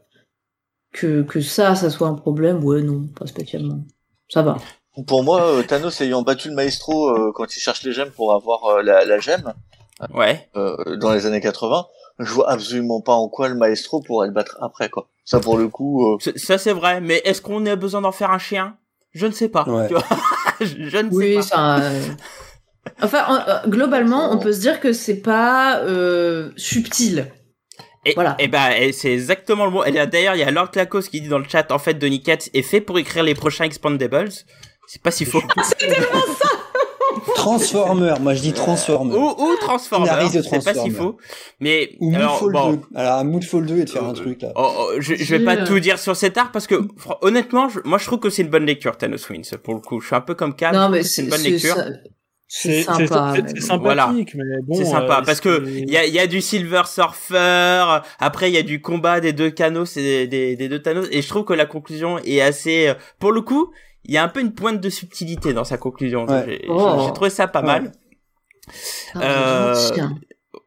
que 0.94 1.22
que 1.24 1.42
ça, 1.42 1.76
ça 1.76 1.90
soit 1.92 2.08
un 2.08 2.16
problème, 2.16 2.64
ouais, 2.64 2.82
non, 2.82 3.08
pas 3.08 3.26
spécialement. 3.28 3.84
Ça 4.30 4.42
va. 4.44 4.58
Pour 5.08 5.24
moi, 5.24 5.42
euh, 5.44 5.64
Thanos 5.64 6.00
ayant 6.02 6.22
battu 6.22 6.50
le 6.50 6.56
Maestro 6.56 7.10
euh, 7.10 7.32
quand 7.34 7.56
il 7.56 7.60
cherche 7.60 7.84
les 7.84 7.94
gemmes 7.94 8.12
pour 8.12 8.34
avoir 8.34 8.66
euh, 8.66 8.82
la, 8.82 9.06
la 9.06 9.20
gemme 9.20 9.54
Ouais. 10.14 10.50
euh, 10.56 10.98
dans 10.98 11.14
les 11.14 11.26
années 11.28 11.40
80, 11.42 11.86
je 12.20 12.32
vois 12.34 12.50
absolument 12.50 13.02
pas 13.02 13.14
en 13.14 13.30
quoi 13.30 13.48
le 13.50 13.56
Maestro 13.56 14.02
pourrait 14.02 14.28
le 14.28 14.34
battre 14.34 14.58
après, 14.62 14.90
quoi. 14.90 15.08
Ça, 15.26 15.40
pour 15.40 15.58
le 15.58 15.68
coup, 15.68 16.14
euh, 16.14 16.18
Ça 16.36 16.58
c'est 16.58 16.74
vrai, 16.74 17.00
mais 17.02 17.22
est-ce 17.24 17.42
qu'on 17.42 17.66
a 17.68 17.76
besoin 17.76 18.02
d'en 18.02 18.12
faire 18.12 18.32
un 18.32 18.40
chien? 18.40 18.76
Je 19.14 19.28
ne 19.28 19.32
sais 19.32 19.48
pas. 19.50 19.64
Ouais. 19.70 19.88
tu 19.88 19.94
vois. 19.94 20.04
je 20.60 20.66
je 20.90 20.98
ne 20.98 21.12
sais 21.12 21.36
pas. 21.36 21.42
ça. 21.44 21.78
euh, 21.84 22.02
Enfin, 23.04 23.24
en- 23.28 23.48
euh, 23.50 23.68
globalement, 23.68 24.32
on 24.34 24.40
peut 24.40 24.52
se 24.54 24.60
dire 24.60 24.80
que 24.80 24.92
c'est 24.92 25.22
pas 25.22 25.80
euh, 25.82 26.50
subtil. 26.58 27.32
Et, 28.06 28.14
Voilà. 28.16 28.36
et 28.40 28.48
ben, 28.48 28.72
et 28.72 28.92
c'est 28.92 29.14
exactement 29.14 29.66
le 29.66 29.72
mot. 29.72 29.84
Et 29.84 29.92
là, 29.92 30.08
D'ailleurs, 30.08 30.34
il 30.36 30.40
y 30.40 30.44
a 30.44 30.50
Lord 30.50 30.72
Clacos 30.72 31.02
qui 31.04 31.22
dit 31.22 31.28
dans 31.28 31.38
le 31.38 31.48
chat, 31.48 31.72
en 31.72 31.78
fait, 31.78 31.94
Donny 31.94 32.24
Cates 32.24 32.50
est 32.56 32.64
fait 32.64 32.82
pour 32.82 32.98
écrire 32.98 33.24
les 33.24 33.36
prochains 33.36 33.66
Expandables. 33.66 34.30
C'est 34.94 35.02
pas 35.02 35.12
si 35.12 35.24
faux. 35.24 35.42
Transformer, 37.36 38.14
moi 38.20 38.34
je 38.34 38.42
dis 38.42 38.52
Transformer. 38.52 39.16
ou, 39.16 39.30
ou 39.42 39.56
Transformers, 39.62 40.08
Scénariste 40.10 40.36
de 40.38 40.42
c'est 40.42 40.64
pas 40.66 40.74
si 40.74 40.90
faux. 40.90 41.18
Mais 41.62 41.96
Ou 42.02 42.14
alors, 42.16 42.50
bon, 42.50 42.74
2. 42.74 42.80
Alors, 42.96 43.14
à 43.20 43.24
Moonfall 43.24 43.66
2 43.66 43.78
et 43.80 43.84
de 43.86 43.90
faire 43.90 44.04
un 44.04 44.10
Euh, 44.10 44.14
truc, 44.14 44.42
là. 44.42 44.52
oh, 44.56 44.70
oh, 44.78 44.92
je, 45.00 45.16
je 45.16 45.36
vais 45.36 45.44
pas 45.46 45.56
Si, 45.56 45.62
euh. 45.62 45.66
tout 45.66 45.80
dire 45.80 45.98
sur 45.98 46.16
cet 46.18 46.38
art 46.38 46.52
parce 46.52 46.68
que 46.68 46.76
honnêtement, 47.22 47.70
je- 47.70 47.80
moi 47.86 47.98
je 48.00 48.06
trouve 48.06 48.20
que 48.20 48.30
c'est 48.30 48.42
une 48.42 48.50
bonne 48.50 48.66
lecture, 48.66 48.98
Thanos 48.98 49.30
Wins. 49.30 49.58
Pour 49.64 49.76
le 49.76 49.80
coup, 49.80 50.02
je 50.02 50.08
suis 50.08 50.16
un 50.16 50.20
peu 50.22 50.36
comme 50.36 50.56
Cam. 50.56 50.74
je 50.74 50.80
non, 50.80 50.90
mais 50.90 51.04
c'est 51.04 51.10
c'est 51.10 51.22
une 51.24 51.30
bonne 51.30 51.40
c'est 51.40 51.50
lecture. 51.52 51.76
ça- 51.76 51.86
c'est 52.54 52.84
C'est 52.84 52.84
c'est- 52.98 53.08
sympa. 53.08 53.34
c'est- 53.36 53.42
mais 53.44 53.48
c'est 53.48 53.56
bon. 53.56 53.66
sympathique, 53.66 54.36
mais 54.36 54.44
bon. 54.64 54.76
c'est 54.76 54.86
sympa 54.86 55.20
euh, 55.20 55.26
parce 55.26 55.40
que 55.40 55.64
c'est- 55.66 55.72
il 55.72 55.90
y 55.90 55.96
a, 55.98 56.06
il 56.06 56.14
y 56.14 56.20
a 56.20 56.28
du 56.28 56.42
Silver 56.42 56.82
Surfer. 56.86 57.86
Après, 58.20 58.50
il 58.50 58.54
y 58.54 58.58
a 58.58 58.64
du 58.64 58.82
combat 58.82 59.22
des 59.22 59.32
deux 59.32 59.52
Thanos 59.52 59.96
et 59.96 60.02
des, 60.02 60.28
des, 60.28 60.56
des 60.58 60.68
deux 60.70 60.82
Thanos. 60.82 61.08
Et 61.12 61.22
je 61.22 61.30
trouve 61.30 61.46
que 61.46 61.54
la 61.54 61.66
conclusion 61.66 62.18
est 62.20 62.42
assez. 62.42 62.94
Pour 63.20 63.32
le 63.32 63.40
coup, 63.42 63.72
il 64.06 64.14
y 64.14 64.18
a 64.18 64.24
un 64.24 64.28
peu 64.30 64.40
une 64.42 64.54
pointe 64.54 64.80
de 64.82 64.90
subtilité 64.90 65.54
dans 65.54 65.64
sa 65.64 65.78
conclusion. 65.78 66.26
Ouais. 66.26 66.44
J'ai 66.48 66.66
Oh. 66.70 67.04
j'ai 67.08 67.14
trouvé 67.14 67.30
ça 67.30 67.48
pas 67.48 67.62
Ouais. 67.62 67.66
mal. 67.68 67.92
Non, 69.16 69.22
Euh. 69.22 69.76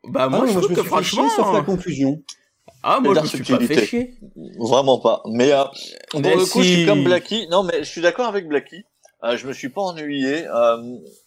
Bah 0.08 0.24
Ah 0.24 0.28
moi, 0.28 0.40
non, 0.40 0.46
je 0.46 0.52
moi, 0.52 0.60
trouve 0.62 0.70
me 0.70 0.74
que 0.76 0.80
suis 0.82 0.88
franchement. 0.88 1.28
sauf 1.30 1.52
la 1.54 1.62
conclusion. 1.62 2.22
Ah 2.82 3.00
moi, 3.00 3.12
je 3.12 3.16
La 3.16 3.22
me 3.22 3.26
suis 3.26 3.38
pas 3.38 3.44
fait 3.44 3.52
subtilité. 3.60 3.86
chier. 3.86 4.14
vraiment 4.58 4.98
pas. 5.00 5.22
Mais 5.26 5.52
euh, 5.52 5.64
pour 6.10 6.20
Mais 6.20 6.34
le 6.34 6.44
coup, 6.44 6.62
je 6.62 6.68
suis 6.68 6.86
comme 6.86 7.04
Blacky. 7.04 7.48
Non, 7.50 7.62
mais 7.62 7.78
je 7.78 7.84
suis 7.88 8.02
d'accord 8.02 8.26
avec 8.26 8.46
Blacky. 8.46 8.84
Euh, 9.24 9.38
je 9.38 9.46
me 9.46 9.54
suis 9.54 9.70
pas 9.70 9.80
ennuyé. 9.80 10.46
Euh, 10.46 10.76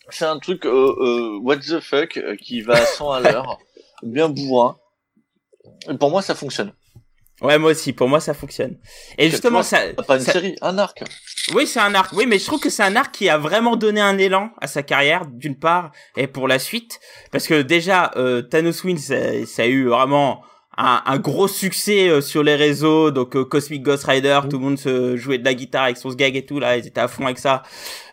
c'est 0.09 0.25
un 0.25 0.37
truc 0.37 0.65
euh, 0.67 0.69
euh, 0.99 1.39
what 1.41 1.57
the 1.57 1.79
fuck 1.79 2.19
qui 2.39 2.61
va 2.61 2.75
à 2.75 2.85
100 2.85 3.11
à 3.11 3.19
l'heure, 3.21 3.57
bien 4.03 4.29
bourrin. 4.29 4.77
Et 5.89 5.97
pour 5.97 6.11
moi, 6.11 6.21
ça 6.21 6.35
fonctionne. 6.35 6.71
Ouais, 7.41 7.57
moi 7.59 7.71
aussi. 7.71 7.93
Pour 7.93 8.09
moi, 8.09 8.19
ça 8.19 8.33
fonctionne. 8.33 8.77
Et 9.17 9.29
justement, 9.29 9.61
ça. 9.63 9.79
Pas 10.07 10.15
une 10.17 10.21
ça- 10.23 10.31
série, 10.33 10.55
un 10.61 10.77
arc. 10.79 11.03
Oui, 11.53 11.67
c'est 11.67 11.79
un 11.79 11.93
arc. 11.93 12.11
Oui, 12.13 12.25
mais 12.27 12.39
je 12.39 12.45
trouve 12.45 12.59
que 12.59 12.69
c'est 12.69 12.83
un 12.83 12.95
arc 12.95 13.13
qui 13.13 13.29
a 13.29 13.37
vraiment 13.37 13.75
donné 13.75 14.01
un 14.01 14.17
élan 14.17 14.49
à 14.59 14.67
sa 14.67 14.81
carrière, 14.83 15.25
d'une 15.27 15.55
part, 15.57 15.91
et 16.15 16.25
pour 16.27 16.47
la 16.47 16.57
suite. 16.59 16.99
Parce 17.31 17.47
que 17.47 17.61
déjà, 17.61 18.11
euh, 18.15 18.41
Thanos 18.41 18.83
Wins, 18.83 18.97
ça, 18.97 19.15
ça 19.45 19.61
a 19.61 19.65
eu 19.67 19.87
vraiment 19.87 20.41
un, 20.79 21.01
un 21.05 21.17
gros 21.19 21.47
succès 21.47 22.09
euh, 22.09 22.21
sur 22.21 22.41
les 22.43 22.55
réseaux. 22.55 23.11
Donc, 23.11 23.35
euh, 23.35 23.45
Cosmic 23.45 23.83
Ghost 23.83 24.05
Rider, 24.05 24.39
tout 24.49 24.57
le 24.57 24.63
monde 24.63 24.77
se 24.79 25.15
jouait 25.15 25.37
de 25.37 25.45
la 25.45 25.53
guitare 25.53 25.83
avec 25.85 25.97
son 25.97 26.09
gag 26.09 26.35
et 26.35 26.45
tout, 26.45 26.59
là, 26.59 26.75
ils 26.77 26.87
étaient 26.87 27.01
à 27.01 27.07
fond 27.07 27.25
avec 27.25 27.37
ça. 27.39 27.61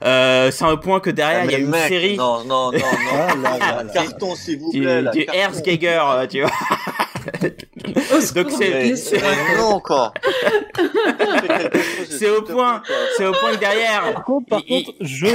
Euh, 0.04 0.50
c'est 0.50 0.64
un 0.64 0.76
point 0.76 1.00
que 1.00 1.10
derrière, 1.10 1.40
Ah, 1.42 1.44
il 1.46 1.50
y 1.50 1.54
a 1.54 1.58
mais 1.58 1.64
une 1.64 1.70
mec, 1.70 1.88
série 1.88 2.16
Non, 2.16 2.44
non, 2.44 2.72
non, 2.72 2.78
non. 2.78 2.78
Ah, 3.12 3.34
là, 3.42 3.58
là, 3.58 3.82
là. 3.84 3.92
carton, 3.92 4.34
s'il 4.34 4.58
vous 4.58 4.70
du, 4.70 4.82
plaît. 4.82 5.02
du. 5.12 5.26
Erzgeiger, 5.32 6.00
euh, 6.06 6.26
tu 6.26 6.40
vois. 6.42 6.50
Donc 8.34 8.50
c'est- 8.50 9.20
non, 9.58 9.64
encore. 9.74 10.14
C'est 12.08 12.30
au 12.30 12.42
point. 12.42 12.82
C'est 13.16 13.26
au 13.26 13.32
point 13.32 13.52
que 13.54 13.60
derrière, 13.60 14.12
Par 14.14 14.24
contre, 14.24 14.48
par 14.48 14.62
Il- 14.68 14.84
contre, 14.84 14.96
je, 15.00 15.26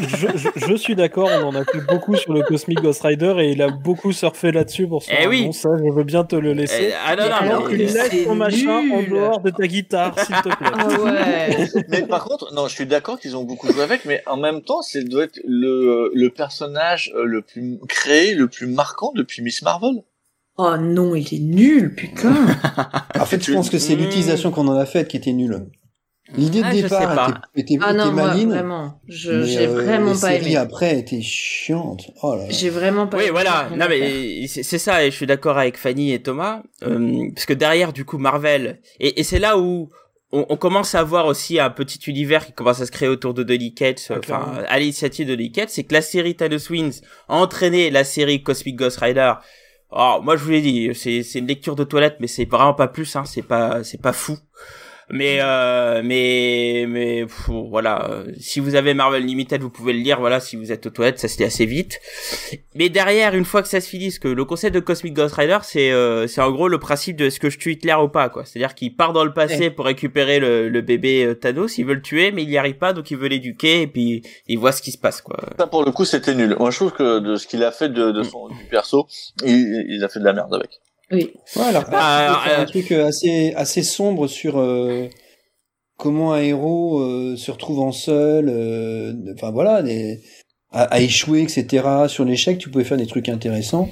je, 0.00 0.26
je, 0.36 0.48
je 0.54 0.74
suis 0.74 0.94
d'accord, 0.94 1.28
on 1.42 1.46
en 1.48 1.54
a 1.54 1.64
fait 1.64 1.80
beaucoup 1.88 2.14
sur 2.16 2.32
le 2.32 2.42
Cosmic 2.42 2.80
Ghost 2.80 3.02
Rider 3.02 3.34
et 3.40 3.50
il 3.52 3.62
a 3.62 3.68
beaucoup 3.68 4.12
surfé 4.12 4.52
là-dessus 4.52 4.86
pour 4.86 5.02
se 5.02 5.10
Eh 5.10 5.16
faire 5.16 5.26
un 5.26 5.30
oui. 5.30 5.44
bon, 5.46 5.52
ça, 5.52 5.70
je 5.78 5.92
veux 5.94 6.04
bien 6.04 6.24
te 6.24 6.36
le 6.36 6.52
laisser. 6.52 6.92
euh, 6.92 6.96
ah 7.06 7.16
non, 7.16 7.24
non, 7.28 7.32
alors 7.34 7.68
les- 7.68 7.86
Laisse 7.86 8.24
ton 8.24 8.34
machin 8.34 8.82
en 8.92 9.02
dehors 9.02 9.40
de 9.40 9.50
ta 9.50 9.66
guitare, 9.66 10.18
s'il 10.18 10.36
te 10.36 10.48
plaît. 10.48 10.68
Ah 10.72 10.86
ouais. 11.00 11.68
Mais 11.88 12.02
par 12.02 12.24
contre, 12.24 12.52
non, 12.54 12.68
je 12.68 12.74
suis 12.74 12.86
d'accord 12.86 13.18
qu'ils 13.18 13.36
ont 13.36 13.44
beaucoup 13.44 13.70
joué 13.72 13.82
avec, 13.82 14.04
mais 14.04 14.22
en 14.26 14.36
même 14.36 14.62
temps, 14.62 14.82
c'est 14.82 15.04
doit 15.04 15.24
être 15.24 15.40
le, 15.46 16.10
le 16.14 16.30
personnage 16.30 17.12
euh, 17.16 17.24
le 17.24 17.42
plus 17.42 17.78
créé, 17.88 18.34
le 18.34 18.48
plus 18.48 18.66
marquant 18.66 19.12
depuis 19.14 19.42
Miss 19.42 19.62
Marvel. 19.62 20.02
Oh 20.58 20.76
non, 20.80 21.14
il 21.14 21.34
est 21.34 21.38
nul, 21.40 21.94
putain. 21.94 22.34
En 23.20 23.26
fait, 23.26 23.42
je 23.44 23.52
pense 23.52 23.68
que 23.70 23.78
c'est 23.78 23.94
Mmh. 23.96 23.98
l'utilisation 23.98 24.50
qu'on 24.50 24.68
en 24.68 24.76
a 24.76 24.86
faite 24.86 25.08
qui 25.08 25.16
était 25.16 25.32
nulle. 25.32 25.66
L'idée 26.36 26.60
Ah, 26.64 26.70
de 26.70 26.76
sais 26.76 26.82
départ 26.82 27.14
pas. 27.14 27.40
était, 27.54 27.74
était, 27.74 27.84
Ah 27.86 27.92
non, 27.92 28.04
était 28.06 28.12
moi, 28.14 28.34
vraiment. 28.56 29.00
Je, 29.06 29.44
j'ai 29.44 29.66
euh, 29.68 29.72
vraiment 29.84 30.12
les 30.12 30.18
pas 30.20 30.34
aimé. 30.34 30.56
après 30.56 30.98
étaient 30.98 31.20
chiantes. 31.22 32.10
Oh 32.22 32.34
là 32.34 32.42
là. 32.44 32.50
J'ai 32.50 32.68
vraiment 32.70 33.06
pas 33.06 33.16
Oui, 33.18 33.24
aimé. 33.24 33.32
voilà. 33.32 33.68
Non, 33.76 33.86
mais 33.88 34.46
c'est 34.48 34.78
ça, 34.78 35.04
et 35.04 35.10
je 35.10 35.16
suis 35.16 35.26
d'accord 35.26 35.56
avec 35.58 35.76
Fanny 35.76 36.12
et 36.12 36.20
Thomas, 36.20 36.62
euh, 36.82 37.28
parce 37.34 37.46
que 37.46 37.52
derrière, 37.54 37.92
du 37.92 38.04
coup, 38.04 38.18
Marvel, 38.18 38.80
et, 38.98 39.20
et 39.20 39.22
c'est 39.22 39.38
là 39.38 39.56
où 39.58 39.90
on, 40.32 40.44
on 40.48 40.56
commence 40.56 40.96
à 40.96 41.04
voir 41.04 41.26
aussi 41.26 41.60
un 41.60 41.70
petit 41.70 42.00
univers 42.10 42.44
qui 42.44 42.52
commence 42.52 42.80
à 42.80 42.86
se 42.86 42.90
créer 42.92 43.08
autour 43.08 43.32
de 43.32 43.44
Donny 43.44 43.72
Cates, 43.74 44.08
Ah, 44.10 44.16
enfin, 44.18 44.64
à 44.68 44.78
l'initiative 44.80 45.28
de 45.28 45.34
Donny 45.36 45.52
Cates, 45.52 45.70
c'est 45.70 45.84
que 45.84 45.94
la 45.94 46.02
série 46.02 46.34
Thanos 46.34 46.70
Wins 46.70 47.02
a 47.28 47.36
entraîné 47.36 47.90
la 47.90 48.02
série 48.02 48.42
Cosmic 48.42 48.74
Ghost 48.74 48.98
Rider. 48.98 49.32
Alors, 49.90 50.22
moi, 50.22 50.36
je 50.36 50.44
vous 50.44 50.50
l'ai 50.50 50.62
dit, 50.62 50.90
c'est 50.94 51.38
une 51.38 51.46
lecture 51.46 51.76
de 51.76 51.84
toilette, 51.84 52.16
mais 52.20 52.26
c'est 52.26 52.44
vraiment 52.44 52.74
pas 52.74 52.88
plus, 52.88 53.14
hein, 53.16 53.24
c'est 53.24 53.42
pas 53.42 53.84
c'est 53.84 54.00
pas 54.00 54.12
fou. 54.12 54.36
Mais 55.08 55.38
euh, 55.40 56.02
mais 56.04 56.84
mais 56.88 57.26
pff, 57.26 57.48
voilà, 57.48 58.10
euh, 58.10 58.32
si 58.40 58.58
vous 58.58 58.74
avez 58.74 58.92
Marvel 58.92 59.24
Limited, 59.24 59.62
vous 59.62 59.70
pouvez 59.70 59.92
le 59.92 60.00
lire. 60.00 60.18
Voilà, 60.18 60.40
si 60.40 60.56
vous 60.56 60.72
êtes 60.72 60.84
aux 60.86 60.90
toilettes, 60.90 61.20
ça 61.20 61.28
se 61.28 61.38
lit 61.38 61.44
assez 61.44 61.64
vite. 61.64 62.00
Mais 62.74 62.88
derrière, 62.88 63.34
une 63.36 63.44
fois 63.44 63.62
que 63.62 63.68
ça 63.68 63.80
se 63.80 63.88
finit, 63.88 64.10
ce 64.10 64.18
que 64.18 64.26
le 64.26 64.44
concept 64.44 64.74
de 64.74 64.80
Cosmic 64.80 65.14
Ghost 65.14 65.36
Rider, 65.36 65.58
c'est 65.62 65.92
euh, 65.92 66.26
c'est 66.26 66.40
en 66.40 66.50
gros 66.50 66.66
le 66.66 66.78
principe 66.78 67.16
de 67.16 67.26
est-ce 67.26 67.38
que 67.38 67.50
je 67.50 67.58
tue 67.58 67.72
Hitler 67.72 67.94
ou 67.94 68.08
pas, 68.08 68.28
quoi. 68.28 68.44
C'est-à-dire 68.44 68.74
qu'il 68.74 68.96
part 68.96 69.12
dans 69.12 69.24
le 69.24 69.32
passé 69.32 69.70
pour 69.70 69.84
récupérer 69.84 70.40
le, 70.40 70.68
le 70.68 70.80
bébé 70.80 71.24
euh, 71.24 71.34
Thanos, 71.34 71.78
il 71.78 71.86
veut 71.86 71.94
le 71.94 72.02
tuer, 72.02 72.32
mais 72.32 72.42
il 72.42 72.50
y 72.50 72.58
arrive 72.58 72.78
pas, 72.78 72.92
donc 72.92 73.08
il 73.12 73.16
veut 73.16 73.28
l'éduquer 73.28 73.82
et 73.82 73.86
puis 73.86 74.22
il 74.48 74.58
voit 74.58 74.72
ce 74.72 74.82
qui 74.82 74.90
se 74.90 74.98
passe, 74.98 75.20
quoi. 75.20 75.38
Ça, 75.56 75.68
pour 75.68 75.84
le 75.84 75.92
coup, 75.92 76.04
c'était 76.04 76.34
nul. 76.34 76.56
Moi, 76.58 76.70
je 76.72 76.76
trouve 76.76 76.92
que 76.92 77.20
de 77.20 77.36
ce 77.36 77.46
qu'il 77.46 77.62
a 77.62 77.70
fait 77.70 77.90
de, 77.90 78.10
de 78.10 78.22
son, 78.24 78.48
du 78.48 78.64
perso, 78.70 79.06
il, 79.44 79.86
il 79.88 80.02
a 80.02 80.08
fait 80.08 80.18
de 80.18 80.24
la 80.24 80.32
merde 80.32 80.52
avec. 80.52 80.80
Oui. 81.12 81.32
Ouais, 81.56 81.62
alors, 81.62 81.84
Bah, 81.90 82.04
alors, 82.04 82.42
faire 82.42 82.58
euh, 82.58 82.62
un 82.62 82.64
truc 82.66 82.90
euh, 82.92 83.06
assez, 83.06 83.52
assez 83.54 83.82
sombre 83.82 84.26
sur 84.26 84.58
euh, 84.58 85.06
comment 85.96 86.32
un 86.32 86.40
héros 86.40 87.00
euh, 87.00 87.36
se 87.36 87.50
retrouve 87.50 87.80
en 87.80 87.92
seul, 87.92 88.48
euh, 88.48 89.12
enfin 89.34 89.50
voilà, 89.52 89.82
des, 89.82 90.20
à, 90.72 90.82
à 90.84 91.00
échouer, 91.00 91.42
etc. 91.42 91.86
Sur 92.08 92.24
l'échec, 92.24 92.58
tu 92.58 92.70
pouvais 92.70 92.84
faire 92.84 92.96
des 92.98 93.06
trucs 93.06 93.28
intéressants. 93.28 93.88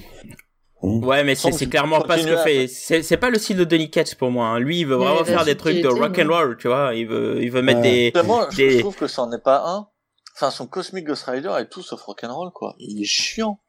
Bon. 0.82 1.00
Ouais, 1.06 1.24
mais 1.24 1.34
c'est 1.34 1.66
clairement 1.68 2.02
pas 2.02 2.18
ce 2.18 2.26
que 2.26 2.36
fait. 2.38 2.66
C'est 2.68 3.02
c'est 3.02 3.16
pas 3.16 3.30
le 3.30 3.38
style 3.38 3.56
de 3.56 3.64
Donny 3.64 3.88
Cates 3.90 4.16
pour 4.16 4.30
moi. 4.30 4.48
hein. 4.48 4.58
Lui, 4.58 4.80
il 4.80 4.86
veut 4.86 4.96
vraiment 4.96 5.24
faire 5.24 5.44
des 5.46 5.56
trucs 5.56 5.80
de 5.80 5.88
rock 5.88 6.18
and 6.18 6.28
roll, 6.28 6.58
tu 6.58 6.68
vois. 6.68 6.94
Il 6.94 7.06
veut 7.06 7.38
il 7.42 7.50
veut 7.50 7.62
mettre 7.62 7.80
Ouais. 7.80 8.12
des 8.12 8.12
je, 8.50 8.56
des- 8.56 8.70
je 8.72 8.78
trouve 8.80 8.96
que 8.96 9.06
ça 9.06 9.22
en 9.22 9.32
est 9.32 9.42
pas 9.42 9.62
un. 9.66 9.86
Enfin, 10.36 10.50
son 10.50 10.66
Cosmic 10.66 11.06
Ghost 11.06 11.22
Rider 11.24 11.52
est 11.58 11.70
tout 11.70 11.80
sauf 11.80 12.02
rock'n'roll, 12.02 12.50
quoi. 12.52 12.74
Il 12.80 13.00
est 13.00 13.06
chiant. 13.06 13.60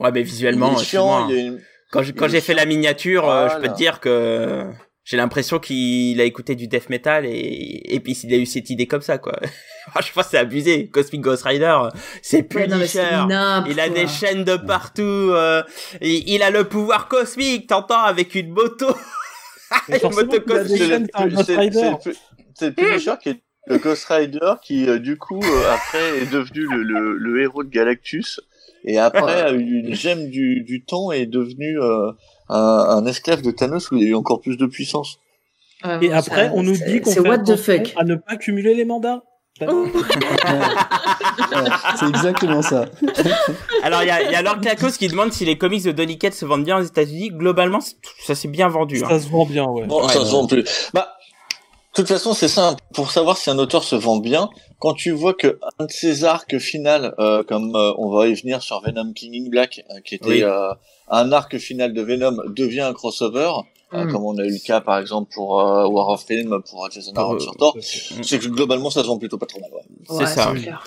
Ouais, 0.00 0.10
mais 0.10 0.22
visuellement, 0.22 0.72
il 0.76 0.80
est 0.80 0.84
chiant, 0.84 1.18
excuse-moi. 1.20 1.26
il 1.30 1.36
y 1.36 1.38
a 1.38 1.46
une... 1.52 1.60
Quand 1.94 2.02
j'ai 2.02 2.12
quand 2.12 2.28
j'ai 2.28 2.40
fait 2.40 2.54
la 2.54 2.66
miniature, 2.66 3.28
euh, 3.30 3.48
je 3.48 3.54
peux 3.54 3.60
Voilà. 3.60 3.72
te 3.72 3.76
dire 3.78 4.00
que 4.00 4.64
j'ai 5.04 5.16
l'impression 5.16 5.58
qu'il 5.58 6.20
a 6.20 6.24
écouté 6.24 6.54
du 6.56 6.66
death 6.66 6.88
metal 6.90 7.24
et 7.26 7.94
et 7.94 8.00
puis 8.00 8.12
il 8.24 8.34
a 8.34 8.36
eu 8.36 8.46
cette 8.46 8.68
idée 8.70 8.86
comme 8.86 9.02
ça, 9.02 9.18
quoi. 9.18 9.38
Franchement, 9.90 10.22
c'est 10.28 10.38
abusé. 10.38 10.88
Cosmic 10.88 11.20
Ghost 11.20 11.44
Rider, 11.44 11.76
c'est 12.22 12.38
Ouais, 12.54 12.66
Punisher. 12.66 13.24
nimp, 13.28 13.66
Il 13.70 13.78
a 13.80 13.88
des 13.88 14.06
chaînes 14.08 14.44
de 14.44 14.56
partout. 14.56 15.02
euh, 15.02 15.62
il, 16.00 16.28
il 16.28 16.42
a 16.42 16.50
le 16.50 16.64
pouvoir 16.64 17.06
cosmique, 17.08 17.66
t'entends, 17.68 18.02
avec 18.02 18.34
une 18.34 18.50
moto. 18.50 18.86
Une 19.88 20.10
moto 20.14 20.40
cosmique. 20.40 21.10
C'est 22.54 22.72
Punisher 22.74 23.14
qui 23.22 23.28
est 23.30 23.42
le 23.66 23.78
Ghost 23.78 24.04
Rider 24.06 24.52
qui, 24.62 24.88
euh, 24.88 24.98
du 24.98 25.16
coup, 25.16 25.40
euh, 25.42 25.72
après 25.74 26.18
est 26.18 26.30
devenu 26.30 26.66
le, 26.68 26.82
le, 26.82 27.16
le 27.16 27.42
héros 27.42 27.64
de 27.64 27.70
Galactus. 27.70 28.40
Et 28.84 28.98
après 28.98 29.40
a 29.42 29.52
eu 29.52 29.80
une 29.86 29.94
gemme 29.94 30.28
du, 30.28 30.62
du 30.62 30.84
temps 30.84 31.10
et 31.12 31.22
est 31.22 31.26
devenu 31.26 31.80
euh, 31.80 32.10
un, 32.48 32.56
un 32.58 33.06
esclave 33.06 33.40
de 33.42 33.50
Thanos 33.50 33.90
où 33.90 33.96
il 33.96 34.04
a 34.04 34.08
eu 34.10 34.14
encore 34.14 34.40
plus 34.40 34.56
de 34.56 34.66
puissance. 34.66 35.18
Et 36.02 36.12
après, 36.12 36.46
ça- 36.46 36.52
on 36.54 36.62
nous 36.62 36.72
dit 36.76 37.00
qu'on 37.00 37.10
C'est 37.10 37.22
fait 37.22 37.28
what 37.28 37.38
the 37.38 37.56
fuck. 37.56 37.92
à 37.96 38.04
ne 38.04 38.14
pas 38.16 38.36
cumuler 38.36 38.74
les 38.74 38.84
mandats. 38.84 39.22
Oh. 39.68 39.86
C'est 41.98 42.08
exactement 42.08 42.62
ça. 42.62 42.86
Alors, 43.82 44.02
il 44.02 44.08
y 44.08 44.10
a, 44.10 44.22
il 44.22 44.30
y 44.32 44.34
a 44.34 44.42
Lord 44.42 44.60
Clacos 44.60 44.92
qui 44.98 45.08
demande 45.08 45.32
si 45.32 45.44
les 45.44 45.56
comics 45.58 45.84
de 45.84 45.92
Donny 45.92 46.18
Cates 46.18 46.34
se 46.34 46.44
vendent 46.44 46.64
bien 46.64 46.78
aux 46.78 46.82
États-Unis. 46.82 47.30
Globalement, 47.30 47.78
ça 48.24 48.34
s'est 48.34 48.48
bien 48.48 48.68
vendu. 48.68 49.00
hein. 49.04 49.08
Ça 49.08 49.20
se 49.20 49.28
vend 49.28 49.46
bien, 49.46 49.64
ouais. 49.66 49.86
Bon, 49.86 50.02
Ouais, 50.02 50.12
ça 50.12 50.20
ouais. 50.20 50.26
se 50.26 50.30
vend 50.32 50.46
plus. 50.46 50.64
Bah, 50.92 51.14
de 51.96 52.02
toute 52.02 52.08
façon, 52.08 52.34
c'est 52.34 52.48
simple. 52.48 52.82
Pour 52.92 53.10
savoir 53.10 53.36
si 53.36 53.50
un 53.50 53.58
auteur 53.58 53.84
se 53.84 53.94
vend 53.96 54.16
bien, 54.18 54.50
quand 54.80 54.94
tu 54.94 55.10
vois 55.12 55.34
que 55.34 55.58
un 55.78 55.86
de 55.86 55.90
ses 55.92 56.24
arcs 56.24 56.58
final, 56.58 57.14
euh, 57.18 57.42
comme 57.44 57.74
euh, 57.76 57.92
on 57.98 58.10
va 58.10 58.26
y 58.28 58.34
venir 58.34 58.62
sur 58.62 58.80
Venom 58.80 59.12
King 59.12 59.46
in 59.46 59.48
Black, 59.50 59.82
euh, 59.90 60.00
qui 60.04 60.16
était 60.16 60.26
Oui. 60.26 60.42
euh, 60.42 60.72
un 61.08 61.30
arc 61.32 61.56
final 61.58 61.92
de 61.94 62.02
Venom, 62.02 62.36
devient 62.48 62.80
un 62.80 62.92
crossover, 62.94 63.52
euh, 63.92 64.04
Mm. 64.06 64.12
comme 64.12 64.24
on 64.24 64.36
a 64.38 64.44
eu 64.44 64.50
le 64.50 64.66
cas 64.66 64.80
par 64.80 64.98
exemple 64.98 65.30
pour 65.32 65.60
euh, 65.60 65.86
War 65.86 66.08
of 66.08 66.24
Film, 66.26 66.60
pour 66.68 66.90
Jason 66.90 67.12
Aaron 67.14 67.36
euh, 67.36 67.38
sur 67.38 67.54
Thor, 67.56 67.76
c'est 67.80 68.38
que 68.40 68.48
globalement 68.48 68.90
ça 68.90 69.02
se 69.02 69.06
vend 69.06 69.18
plutôt 69.18 69.38
pas 69.38 69.46
trop 69.46 69.60
mal. 69.60 69.70
Ouais. 69.72 70.26
C'est 70.26 70.34
ça. 70.34 70.52
clair. 70.52 70.84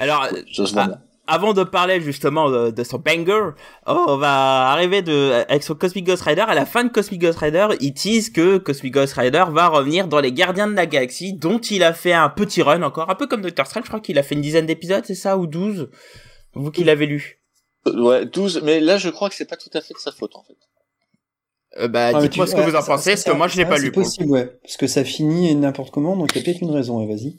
Alors, 0.00 0.26
Ça 0.52 0.66
se 0.66 0.74
vend 0.74 0.80
Ah. 0.80 0.86
bien. 0.88 1.00
Avant 1.28 1.52
de 1.52 1.62
parler 1.62 2.00
justement 2.00 2.50
de, 2.50 2.70
de 2.70 2.84
son 2.84 2.98
banger, 2.98 3.50
oh, 3.86 4.04
on 4.08 4.16
va 4.16 4.70
arriver 4.70 5.02
de, 5.02 5.44
avec 5.48 5.62
son 5.62 5.74
Cosmic 5.74 6.04
Ghost 6.06 6.22
Rider. 6.22 6.40
À 6.48 6.54
la 6.54 6.66
fin 6.66 6.82
de 6.84 6.88
Cosmic 6.88 7.20
Ghost 7.20 7.38
Rider, 7.38 7.68
il 7.80 7.94
tease 7.94 8.30
que 8.30 8.58
Cosmic 8.58 8.92
Ghost 8.94 9.14
Rider 9.14 9.44
va 9.50 9.68
revenir 9.68 10.08
dans 10.08 10.20
les 10.20 10.32
Gardiens 10.32 10.66
de 10.66 10.74
la 10.74 10.86
Galaxie, 10.86 11.34
dont 11.34 11.58
il 11.58 11.82
a 11.84 11.92
fait 11.92 12.12
un 12.12 12.28
petit 12.28 12.62
run 12.62 12.82
encore, 12.82 13.08
un 13.10 13.14
peu 13.14 13.26
comme 13.26 13.42
Doctor 13.42 13.66
Strange. 13.66 13.84
Je 13.84 13.90
crois 13.90 14.00
qu'il 14.00 14.18
a 14.18 14.22
fait 14.22 14.34
une 14.34 14.40
dizaine 14.40 14.66
d'épisodes, 14.66 15.04
c'est 15.06 15.14
ça, 15.14 15.38
ou 15.38 15.46
12 15.46 15.90
Vous 16.54 16.70
qui 16.70 16.82
l'avez 16.84 17.06
lu. 17.06 17.40
Euh, 17.86 18.02
Ouais, 18.02 18.26
12, 18.26 18.62
mais 18.64 18.80
là 18.80 18.98
je 18.98 19.08
crois 19.08 19.28
que 19.28 19.34
c'est 19.36 19.48
pas 19.48 19.56
tout 19.56 19.70
à 19.74 19.80
fait 19.80 19.94
de 19.94 19.98
sa 19.98 20.10
faute 20.12 20.34
en 20.34 20.42
fait. 20.42 20.56
Euh, 21.78 21.86
bah, 21.88 22.10
Ah, 22.14 22.20
dites-moi 22.20 22.46
tu- 22.46 22.50
ce 22.52 22.56
que 22.56 22.60
ouais, 22.62 22.70
vous 22.70 22.76
en 22.76 22.82
pensez, 22.82 23.10
parce 23.10 23.24
que 23.24 23.30
moi 23.32 23.46
je 23.48 23.56
l'ai 23.56 23.66
pas 23.66 23.76
c'est 23.76 23.82
lu. 23.84 23.92
coup. 23.92 24.00
possible, 24.00 24.30
ouais. 24.30 24.46
Parce 24.62 24.76
que 24.76 24.86
ça 24.86 25.04
finit 25.04 25.54
n'importe 25.54 25.90
comment, 25.92 26.16
donc 26.16 26.30
il 26.34 26.38
y 26.38 26.40
a 26.40 26.44
peut-être 26.44 26.62
une 26.62 26.70
raison, 26.70 26.98
ouais, 27.00 27.06
vas-y. 27.06 27.36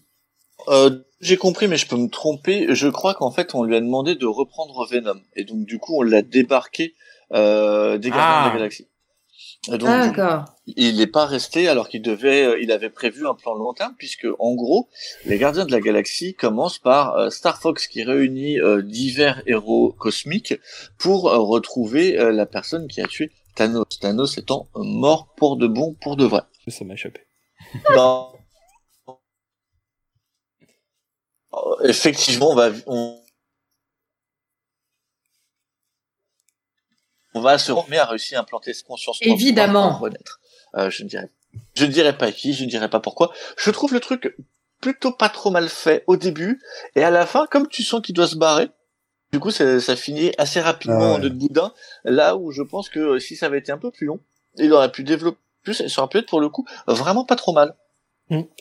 Euh, 0.67 0.99
j'ai 1.21 1.37
compris, 1.37 1.67
mais 1.67 1.77
je 1.77 1.87
peux 1.87 1.95
me 1.97 2.09
tromper. 2.09 2.67
Je 2.75 2.87
crois 2.87 3.13
qu'en 3.13 3.31
fait, 3.31 3.55
on 3.55 3.63
lui 3.63 3.75
a 3.75 3.79
demandé 3.81 4.15
de 4.15 4.25
reprendre 4.25 4.85
Venom, 4.85 5.19
et 5.35 5.43
donc 5.43 5.65
du 5.65 5.79
coup, 5.79 5.97
on 5.97 6.01
l'a 6.01 6.21
débarqué 6.21 6.95
euh, 7.33 7.97
des 7.97 8.09
Gardiens 8.09 8.25
Ah. 8.27 8.43
de 8.45 8.49
la 8.49 8.55
Galaxie. 8.59 8.87
Et 9.71 9.77
donc, 9.77 9.89
Ah, 9.91 10.07
coup, 10.07 10.15
d'accord. 10.15 10.45
il 10.67 10.97
n'est 10.97 11.07
pas 11.07 11.25
resté 11.25 11.67
alors 11.67 11.89
qu'il 11.89 12.01
devait, 12.01 12.45
euh, 12.45 12.59
il 12.61 12.71
avait 12.71 12.89
prévu 12.89 13.27
un 13.27 13.33
plan 13.35 13.53
long 13.55 13.73
terme, 13.73 13.93
puisque 13.97 14.27
en 14.39 14.55
gros, 14.55 14.89
les 15.25 15.37
Gardiens 15.37 15.65
de 15.65 15.71
la 15.71 15.81
Galaxie 15.81 16.33
commencent 16.33 16.79
par 16.79 17.15
euh, 17.17 17.29
Star 17.29 17.59
Fox 17.59 17.87
qui 17.87 18.03
réunit 18.03 18.59
euh, 18.59 18.81
divers 18.81 19.41
héros 19.47 19.91
cosmiques 19.99 20.55
pour 20.97 21.29
euh, 21.29 21.37
retrouver 21.39 22.17
euh, 22.17 22.31
la 22.31 22.45
personne 22.45 22.87
qui 22.87 23.01
a 23.01 23.07
tué 23.07 23.31
Thanos. 23.55 23.85
Thanos 23.99 24.37
étant 24.37 24.67
mort 24.75 25.33
pour 25.35 25.57
de 25.57 25.67
bon, 25.67 25.93
pour 26.01 26.15
de 26.15 26.25
vrai. 26.25 26.41
Ça 26.67 26.85
m'a 26.85 26.93
échappé. 26.93 27.21
Dans- 27.95 28.33
Euh, 31.48 31.48
Effectivement, 31.83 32.51
on 32.51 32.55
va, 32.55 32.69
on... 32.87 33.21
on 37.33 37.41
va 37.41 37.57
se 37.57 37.71
mais 37.89 37.97
a 37.97 38.05
réussi 38.05 38.35
à 38.35 38.41
implanter 38.41 38.73
ce 38.73 38.83
conscience. 38.83 39.19
pour 39.19 39.27
Évidemment. 39.33 39.97
renaître. 39.97 40.39
Euh, 40.75 40.89
je 40.89 41.03
ne 41.03 41.09
dirais, 41.09 41.29
je 41.75 41.85
ne 41.85 41.91
dirais 41.91 42.17
pas 42.17 42.31
qui, 42.31 42.53
je 42.53 42.63
ne 42.63 42.69
dirais 42.69 42.89
pas 42.89 42.99
pourquoi. 42.99 43.31
Je 43.57 43.71
trouve 43.71 43.93
le 43.93 43.99
truc 43.99 44.35
plutôt 44.81 45.11
pas 45.11 45.29
trop 45.29 45.51
mal 45.51 45.67
fait 45.69 46.03
au 46.07 46.15
début 46.15 46.61
et 46.95 47.03
à 47.03 47.11
la 47.11 47.25
fin, 47.25 47.45
comme 47.47 47.67
tu 47.67 47.83
sens 47.83 48.01
qu'il 48.01 48.15
doit 48.15 48.27
se 48.27 48.35
barrer. 48.35 48.69
Du 49.31 49.39
coup, 49.39 49.51
ça, 49.51 49.79
ça 49.79 49.95
finit 49.95 50.31
assez 50.39 50.59
rapidement 50.59 51.13
Ah 51.13 51.15
ouais. 51.15 51.19
de 51.21 51.29
boudin. 51.29 51.71
Là 52.03 52.35
où 52.35 52.51
je 52.51 52.63
pense 52.63 52.89
que 52.89 53.19
si 53.19 53.35
ça 53.35 53.45
avait 53.45 53.59
été 53.59 53.71
un 53.71 53.77
peu 53.77 53.91
plus 53.91 54.07
long, 54.07 54.19
il 54.57 54.73
aurait 54.73 54.91
pu 54.91 55.03
développer 55.03 55.37
plus. 55.63 55.81
Et 55.81 55.89
ça 55.89 56.01
aurait 56.01 56.09
pu 56.09 56.17
être 56.17 56.27
pour 56.29 56.41
le 56.41 56.49
coup 56.49 56.65
vraiment 56.87 57.25
pas 57.25 57.35
trop 57.35 57.53
mal. 57.53 57.75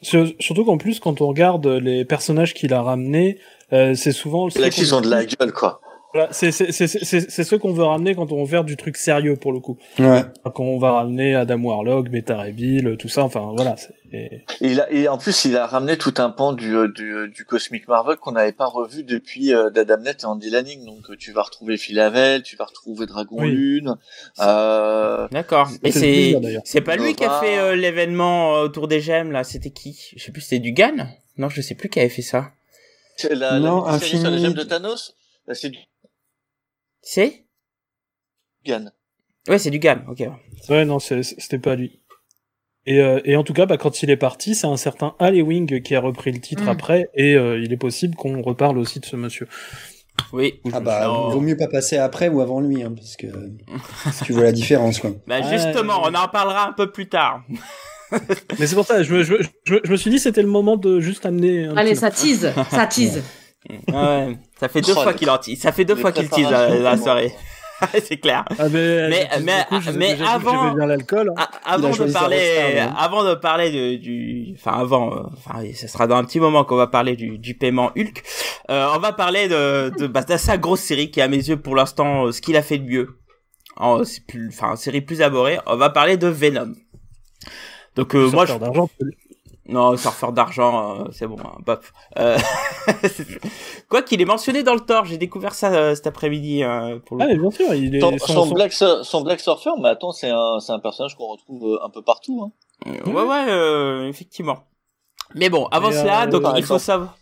Sur- 0.03 0.33
Surtout 0.41 0.65
qu'en 0.65 0.79
plus, 0.79 1.01
quand 1.01 1.21
on 1.21 1.27
regarde 1.29 1.67
les 1.67 2.05
personnages 2.05 2.55
qu'il 2.55 2.73
a 2.73 2.83
ramenés, 2.83 3.39
euh, 3.73 3.95
c'est 3.95 4.13
souvent 4.13 4.49
Là, 4.57 4.71
qu'ils 4.71 4.95
ont 4.95 5.01
de 5.01 5.09
la 5.11 5.25
gueule, 5.25 5.53
quoi. 5.53 5.81
Voilà, 6.15 6.29
c'est 6.33 6.51
c'est 6.53 6.73
c'est 6.73 6.87
c'est 6.87 7.31
c'est 7.31 7.45
ceux 7.45 7.59
qu'on 7.59 7.75
veut 7.75 7.85
ramener 7.85 8.15
quand 8.15 8.33
on 8.33 8.43
veut 8.43 8.49
faire 8.49 8.65
du 8.65 8.79
truc 8.79 8.97
sérieux 8.97 9.37
pour 9.37 9.53
le 9.53 9.61
coup. 9.61 9.77
Ouais. 9.99 10.23
Quand 10.55 10.65
on 10.65 10.79
va 10.79 10.93
ramener 10.93 11.35
Adam 11.35 11.59
Warlock, 11.61 12.09
Beta 12.09 12.51
Bill, 12.51 12.97
tout 12.99 13.09
ça. 13.09 13.23
Enfin 13.25 13.53
voilà. 13.55 13.77
c'est- 13.77 13.93
et- 14.11 14.43
Il 14.63 14.81
a, 14.81 14.91
et 14.91 15.07
en 15.07 15.19
plus, 15.19 15.45
il 15.45 15.55
a 15.55 15.67
ramené 15.67 15.99
tout 15.99 16.15
un 16.17 16.31
pan 16.31 16.55
du, 16.55 16.75
euh, 16.75 16.89
du, 16.89 17.13
euh, 17.15 17.29
du 17.29 17.45
Cosmic 17.45 17.87
Marvel 17.89 18.17
qu'on 18.17 18.33
n'avait 18.33 18.53
pas 18.53 18.65
revu 18.65 19.05
depuis 19.05 19.53
euh, 19.53 19.69
d'Adamnet 19.69 20.13
et 20.23 20.25
Andy 20.25 20.49
Lanning. 20.49 20.87
Donc, 20.87 21.11
euh, 21.11 21.17
tu 21.19 21.31
vas 21.33 21.43
retrouver 21.43 21.77
Philavel, 21.77 22.43
tu 22.43 22.57
vas 22.57 22.65
retrouver 22.65 23.05
Dragon 23.05 23.37
Oui. 23.41 23.51
Lune. 23.51 23.97
Euh, 24.41 25.29
D'accord. 25.31 25.69
Et 25.85 25.93
c'est 25.93 26.81
pas 26.81 26.97
lui 26.97 27.15
qui 27.15 27.25
a 27.25 27.39
fait 27.41 27.59
euh, 27.59 27.77
l'événement 27.77 28.53
autour 28.61 28.89
des 28.89 29.01
gemmes 29.03 29.31
là. 29.33 29.45
C'était 29.45 29.71
qui? 29.71 30.11
Je 30.17 30.25
sais 30.25 30.33
plus. 30.33 30.41
C'était 30.41 30.59
du 30.61 30.73
Gan 30.73 31.07
Non, 31.37 31.51
je 31.51 31.61
sais 31.61 31.75
plus 31.75 31.91
qui 31.91 32.01
avait 32.01 32.09
fait 32.09 32.23
ça. 32.23 32.53
c'est 33.17 33.35
la, 33.35 33.59
Non, 33.59 33.85
la 33.85 33.99
sur 33.99 34.31
les 34.31 34.39
gemmes 34.39 34.55
de 34.55 34.63
Thanos, 34.63 35.15
là, 35.47 35.55
c'est 35.55 35.69
du 35.69 35.79
C'est 37.03 37.45
Gan. 38.65 38.91
Ouais, 39.49 39.59
c'est 39.59 39.71
du 39.71 39.79
Gan. 39.79 40.01
Ok. 40.09 40.23
Ouais, 40.69 40.85
non, 40.85 40.99
c'est- 40.99 41.23
c'était 41.23 41.59
pas 41.59 41.75
lui. 41.77 42.01
Et, 42.87 43.01
euh, 43.01 43.21
et 43.25 43.37
en 43.37 43.45
tout 43.45 43.53
cas, 43.53 43.67
bah, 43.67 43.77
quand 43.77 44.03
il 44.03 44.11
est 44.11 44.17
parti, 44.17 44.55
c'est 44.55 44.67
un 44.67 44.77
certain 44.77 45.15
Ali 45.19 45.43
Wing 45.43 45.83
qui 45.83 45.95
a 45.95 46.01
repris 46.01 46.33
le 46.33 46.41
titre 46.41 46.65
Mm. 46.65 46.69
après, 46.69 47.11
et 47.15 47.35
euh, 47.35 47.59
il 47.63 47.73
est 47.73 47.77
possible 47.79 48.15
qu'on 48.17 48.41
reparle 48.43 48.79
aussi 48.79 48.99
de 49.01 49.05
ce 49.07 49.17
monsieur. 49.17 49.47
Oui. 50.33 50.61
Ah 50.73 50.81
bah, 50.81 51.07
Non. 51.07 51.29
vaut 51.31 51.41
mieux 51.41 51.57
pas 51.57 51.69
passer 51.69 51.97
après 51.97 52.29
ou 52.29 52.41
avant 52.41 52.61
lui, 52.61 52.83
hein, 52.83 52.93
parce 52.95 53.17
que 53.17 53.27
si 54.13 54.25
tu 54.25 54.33
vois 54.33 54.43
la 54.43 54.53
différence, 54.53 54.99
quoi. 54.99 55.11
Bah 55.27 55.41
Ouais. 55.41 55.49
justement, 55.59 56.03
on 56.03 56.15
en 56.15 56.29
parlera 56.29 56.67
un 56.69 56.73
peu 56.73 56.91
plus 56.91 57.09
tard. 57.09 57.45
Mais 58.59 58.67
c'est 58.67 58.75
pour 58.75 58.87
ça, 58.87 59.03
je 59.03 59.15
me, 59.15 59.23
je, 59.23 59.35
je 59.65 59.75
me- 59.75 59.81
je 59.85 59.91
me 59.93 59.97
suis 59.97 60.11
dit 60.11 60.19
c'était 60.19 60.43
le 60.43 60.49
moment 60.49 60.77
de 60.77 60.99
juste 60.99 61.25
amener. 61.27 61.67
Un 61.67 61.77
Allez, 61.77 61.91
petit- 61.91 62.01
ça 62.01 62.11
tease, 62.11 62.53
ça 62.71 62.87
tease. 62.87 63.23
Ouais, 63.93 64.39
ça 64.59 64.69
fait 64.69 64.81
deux 64.81 64.95
Oh, 64.97 65.03
fois 65.03 65.15
qu'il 65.15 65.29
en 65.31 65.39
tease. 65.39 65.59
Ça 65.61 65.73
fait 65.73 65.85
deux 65.85 65.97
fois 65.97 66.13
qu'il 66.13 66.29
tease 66.29 66.51
la, 66.51 66.67
préparations, 66.69 66.83
la 66.83 66.97
soirée. 66.97 67.33
c'est 68.05 68.17
clair. 68.17 68.45
Ah, 68.59 68.69
mais, 68.69 69.09
Mais- 69.09 69.29
du 69.39 69.45
mais- 69.45 69.65
coup, 69.69 69.81
je- 69.81 69.91
mais 69.93 70.17
avant- 70.27 70.75
l'alcool. 70.75 71.33
hein. 71.37 71.47
Avant 71.65 71.91
de 71.91 72.13
parler, 72.13 72.79
hein. 72.81 72.93
avant 72.99 73.25
de 73.25 73.35
parler 73.35 73.71
de, 73.71 73.97
du, 74.03 74.55
enfin 74.57 74.79
avant, 74.81 75.13
euh, 75.15 75.23
enfin 75.37 75.61
ce 75.75 75.87
sera 75.87 76.07
dans 76.09 76.17
un 76.17 76.25
petit 76.25 76.41
moment 76.41 76.65
qu'on 76.65 76.77
va 76.77 76.89
parler 76.89 77.15
du, 77.15 77.39
du 77.39 77.55
paiement 77.55 77.93
Hulk. 77.97 78.23
Euh, 78.71 78.89
on 78.95 78.99
va 78.99 79.13
parler 79.13 79.49
de, 79.49 79.93
de, 79.97 80.07
bah, 80.09 80.23
de 80.23 80.37
sa 80.37 80.57
grosse 80.59 80.81
série 80.81 81.11
qui 81.11 81.21
est 81.21 81.23
à 81.23 81.29
mes 81.29 81.37
yeux 81.37 81.57
pour 81.61 81.77
l'instant 81.77 82.27
euh, 82.27 82.33
ce 82.33 82.41
qu'il 82.41 82.57
a 82.57 82.63
fait 82.63 82.79
de 82.79 82.85
mieux. 82.89 83.19
En, 83.77 84.03
c'est 84.03 84.27
plus, 84.27 84.49
enfin 84.49 84.75
série 84.75 85.01
plus 85.03 85.23
abordée. 85.23 85.59
On 85.67 85.77
va 85.77 85.91
parler 85.91 86.17
de 86.17 86.27
Venom. 86.27 86.73
Donc 87.95 88.15
euh, 88.17 88.29
moi, 88.31 88.45
je, 88.45 88.55
d'argent. 88.55 88.89
Non, 89.69 89.97
surfeur 89.97 90.33
d'argent, 90.33 91.01
euh, 91.01 91.05
c'est 91.13 91.27
bon, 91.27 91.37
hein, 91.45 91.57
bof. 91.65 91.93
Euh, 92.19 92.39
Quoi 93.89 94.03
qu'il 94.03 94.21
est 94.21 94.25
mentionné 94.25 94.63
dans 94.63 94.75
le 94.75 94.81
Thor, 94.81 95.05
j'ai 95.05 95.19
découvert 95.19 95.55
ça 95.55 95.73
euh, 95.73 95.95
cet 95.95 96.07
après-midi. 96.07 96.63
euh, 96.65 96.99
pour 97.01 97.17
le 97.17 97.25
Ah, 97.25 97.27
mais 97.29 97.37
bien 97.37 97.51
sûr, 97.51 97.75
il 97.75 97.95
est. 97.97 98.01
Son, 98.01 98.17
son- 98.19 98.55
Black, 98.55 98.73
son 98.73 99.21
Black 99.23 99.41
Surfer, 99.41 99.71
mais 99.81 99.89
attends, 99.89 100.13
c'est 100.13 100.31
un, 100.31 100.59
c'est 100.61 100.73
un 100.73 100.79
personnage 100.79 101.17
qu'on 101.17 101.27
retrouve 101.29 101.79
un 101.83 101.91
peu 101.91 102.03
partout. 102.03 102.43
Hein. 102.43 102.53
Euh, 102.87 103.11
Ouais, 103.13 103.23
ouais, 103.23 103.51
euh, 103.51 104.09
effectivement. 104.09 104.59
Mais 105.35 105.51
bon, 105.51 105.67
avant 105.67 105.91
cela, 105.93 106.23
euh, 106.23 106.27
donc 106.27 106.43
il 106.57 106.63
faut 106.65 106.79
savoir. 106.79 107.17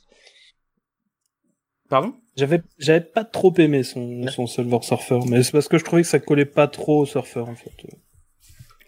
Pardon? 1.89 2.15
J'avais, 2.37 2.63
j'avais 2.79 3.01
pas 3.01 3.25
trop 3.25 3.53
aimé 3.59 3.83
son, 3.83 4.27
son 4.29 4.47
Silver 4.47 4.79
Surfer, 4.83 5.21
mais 5.29 5.43
c'est 5.43 5.53
parce 5.53 5.69
que 5.69 5.79
je 5.79 5.85
trouvais 5.85 6.03
que 6.03 6.09
ça 6.09 6.19
collait 6.19 6.45
pas 6.45 6.67
trop 6.69 7.01
au 7.03 7.07
Surfer 7.07 7.41
en 7.41 7.55
fait. 7.55 7.71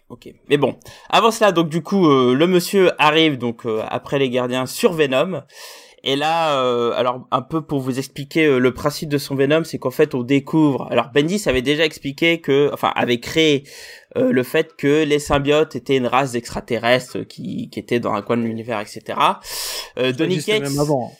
Ok. 0.09 0.29
Mais 0.49 0.57
bon, 0.57 0.75
avant 1.09 1.31
cela, 1.31 1.51
donc 1.51 1.69
du 1.69 1.81
coup, 1.83 2.07
euh, 2.07 2.33
le 2.33 2.47
monsieur 2.47 2.91
arrive 3.01 3.37
donc 3.37 3.65
euh, 3.65 3.83
après 3.89 4.17
les 4.19 4.29
gardiens 4.29 4.65
sur 4.65 4.93
Venom. 4.93 5.43
Et 6.03 6.15
là, 6.15 6.61
euh, 6.63 6.93
alors 6.95 7.27
un 7.29 7.41
peu 7.41 7.61
pour 7.61 7.81
vous 7.81 7.99
expliquer 7.99 8.45
euh, 8.45 8.57
le 8.57 8.73
principe 8.73 9.09
de 9.09 9.17
son 9.17 9.35
Venom, 9.35 9.63
c'est 9.65 9.79
qu'en 9.79 9.91
fait 9.91 10.15
on 10.15 10.23
découvre. 10.23 10.87
Alors 10.91 11.09
Bendis 11.13 11.43
avait 11.47 11.61
déjà 11.61 11.83
expliqué 11.83 12.39
que, 12.39 12.69
enfin, 12.73 12.91
avait 12.95 13.19
créé 13.19 13.65
euh, 14.15 14.31
le 14.31 14.43
fait 14.43 14.75
que 14.77 15.03
les 15.03 15.19
symbiotes 15.19 15.75
étaient 15.75 15.97
une 15.97 16.07
race 16.07 16.31
d'extraterrestres 16.31 17.19
qui 17.27 17.69
qui 17.69 17.79
était 17.79 17.99
dans 17.99 18.13
un 18.13 18.21
coin 18.21 18.37
de 18.37 18.43
l'univers, 18.43 18.79
etc. 18.79 19.19
Euh, 19.97 20.13
Donny 20.13 20.41
Cates. 20.41 20.61
même 20.61 20.79
avant. 20.79 21.11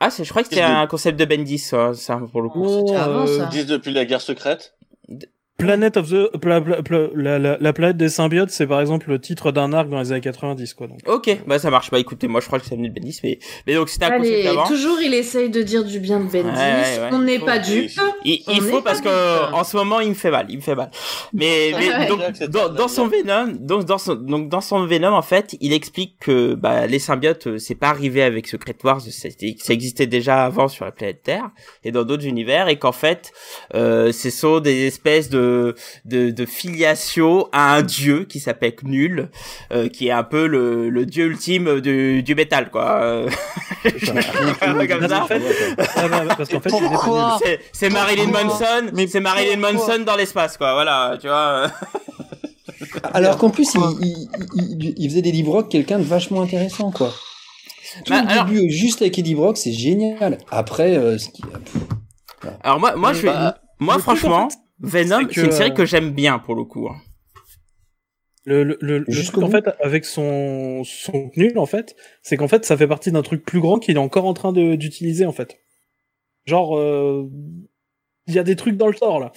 Ah, 0.00 0.10
c'est, 0.10 0.24
je 0.24 0.30
crois 0.30 0.42
que 0.42 0.48
c'était 0.48 0.60
un 0.60 0.86
concept 0.86 1.18
de 1.18 1.24
Bendis, 1.24 1.58
ça, 1.58 1.94
ça, 1.94 2.20
pour 2.30 2.42
le 2.42 2.48
coup. 2.48 2.64
Oh, 2.66 2.94
avant, 2.94 3.26
euh, 3.26 3.38
ça. 3.38 3.64
Depuis 3.64 3.92
la 3.92 4.04
guerre 4.04 4.20
secrète? 4.20 4.74
Planet 5.56 5.96
of 5.96 6.08
the, 6.10 6.36
pla- 6.38 6.60
pla- 6.60 6.82
pla- 6.82 7.08
la, 7.14 7.38
la, 7.38 7.56
la 7.60 7.72
planète 7.72 7.96
des 7.96 8.08
symbiotes, 8.08 8.50
c'est 8.50 8.66
par 8.66 8.80
exemple 8.80 9.08
le 9.08 9.20
titre 9.20 9.52
d'un 9.52 9.72
arc 9.72 9.88
dans 9.88 10.00
les 10.00 10.10
années 10.10 10.20
90, 10.20 10.74
quoi. 10.74 10.88
Donc. 10.88 10.98
Ok, 11.06 11.30
bah 11.46 11.60
ça 11.60 11.70
marche. 11.70 11.92
Bah 11.92 12.00
écoutez, 12.00 12.26
moi 12.26 12.40
je 12.40 12.46
crois 12.46 12.58
que 12.58 12.66
c'est 12.66 12.74
venu 12.74 12.88
de 12.88 12.94
Bendis, 13.00 13.20
mais 13.22 13.38
mais 13.66 13.74
donc 13.74 13.88
c'était 13.88 14.06
un 14.06 14.18
concept 14.18 14.46
avant. 14.46 14.66
toujours 14.66 14.98
il 15.00 15.14
essaye 15.14 15.50
de 15.50 15.62
dire 15.62 15.84
du 15.84 16.00
bien 16.00 16.18
de 16.18 16.24
Bendis. 16.24 16.48
Ouais, 16.48 16.50
ouais, 16.56 16.98
ouais. 17.02 17.08
On 17.12 17.20
n'est 17.20 17.38
Faut- 17.38 17.46
pas 17.46 17.60
dupe. 17.60 17.88
Il, 18.24 18.42
il 18.48 18.60
faut 18.62 18.82
parce 18.82 19.00
pas 19.00 19.08
que 19.10 19.44
dupe. 19.46 19.54
en 19.54 19.62
ce 19.62 19.76
moment 19.76 20.00
il 20.00 20.08
me 20.08 20.14
fait 20.14 20.32
mal, 20.32 20.46
il 20.48 20.56
me 20.56 20.60
fait 20.60 20.74
mal. 20.74 20.90
Mais, 21.32 21.72
mais 21.78 21.88
Ouais. 21.88 22.06
donc 22.08 22.74
dans, 22.76 22.88
son 22.88 23.06
Venom, 23.06 23.52
donc 23.60 23.84
dans 23.84 23.98
son 23.98 24.16
donc 24.16 24.48
dans 24.48 24.60
son 24.60 24.84
Venom 24.86 25.12
en 25.14 25.22
fait, 25.22 25.54
il 25.60 25.72
explique 25.72 26.16
que 26.18 26.54
bah 26.54 26.88
les 26.88 26.98
symbiotes 26.98 27.46
euh, 27.46 27.58
c'est 27.58 27.76
pas 27.76 27.90
arrivé 27.90 28.22
avec 28.22 28.48
Secret 28.48 28.74
Wars, 28.82 29.00
c'était- 29.02 29.54
ça 29.60 29.72
existait 29.72 30.08
déjà 30.08 30.44
avant 30.44 30.66
sur 30.66 30.84
la 30.84 30.90
planète 30.90 31.22
Terre 31.22 31.50
et 31.84 31.92
dans 31.92 32.02
d'autres 32.02 32.26
univers 32.26 32.66
et 32.66 32.76
qu'en 32.76 32.90
fait 32.92 33.30
euh, 33.76 34.10
ce 34.10 34.30
sont 34.30 34.58
des 34.58 34.86
espèces 34.88 35.30
de 35.30 35.43
de, 36.04 36.30
de 36.30 36.46
filiation 36.46 37.48
à 37.52 37.74
un 37.76 37.82
dieu 37.82 38.24
qui 38.24 38.40
s'appelle 38.40 38.74
Knull, 38.82 39.30
euh, 39.72 39.88
qui 39.88 40.08
est 40.08 40.12
un 40.12 40.22
peu 40.24 40.46
le, 40.46 40.88
le 40.90 41.06
dieu 41.06 41.26
ultime 41.26 41.80
du, 41.80 42.22
du 42.22 42.34
métal 42.34 42.70
quoi. 42.70 43.26
Comme 43.82 45.08
ça. 45.08 45.26
Fait, 45.28 45.42
C'est- 47.72 47.90
Marilyn 47.90 48.26
Manson, 48.30 48.90
Mais 48.92 49.06
c'est 49.06 49.20
Marilyn 49.20 49.58
Manson 49.58 50.00
dans 50.04 50.16
l'espace, 50.16 50.56
quoi. 50.56 50.74
Voilà, 50.74 51.16
tu 51.20 51.26
vois. 51.28 51.70
Alors 53.12 53.36
qu'en 53.38 53.50
plus, 53.50 53.68
il, 53.74 53.80
il, 54.00 54.28
il, 54.80 54.94
il 54.96 55.08
faisait 55.10 55.22
des 55.22 55.32
livres 55.32 55.52
rock 55.52 55.68
quelqu'un 55.70 55.98
de 55.98 56.04
vachement 56.04 56.42
intéressant, 56.42 56.90
quoi. 56.90 57.12
Tout 58.04 58.12
Bah, 58.12 58.22
le 58.22 58.28
alors- 58.28 58.44
début, 58.46 58.70
juste 58.70 59.02
avec 59.02 59.18
Eddie 59.18 59.34
Brock, 59.34 59.56
c'est 59.56 59.72
génial. 59.72 60.38
Après, 60.50 60.96
euh, 60.96 61.16
ce 61.18 61.28
qui... 61.28 61.42
Alors 62.62 62.80
moi, 62.80 62.96
moi, 62.96 63.12
Mais 63.12 63.18
je 63.18 63.22
vais, 63.22 63.32
bah, 63.32 63.58
moi, 63.78 63.98
franchement, 63.98 64.46
en 64.46 64.50
fait, 64.50 64.56
Venom, 64.80 65.28
c'est 65.30 65.42
une 65.42 65.52
série 65.52 65.70
euh, 65.70 65.74
que 65.74 65.84
j'aime 65.84 66.10
bien 66.12 66.38
pour 66.38 66.54
le 66.54 66.64
coup. 66.64 66.88
Le, 68.46 68.62
le, 68.62 68.76
le, 68.80 68.98
le 68.98 69.04
Jusqu'au 69.08 69.40
truc, 69.40 69.54
en 69.54 69.62
fait, 69.62 69.76
avec 69.80 70.04
son, 70.04 70.82
son 70.84 71.30
nul, 71.36 71.58
en 71.58 71.64
fait, 71.66 71.96
c'est 72.22 72.36
qu'en 72.36 72.48
fait, 72.48 72.64
ça 72.66 72.76
fait 72.76 72.86
partie 72.88 73.10
d'un 73.10 73.22
truc 73.22 73.44
plus 73.44 73.60
grand 73.60 73.78
qu'il 73.78 73.96
est 73.96 74.00
encore 74.00 74.26
en 74.26 74.34
train 74.34 74.52
de- 74.52 74.74
d'utiliser, 74.74 75.24
en 75.24 75.32
fait. 75.32 75.56
Genre, 76.44 76.76
euh, 76.76 77.26
il 78.26 78.34
y 78.34 78.38
a 78.38 78.42
des 78.42 78.56
trucs 78.56 78.76
dans 78.76 78.86
le 78.88 78.92
sort, 78.94 79.18
là. 79.20 79.32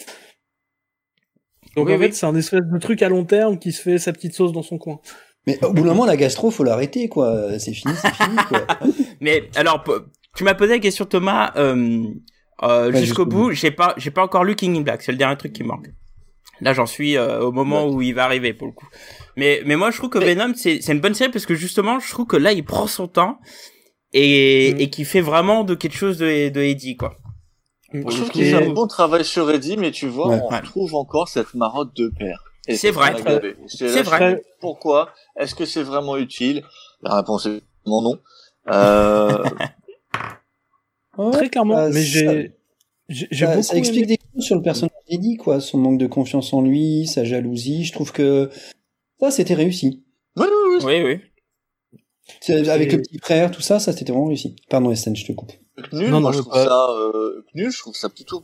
Donc, 1.76 1.88
Oui, 1.88 1.94
en 1.94 1.98
oui. 1.98 2.06
fait, 2.08 2.12
c'est 2.14 2.26
un 2.26 2.36
espèce 2.36 2.62
de 2.66 2.78
truc 2.80 3.02
à 3.02 3.08
long 3.10 3.24
terme 3.24 3.60
qui 3.60 3.72
se 3.72 3.82
fait 3.82 3.98
sa 3.98 4.12
petite 4.12 4.34
sauce 4.34 4.52
dans 4.52 4.64
son 4.64 4.78
coin. 4.78 5.00
Mais 5.46 5.64
au 5.64 5.72
bout 5.72 5.84
d'un 5.84 5.90
moment, 5.90 6.06
la 6.06 6.18
gastro, 6.18 6.52
faut 6.52 6.66
l'arrêter, 6.66 7.08
quoi. 7.08 7.58
C'est 7.60 7.72
fini, 7.74 7.94
c'est 8.02 8.14
fini, 8.14 8.36
quoi. 8.50 8.66
Mais 9.22 9.50
alors, 9.56 9.86
tu 10.36 10.44
m'as 10.44 10.56
posé 10.56 10.74
la 10.74 10.80
question, 10.80 11.06
Thomas. 11.06 11.54
Euh, 11.56 12.04
euh, 12.64 12.92
Ouais, 12.92 13.00
jusqu'au 13.00 13.26
bout, 13.26 13.52
j'ai 13.52 13.72
pas, 13.72 13.94
j'ai 13.98 14.12
pas 14.12 14.24
encore 14.24 14.44
lu 14.44 14.56
King 14.56 14.78
in 14.78 14.82
Black. 14.82 15.02
C'est 15.02 15.12
le 15.12 15.18
dernier 15.18 15.38
truc 15.38 15.54
qui 15.54 15.64
me 15.64 15.68
manque. 15.70 15.88
Là, 16.62 16.74
j'en 16.74 16.88
suis 16.88 17.18
euh, 17.18 17.42
au 17.42 17.52
moment 17.52 17.88
où 17.88 18.02
il 18.02 18.14
va 18.16 18.24
arriver 18.26 18.54
pour 18.54 18.66
le 18.68 18.74
coup. 18.74 18.88
Mais, 19.36 19.62
mais 19.66 19.76
moi, 19.76 19.92
je 19.92 19.98
trouve 19.98 20.10
que 20.10 20.18
Venom, 20.18 20.54
c'est, 20.56 20.82
c'est 20.82 20.92
une 20.94 21.00
bonne 21.02 21.14
série 21.14 21.32
parce 21.32 21.46
que 21.46 21.54
justement, 21.54 22.00
je 22.00 22.10
trouve 22.10 22.26
que 22.26 22.38
là, 22.38 22.52
il 22.52 22.64
prend 22.66 22.88
son 22.88 23.08
temps 23.08 23.38
et, 24.14 24.74
Mm. 24.74 24.80
et 24.82 24.90
qu'il 24.90 25.06
fait 25.06 25.22
vraiment 25.22 25.64
de 25.64 25.76
quelque 25.76 25.96
chose 25.98 26.18
de, 26.18 26.50
de 26.50 26.62
Eddie, 26.62 26.96
quoi. 26.96 27.16
Je 27.94 28.02
trouve 28.02 28.30
qu'il 28.32 28.46
fait 28.46 28.56
un 28.66 28.70
bon 28.74 28.88
travail 28.88 29.24
sur 29.24 29.50
Eddie, 29.52 29.78
mais 29.78 29.92
tu 29.92 30.08
vois, 30.08 30.30
Ouais. 30.30 30.40
on 30.44 30.50
Ouais. 30.50 30.58
retrouve 30.60 30.96
encore 30.96 31.28
cette 31.30 31.54
marotte 31.54 31.96
de 31.96 32.12
père. 32.18 32.44
C'est 32.70 32.92
vrai. 32.92 33.16
C'est 33.68 34.02
vrai. 34.04 34.42
Pourquoi 34.60 35.12
Est-ce 35.40 35.54
que 35.56 35.66
c'est 35.66 35.84
vraiment 35.84 36.18
utile? 36.18 36.64
La 37.02 37.16
réponse 37.18 37.46
est 37.46 37.62
non, 37.86 38.02
non. 38.02 38.20
Euh, 38.70 39.42
Ouais, 41.18 41.32
Très 41.32 41.50
clairement, 41.50 41.76
bah, 41.76 41.90
mais 41.90 42.02
ça- 42.02 42.20
j'ai, 42.20 42.52
j'ai 43.10 43.28
j'ai 43.32 43.46
ça, 43.46 43.52
beaucoup 43.52 43.64
ça 43.64 43.78
explique 43.78 44.04
aimé- 44.06 44.18
des 44.18 44.20
choses 44.36 44.44
sur 44.46 44.56
le 44.56 44.62
personnage 44.62 44.92
d'Eddie, 45.10 45.38
quoi. 45.38 45.60
Son 45.60 45.78
manque 45.78 45.98
de 46.00 46.08
confiance 46.08 46.54
en 46.54 46.62
lui, 46.62 47.08
sa 47.08 47.24
jalousie. 47.24 47.84
Je 47.86 47.94
trouve 47.94 48.12
que 48.12 48.50
ça, 49.20 49.32
c'était 49.32 49.54
réussi. 49.56 50.04
Oui, 50.36 50.46
oui, 50.48 50.78
oui. 50.80 50.86
Oui, 50.86 51.04
oui. 51.04 52.00
C'est- 52.42 52.68
Avec 52.70 52.92
le 52.92 53.02
petit 53.02 53.18
frère, 53.20 53.52
tout 53.52 53.62
ça, 53.62 53.80
ça, 53.80 53.94
c'était 53.94 54.12
vraiment 54.12 54.28
réussi. 54.28 54.56
Pardon, 54.70 54.92
Estelle, 54.92 55.16
je 55.16 55.26
te 55.26 55.32
coupe. 55.32 55.54
Nul, 55.94 56.10
Non, 56.10 56.20
moi 56.20 56.32
non, 56.32 56.38
je 56.38 56.42
trouve 56.42 56.52
pas- 56.54 56.66
ça 56.66 56.88
euh, 56.92 57.44
nul, 57.56 57.72
je 57.72 57.78
trouve 57.80 57.96
ça 57.96 58.10
plutôt 58.10 58.44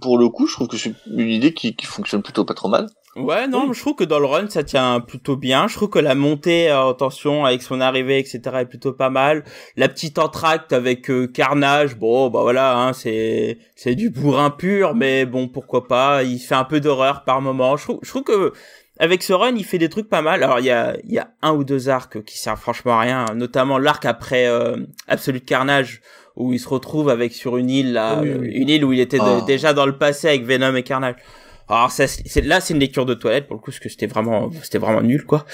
pour 0.00 0.18
le 0.18 0.28
coup, 0.28 0.46
je 0.46 0.54
trouve 0.54 0.68
que 0.68 0.76
c'est 0.76 0.92
une 1.06 1.28
idée 1.30 1.54
qui, 1.54 1.74
qui 1.76 1.86
fonctionne 1.86 2.22
plutôt 2.22 2.44
pas 2.44 2.54
trop 2.54 2.68
mal. 2.68 2.86
Ouais, 3.14 3.46
non, 3.46 3.74
je 3.74 3.80
trouve 3.80 3.94
que 3.94 4.04
dans 4.04 4.18
le 4.18 4.24
run, 4.24 4.48
ça 4.48 4.64
tient 4.64 4.98
plutôt 5.00 5.36
bien. 5.36 5.68
Je 5.68 5.74
trouve 5.74 5.90
que 5.90 5.98
la 5.98 6.14
montée 6.14 6.70
euh, 6.70 6.80
en 6.82 6.94
tension 6.94 7.44
avec 7.44 7.60
son 7.62 7.78
arrivée, 7.82 8.18
etc., 8.18 8.40
est 8.60 8.64
plutôt 8.66 8.92
pas 8.94 9.10
mal. 9.10 9.44
La 9.76 9.88
petite 9.88 10.18
entracte 10.18 10.72
avec 10.72 11.10
euh, 11.10 11.26
Carnage, 11.26 11.96
bon, 11.96 12.30
bah 12.30 12.40
voilà, 12.40 12.78
hein, 12.78 12.94
c'est 12.94 13.58
c'est 13.76 13.94
du 13.94 14.08
bourrin 14.08 14.48
pur, 14.48 14.94
mais 14.94 15.26
bon, 15.26 15.46
pourquoi 15.48 15.86
pas. 15.86 16.22
Il 16.22 16.38
fait 16.38 16.54
un 16.54 16.64
peu 16.64 16.80
d'horreur 16.80 17.24
par 17.24 17.42
moment. 17.42 17.76
Je 17.76 17.82
trouve, 17.84 17.98
je 18.02 18.08
trouve 18.08 18.22
que 18.24 18.52
avec 18.98 19.22
ce 19.22 19.34
run, 19.34 19.56
il 19.56 19.64
fait 19.64 19.78
des 19.78 19.90
trucs 19.90 20.08
pas 20.08 20.22
mal. 20.22 20.42
Alors, 20.42 20.60
il 20.60 20.64
y 20.66 20.70
a, 20.70 20.96
il 21.04 21.12
y 21.12 21.18
a 21.18 21.28
un 21.42 21.52
ou 21.52 21.64
deux 21.64 21.90
arcs 21.90 22.22
qui 22.24 22.38
servent 22.38 22.60
franchement 22.60 22.94
à 22.94 23.00
rien, 23.00 23.26
notamment 23.34 23.76
l'arc 23.76 24.06
après 24.06 24.46
euh, 24.46 24.76
Absolute 25.06 25.44
Carnage, 25.44 26.00
où 26.36 26.54
il 26.54 26.58
se 26.58 26.68
retrouve 26.68 27.10
avec 27.10 27.34
sur 27.34 27.58
une 27.58 27.68
île, 27.68 27.92
là, 27.92 28.20
Oui, 28.22 28.30
oui. 28.38 28.48
une 28.52 28.70
île 28.70 28.86
où 28.86 28.92
il 28.94 29.00
était 29.00 29.18
de- 29.18 29.22
Ah. 29.42 29.44
déjà 29.46 29.74
dans 29.74 29.84
le 29.84 29.98
passé 29.98 30.28
avec 30.28 30.44
Venom 30.46 30.74
et 30.76 30.82
Carnage. 30.82 31.16
Alors 31.68 31.90
ça, 31.90 32.06
c'est 32.06 32.40
là, 32.42 32.60
c'est 32.60 32.74
une 32.74 32.80
lecture 32.80 33.06
de 33.06 33.14
toilette 33.14 33.46
pour 33.46 33.56
le 33.56 33.60
coup, 33.60 33.70
parce 33.70 33.78
que 33.80 33.88
c'était 33.88 34.06
vraiment, 34.06 34.50
c'était 34.62 34.78
vraiment 34.78 35.00
nul, 35.02 35.24
quoi. 35.24 35.46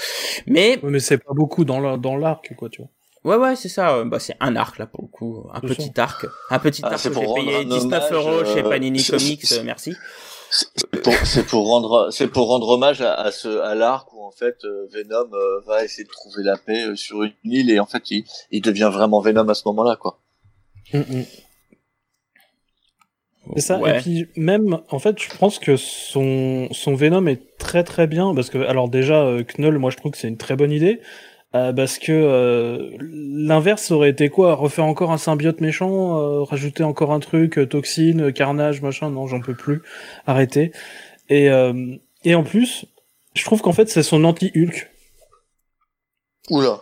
Mais 0.47 0.79
Ouais, 0.83 0.89
mais 0.91 0.99
c'est 0.99 1.17
pas 1.17 1.33
beaucoup 1.33 1.65
dans 1.65 1.79
la- 1.79 1.97
dans 1.97 2.17
l'arc, 2.17 2.53
quoi, 2.57 2.69
tu 2.69 2.81
vois. 2.81 2.89
ouais, 3.37 3.41
ouais, 3.41 3.55
c'est 3.55 3.69
ça. 3.69 3.95
euh, 3.95 4.05
Bah, 4.05 4.19
c'est 4.19 4.35
un 4.39 4.55
arc 4.55 4.77
là 4.79 4.85
pour 4.87 5.01
le 5.03 5.07
coup, 5.07 5.47
un 5.53 5.59
petit 5.61 5.91
arc, 5.99 6.25
un 6.49 6.59
petit 6.59 6.81
Ah, 6.83 6.89
arc 6.89 6.99
c'est 6.99 7.09
que 7.09 7.13
pour 7.13 7.23
j'ai 7.23 7.27
rendre 7.29 7.45
payé 7.45 7.55
un 7.57 7.63
19 7.63 8.11
hommage, 8.11 8.11
euros 8.11 8.45
chez 8.45 8.63
euh, 8.65 8.69
Panini 8.69 8.99
c'est- 8.99 9.17
Comics. 9.17 9.45
c'est- 9.45 9.63
merci. 9.63 9.95
C'est 10.51 11.01
pour, 11.03 11.13
c'est 11.25 11.43
pour 11.45 11.67
rendre, 11.67 12.09
c'est 12.11 12.27
pour 12.27 12.47
rendre 12.47 12.69
hommage 12.69 13.01
à, 13.01 13.13
à 13.13 13.31
ce, 13.31 13.59
à 13.61 13.75
l'arc 13.75 14.11
où 14.13 14.23
en 14.25 14.31
fait 14.31 14.55
euh, 14.65 14.87
Venom 14.91 15.29
va 15.67 15.83
essayer 15.85 16.05
de 16.05 16.09
trouver 16.09 16.41
la 16.41 16.57
paix 16.57 16.87
sur 16.95 17.21
une 17.21 17.33
île 17.43 17.69
et 17.69 17.79
en 17.79 17.85
fait 17.85 18.09
il, 18.09 18.23
il 18.49 18.61
devient 18.63 18.89
vraiment 18.91 19.21
Venom 19.21 19.47
à 19.47 19.53
ce 19.53 19.61
moment-là 19.67 19.95
quoi. 19.95 20.19
C'est 23.55 23.61
ça. 23.61 23.79
Ouais. 23.79 23.97
Et 23.97 24.01
puis 24.01 24.27
même, 24.35 24.79
en 24.89 24.99
fait, 24.99 25.19
je 25.21 25.35
pense 25.37 25.59
que 25.59 25.75
son 25.75 26.67
son 26.71 26.93
Venom 26.93 27.25
est 27.27 27.57
très 27.57 27.83
très 27.83 28.05
bien 28.05 28.35
parce 28.35 28.49
que 28.49 28.59
alors 28.59 28.89
déjà 28.89 29.23
euh, 29.23 29.43
Knull, 29.43 29.79
moi 29.79 29.89
je 29.89 29.97
trouve 29.97 30.11
que 30.11 30.17
c'est 30.17 30.27
une 30.27 30.37
très 30.37 30.55
bonne 30.55 30.71
idée 30.71 30.99
euh, 31.55 31.73
parce 31.73 31.97
que 31.97 32.11
euh, 32.11 32.91
l'inverse 33.01 33.89
aurait 33.91 34.11
été 34.11 34.29
quoi? 34.29 34.53
Refaire 34.53 34.85
encore 34.85 35.11
un 35.11 35.17
symbiote 35.17 35.61
méchant, 35.61 36.19
euh, 36.19 36.43
rajouter 36.43 36.83
encore 36.83 37.11
un 37.11 37.19
truc, 37.19 37.57
euh, 37.57 37.65
toxine, 37.65 38.31
carnage, 38.31 38.81
machin. 38.81 39.09
Non, 39.09 39.25
j'en 39.25 39.39
peux 39.39 39.55
plus. 39.55 39.81
Arrêtez. 40.27 40.71
Et 41.29 41.49
euh, 41.49 41.95
et 42.23 42.35
en 42.35 42.43
plus, 42.43 42.85
je 43.33 43.43
trouve 43.45 43.61
qu'en 43.61 43.73
fait 43.73 43.89
c'est 43.89 44.03
son 44.03 44.25
anti-Hulk. 44.25 44.91
Oula. 46.49 46.81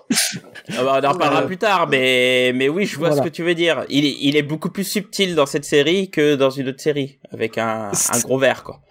Ah 0.77 0.83
bah, 0.83 0.99
on 1.01 1.05
en 1.07 1.11
reparlera 1.13 1.45
plus 1.45 1.57
tard, 1.57 1.87
mais 1.87 2.51
mais 2.55 2.69
oui, 2.69 2.85
je 2.85 2.97
vois 2.97 3.09
voilà. 3.09 3.23
ce 3.23 3.27
que 3.27 3.33
tu 3.33 3.43
veux 3.43 3.55
dire. 3.55 3.85
Il 3.89 4.05
est, 4.05 4.15
il 4.21 4.35
est 4.35 4.41
beaucoup 4.43 4.69
plus 4.69 4.83
subtil 4.83 5.35
dans 5.35 5.45
cette 5.45 5.65
série 5.65 6.09
que 6.09 6.35
dans 6.35 6.49
une 6.49 6.69
autre 6.69 6.81
série, 6.81 7.19
avec 7.31 7.57
un, 7.57 7.91
un 8.13 8.19
gros 8.19 8.37
verre, 8.37 8.63
quoi. 8.63 8.81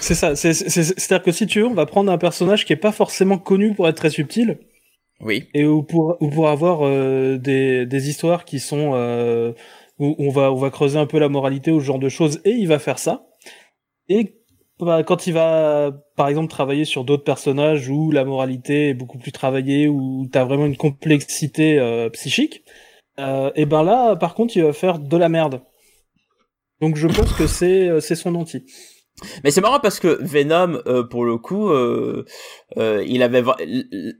C'est 0.00 0.14
ça. 0.14 0.34
c'est- 0.34 0.52
c'est- 0.52 0.68
c'est- 0.68 0.98
C'est-à-dire 0.98 1.24
que 1.24 1.32
si 1.32 1.46
tu 1.46 1.60
veux, 1.60 1.66
on 1.66 1.74
va 1.74 1.86
prendre 1.86 2.10
un 2.10 2.18
personnage 2.18 2.64
qui 2.64 2.72
est 2.72 2.76
pas 2.76 2.92
forcément 2.92 3.38
connu 3.38 3.74
pour 3.74 3.86
être 3.88 3.96
très 3.96 4.10
subtil. 4.10 4.58
Oui. 5.20 5.48
et 5.54 5.64
où 5.64 5.82
pour 5.82 6.18
où 6.20 6.28
pour 6.28 6.48
avoir 6.50 6.80
euh, 6.86 7.38
des 7.38 7.86
des 7.86 8.10
histoires 8.10 8.44
qui 8.44 8.60
sont 8.60 8.90
euh, 8.94 9.52
où 9.98 10.14
on 10.18 10.28
va 10.28 10.52
on 10.52 10.56
va 10.56 10.68
creuser 10.68 10.98
un 10.98 11.06
peu 11.06 11.18
la 11.18 11.30
moralité 11.30 11.70
ou 11.70 11.80
ce 11.80 11.86
genre 11.86 11.98
de 11.98 12.10
choses 12.10 12.38
et 12.44 12.50
il 12.50 12.68
va 12.68 12.78
faire 12.78 12.98
ça 12.98 13.24
et 14.10 14.34
bah, 14.78 15.02
quand 15.04 15.26
il 15.26 15.32
va 15.32 15.92
par 16.16 16.28
exemple 16.28 16.48
travailler 16.48 16.84
sur 16.84 17.04
d'autres 17.04 17.24
personnages 17.24 17.88
où 17.88 18.10
la 18.10 18.24
moralité 18.24 18.90
est 18.90 18.94
beaucoup 18.94 19.18
plus 19.18 19.32
travaillée 19.32 19.88
où 19.88 20.28
t'as 20.30 20.44
vraiment 20.44 20.66
une 20.66 20.76
complexité 20.76 21.78
euh, 21.78 22.10
psychique 22.10 22.62
euh, 23.18 23.50
et 23.54 23.64
ben 23.64 23.82
là 23.82 24.16
par 24.16 24.34
contre 24.34 24.56
il 24.56 24.62
va 24.62 24.72
faire 24.72 24.98
de 24.98 25.16
la 25.16 25.28
merde. 25.30 25.62
Donc 26.82 26.96
je 26.96 27.08
pense 27.08 27.32
que 27.32 27.46
c'est 27.46 27.88
euh, 27.88 28.00
c'est 28.00 28.16
son 28.16 28.34
anti 28.34 28.64
Mais 29.42 29.50
c'est 29.50 29.62
marrant 29.62 29.80
parce 29.80 29.98
que 29.98 30.18
Venom, 30.20 30.82
euh, 30.86 31.02
pour 31.02 31.24
le 31.24 31.38
coup, 31.38 31.70
euh, 31.70 32.24
euh, 32.76 33.02
il 33.06 33.22
avait, 33.22 33.42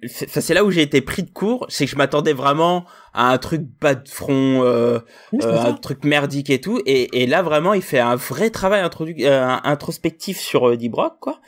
c'est 0.06 0.54
là 0.54 0.64
où 0.64 0.70
j'ai 0.70 0.82
été 0.82 1.02
pris 1.02 1.22
de 1.22 1.30
court, 1.30 1.66
c'est 1.68 1.84
que 1.84 1.90
je 1.90 1.96
m'attendais 1.96 2.32
vraiment 2.32 2.86
à 3.12 3.30
un 3.30 3.38
truc 3.38 3.62
bas 3.80 3.94
de 3.94 4.08
front, 4.08 4.62
euh, 4.64 5.00
Oui, 5.32 5.40
euh, 5.42 5.58
un 5.58 5.72
truc 5.74 6.04
merdique 6.04 6.48
et 6.48 6.60
tout, 6.60 6.80
et, 6.86 7.22
et 7.22 7.26
là 7.26 7.42
vraiment 7.42 7.74
il 7.74 7.82
fait 7.82 7.98
un 7.98 8.16
vrai 8.16 8.50
travail 8.50 8.82
introdu- 8.82 9.24
euh, 9.24 9.56
introspectif 9.64 10.38
sur 10.38 10.76
D-Brock, 10.76 11.16
quoi. 11.20 11.40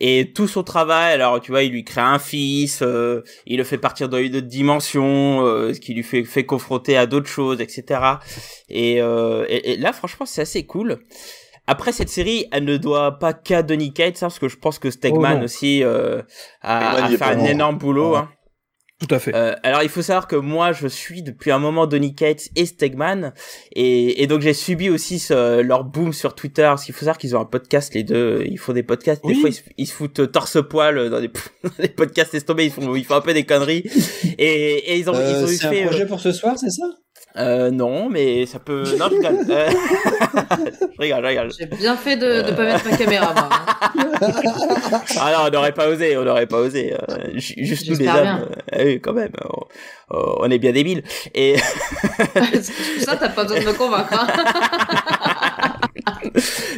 Et 0.00 0.32
tout 0.32 0.46
son 0.48 0.62
travail, 0.62 1.12
alors 1.12 1.40
tu 1.40 1.50
vois, 1.52 1.62
il 1.64 1.72
lui 1.72 1.84
crée 1.84 2.00
un 2.00 2.18
fils, 2.18 2.82
euh, 2.82 3.22
il 3.46 3.58
le 3.58 3.64
fait 3.64 3.78
partir 3.78 4.08
dans 4.08 4.18
une 4.18 4.36
autre 4.36 4.46
dimension, 4.48 5.44
euh, 5.44 5.74
ce 5.74 5.80
qui 5.80 5.94
lui 5.94 6.02
fait, 6.02 6.24
fait 6.24 6.44
confronter 6.44 6.96
à 6.96 7.06
d'autres 7.06 7.28
choses, 7.28 7.60
etc. 7.60 8.00
Et, 8.68 9.00
euh, 9.00 9.44
et, 9.48 9.72
et 9.72 9.76
là, 9.76 9.92
franchement, 9.92 10.26
c'est 10.26 10.42
assez 10.42 10.66
cool. 10.66 10.98
Après 11.66 11.92
cette 11.92 12.08
série, 12.08 12.46
elle 12.52 12.64
ne 12.64 12.76
doit 12.76 13.18
pas 13.18 13.32
qu'à 13.32 13.62
Donny 13.62 13.92
Cates, 13.92 14.16
hein, 14.16 14.26
parce 14.26 14.38
que 14.38 14.48
je 14.48 14.56
pense 14.56 14.78
que 14.78 14.88
Oh, 14.88 14.90
Stegman 14.90 15.38
non. 15.38 15.44
aussi 15.44 15.82
euh, 15.84 16.22
a, 16.60 17.04
a 17.04 17.08
fait 17.08 17.22
un 17.22 17.44
énorme 17.44 17.78
boulot. 17.78 18.12
Ouais. 18.12 18.18
Hein. 18.18 18.28
tout 19.00 19.12
à 19.14 19.18
fait 19.18 19.32
Euh, 19.34 19.54
alors 19.64 19.82
il 19.82 19.88
faut 19.88 20.02
savoir 20.02 20.26
que 20.28 20.36
moi 20.36 20.72
je 20.72 20.86
suis 20.88 21.22
depuis 21.22 21.50
un 21.50 21.58
moment 21.58 21.86
Donny 21.88 22.14
Cates 22.14 22.48
et 22.56 22.66
Stegman 22.66 23.32
et, 23.74 24.22
et 24.22 24.26
donc 24.28 24.42
j'ai 24.42 24.54
subi 24.54 24.90
aussi 24.90 25.18
ce- 25.18 25.60
leur 25.60 25.82
boom 25.84 26.12
sur 26.12 26.34
Twitter 26.36 26.62
parce 26.62 26.84
qu'il 26.84 26.94
faut 26.94 27.00
savoir 27.00 27.18
qu'ils 27.18 27.34
ont 27.36 27.40
un 27.40 27.44
podcast 27.44 27.94
les 27.94 28.04
deux 28.04 28.44
ils 28.46 28.58
font 28.58 28.72
des 28.72 28.84
podcasts 28.84 29.24
des 29.24 29.34
Oui. 29.34 29.40
fois 29.40 29.50
ils 29.50 29.54
se, 29.54 29.62
ils 29.76 29.86
se 29.88 29.92
foutent 29.92 30.30
torse 30.30 30.58
poil 30.68 31.10
dans 31.10 31.20
des, 31.20 31.28
dans 31.64 31.70
des 31.80 31.88
podcasts 31.88 32.32
laisse 32.32 32.44
tomber 32.44 32.64
ils 32.66 32.70
font 32.72 32.94
ils 32.94 33.04
font 33.04 33.14
un 33.16 33.20
peu 33.22 33.34
des 33.34 33.44
conneries 33.44 33.82
et, 34.38 34.92
et 34.92 34.96
ils 34.98 35.10
ont 35.10 35.14
ils 35.14 35.18
Euh, 35.18 35.44
ont 35.46 35.48
eu 35.48 35.56
c'est 35.56 35.66
un 35.66 35.70
fait 35.70 35.82
euh, 35.82 35.86
projet 35.88 36.06
pour 36.06 36.20
ce 36.20 36.30
soir, 36.32 36.56
c'est 36.58 36.70
ça? 36.70 36.84
Euh, 37.36 37.70
non 37.70 38.08
mais 38.10 38.44
ça 38.46 38.58
peut 38.58 38.84
non 38.98 39.06
je 39.10 39.14
rigole 39.16 39.38
Euh, 39.50 39.70
je 40.96 41.00
rigole 41.00 41.22
je 41.22 41.26
rigole 41.28 41.50
J'ai 41.58 41.66
bien 41.66 41.96
fait 41.96 42.16
de 42.16 42.42
ne 42.42 42.52
pas 42.52 42.64
mettre 42.64 42.88
ma 42.90 42.96
caméra, 42.96 43.32
moi. 43.34 43.48
hein. 43.50 45.00
Ah 45.20 45.32
non, 45.32 45.38
on 45.46 45.50
n'aurait 45.50 45.72
pas 45.72 45.88
osé, 45.88 46.16
on 46.16 46.24
n'aurait 46.24 46.46
pas 46.46 46.58
osé. 46.58 46.92
euh, 46.94 46.98
ju- 47.34 47.54
juste 47.64 47.88
nous 47.88 47.96
les 47.96 48.06
hommes. 48.08 48.48
ah 48.72 48.78
oui, 48.84 49.00
quand 49.00 49.12
même. 49.14 49.32
On, 50.10 50.34
on 50.40 50.50
est 50.50 50.58
bien 50.58 50.72
débiles. 50.72 51.02
Et 51.34 51.56
ça, 53.00 53.16
t'as 53.16 53.28
pas 53.30 53.44
besoin 53.44 53.60
de 53.60 53.64
me 53.66 53.72
convaincre. 53.72 54.12
hein. 54.12 54.26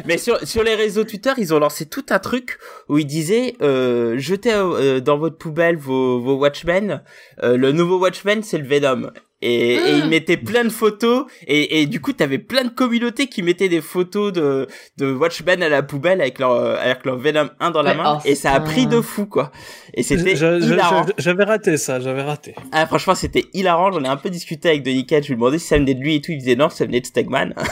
mais 0.05 0.19
sur 0.19 0.39
sur 0.47 0.63
les 0.63 0.75
réseaux 0.75 1.05
Twitter, 1.05 1.33
ils 1.39 1.53
ont 1.55 1.59
lancé 1.59 1.87
tout 1.87 2.05
un 2.11 2.19
truc 2.19 2.59
où 2.89 2.99
ils 2.99 3.07
disaient 3.07 3.55
euh, 3.63 4.17
jetez 4.19 4.53
euh, 4.55 5.01
dans 5.01 5.19
votre 5.19 5.37
poubelle 5.39 5.77
vos 5.77 6.21
vos 6.21 6.37
Watchmen. 6.37 7.03
Euh, 7.43 7.57
le 7.57 7.73
nouveau 7.73 7.99
Watchmen, 7.99 8.43
c'est 8.43 8.59
le 8.59 8.67
Venom. 8.67 9.11
Et, 9.45 9.75
et 9.75 9.97
il 9.99 10.07
mettait 10.09 10.37
plein 10.37 10.65
de 10.65 10.69
photos. 10.71 11.27
Et, 11.47 11.81
et 11.81 11.87
du 11.87 12.01
coup 12.01 12.13
t'avais 12.13 12.39
plein 12.39 12.65
de 12.65 12.71
communautés 12.71 13.27
qui 13.27 13.43
mettaient 13.43 13.69
des 13.69 13.81
photos 13.81 14.33
de 14.33 14.67
de 14.97 15.13
Watchmen 15.13 15.63
à 15.63 15.69
la 15.69 15.83
poubelle 15.83 16.21
avec 16.21 16.39
leur 16.39 16.55
avec 16.81 17.05
leur 17.05 17.19
Venom 17.19 17.49
1 17.61 17.71
dans 17.71 17.83
la 17.83 17.91
Ouais, 17.93 17.97
main. 17.97 18.19
oh, 18.19 18.23
et 18.29 18.35
ça 18.35 18.53
a 18.53 18.61
pris 18.61 18.87
de 18.87 19.01
fou 19.01 19.27
quoi. 19.27 19.53
Et 19.95 20.03
c'était 20.03 20.33
hilarant. 20.35 21.05
j'a- 21.07 21.13
J'avais 21.19 21.45
raté 21.45 21.77
ça, 21.77 22.01
j'avais 22.01 22.23
raté. 22.23 22.55
ah 22.73 22.87
franchement 22.87 23.15
c'était 23.15 23.45
hilarant. 23.55 23.93
J'en 23.93 24.03
ai 24.05 24.09
un 24.09 24.17
peu 24.17 24.31
discuté 24.31 24.69
avec 24.71 24.83
Denis 24.83 25.07
Cage 25.07 25.25
je 25.25 25.29
lui 25.29 25.37
demandais 25.37 25.59
si 25.59 25.67
ça 25.67 25.77
venait 25.79 25.95
de 25.95 26.01
lui 26.01 26.17
et 26.17 26.21
tout. 26.21 26.33
Il 26.33 26.39
disait 26.39 26.57
non 26.57 26.69
ça 26.71 26.85
venait 26.87 27.01
de 27.01 27.07
Stegman. 27.07 27.55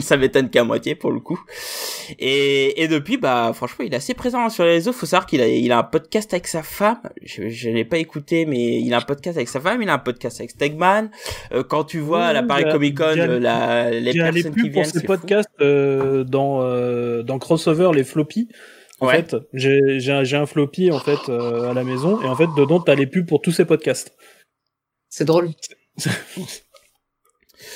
Ça 0.00 0.16
m'étonne 0.18 0.50
qu'à 0.50 0.64
moitié 0.64 0.94
pour 0.94 1.10
le 1.12 1.20
coup. 1.20 1.40
Et, 2.18 2.82
et 2.82 2.88
depuis 2.88 3.16
bah 3.16 3.52
franchement 3.54 3.84
il 3.86 3.92
est 3.94 3.96
assez 3.96 4.12
présent 4.14 4.48
sur 4.50 4.64
les 4.64 4.72
réseaux. 4.72 4.92
Faut 4.92 5.06
savoir 5.06 5.26
qu'il 5.26 5.40
a 5.40 5.48
il 5.48 5.72
a 5.72 5.78
un 5.78 5.82
podcast 5.82 6.32
avec 6.34 6.46
sa 6.46 6.62
femme. 6.62 6.98
Je, 7.24 7.48
je 7.48 7.70
l'ai 7.70 7.84
pas 7.84 7.98
écouté 7.98 8.44
mais 8.44 8.80
il 8.80 8.92
a 8.92 8.98
un 8.98 9.02
podcast 9.02 9.36
avec 9.38 9.48
sa 9.48 9.60
femme. 9.60 9.80
Il 9.80 9.88
a 9.88 9.94
un 9.94 9.98
podcast 9.98 10.40
avec 10.40 10.50
Stegman 10.50 10.87
Euh, 11.52 11.62
quand 11.62 11.84
tu 11.84 11.98
vois 12.00 12.24
à 12.24 12.32
la 12.32 12.42
Paris 12.42 12.64
Comic 12.70 12.96
Con 12.96 13.10
il 13.12 13.18
y 13.18 13.20
a- 13.20 13.26
la 13.38 13.90
les 13.90 14.12
personnes 14.12 14.34
qui 14.34 14.42
pubs 14.50 14.54
pour 14.62 14.70
viennent 14.72 14.84
ces 14.86 15.00
c'est 15.00 15.06
podcasts 15.06 15.48
euh, 15.60 16.24
dans 16.24 16.60
euh, 16.62 17.22
dans 17.22 17.38
crossover 17.38 17.90
les 17.94 18.04
floppies. 18.04 18.48
En 19.00 19.06
Ouais. 19.06 19.16
fait, 19.22 19.36
j'ai 19.52 20.00
j'ai 20.00 20.36
un, 20.36 20.46
floppy 20.46 20.90
en 20.90 20.98
fait 20.98 21.28
euh, 21.28 21.70
à 21.70 21.74
la 21.74 21.84
maison 21.84 22.20
et 22.20 22.26
en 22.26 22.34
fait 22.34 22.48
dedans 22.56 22.80
t'as 22.80 22.96
les 22.96 23.06
pubs 23.06 23.26
pour 23.26 23.40
tous 23.40 23.52
ces 23.52 23.64
podcasts. 23.64 24.12
C'est 25.08 25.24
drôle. 25.24 25.50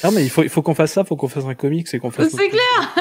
Ah 0.02 0.10
mais 0.10 0.22
il 0.24 0.30
faut 0.30 0.42
il 0.42 0.48
faut 0.48 0.62
qu'on 0.62 0.74
fasse 0.74 0.92
ça, 0.92 1.04
faut 1.04 1.16
qu'on 1.16 1.28
fasse 1.28 1.44
un 1.44 1.54
comics 1.54 1.86
et 1.92 1.98
qu'on 2.00 2.10
fasse. 2.10 2.34
C'est 2.36 2.48
clair. 2.48 2.94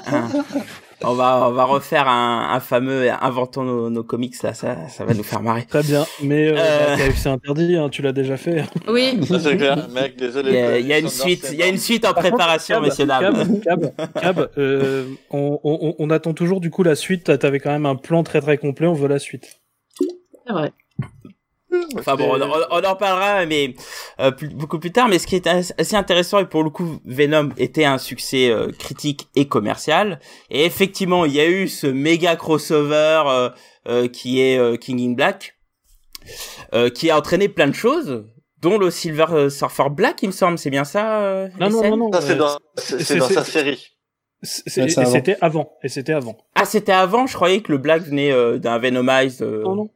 On 1.02 1.14
va 1.14 1.48
on 1.48 1.52
va 1.52 1.64
refaire 1.64 2.08
un, 2.08 2.50
un 2.52 2.60
fameux 2.60 3.10
inventons 3.22 3.62
nos, 3.62 3.88
nos 3.90 4.02
comics 4.04 4.42
là 4.42 4.52
ça 4.52 4.88
ça 4.88 5.04
va 5.04 5.14
nous 5.14 5.22
faire 5.22 5.40
marrer 5.42 5.64
Très 5.64 5.82
bien, 5.82 6.04
mais 6.22 6.48
euh, 6.48 6.56
Euh. 6.58 6.96
bah, 6.96 7.02
KFC 7.08 7.28
interdit, 7.28 7.76
hein, 7.76 7.88
tu 7.88 8.02
l'as 8.02 8.12
déjà 8.12 8.36
fait. 8.36 8.64
Oui. 8.86 9.18
Ça, 9.26 9.40
c'est 9.40 9.56
clair. 9.56 9.88
Mec, 9.90 10.16
désolé. 10.16 10.50
il 10.50 10.54
y 10.56 10.58
a, 10.60 10.66
quoi, 10.68 10.78
il 10.78 10.86
y 10.86 10.92
a 10.92 10.98
une 10.98 11.08
suite 11.08 11.44
c'est 11.46 11.54
il 11.54 11.58
y 11.58 11.62
a 11.62 11.68
une 11.68 11.78
suite 11.78 12.04
en 12.04 12.12
Par 12.12 12.22
contre, 12.22 12.36
préparation 12.36 12.74
Cab, 12.76 12.84
messieurs 12.84 13.06
dames 13.06 13.60
Cab, 13.62 13.92
Cab, 13.96 14.12
Cab, 14.20 14.50
euh, 14.58 15.06
on, 15.30 15.58
on, 15.64 15.94
on 15.98 16.10
attend 16.10 16.34
toujours 16.34 16.60
du 16.60 16.70
coup 16.70 16.82
la 16.82 16.94
suite. 16.96 17.38
T'avais 17.38 17.60
quand 17.60 17.70
même 17.70 17.86
un 17.86 17.96
plan 17.96 18.22
très 18.22 18.40
très 18.40 18.58
complet, 18.58 18.86
on 18.86 18.92
veut 18.94 19.08
la 19.08 19.18
suite. 19.18 19.60
C'est 20.46 20.52
vrai. 20.52 20.72
Enfin 21.98 22.16
bon, 22.16 22.30
on, 22.34 22.40
on- 22.42 22.66
on 22.70 22.84
en 22.84 22.96
parlera, 22.96 23.44
mais 23.46 23.74
euh, 24.20 24.30
plus- 24.30 24.48
beaucoup 24.50 24.78
plus 24.78 24.92
tard. 24.92 25.08
Mais 25.08 25.18
ce 25.18 25.26
qui 25.26 25.36
est 25.36 25.46
as- 25.46 25.72
assez 25.78 25.96
intéressant 25.96 26.38
et 26.38 26.46
pour 26.46 26.62
le 26.62 26.70
coup, 26.70 27.00
Venom 27.04 27.50
était 27.58 27.84
un 27.84 27.98
succès 27.98 28.50
euh, 28.50 28.70
critique 28.78 29.28
et 29.34 29.46
commercial. 29.48 30.20
Et 30.50 30.64
effectivement, 30.64 31.24
il 31.24 31.34
y 31.34 31.40
a 31.40 31.48
eu 31.48 31.68
ce 31.68 31.86
méga 31.86 32.36
crossover 32.36 33.22
euh, 33.26 33.50
euh, 33.88 34.08
qui 34.08 34.40
est 34.40 34.58
euh, 34.58 34.76
King 34.76 35.00
in 35.10 35.12
Black, 35.14 35.56
euh, 36.74 36.90
qui 36.90 37.10
a 37.10 37.16
entraîné 37.18 37.48
plein 37.48 37.66
de 37.68 37.74
choses, 37.74 38.24
dont 38.60 38.78
le 38.78 38.90
Silver 38.90 39.48
Surfer 39.50 39.88
Black, 39.90 40.22
il 40.22 40.26
me 40.28 40.32
semble. 40.32 40.58
C'est 40.58 40.70
bien 40.70 40.84
ça 40.84 41.20
euh, 41.22 41.48
Non 41.58 41.70
non 41.70 41.82
non 41.90 41.96
non. 41.96 42.12
Ça, 42.12 42.20
c'est 42.20 42.36
dans, 42.36 42.58
c'est 42.76 43.16
dans 43.16 43.28
sa 43.28 43.42
série. 43.44 43.86
c'était 44.42 45.36
avant. 45.40 45.72
Et 45.82 45.88
c'était 45.88 46.12
avant. 46.12 46.36
Ah, 46.54 46.64
c'était 46.64 46.92
avant. 46.92 47.26
Je 47.26 47.34
croyais 47.34 47.60
que 47.60 47.72
le 47.72 47.78
Black 47.78 48.02
venait 48.02 48.32
euh, 48.32 48.58
d'un 48.58 48.78
Venomized. 48.78 49.42
euh, 49.42 49.62
Non, 49.64 49.74
non. 49.74 49.90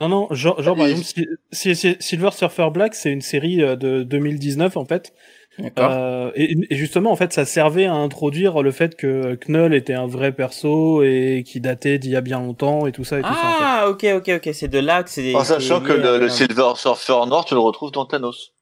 Non, 0.00 0.08
non, 0.08 0.28
genre, 0.30 0.60
genre 0.62 0.76
par 0.76 0.86
exemple, 0.86 1.04
si, 1.06 1.26
si- 1.52 1.76
si- 1.76 1.96
Silver 2.00 2.30
Surfer 2.32 2.68
Black, 2.72 2.94
c'est 2.94 3.10
une 3.12 3.20
série 3.20 3.62
euh, 3.62 3.76
de 3.76 4.02
2019 4.02 4.76
en 4.76 4.84
fait. 4.84 5.12
D'accord. 5.58 5.90
Euh, 5.92 6.30
et, 6.36 6.56
et 6.70 6.76
justement, 6.76 7.10
en 7.10 7.16
fait, 7.16 7.32
ça 7.34 7.44
servait 7.44 7.84
à 7.84 7.92
introduire 7.92 8.62
le 8.62 8.70
fait 8.70 8.94
que 8.96 9.34
Knull 9.46 9.74
était 9.74 9.92
un 9.94 10.06
vrai 10.06 10.32
perso 10.32 11.02
et 11.02 11.42
qui 11.46 11.60
datait 11.60 11.98
d'il 11.98 12.12
y 12.12 12.16
a 12.16 12.22
bien 12.22 12.38
longtemps 12.40 12.86
et 12.86 12.92
tout 12.92 13.04
ça 13.04 13.18
et 13.18 13.22
tout 13.22 13.28
ça. 13.28 13.34
En 13.34 13.52
fait. 13.52 13.58
Ah, 13.60 13.88
ok, 13.90 14.06
ok, 14.16 14.30
ok. 14.46 14.54
C'est 14.54 14.68
de 14.68 14.78
là 14.78 15.02
que 15.02 15.10
c'est. 15.10 15.34
En 15.34 15.44
sachant 15.44 15.80
que 15.82 15.92
le, 15.92 16.18
le. 16.18 16.28
Silver 16.30 16.72
Surfer 16.76 17.26
Noir, 17.26 17.44
tu 17.44 17.52
le 17.54 17.60
retrouves 17.60 17.90
dans 17.92 18.06
Thanos. 18.06 18.52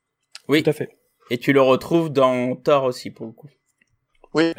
Oui. 0.49 0.63
Tout 0.65 0.71
à 0.71 0.73
fait. 0.73 0.89
Et 1.31 1.39
tu 1.39 1.53
le 1.53 1.61
retrouves 1.61 2.11
dans 2.11 2.57
Thor 2.57 2.85
aussi, 2.85 3.11
pour 3.11 3.27
le 3.27 3.33
coup. 3.33 3.49
Oui. 4.35 4.53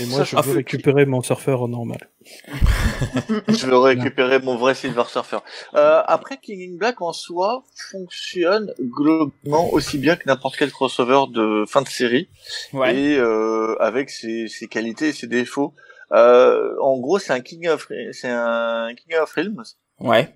Et 0.00 0.06
moi, 0.06 0.24
Ça, 0.24 0.24
je 0.42 0.48
veux 0.48 0.56
récupérer 0.56 1.06
mon 1.06 1.22
surfeur 1.22 1.68
normal. 1.68 1.98
Je 3.48 3.66
veux 3.66 3.78
récupérer 3.78 4.40
mon 4.40 4.56
vrai 4.56 4.74
Silver 4.74 5.04
Surfer. 5.08 5.38
Euh, 5.74 6.02
après, 6.06 6.38
King 6.38 6.74
in 6.74 6.76
Black 6.76 7.00
en 7.00 7.12
soi 7.12 7.64
fonctionne 7.90 8.72
globalement 8.80 9.72
aussi 9.72 9.98
bien 9.98 10.16
que 10.16 10.24
n'importe 10.26 10.56
quel 10.56 10.70
crossover 10.70 11.20
de 11.32 11.64
fin 11.68 11.82
de 11.82 11.88
série 11.88 12.28
Ouais. 12.72 12.94
et 12.96 13.16
euh, 13.18 13.76
avec 13.80 14.10
ses, 14.10 14.48
ses 14.48 14.66
qualités 14.68 15.08
et 15.08 15.12
ses 15.12 15.26
défauts. 15.28 15.74
Euh, 16.12 16.74
en 16.80 16.98
gros, 16.98 17.18
c'est 17.18 17.32
un 17.32 17.40
King 17.40 17.68
of 17.68 17.86
c'est 18.12 18.28
un 18.28 18.88
King 18.96 19.16
of 19.20 19.32
Realms 19.32 19.62
Ouais. 20.00 20.34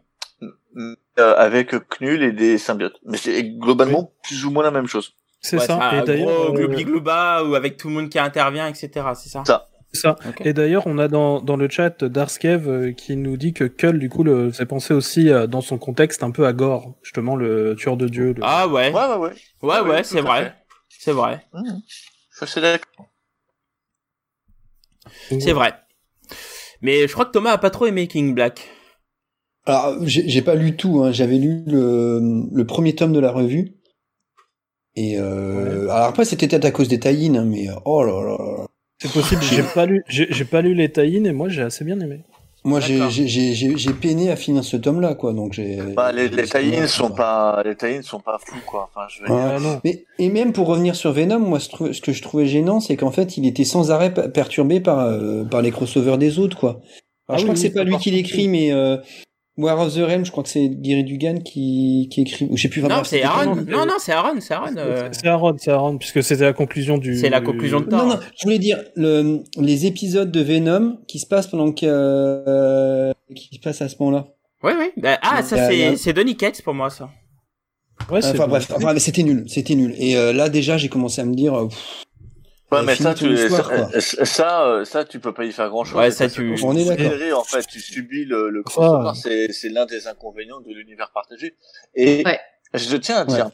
euh, 0.77 0.95
avec 1.37 1.73
Knull 2.01 2.23
et 2.23 2.33
des 2.33 2.59
symbiotes. 2.59 2.97
Mais 3.05 3.17
c'est 3.19 3.43
globalement 3.45 4.13
plus 4.23 4.45
ou 4.45 4.51
moins 4.51 4.63
la 4.63 4.71
même 4.71 4.87
chose. 4.87 5.15
C'est 5.47 5.59
Ouais, 5.59 5.67
ça. 5.67 5.79
un 5.91 6.01
et 6.03 6.07
d'ailleurs, 6.07 6.53
gros 6.53 6.59
euh, 6.59 6.67
glooba 6.69 7.45
ou 7.45 7.55
avec 7.55 7.77
tout 7.77 7.89
le 7.89 7.95
monde 7.95 8.09
qui 8.09 8.19
intervient, 8.19 8.67
etc. 8.67 8.89
C'est 9.15 9.29
ça. 9.29 9.43
Ça. 9.47 9.69
c'est 9.93 10.01
ça. 10.01 10.17
Ok. 10.27 10.41
Et 10.47 10.55
d'ailleurs, 10.55 10.87
on 10.87 10.97
a 10.97 11.07
dans, 11.07 11.43
dans 11.43 11.57
le 11.57 11.69
chat 11.69 12.03
Darskev 12.03 12.67
euh, 12.67 12.93
qui 12.93 13.15
nous 13.17 13.37
dit 13.37 13.53
que 13.53 13.65
Kull, 13.65 13.99
du 13.99 14.09
coup, 14.09 14.25
le 14.25 14.51
faisait 14.51 14.65
penser 14.65 14.95
aussi 14.95 15.29
euh, 15.31 15.47
dans 15.47 15.61
son 15.61 15.77
contexte 15.77 16.23
un 16.23 16.31
peu 16.31 16.47
à 16.47 16.55
Gore, 16.55 16.95
justement 17.03 17.37
le 17.37 17.75
tueur 17.77 17.99
de 17.99 18.09
dieu. 18.09 18.33
le- 18.33 18.41
Ah 18.43 18.67
ouais. 18.69 18.91
Ouais, 18.91 19.07
ouais, 19.07 19.17
ouais. 19.17 19.33
Ouais, 19.61 19.81
ouais, 19.81 20.03
c'est 20.03 20.23
vrai. 20.23 20.45
fait. 20.45 20.53
C'est 20.99 21.13
vrai. 21.13 21.45
Mmh. 21.53 21.61
Je 22.41 22.47
suis 22.47 22.61
d'accord. 22.63 23.07
C'est 25.39 25.53
vrai. 25.53 25.75
Mais 26.81 27.07
je 27.07 27.13
crois 27.13 27.27
que 27.27 27.33
Thomas 27.33 27.53
a 27.53 27.59
pas 27.59 27.69
trop 27.71 27.85
aimé 27.87 28.07
King 28.09 28.35
Black. 28.35 28.67
Alors, 29.67 29.97
j'ai 30.07 30.27
j'ai 30.29 30.41
pas 30.43 30.55
lu 30.55 30.75
tout, 30.77 31.03
hein. 31.05 31.13
j'avais 31.13 31.37
lu 31.39 31.63
le, 31.67 32.21
le 32.53 32.65
premier 32.67 32.95
tome 32.95 33.13
de 33.13 33.21
la 33.21 33.31
revue. 33.31 33.74
Et 34.97 35.17
euh, 35.19 35.89
alors 35.91 36.07
après, 36.09 36.25
c'était 36.25 36.47
peut-être 36.49 36.65
à 36.65 36.71
cause 36.71 36.89
des 36.89 37.01
taïnes, 37.01 37.37
hein, 37.37 37.45
mais 37.49 37.67
oh 37.85 38.05
là 38.05 38.13
là 38.23 38.37
là. 38.39 38.67
C'est 39.01 39.13
possible. 39.13 39.43
J'ai 39.43 39.63
pas 39.75 39.87
lu, 39.87 40.03
j'ai 40.09 40.27
j'ai 40.31 40.45
pas 40.45 40.63
lu 40.63 40.75
les 40.75 40.89
taïnes 40.91 41.27
et 41.27 41.33
moi 41.33 41.49
j'ai 41.49 41.63
assez 41.63 41.85
bien 41.85 41.99
aimé. 42.01 42.21
Moi, 42.67 42.81
j'ai 42.81 42.95
D'accord. 42.97 43.11
j'ai- 43.11 43.29
j'ai 43.29 43.53
j'ai- 43.53 43.77
j'ai 43.77 43.93
peiné 43.93 44.31
à 44.31 44.37
finir 44.37 44.65
ce 44.65 44.79
tome-là, 44.79 45.15
quoi. 45.15 45.35
Donc 45.35 45.53
j'ai. 45.53 45.77
Bah, 45.95 46.13
les, 46.13 46.29
les 46.29 46.45
tie 46.45 46.89
sont 46.89 47.11
pas, 47.11 47.61
les 47.63 47.75
tie 47.77 48.03
sont 48.03 48.21
pas 48.21 48.39
fous, 48.43 48.57
quoi. 48.65 48.89
Enfin, 48.91 49.07
je 49.11 49.23
veux 49.23 49.31
Ouais. 49.31 49.37
dire. 49.37 49.53
Ah 49.57 49.61
non. 49.61 49.81
Mais 49.85 50.05
et 50.19 50.31
même 50.31 50.55
pour 50.55 50.69
revenir 50.69 50.95
sur 50.97 51.13
Venom, 51.13 51.41
moi, 51.41 51.61
ce, 51.61 51.69
que 52.01 52.13
je 52.13 52.23
trouvais 52.23 52.47
gênant, 52.47 52.81
c'est 52.81 52.97
qu'en 52.97 53.11
fait, 53.11 53.37
il 53.37 53.47
était 53.47 53.65
sans 53.65 53.91
arrêt 53.91 54.15
perturbé 54.15 54.81
par 54.81 55.01
euh, 55.01 55.45
par 55.45 55.61
les 55.61 55.73
crossovers 55.73 56.17
des 56.17 56.39
autres, 56.39 56.57
quoi. 56.59 56.71
Alors, 56.71 56.81
Ah 57.29 57.37
je 57.37 57.43
crois 57.43 57.49
oui, 57.49 57.55
que 57.55 57.61
c'est 57.61 57.69
oui, 57.69 57.75
pas 57.75 57.85
lui 57.85 57.99
qui 57.99 58.11
l'écrit, 58.13 58.49
mais 58.49 58.73
euh, 58.73 58.97
War 59.57 59.79
of 59.81 59.95
the 59.95 59.99
Realm, 59.99 60.25
je 60.25 60.33
crois 60.33 60.43
que 60.43 60.49
c'est 60.49 60.69
Gary 60.69 61.05
Dugan 61.05 61.39
qui 61.39 62.09
qui 62.11 62.23
écrit. 62.23 62.47
Ou 62.51 62.57
je 62.57 62.63
sais 62.63 62.69
plus. 62.69 62.85
enfin, 62.85 62.97
Non, 62.99 63.05
c'est 63.05 63.23
Aaron. 63.23 63.55
non, 63.55 63.63
Non, 63.69 63.87
non, 63.87 63.95
c'est 64.01 64.11
Aaron, 64.13 64.41
c'est 64.41 64.53
Aaron. 64.53 64.75
euh, 64.77 65.09
C'est 65.13 65.27
Aaron, 65.29 65.55
c'est 65.59 65.71
Aaron, 65.71 65.97
puisque 65.99 66.23
c'était 66.25 66.43
la 66.43 66.53
conclusion 66.53 66.99
du. 66.99 67.17
C'est 67.17 67.31
la 67.31 67.41
conclusion 67.41 67.81
de 67.81 67.89
Non, 67.89 68.07
non, 68.07 68.19
je 68.37 68.43
voulais 68.43 68.59
dire 68.59 68.83
le, 68.97 69.43
les 69.59 69.87
épisodes 69.87 70.31
de 70.33 70.41
Venom 70.41 70.99
qui 71.07 71.21
se 71.21 71.27
passent 71.27 71.47
pendant 71.47 71.71
que 71.71 71.87
euh, 71.87 73.13
qui 73.37 73.55
se 73.55 73.61
passent 73.61 73.81
à 73.83 73.89
ce 73.89 73.95
moment-là. 74.01 74.27
Oui, 74.65 74.73
oui. 74.79 74.87
Bah, 74.97 75.19
ah, 75.23 75.43
ça, 75.43 75.69
c'est 75.69 75.97
c'est 75.97 76.13
Donny 76.13 76.37
Cates 76.37 76.61
pour 76.63 76.75
moi, 76.75 76.91
ça. 76.91 77.11
Ouais, 78.11 78.21
c'est 78.23 78.31
Enfin 78.31 78.49
bref, 78.49 78.71
enfin, 78.75 78.93
mais 78.93 78.99
c'était 78.99 79.23
nul, 79.23 79.45
c'était 79.47 79.77
nul. 79.77 79.95
Et 79.99 80.17
euh, 80.17 80.33
là 80.33 80.49
déjà, 80.49 80.77
j'ai 80.77 80.89
commencé 80.89 81.21
à 81.21 81.25
me 81.25 81.35
dire. 81.35 81.55
euh, 81.55 81.69
pff, 81.69 82.03
Ouais, 82.73 82.79
Euh, 82.79 82.83
mais 82.83 82.97
ça, 82.97 83.15
tu, 83.15 83.33
histoire, 83.33 83.71
ça, 84.01 84.25
ça, 84.25 84.67
euh, 84.67 84.85
ça, 84.85 85.05
tu 85.05 85.21
peux 85.21 85.33
pas 85.35 85.45
y 85.45 85.53
faire 85.53 85.69
grand 85.69 85.85
chose. 85.85 85.99
Ouais, 85.99 86.11
ça, 86.11 86.29
tu- 86.29 86.57
On 86.65 86.75
est 86.77 86.85
d'accord. 86.85 87.41
En 87.41 87.45
fait, 87.45 87.65
tu 87.67 87.79
subis 87.81 88.25
le, 88.25 88.49
le 88.51 88.63
crossover, 88.63 89.09
Ah. 89.11 89.15
c'est, 89.15 89.53
c'est 89.53 89.69
l'un 89.69 89.87
des 89.87 90.09
inconvénients 90.09 90.61
de 90.61 90.73
l'univers 90.73 91.11
partagé. 91.13 91.55
Et 91.95 92.23
Ouais. 92.25 92.41
je 92.73 92.97
tiens 92.97 93.19
à 93.19 93.25
dire 93.27 93.51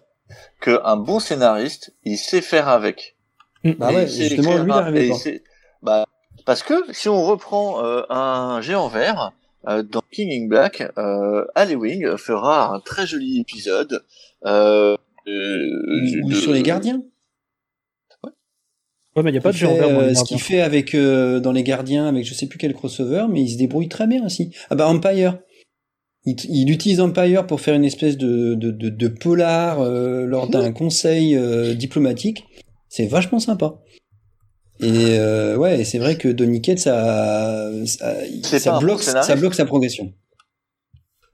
que 0.60 0.80
un 0.84 0.96
bon 0.96 1.18
scénariste, 1.18 1.92
il 2.04 2.16
sait 2.16 2.40
faire 2.40 2.68
avec. 2.68 3.16
Bah 3.64 3.92
Et 3.92 3.96
ouais, 3.96 4.06
justement, 4.06 4.56
lui, 4.62 4.72
un- 4.72 4.94
il 4.94 5.14
sait- 5.16 5.42
bah, 5.82 6.06
parce 6.46 6.62
que 6.62 6.74
si 6.92 7.08
on 7.08 7.22
reprend 7.24 7.84
euh, 7.84 8.02
un 8.08 8.60
géant 8.62 8.88
vert 8.88 9.32
euh, 9.68 9.82
dans 9.82 10.02
King 10.10 10.44
in 10.44 10.48
Black, 10.48 10.82
euh, 10.96 11.44
Wing 11.76 12.16
fera 12.16 12.72
un 12.72 12.80
très 12.80 13.06
joli 13.06 13.40
épisode. 13.40 14.02
Euh, 14.46 14.96
euh, 15.28 16.22
ou 16.24 16.30
de- 16.30 16.34
sur 16.34 16.52
les 16.52 16.62
gardiens? 16.62 17.02
Ouais, 19.16 19.22
mais 19.24 19.30
il 19.30 19.34
y 19.34 19.38
a 19.38 19.40
pas 19.40 19.50
de 19.50 19.56
géant 19.56 19.74
vert 19.74 19.98
euh, 19.98 20.14
ce 20.14 20.22
qu'il 20.22 20.40
fait 20.40 20.60
avec 20.60 20.94
euh, 20.94 21.40
dans 21.40 21.50
les 21.52 21.64
gardiens, 21.64 22.06
avec 22.06 22.24
je 22.24 22.32
sais 22.32 22.46
plus 22.46 22.58
quel 22.58 22.74
crossover, 22.74 23.26
mais 23.28 23.42
il 23.42 23.50
se 23.50 23.58
débrouille 23.58 23.88
très 23.88 24.06
bien 24.06 24.24
aussi. 24.24 24.50
Ah 24.70 24.76
bah 24.76 24.86
Empire. 24.86 25.38
Il, 26.26 26.36
il 26.48 26.70
utilise 26.70 27.00
Empire 27.00 27.46
pour 27.46 27.60
faire 27.60 27.74
une 27.74 27.84
espèce 27.84 28.16
de, 28.16 28.54
de, 28.54 28.70
de, 28.70 28.88
de 28.88 29.08
polar 29.08 29.80
euh, 29.80 30.26
lors 30.26 30.48
d'un 30.48 30.70
conseil 30.72 31.34
euh, 31.34 31.74
diplomatique. 31.74 32.44
C'est 32.88 33.06
vachement 33.06 33.38
sympa. 33.40 33.80
Et 34.80 35.18
euh, 35.18 35.56
ouais, 35.56 35.80
et 35.80 35.84
c'est 35.84 35.98
vrai 35.98 36.16
que 36.16 36.28
Donny 36.28 36.62
Cates, 36.62 36.78
ça, 36.78 37.70
ça, 37.86 38.78
bloque, 38.78 39.02
ça 39.02 39.36
bloque 39.36 39.54
sa 39.54 39.66
progression. 39.66 40.12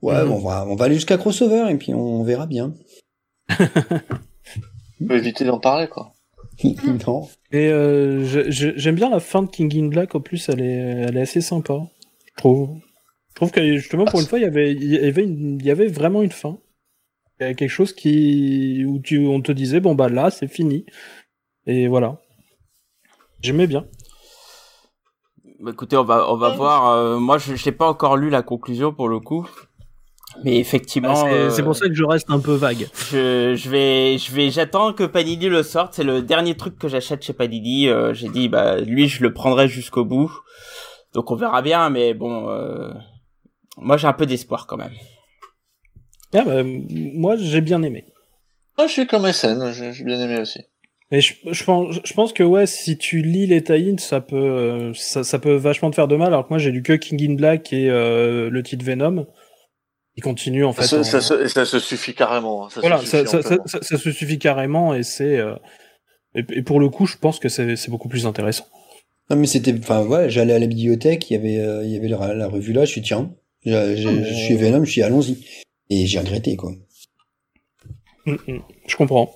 Ouais, 0.03 0.25
bon, 0.25 0.35
on 0.35 0.39
va, 0.39 0.67
on 0.69 0.77
va 0.77 0.85
aller 0.87 0.95
jusqu'à 0.97 1.17
crossover 1.17 1.71
et 1.71 1.77
puis 1.77 1.95
on 1.95 2.23
verra 2.23 2.47
bien. 2.47 2.75
On 5.01 5.07
peut 5.09 5.19
éviter 5.19 5.45
d'en 5.45 5.61
parler, 5.61 5.89
quoi. 5.89 6.16
Non. 6.65 7.29
Et 7.53 7.69
euh, 7.71 8.25
j'aime 8.51 8.95
bien 8.95 9.11
la 9.11 9.21
fin 9.21 9.43
de 9.43 9.49
King 9.51 9.73
in 9.79 9.89
Black. 9.89 10.15
En 10.15 10.21
plus, 10.21 10.49
elle 10.49 10.61
est, 10.61 11.05
elle 11.09 11.17
est 11.17 11.21
assez 11.23 11.41
sympa. 11.41 11.79
Je 12.27 12.33
trouve. 12.37 12.79
Je 13.31 13.35
trouve 13.35 13.51
que 13.51 13.77
justement 13.77 14.05
pour 14.07 14.21
une 14.21 14.27
fois, 14.27 14.39
il 14.39 14.43
y 14.43 14.47
avait, 14.47 14.73
il 14.73 14.85
y 14.85 14.97
avait, 14.99 15.25
une- 15.25 15.59
il 15.61 15.67
y 15.67 15.71
avait 15.71 15.89
vraiment 15.89 16.23
une 16.23 16.33
fin. 16.33 16.59
Il 17.39 17.47
y 17.47 17.51
a 17.51 17.55
quelque 17.55 17.69
chose 17.71 17.93
qui 17.93 18.85
où 18.87 18.99
tu 18.99 19.27
on 19.27 19.43
te 19.43 19.53
disait 19.53 19.81
bon 19.81 19.95
bah 19.95 20.09
là 20.09 20.31
c'est 20.31 20.49
fini 20.49 20.87
et 21.67 21.87
voilà. 21.87 22.19
J'aimais 23.43 23.67
bien. 23.67 23.85
Bah, 25.61 25.71
écoutez, 25.73 25.97
on 25.99 26.05
va 26.05 26.31
on 26.33 26.37
va 26.37 26.51
voir. 26.57 26.91
euh, 26.93 27.19
moi, 27.19 27.37
je 27.39 27.53
n'ai 27.53 27.73
pas 27.73 27.89
encore 27.89 28.17
lu 28.17 28.31
la 28.31 28.43
conclusion 28.43 28.93
pour 28.93 29.09
le 29.09 29.21
coup, 29.21 29.47
mais 30.45 30.59
effectivement, 30.59 31.25
Bah, 31.25 31.51
c'est 31.51 31.63
euh, 31.63 31.65
pour 31.65 31.77
ça 31.77 31.89
que 31.89 31.95
je 31.95 32.05
reste 32.05 32.31
un 32.31 32.39
peu 32.41 32.55
vague. 32.55 32.87
je, 33.11 33.55
je 33.57 33.69
vais 33.71 34.19
je 34.19 34.33
vais 34.33 34.51
j'attends 34.51 34.93
que 34.93 35.05
Panini 35.05 35.49
le 35.49 35.63
sorte. 35.63 35.95
C'est 35.95 36.05
le 36.05 36.23
dernier 36.23 36.55
truc 36.57 36.79
que 36.79 36.89
j'achète 36.89 37.23
chez 37.23 37.33
Panini. 37.33 37.89
Euh, 37.89 38.15
J'ai 38.15 38.29
dit 38.29 38.49
bah 38.49 38.81
lui 38.81 39.09
je 39.09 39.23
le 39.23 39.33
prendrai 39.33 39.69
jusqu'au 39.69 40.05
bout. 40.05 40.31
Donc 41.15 41.31
on 41.31 41.37
verra 41.37 41.63
bien, 41.63 41.89
mais 41.91 42.15
bon, 42.15 42.49
euh, 42.51 42.91
moi 43.79 43.97
j'ai 43.97 44.07
un 44.07 44.13
peu 44.13 44.27
d'espoir 44.27 44.67
quand 44.67 44.77
même. 44.77 44.93
Ah, 46.35 46.43
bah, 46.45 46.63
moi 46.65 47.37
j'ai 47.37 47.61
bien 47.61 47.83
aimé. 47.83 48.05
Moi, 48.79 48.89
je 48.89 48.93
suis 48.93 49.07
comme 49.07 49.31
SN, 49.33 49.73
j'ai 49.73 50.05
bien 50.05 50.21
aimé 50.21 50.39
aussi. 50.41 50.61
Et 51.11 51.21
je, 51.23 51.35
je 51.51 51.65
pense, 51.65 51.99
je 52.05 52.13
pense 52.13 52.33
que 52.35 52.43
ouais, 52.43 52.67
si 52.67 52.99
tu 52.99 53.23
lis 53.23 53.47
les 53.47 53.63
tie 53.63 53.95
ça 53.99 54.21
peut, 54.21 54.37
euh, 54.37 54.93
ça, 54.95 55.25
ça 55.25 55.39
peut 55.39 55.55
vachement 55.55 55.89
te 55.91 55.95
faire 55.95 56.09
de 56.09 56.17
mal. 56.17 56.27
Alors 56.29 56.45
que 56.45 56.51
moi, 56.51 56.59
j'ai 56.59 56.71
lu 56.73 56.83
que 56.83 56.93
King 56.93 57.31
in 57.31 57.35
Black 57.37 57.73
et 57.73 57.89
euh, 57.89 58.51
le 58.51 58.63
titre 58.63 58.85
Venom. 58.85 59.27
Il 60.17 60.23
continue 60.23 60.65
en 60.65 60.73
fait. 60.73 60.85
Ça, 60.85 60.99
en- 61.01 61.05
se- 61.05 61.11
ça, 61.11 61.21
se- 61.21 61.47
ça 61.49 61.65
se 61.67 61.79
suffit 61.79 62.15
carrément. 62.15 62.67
hein, 62.67 62.69
Ça 62.71 62.81
voilà, 62.81 62.99
se 62.99 63.07
ça, 63.07 63.19
suffit 63.19 63.31
ça, 63.31 63.43
ça, 63.43 63.49
amplement. 63.49 63.67
ça- 63.67 63.79
ça 63.83 63.99
se 63.99 64.11
suffit 64.13 64.39
carrément 64.39 64.95
et 64.95 65.03
c'est. 65.03 65.37
euh, 65.37 65.55
et, 66.35 66.45
et 66.51 66.63
pour 66.63 66.81
le 66.81 66.89
coup, 66.89 67.07
je 67.07 67.17
pense 67.19 67.39
que 67.39 67.49
c'est 67.49 67.89
beaucoup 67.91 68.09
plus 68.09 68.27
intéressant. 68.27 68.67
Non, 69.29 69.37
mais 69.37 69.47
c'était, 69.47 69.75
enfin, 69.79 70.05
ouais, 70.07 70.31
j'allais 70.31 70.53
à 70.55 70.59
la 70.59 70.67
bibliothèque, 70.67 71.31
il 71.31 71.35
y 71.35 71.37
avait, 71.37 71.59
euh, 71.59 71.85
il 71.85 71.91
y 71.91 71.97
avait 71.97 72.09
la, 72.09 72.33
la 72.35 72.49
revue 72.49 72.73
là, 72.73 72.85
je 72.85 72.91
suis 72.93 73.03
tiens, 73.03 73.31
je 73.65 74.33
suis 74.47 74.55
Venom, 74.57 74.85
je 74.85 74.91
suis 74.91 75.03
allons-y. 75.03 75.45
Et 75.91 76.07
j'ai 76.07 76.19
regretté, 76.21 76.57
quoi. 76.57 76.73
Mm, 78.27 78.37
mm, 78.49 78.61
je 78.87 78.97
comprends. 78.97 79.33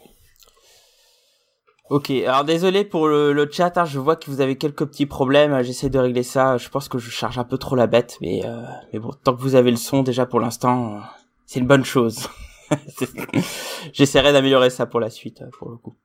Ok, 1.90 2.10
alors 2.10 2.44
désolé 2.44 2.84
pour 2.84 3.08
le, 3.08 3.32
le 3.32 3.50
chat, 3.50 3.76
hein, 3.76 3.84
je 3.84 3.98
vois 3.98 4.14
que 4.14 4.30
vous 4.30 4.40
avez 4.40 4.56
quelques 4.56 4.86
petits 4.86 5.06
problèmes, 5.06 5.60
j'essaie 5.64 5.90
de 5.90 5.98
régler 5.98 6.22
ça, 6.22 6.56
je 6.56 6.68
pense 6.68 6.88
que 6.88 6.98
je 6.98 7.10
charge 7.10 7.36
un 7.36 7.42
peu 7.42 7.58
trop 7.58 7.74
la 7.74 7.88
bête, 7.88 8.16
mais, 8.20 8.42
euh, 8.46 8.62
mais 8.92 9.00
bon, 9.00 9.10
tant 9.24 9.34
que 9.34 9.40
vous 9.40 9.56
avez 9.56 9.72
le 9.72 9.76
son 9.76 10.04
déjà 10.04 10.24
pour 10.24 10.38
l'instant, 10.38 10.94
euh, 10.94 10.98
c'est 11.46 11.58
une 11.58 11.66
bonne 11.66 11.84
chose. 11.84 12.28
J'essaierai 13.92 14.32
d'améliorer 14.32 14.70
ça 14.70 14.86
pour 14.86 15.00
la 15.00 15.10
suite, 15.10 15.42
euh, 15.42 15.50
pour 15.58 15.68
le 15.68 15.78
coup. 15.78 15.96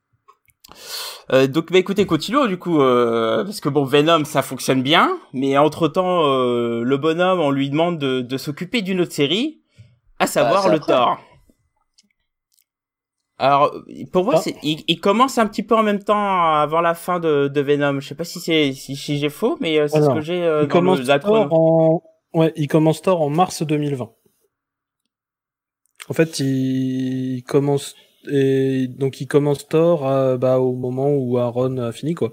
Euh, 1.31 1.45
donc 1.45 1.71
bah 1.71 1.77
écoutez, 1.77 2.07
continuons 2.07 2.47
du 2.47 2.57
coup, 2.57 2.81
euh, 2.81 3.43
parce 3.43 3.59
que 3.59 3.69
bon, 3.69 3.85
Venom 3.85 4.25
ça 4.25 4.41
fonctionne 4.41 4.81
bien, 4.81 5.15
mais 5.33 5.55
entre 5.59 5.87
temps, 5.87 6.23
le 6.23 6.97
bonhomme, 6.97 7.39
on 7.39 7.51
lui 7.51 7.69
demande 7.69 7.99
de, 7.99 8.21
de 8.21 8.37
s'occuper 8.37 8.81
d'une 8.81 9.01
autre 9.01 9.13
série, 9.13 9.61
à 10.17 10.25
savoir 10.25 10.63
c'est 10.63 10.71
le. 10.71 10.79
Thor. 10.79 11.19
Alors, 13.37 13.73
pour 14.13 14.23
moi, 14.23 14.35
Ah. 14.37 14.41
c'est, 14.41 14.55
il, 14.63 14.83
il 14.87 14.99
commence 15.01 15.37
un 15.37 15.45
petit 15.47 15.63
peu 15.63 15.75
en 15.75 15.83
même 15.83 16.01
temps 16.03 16.53
avant 16.53 16.79
la 16.79 16.93
fin 16.93 17.19
de, 17.19 17.49
de 17.49 17.61
Venom. 17.61 17.99
Je 17.99 18.07
sais 18.07 18.15
pas 18.15 18.23
si 18.23 18.39
c'est 18.39 18.71
si, 18.73 18.95
si 18.95 19.17
j'ai 19.17 19.29
faux, 19.29 19.57
mais 19.59 19.77
euh, 19.77 19.87
c'est 19.87 20.01
ce 20.01 20.09
que 20.09 20.21
j'ai 20.21 20.41
euh, 20.43 20.61
il 20.63 20.67
dans 20.67 20.73
commence 20.73 20.99
le, 20.99 21.19
Thor 21.19 21.53
en, 21.53 22.01
ouais, 22.33 22.53
il 22.55 22.67
commence 22.67 23.01
Thor 23.01 23.21
en 23.21 23.29
mars 23.29 23.61
2020. 23.63 24.09
En 26.07 26.13
fait, 26.13 26.39
il 26.39 27.43
commence 27.47 27.95
et 28.31 28.87
donc 28.87 29.19
il 29.21 29.27
commence 29.27 29.67
Thor 29.67 30.07
euh, 30.07 30.37
bah, 30.37 30.59
au 30.59 30.73
moment 30.73 31.09
où 31.09 31.37
Aaron 31.37 31.77
a 31.77 31.91
fini 31.91 32.13
quoi. 32.13 32.31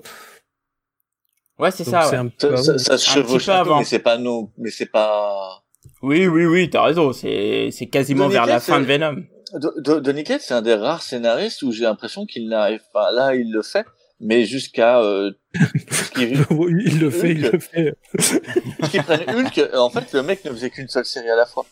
Ouais, 1.59 1.71
c'est 1.71 1.85
ça. 1.85 2.09
ouais. 2.11 2.17
un 2.17 2.29
peu 2.29 2.39
Ça, 2.39 2.47
avant. 2.47 2.63
ça, 2.63 2.79
ça 2.79 2.99
se 2.99 3.11
chevauche 3.11 3.47
peu 3.47 3.53
un 3.53 3.65
peu, 3.65 3.71
avant. 3.71 3.79
mais 3.79 3.85
c'est 3.85 3.99
pas 3.99 4.19
non, 4.19 4.51
mais 4.57 4.71
c'est 4.71 4.87
pas. 4.91 5.65
Oui, 6.01 6.27
oui, 6.27 6.47
oui, 6.47 6.71
t'as 6.71 6.83
raison. 6.85 7.13
C'est 7.13 7.71
c'est 7.73 7.87
quasiment 7.89 8.29
vers 8.29 8.47
la 8.47 8.61
fin 8.61 8.79
de 8.81 8.85
Venom. 8.85 9.17
Do- 9.55 9.81
Do- 9.81 10.01
Donny 10.01 10.25
Cates, 10.25 10.41
c'est 10.43 10.55
un 10.55 10.63
des 10.63 10.75
rares 10.75 11.03
scénaristes 11.03 11.63
où 11.63 11.73
j'ai 11.73 11.85
l'impression 11.85 12.25
qu'il 12.27 12.49
n'arrive 12.49 12.83
pas. 12.93 13.11
Là, 13.13 13.35
il 13.35 13.53
le 13.53 13.63
fait, 13.63 13.85
mais 14.21 14.45
jusqu'à 14.45 15.01
euh, 15.03 15.33
il 16.17 16.99
le 17.01 17.11
fait, 17.11 17.33
il 17.33 17.43
le 17.43 17.59
fait. 17.59 17.95
qu'il 18.91 19.03
prenne 19.03 19.29
Hulk. 19.29 19.61
En 19.75 19.91
fait, 19.91 20.13
le 20.13 20.23
mec 20.23 20.45
ne 20.45 20.51
faisait 20.51 20.71
qu'une 20.71 20.89
seule 20.89 21.05
série 21.05 21.29
à 21.29 21.37
la 21.37 21.47
fois. 21.47 21.67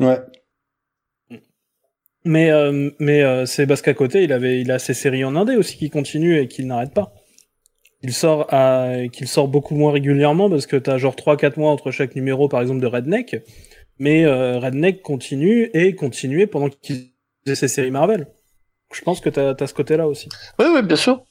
Ouais. 0.00 0.18
Mais 2.26 2.50
euh, 2.50 2.90
mais 2.98 3.22
euh, 3.22 3.44
c'est 3.44 3.66
parce 3.66 3.82
qu'à 3.82 3.94
côté, 3.94 4.24
il 4.24 4.32
avait 4.32 4.60
il 4.60 4.70
a 4.70 4.78
ses 4.78 4.94
séries 4.94 5.24
en 5.24 5.36
indé 5.36 5.56
aussi 5.56 5.76
qui 5.76 5.90
continuent 5.90 6.38
et 6.38 6.48
qu'il 6.48 6.66
n'arrête 6.66 6.94
pas. 6.94 7.12
Il 8.02 8.12
sort 8.12 8.46
à 8.52 8.92
qu'il 9.12 9.28
sort 9.28 9.48
beaucoup 9.48 9.74
moins 9.74 9.92
régulièrement 9.92 10.50
parce 10.50 10.66
que 10.66 10.76
t'as 10.76 10.98
genre 10.98 11.16
3 11.16 11.36
4 11.36 11.56
mois 11.58 11.70
entre 11.70 11.90
chaque 11.90 12.14
numéro 12.14 12.48
par 12.48 12.60
exemple 12.62 12.80
de 12.80 12.86
Redneck. 12.86 13.36
Mais 13.98 14.24
euh, 14.24 14.58
Redneck 14.58 15.02
continue 15.02 15.70
et 15.74 15.94
continuait 15.94 16.46
pendant 16.46 16.68
qu'il 16.68 17.13
faisait 17.44 17.56
ses 17.56 17.68
séries 17.68 17.90
Marvel. 17.90 18.26
Je 18.92 19.00
pense 19.02 19.20
que 19.20 19.28
t'as 19.28 19.54
as 19.58 19.66
ce 19.66 19.74
côté-là 19.74 20.06
aussi. 20.06 20.28
Oui, 20.58 20.66
oui, 20.72 20.82
bien 20.82 20.96
sûr. 20.96 21.24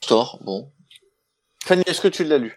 Thor, 0.00 0.40
bon. 0.44 0.72
Fanny, 1.64 1.82
est-ce 1.86 2.00
que 2.00 2.08
tu 2.08 2.24
l'as 2.24 2.38
lu? 2.38 2.56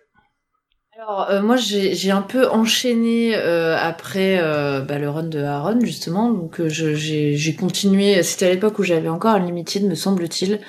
Alors, 0.95 1.29
euh, 1.29 1.41
moi, 1.41 1.57
j'ai 1.57 2.11
un 2.11 2.21
peu 2.21 2.47
enchaîné 2.47 3.35
euh, 3.35 3.77
après 3.77 4.39
euh, 4.39 4.81
bah, 4.81 4.97
le 4.97 5.09
run 5.09 5.23
de 5.23 5.41
Aaron, 5.41 5.79
justement. 5.81 6.31
Donc, 6.31 6.59
euh, 6.61 6.69
j'ai 6.69 7.55
continué. 7.55 8.23
C'était 8.23 8.45
à 8.45 8.49
l'époque 8.49 8.79
où 8.79 8.83
j'avais 8.83 9.09
encore 9.09 9.35
Unlimited, 9.35 9.83
me 9.83 9.95
semble-t-il. 9.95 10.61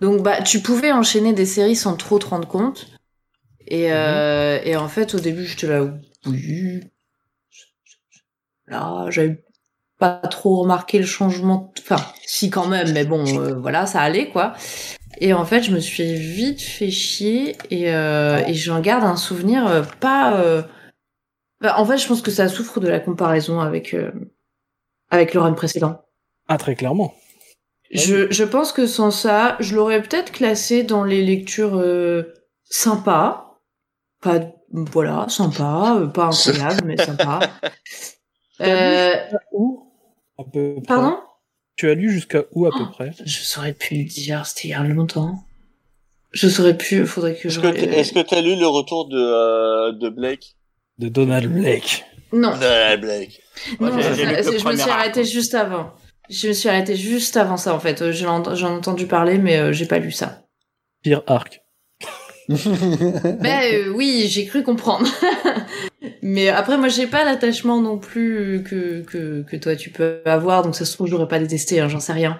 Donc, 0.00 0.22
bah, 0.22 0.42
tu 0.42 0.60
pouvais 0.60 0.92
enchaîner 0.92 1.32
des 1.32 1.46
séries 1.46 1.76
sans 1.76 1.96
trop 1.96 2.18
te 2.18 2.26
rendre 2.26 2.46
compte. 2.46 2.88
Et, 3.66 3.92
euh, 3.92 4.60
et 4.62 4.76
en 4.76 4.88
fait, 4.88 5.14
au 5.14 5.18
début, 5.18 5.44
j'étais 5.46 5.66
là, 5.66 5.86
oui. 6.26 6.80
Là, 8.66 9.06
j'avais 9.10 9.42
pas 9.98 10.16
trop 10.30 10.60
remarqué 10.62 10.98
le 10.98 11.06
changement. 11.06 11.72
Enfin, 11.80 11.96
si 12.24 12.50
quand 12.50 12.66
même, 12.68 12.92
mais 12.92 13.04
bon, 13.04 13.24
euh, 13.40 13.54
voilà, 13.54 13.86
ça 13.86 14.00
allait, 14.00 14.28
quoi. 14.30 14.54
Et 15.20 15.32
en 15.32 15.44
fait, 15.44 15.62
je 15.62 15.72
me 15.72 15.80
suis 15.80 16.14
vite 16.14 16.60
fait 16.62 16.90
chier 16.90 17.56
et, 17.70 17.92
euh, 17.92 18.38
et 18.46 18.54
j'en 18.54 18.80
garde 18.80 19.04
un 19.04 19.16
souvenir 19.16 19.66
euh, 19.66 19.82
pas. 20.00 20.38
euh, 20.40 20.62
bah, 21.60 21.74
en 21.78 21.84
fait, 21.84 21.98
je 21.98 22.06
pense 22.06 22.22
que 22.22 22.30
ça 22.30 22.48
souffre 22.48 22.80
de 22.80 22.88
la 22.88 23.00
comparaison 23.00 23.60
avec 23.60 23.94
euh, 23.94 24.12
avec 25.10 25.34
le 25.34 25.40
run 25.40 25.54
précédent. 25.54 26.02
Ah 26.48 26.58
très 26.58 26.76
clairement. 26.76 27.14
Je, 27.90 28.30
je 28.30 28.44
pense 28.44 28.72
que 28.72 28.86
sans 28.86 29.10
ça, 29.10 29.56
je 29.60 29.74
l'aurais 29.74 30.02
peut-être 30.02 30.30
classé 30.30 30.82
dans 30.82 31.04
les 31.04 31.24
lectures 31.24 31.76
euh, 31.78 32.34
sympas. 32.64 33.58
Pas 34.20 34.40
voilà, 34.70 35.26
sympa, 35.28 35.96
euh, 35.98 36.06
pas 36.06 36.26
incroyable, 36.26 36.82
mais 36.84 36.96
sympa. 36.96 37.40
Euh, 38.60 39.14
Où? 39.52 39.87
À 40.38 40.44
peu 40.44 40.74
près 40.76 40.86
pardon? 40.86 41.16
Tu 41.76 41.88
as 41.90 41.94
lu 41.94 42.10
jusqu'à 42.10 42.44
où 42.52 42.66
à 42.66 42.70
peu 42.70 42.82
Oh. 42.82 42.90
près? 42.92 43.12
Je 43.24 43.38
saurais 43.42 43.72
plus 43.72 43.98
le 43.98 44.04
dire, 44.04 44.44
c'était 44.46 44.68
il 44.68 44.70
y 44.72 44.74
a 44.74 44.82
longtemps. 44.82 45.44
Je 46.32 46.48
saurais 46.48 46.76
plus, 46.76 47.06
faudrait 47.06 47.34
que 47.36 47.48
Est-ce 47.48 47.60
je. 47.60 47.66
est-ce 47.66 48.12
que 48.12 48.20
tu 48.20 48.34
as 48.34 48.40
lu 48.42 48.56
le 48.56 48.66
retour 48.66 49.08
de, 49.08 49.16
euh, 49.18 49.92
de 49.92 50.08
Blake? 50.08 50.56
De 50.98 51.08
Donald 51.08 51.50
Blake. 51.52 52.04
Non, 52.32 52.50
De 52.50 52.96
Blake. 53.00 53.40
Moi, 53.80 53.90
Non, 53.90 54.00
je 54.00 54.08
me 54.68 54.76
suis 54.76 54.90
arc. 54.90 55.22
juste 55.22 55.54
avant. 55.54 55.92
Je 56.28 56.48
me 56.48 56.52
suis 56.52 56.68
arrêtée 56.68 56.96
juste 56.96 57.36
avant 57.38 57.56
ça 57.56 57.74
en 57.74 57.78
fait. 57.80 58.02
Euh, 58.02 58.12
j'en 58.12 58.44
ai 58.44 58.64
entendu 58.64 59.06
parler, 59.06 59.38
mais 59.38 59.56
euh, 59.58 59.72
j'ai 59.72 59.86
pas 59.86 59.98
lu 59.98 60.12
ça. 60.12 60.42
Pire 61.02 61.22
arc. 61.26 61.62
Ben 62.48 63.60
euh, 63.74 63.92
oui, 63.94 64.26
j'ai 64.28 64.46
cru 64.46 64.62
comprendre. 64.62 65.06
mais 66.22 66.48
après, 66.48 66.78
moi, 66.78 66.88
j'ai 66.88 67.06
pas 67.06 67.24
l'attachement 67.24 67.80
non 67.80 67.98
plus 67.98 68.62
que, 68.68 69.02
que 69.02 69.42
que 69.42 69.56
toi 69.56 69.76
tu 69.76 69.90
peux 69.90 70.20
avoir, 70.24 70.62
donc 70.62 70.74
ça 70.74 70.84
se 70.84 70.94
trouve 70.94 71.08
j'aurais 71.08 71.28
pas 71.28 71.38
détesté, 71.38 71.80
hein, 71.80 71.88
j'en 71.88 72.00
sais 72.00 72.12
rien. 72.12 72.38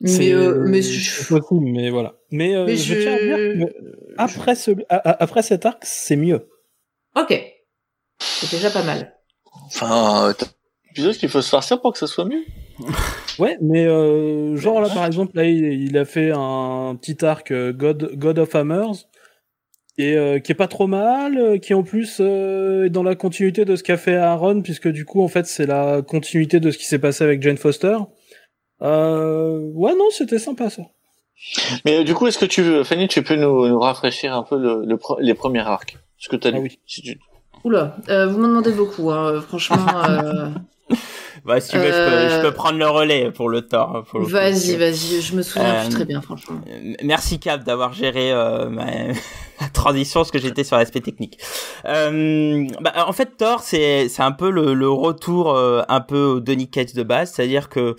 Mais 0.00 0.32
euh, 0.32 0.62
mais 0.66 0.80
je- 0.80 1.26
possible, 1.26 1.66
mais 1.72 1.90
voilà. 1.90 2.14
Mais, 2.30 2.54
euh, 2.54 2.66
mais 2.66 2.76
je... 2.76 2.94
je- 2.94 3.00
tiens 3.00 3.14
à 3.14 3.18
dire 3.18 3.36
que 3.36 3.74
après, 4.16 4.54
ce... 4.54 4.70
a- 4.88 4.96
a- 4.96 5.22
après 5.22 5.42
cet 5.42 5.66
arc, 5.66 5.80
c'est 5.82 6.14
mieux. 6.16 6.46
ok, 7.16 7.34
c'est 8.20 8.50
déjà 8.56 8.70
pas 8.70 8.84
mal. 8.84 9.14
Enfin, 9.66 10.28
euh, 10.28 10.32
t'as 10.34 10.46
un 10.46 10.90
épisode 10.92 11.16
qu'il 11.16 11.28
faut 11.28 11.42
se 11.42 11.48
farcir 11.50 11.80
pour 11.80 11.92
que 11.92 11.98
ça 11.98 12.06
soit 12.06 12.24
mieux. 12.26 12.44
Ouais, 13.40 13.56
mais 13.60 13.86
euh, 13.86 14.56
genre 14.56 14.80
là 14.80 14.88
par 14.88 15.06
exemple, 15.06 15.36
là 15.36 15.44
il, 15.44 15.64
il 15.84 15.96
a 15.96 16.04
fait 16.04 16.32
un 16.34 16.96
petit 17.00 17.24
arc 17.24 17.52
euh, 17.52 17.72
God, 17.72 18.10
God 18.16 18.40
of 18.40 18.52
Hammers 18.56 19.06
et 19.98 20.16
euh, 20.16 20.38
qui 20.38 20.52
est 20.52 20.54
pas 20.54 20.68
trop 20.68 20.86
mal, 20.86 21.36
euh, 21.36 21.58
qui 21.58 21.74
en 21.74 21.82
plus 21.82 22.18
euh, 22.20 22.86
est 22.86 22.90
dans 22.90 23.02
la 23.02 23.14
continuité 23.16 23.64
de 23.64 23.76
ce 23.76 23.82
qu'a 23.82 23.96
fait 23.98 24.14
Aaron 24.16 24.62
puisque 24.62 24.88
du 24.88 25.04
coup 25.04 25.22
en 25.22 25.28
fait 25.28 25.46
c'est 25.46 25.66
la 25.66 26.00
continuité 26.02 26.60
de 26.60 26.70
ce 26.70 26.78
qui 26.78 26.84
s'est 26.86 26.98
passé 27.00 27.24
avec 27.24 27.42
Jane 27.42 27.56
Foster. 27.58 27.96
Euh, 28.80 29.58
ouais 29.74 29.94
non 29.94 30.08
c'était 30.10 30.38
sympa 30.38 30.70
ça. 30.70 30.82
Mais 31.84 31.98
euh, 32.00 32.04
du 32.04 32.14
coup, 32.14 32.26
est-ce 32.26 32.38
que 32.38 32.44
tu 32.46 32.62
veux, 32.62 32.82
Fanny, 32.82 33.06
tu 33.06 33.22
peux 33.22 33.36
nous, 33.36 33.68
nous 33.68 33.78
rafraîchir 33.78 34.34
un 34.34 34.42
peu 34.42 34.58
le, 34.58 34.84
le 34.84 34.96
pre- 34.96 35.20
les 35.20 35.34
premiers 35.34 35.60
arcs? 35.60 35.96
Ce 36.18 36.28
que 36.28 36.34
tu 36.34 36.48
as 36.48 36.50
Ah 36.52 36.54
lu. 36.56 36.62
oui. 36.62 36.78
Si 36.84 37.00
tu... 37.00 37.16
Oula, 37.62 37.96
euh, 38.08 38.26
vous 38.26 38.40
m'en 38.40 38.48
demandez 38.48 38.72
beaucoup, 38.72 39.10
hein, 39.12 39.40
franchement. 39.40 39.76
Euh, 40.90 40.94
Bah, 41.44 41.60
si 41.60 41.70
tu 41.70 41.78
veux, 41.78 41.84
je, 41.86 41.90
peux, 41.90 41.96
Euh, 41.96 42.36
je 42.36 42.42
peux 42.46 42.52
prendre 42.52 42.78
le 42.78 42.88
relais 42.88 43.30
pour 43.30 43.48
le 43.48 43.62
Thor. 43.62 43.96
hein, 43.96 44.04
pour 44.10 44.18
le 44.18 44.24
coup. 44.24 44.30
Vas-y, 44.32 44.76
vas-y, 44.76 45.20
je 45.22 45.36
me 45.36 45.42
souviens 45.42 45.68
Euh, 45.76 45.80
plus 45.84 45.94
très 45.94 46.04
bien, 46.04 46.20
franchement. 46.20 46.60
Euh, 46.68 46.94
Merci 47.04 47.38
Cap 47.38 47.62
d'avoir 47.64 47.92
géré 47.92 48.32
euh, 48.32 48.68
ma, 48.68 48.84
ma 49.60 49.68
transition 49.72 50.20
parce 50.20 50.32
que 50.32 50.40
j'étais 50.40 50.64
sur 50.64 50.76
l'aspect 50.76 51.00
technique. 51.00 51.38
Euh, 51.86 52.66
bah, 52.80 52.92
en 53.06 53.12
fait, 53.12 53.36
Thor, 53.36 53.60
c'est 53.60 54.08
c'est 54.08 54.22
un 54.22 54.32
peu 54.32 54.50
le, 54.50 54.74
le 54.74 54.90
retour 54.90 55.54
euh, 55.54 55.82
un 55.88 56.00
peu 56.00 56.20
au 56.24 56.40
Donny 56.40 56.68
Cates 56.68 56.94
de 56.96 57.02
base, 57.04 57.32
c'est-à-dire 57.32 57.68
que 57.68 57.94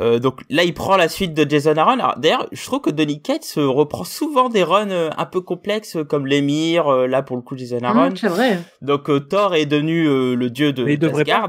euh, 0.00 0.18
donc 0.18 0.40
là, 0.50 0.62
il 0.64 0.74
prend 0.74 0.96
la 0.96 1.08
suite 1.08 1.32
de 1.34 1.48
Jason 1.48 1.76
Aaron. 1.76 1.92
Alors 1.98 2.18
d'ailleurs, 2.18 2.46
je 2.52 2.62
trouve 2.64 2.82
que 2.82 2.90
Donny 2.90 3.22
Cates 3.22 3.54
euh, 3.56 3.66
reprend 3.68 4.04
souvent 4.04 4.48
des 4.50 4.62
runs 4.62 4.90
euh, 4.90 5.10
un 5.16 5.24
peu 5.26 5.40
complexes 5.40 5.96
euh, 5.96 6.04
comme 6.04 6.26
l'émir, 6.26 6.88
euh, 6.92 7.06
là 7.06 7.22
pour 7.22 7.36
le 7.36 7.42
coup 7.42 7.56
Jason 7.56 7.80
Aaron. 7.82 8.08
Hum, 8.08 8.16
c'est 8.16 8.28
vrai. 8.28 8.58
Donc 8.82 9.08
euh, 9.08 9.18
Thor 9.18 9.54
est 9.54 9.66
devenu 9.66 10.06
euh, 10.06 10.34
le 10.34 10.50
dieu 10.50 10.72
de 10.74 10.84
devrait 10.96 11.24
pas. 11.24 11.48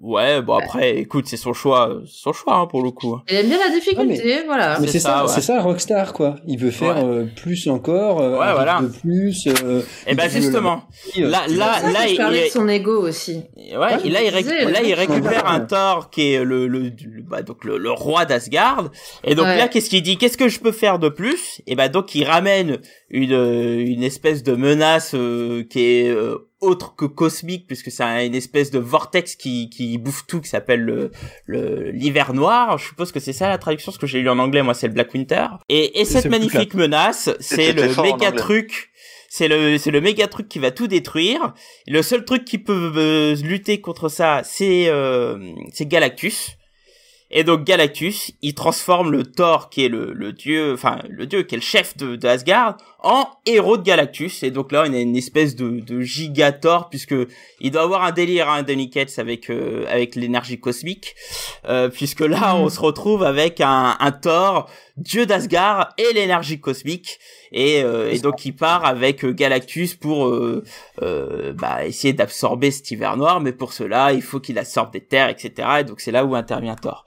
Ouais, 0.00 0.40
bon 0.42 0.54
après, 0.56 0.96
écoute, 0.98 1.26
c'est 1.26 1.36
son 1.36 1.52
choix, 1.52 2.00
son 2.06 2.32
choix 2.32 2.54
hein, 2.56 2.66
pour 2.66 2.82
le 2.82 2.90
coup. 2.92 3.18
Il 3.28 3.36
aime 3.36 3.48
bien 3.48 3.58
la 3.58 3.74
difficulté, 3.74 4.42
voilà. 4.46 4.78
Mais 4.80 4.86
c'est 4.86 5.00
ça, 5.00 5.08
ça, 5.08 5.22
ouais. 5.24 5.30
c'est 5.34 5.40
ça 5.40 5.60
Rockstar 5.60 6.12
quoi. 6.12 6.36
Il 6.46 6.58
veut 6.58 6.70
faire 6.70 6.96
Ouais. 6.98 7.04
euh, 7.04 7.24
plus 7.34 7.68
encore, 7.68 8.20
euh, 8.20 8.38
Ouais, 8.38 8.46
un 8.46 8.54
voilà. 8.54 8.80
de 8.82 8.86
plus. 8.88 9.46
euh, 9.48 9.82
Et 10.06 10.14
ben 10.14 10.24
il 10.26 10.30
veut 10.30 10.40
justement, 10.40 10.82
le- 11.16 11.28
là, 11.28 11.42
là, 11.48 11.90
là, 11.90 12.06
il, 12.06 12.12
il- 12.12 12.44
de 12.44 12.48
son 12.50 12.68
ego 12.68 13.02
aussi. 13.08 13.42
Ouais, 13.56 13.96
et 14.04 14.08
là, 14.10 14.22
il, 14.22 14.32
disais, 14.32 14.64
là, 14.70 14.82
il 14.84 14.94
récupère 14.94 15.46
un 15.50 15.60
Thor 15.60 16.10
qui 16.10 16.32
est 16.34 16.44
le, 16.44 16.68
le, 16.68 16.78
le- 16.84 17.22
bah, 17.28 17.42
donc 17.42 17.64
le, 17.64 17.76
le 17.78 17.90
roi 17.90 18.24
d'Asgard. 18.24 18.90
Et 19.24 19.34
donc 19.34 19.46
là, 19.46 19.66
qu'est-ce 19.68 19.90
qu'il 19.90 20.02
dit? 20.02 20.16
Qu'est-ce 20.16 20.38
que 20.38 20.48
je 20.48 20.60
peux 20.60 20.72
faire 20.72 20.98
de 20.98 21.08
plus? 21.08 21.60
Et 21.66 21.74
bah 21.74 21.88
donc 21.88 22.14
il 22.14 22.24
ramène 22.24 22.78
une 23.10 23.32
euh, 23.32 23.78
une 23.84 24.02
espèce 24.02 24.42
de 24.42 24.54
menace 24.54 25.12
euh, 25.14 25.64
qui 25.68 25.80
est 25.80 26.08
euh, 26.08 26.36
autre 26.60 26.96
que 26.96 27.04
cosmique 27.04 27.66
puisque 27.66 27.90
c'est 27.90 28.02
un- 28.02 28.24
une 28.24 28.34
espèce 28.34 28.70
de 28.70 28.78
vortex 28.78 29.36
qui 29.36 29.70
qui 29.70 29.96
bouffe 29.98 30.26
tout 30.26 30.40
qui 30.40 30.48
s'appelle 30.48 30.80
le 30.80 31.10
le 31.46 31.90
l'hiver 31.92 32.34
noir. 32.34 32.78
Je 32.78 32.86
suppose 32.88 33.12
que 33.12 33.20
c'est 33.20 33.32
ça 33.32 33.48
la 33.48 33.58
traduction, 33.58 33.92
ce 33.92 33.98
que 33.98 34.06
j'ai 34.06 34.20
lu 34.20 34.28
en 34.28 34.38
anglais 34.38 34.62
moi 34.62 34.74
c'est 34.74 34.88
le 34.88 34.92
Black 34.94 35.14
Winter. 35.14 35.46
Et 35.68 36.00
et 36.00 36.04
cette 36.04 36.24
magnifique 36.30 36.74
menace, 36.74 37.30
c'est 37.40 37.72
le 37.72 37.82
méga 38.02 38.32
truc. 38.32 38.90
C'est 39.30 39.46
le 39.46 39.78
c'est 39.78 39.90
le 39.90 40.00
méga 40.00 40.26
truc 40.26 40.48
qui 40.48 40.58
va 40.58 40.70
tout 40.70 40.86
détruire. 40.88 41.54
Le 41.86 42.02
seul 42.02 42.24
truc 42.24 42.44
qui 42.44 42.58
peut 42.58 42.92
euh, 42.96 43.34
lutter 43.36 43.80
contre 43.80 44.08
ça, 44.08 44.40
c'est 44.42 44.88
euh, 44.88 45.38
c'est 45.72 45.86
Galactus. 45.86 46.57
Et 47.30 47.44
donc 47.44 47.64
Galactus, 47.64 48.32
il 48.40 48.54
transforme 48.54 49.10
le 49.10 49.24
Thor 49.24 49.68
qui 49.68 49.84
est 49.84 49.88
le, 49.88 50.12
le 50.12 50.32
dieu, 50.32 50.72
enfin 50.72 50.98
le 51.08 51.26
dieu 51.26 51.42
qui 51.42 51.54
est 51.54 51.58
le 51.58 51.62
chef 51.62 51.96
de, 51.96 52.16
de 52.16 52.26
Asgard, 52.26 52.78
en 53.00 53.26
héros 53.44 53.76
de 53.76 53.82
Galactus. 53.82 54.42
Et 54.42 54.50
donc 54.50 54.72
là, 54.72 54.84
on 54.86 54.92
a 54.92 54.98
une 54.98 55.16
espèce 55.16 55.54
de, 55.54 55.80
de 55.80 56.00
giga 56.00 56.52
Thor 56.52 56.88
puisque 56.88 57.14
il 57.60 57.70
doit 57.70 57.82
avoir 57.82 58.04
un 58.04 58.12
délire, 58.12 58.48
hein, 58.48 58.62
Donny 58.62 58.88
Cates 58.88 59.18
avec 59.18 59.50
euh, 59.50 59.84
avec 59.88 60.14
l'énergie 60.14 60.58
cosmique, 60.58 61.14
euh, 61.66 61.88
puisque 61.88 62.20
là, 62.20 62.56
on 62.56 62.70
se 62.70 62.80
retrouve 62.80 63.22
avec 63.22 63.60
un, 63.60 63.96
un 64.00 64.12
Thor 64.12 64.70
dieu 64.98 65.26
d'Asgard 65.26 65.94
et 65.96 66.12
l'énergie 66.12 66.60
cosmique. 66.60 67.18
Et, 67.52 67.82
euh, 67.82 68.10
et 68.10 68.18
donc 68.18 68.44
il 68.44 68.54
part 68.54 68.84
avec 68.84 69.24
euh, 69.24 69.32
Galactus 69.32 69.94
pour 69.94 70.26
euh, 70.26 70.64
euh, 71.02 71.52
bah, 71.52 71.86
essayer 71.86 72.12
d'absorber 72.12 72.70
cet 72.70 72.90
hiver 72.90 73.16
noir, 73.16 73.40
mais 73.40 73.52
pour 73.52 73.72
cela, 73.72 74.12
il 74.12 74.22
faut 74.22 74.40
qu'il 74.40 74.58
absorbe 74.58 74.92
des 74.92 75.00
terres, 75.00 75.28
etc. 75.28 75.68
Et 75.80 75.84
donc 75.84 76.00
c'est 76.00 76.12
là 76.12 76.24
où 76.24 76.34
intervient 76.34 76.76
Thor. 76.76 77.04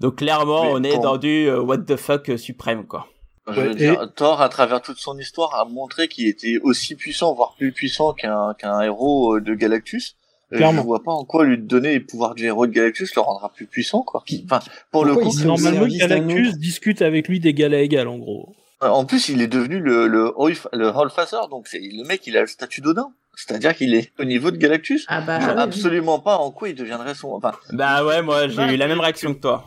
Donc 0.00 0.16
clairement, 0.16 0.64
Mais 0.64 0.70
on 0.72 0.82
est 0.82 0.98
dans 0.98 1.16
du 1.16 1.48
euh, 1.48 1.60
what 1.60 1.78
the 1.78 1.96
fuck 1.96 2.30
suprême, 2.38 2.86
quoi. 2.86 3.06
Je 3.46 3.60
veux 3.60 3.74
dire, 3.74 4.10
Thor, 4.16 4.40
à 4.40 4.48
travers 4.48 4.80
toute 4.80 4.96
son 4.96 5.18
histoire, 5.18 5.54
a 5.54 5.66
montré 5.66 6.08
qu'il 6.08 6.26
était 6.28 6.58
aussi 6.62 6.94
puissant, 6.94 7.34
voire 7.34 7.54
plus 7.58 7.72
puissant 7.72 8.14
qu'un 8.14 8.54
qu'un 8.58 8.80
héros 8.80 9.38
de 9.38 9.54
Galactus. 9.54 10.16
Et 10.54 10.58
Clairement. 10.58 10.82
Je 10.82 10.86
vois 10.86 11.02
pas 11.02 11.12
en 11.12 11.24
quoi 11.24 11.44
lui 11.44 11.58
donner 11.58 11.90
les 11.90 12.00
pouvoirs 12.00 12.34
du 12.34 12.46
héros 12.46 12.66
de 12.66 12.72
Galactus 12.72 13.14
le 13.14 13.20
rendra 13.20 13.52
plus 13.52 13.66
puissant, 13.66 14.02
quoi. 14.02 14.24
Enfin, 14.46 14.60
pour 14.90 15.04
le 15.04 15.14
coup, 15.14 15.30
Normalement, 15.44 15.86
Galactus 15.86 16.56
discute 16.58 17.02
avec 17.02 17.28
lui 17.28 17.40
d'égal 17.40 17.74
à 17.74 17.80
égal, 17.80 18.08
en 18.08 18.18
gros. 18.18 18.54
euh, 18.82 18.88
en 18.88 19.04
plus, 19.04 19.28
il 19.28 19.42
est 19.42 19.46
devenu 19.48 19.80
le 19.80 20.06
le 20.06 20.32
le 20.72 20.88
Hallfather, 20.88 21.48
donc 21.50 21.66
c'est 21.68 21.80
le 21.80 22.04
mec, 22.06 22.26
il 22.26 22.36
a 22.36 22.40
le 22.42 22.46
statut 22.46 22.80
d'Odin. 22.80 23.12
C'est-à-dire 23.36 23.74
qu'il 23.74 23.94
est 23.94 24.12
au 24.20 24.24
niveau 24.24 24.52
de 24.52 24.56
Galactus. 24.56 25.04
Ah 25.08 25.20
bah, 25.20 25.40
Je 25.40 25.46
vois 25.46 25.54
oui. 25.56 25.60
absolument 25.62 26.20
pas 26.20 26.36
en 26.36 26.52
quoi 26.52 26.68
il 26.68 26.76
deviendrait 26.76 27.16
son. 27.16 27.32
Enfin, 27.32 27.50
Bah 27.72 28.04
ouais, 28.04 28.22
moi 28.22 28.46
j'ai 28.46 28.58
Ouais. 28.60 28.74
eu 28.74 28.76
la 28.76 28.86
même 28.86 29.00
réaction 29.00 29.34
que 29.34 29.40
toi. 29.40 29.64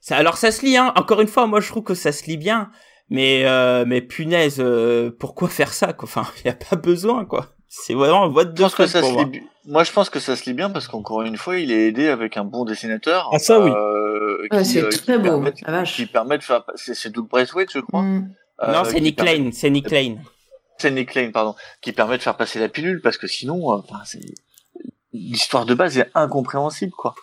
Ça, 0.00 0.16
alors 0.16 0.36
ça 0.36 0.50
se 0.50 0.66
lit, 0.66 0.76
hein. 0.76 0.92
Encore 0.96 1.20
une 1.20 1.28
fois, 1.28 1.46
moi 1.46 1.60
je 1.60 1.68
trouve 1.68 1.84
que 1.84 1.94
ça 1.94 2.10
se 2.10 2.24
lit 2.26 2.36
bien, 2.36 2.70
mais 3.08 3.42
euh, 3.44 3.84
mais 3.86 4.00
punaise, 4.02 4.56
euh, 4.58 5.10
pourquoi 5.16 5.48
faire 5.48 5.72
ça 5.72 5.92
quoi? 5.92 6.08
Enfin, 6.08 6.26
y 6.44 6.48
a 6.48 6.54
pas 6.54 6.74
besoin 6.76 7.24
quoi. 7.24 7.50
C'est 7.68 7.94
vraiment 7.94 8.26
what 8.26 8.46
je 8.46 8.48
the 8.50 8.58
pense 8.62 8.74
que 8.74 8.82
fuck 8.86 8.90
ça 8.92 9.00
pour 9.00 9.08
se 9.10 9.14
moi. 9.14 9.24
lit. 9.32 9.42
Moi, 9.66 9.82
je 9.84 9.92
pense 9.92 10.10
que 10.10 10.20
ça 10.20 10.36
se 10.36 10.44
lit 10.44 10.52
bien 10.54 10.68
parce 10.70 10.88
qu'encore 10.88 11.22
une 11.22 11.36
fois, 11.36 11.58
il 11.58 11.70
est 11.72 11.88
aidé 11.88 12.08
avec 12.08 12.36
un 12.36 12.44
bon 12.44 12.64
dessinateur. 12.64 13.30
Ah, 13.32 13.38
ça, 13.38 13.60
oui. 13.60 13.70
euh, 13.70 14.62
c'est 14.62 14.82
euh, 14.82 14.88
très 14.90 15.16
beau, 15.18 15.40
permet- 15.40 15.54
la 15.66 15.72
vache. 15.72 15.96
Qui 15.96 16.06
permet 16.06 16.36
de 16.38 16.42
faire. 16.42 16.64
C'est 16.74 17.10
Doug 17.10 17.28
Braithwaite, 17.28 17.70
je 17.72 17.78
crois. 17.80 18.00
Hum. 18.00 18.28
euh, 18.62 18.72
non, 18.72 18.84
c'est 18.84 19.00
Nick 19.00 19.22
Lane, 19.22 19.52
c'est 19.52 19.70
Nick 19.70 19.90
Lane. 19.90 20.22
C'est 20.78 20.90
Nick 20.90 21.14
Lane, 21.14 21.32
pardon, 21.32 21.54
qui 21.80 21.92
permet 21.92 22.18
de 22.18 22.22
faire 22.22 22.36
passer 22.36 22.58
la 22.58 22.68
pilule 22.68 23.00
parce 23.00 23.16
que 23.16 23.26
sinon, 23.26 23.72
euh, 23.72 23.80
l'histoire 25.12 25.64
de 25.66 25.74
base 25.74 25.98
est 25.98 26.10
incompréhensible, 26.14 26.92
quoi. 26.92 27.14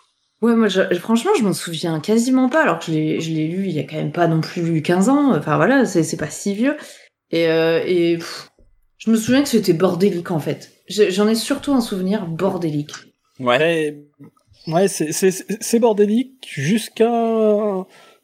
Ouais, 0.41 0.55
moi, 0.55 0.67
je- 0.69 0.95
franchement, 0.95 1.31
je 1.37 1.43
m'en 1.43 1.53
souviens 1.53 1.99
quasiment 1.99 2.49
pas, 2.49 2.63
alors 2.63 2.79
que 2.79 2.85
je 2.87 2.91
l'ai, 2.93 3.19
je 3.21 3.29
l'ai 3.31 3.47
lu 3.47 3.65
il 3.65 3.71
y 3.71 3.79
a 3.79 3.83
quand 3.83 3.97
même 3.97 4.11
pas 4.11 4.27
non 4.27 4.41
plus 4.41 4.81
15 4.81 5.09
ans. 5.09 5.35
Enfin, 5.35 5.57
voilà, 5.57 5.85
c'est, 5.85 6.01
c'est 6.03 6.17
pas 6.17 6.29
si 6.31 6.55
vieux. 6.55 6.75
Et, 7.29 7.47
euh, 7.47 7.81
et 7.85 8.17
pff, 8.17 8.49
je 9.03 9.11
me 9.11 9.15
souviens 9.17 9.41
que 9.43 9.49
c'était 9.49 9.73
bordélique, 9.73 10.31
en 10.31 10.39
fait. 10.39 10.71
Je- 10.87 11.09
J'en 11.09 11.27
ai 11.27 11.35
surtout 11.35 11.73
un 11.73 11.81
souvenir 11.81 12.25
bordélique. 12.27 12.91
Ouais. 13.39 13.97
Ouais, 14.67 14.87
c'est- 14.87 15.79
bordélique 15.79 16.47
jusqu'à... 16.49 17.11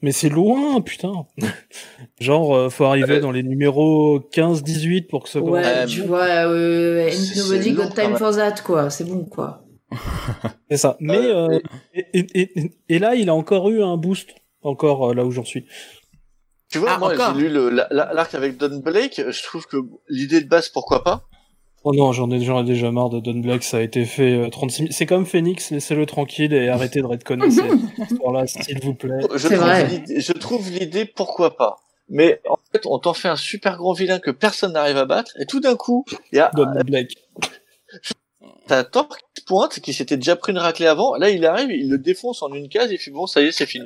Mais 0.03 0.11
c'est 0.11 0.29
loin, 0.29 0.79
putain. 0.81 1.25
Genre, 2.19 2.55
euh, 2.55 2.69
faut 2.69 2.85
arriver 2.85 3.15
Euh, 3.15 3.19
dans 3.19 3.31
les 3.31 3.41
numéros 3.41 4.19
15-18 4.31 5.07
pour 5.07 5.23
que 5.23 5.29
ça 5.29 5.39
Ouais, 5.39 5.87
tu 5.87 6.01
vois, 6.01 6.25
euh, 6.47 7.09
nobody 7.35 7.71
got 7.71 7.89
time 7.95 8.15
for 8.15 8.35
that, 8.35 8.55
quoi. 8.63 8.91
C'est 8.91 9.05
bon, 9.05 9.25
quoi. 9.25 9.63
C'est 10.69 10.77
ça. 10.77 10.97
Mais 10.99 11.17
Euh, 11.17 11.47
euh, 11.49 11.59
et, 11.95 12.05
et- 12.13 12.59
et- 12.59 12.71
et 12.89 12.99
là, 12.99 13.15
il 13.15 13.29
a 13.29 13.33
encore 13.33 13.69
eu 13.71 13.81
un 13.81 13.97
boost, 13.97 14.29
encore 14.61 15.09
euh, 15.09 15.13
là 15.15 15.25
où 15.25 15.31
j'en 15.31 15.45
suis. 15.45 15.65
Tu 16.71 16.79
vois, 16.79 16.91
Ah, 16.95 16.97
moi, 16.97 17.13
j'ai 17.15 17.39
lu 17.41 17.49
le- 17.49 17.69
la- 17.69 17.87
la- 17.91 18.13
l'arc 18.13 18.33
avec 18.35 18.57
Don 18.57 18.77
Blake. 18.79 19.21
Je 19.29 19.43
trouve 19.43 19.65
que 19.67 19.77
l'idée 20.09 20.41
de 20.41 20.47
base, 20.47 20.69
pourquoi 20.69 21.03
pas? 21.03 21.23
Oh 21.83 21.93
non, 21.93 22.11
j'en 22.11 22.29
ai, 22.31 22.41
j'en 22.43 22.61
ai 22.63 22.65
déjà 22.65 22.91
marre 22.91 23.09
de 23.09 23.19
Don 23.21 23.35
Black, 23.39 23.63
ça 23.63 23.77
a 23.77 23.81
été 23.81 24.03
fait 24.03 24.33
euh, 24.33 24.49
36 24.49 24.77
000. 24.79 24.89
C'est 24.91 25.05
comme 25.05 25.25
Phoenix, 25.25 25.71
laissez-le 25.71 26.05
tranquille 26.05 26.53
et 26.53 26.67
arrêtez 26.67 26.99
de 27.01 27.05
redconner 27.05 27.49
cette 27.49 27.63
histoire-là, 28.11 28.45
s'il 28.47 28.79
vous 28.83 28.93
plaît. 28.95 29.19
Je 29.33 29.37
C'est 29.37 29.47
trouve 29.55 29.59
vrai. 29.59 29.87
l'idée- 29.87 30.19
je 30.19 30.33
trouve 30.33 30.69
l'idée, 30.69 31.05
pourquoi 31.05 31.55
pas. 31.55 31.77
Mais 32.09 32.41
en 32.49 32.57
fait, 32.73 32.85
on 32.85 32.99
t'en 32.99 33.13
fait 33.13 33.29
un 33.29 33.35
super 33.37 33.77
grand 33.77 33.93
vilain 33.93 34.19
que 34.19 34.31
personne 34.31 34.73
n'arrive 34.73 34.97
à 34.97 35.05
battre, 35.05 35.31
et 35.39 35.45
tout 35.45 35.61
d'un 35.61 35.75
coup, 35.77 36.03
il 36.33 36.37
y 36.37 36.39
a 36.39 36.51
Don 36.55 36.67
Black. 36.85 37.11
t'as 38.67 38.83
Thor 38.83 39.07
qui 39.33 39.43
pointe, 39.45 39.79
qui 39.79 39.93
s'était 39.93 40.17
déjà 40.17 40.35
pris 40.35 40.51
une 40.51 40.57
raclée 40.57 40.87
avant. 40.87 41.15
Là, 41.15 41.29
il 41.29 41.45
arrive, 41.45 41.71
il 41.71 41.89
le 41.89 41.97
défonce 41.97 42.41
en 42.43 42.51
une 42.51 42.67
case, 42.67 42.91
et 42.91 42.97
puis 42.97 43.11
bon, 43.11 43.27
ça 43.27 43.41
y 43.41 43.45
est, 43.45 43.51
c'est 43.53 43.65
fini. 43.65 43.85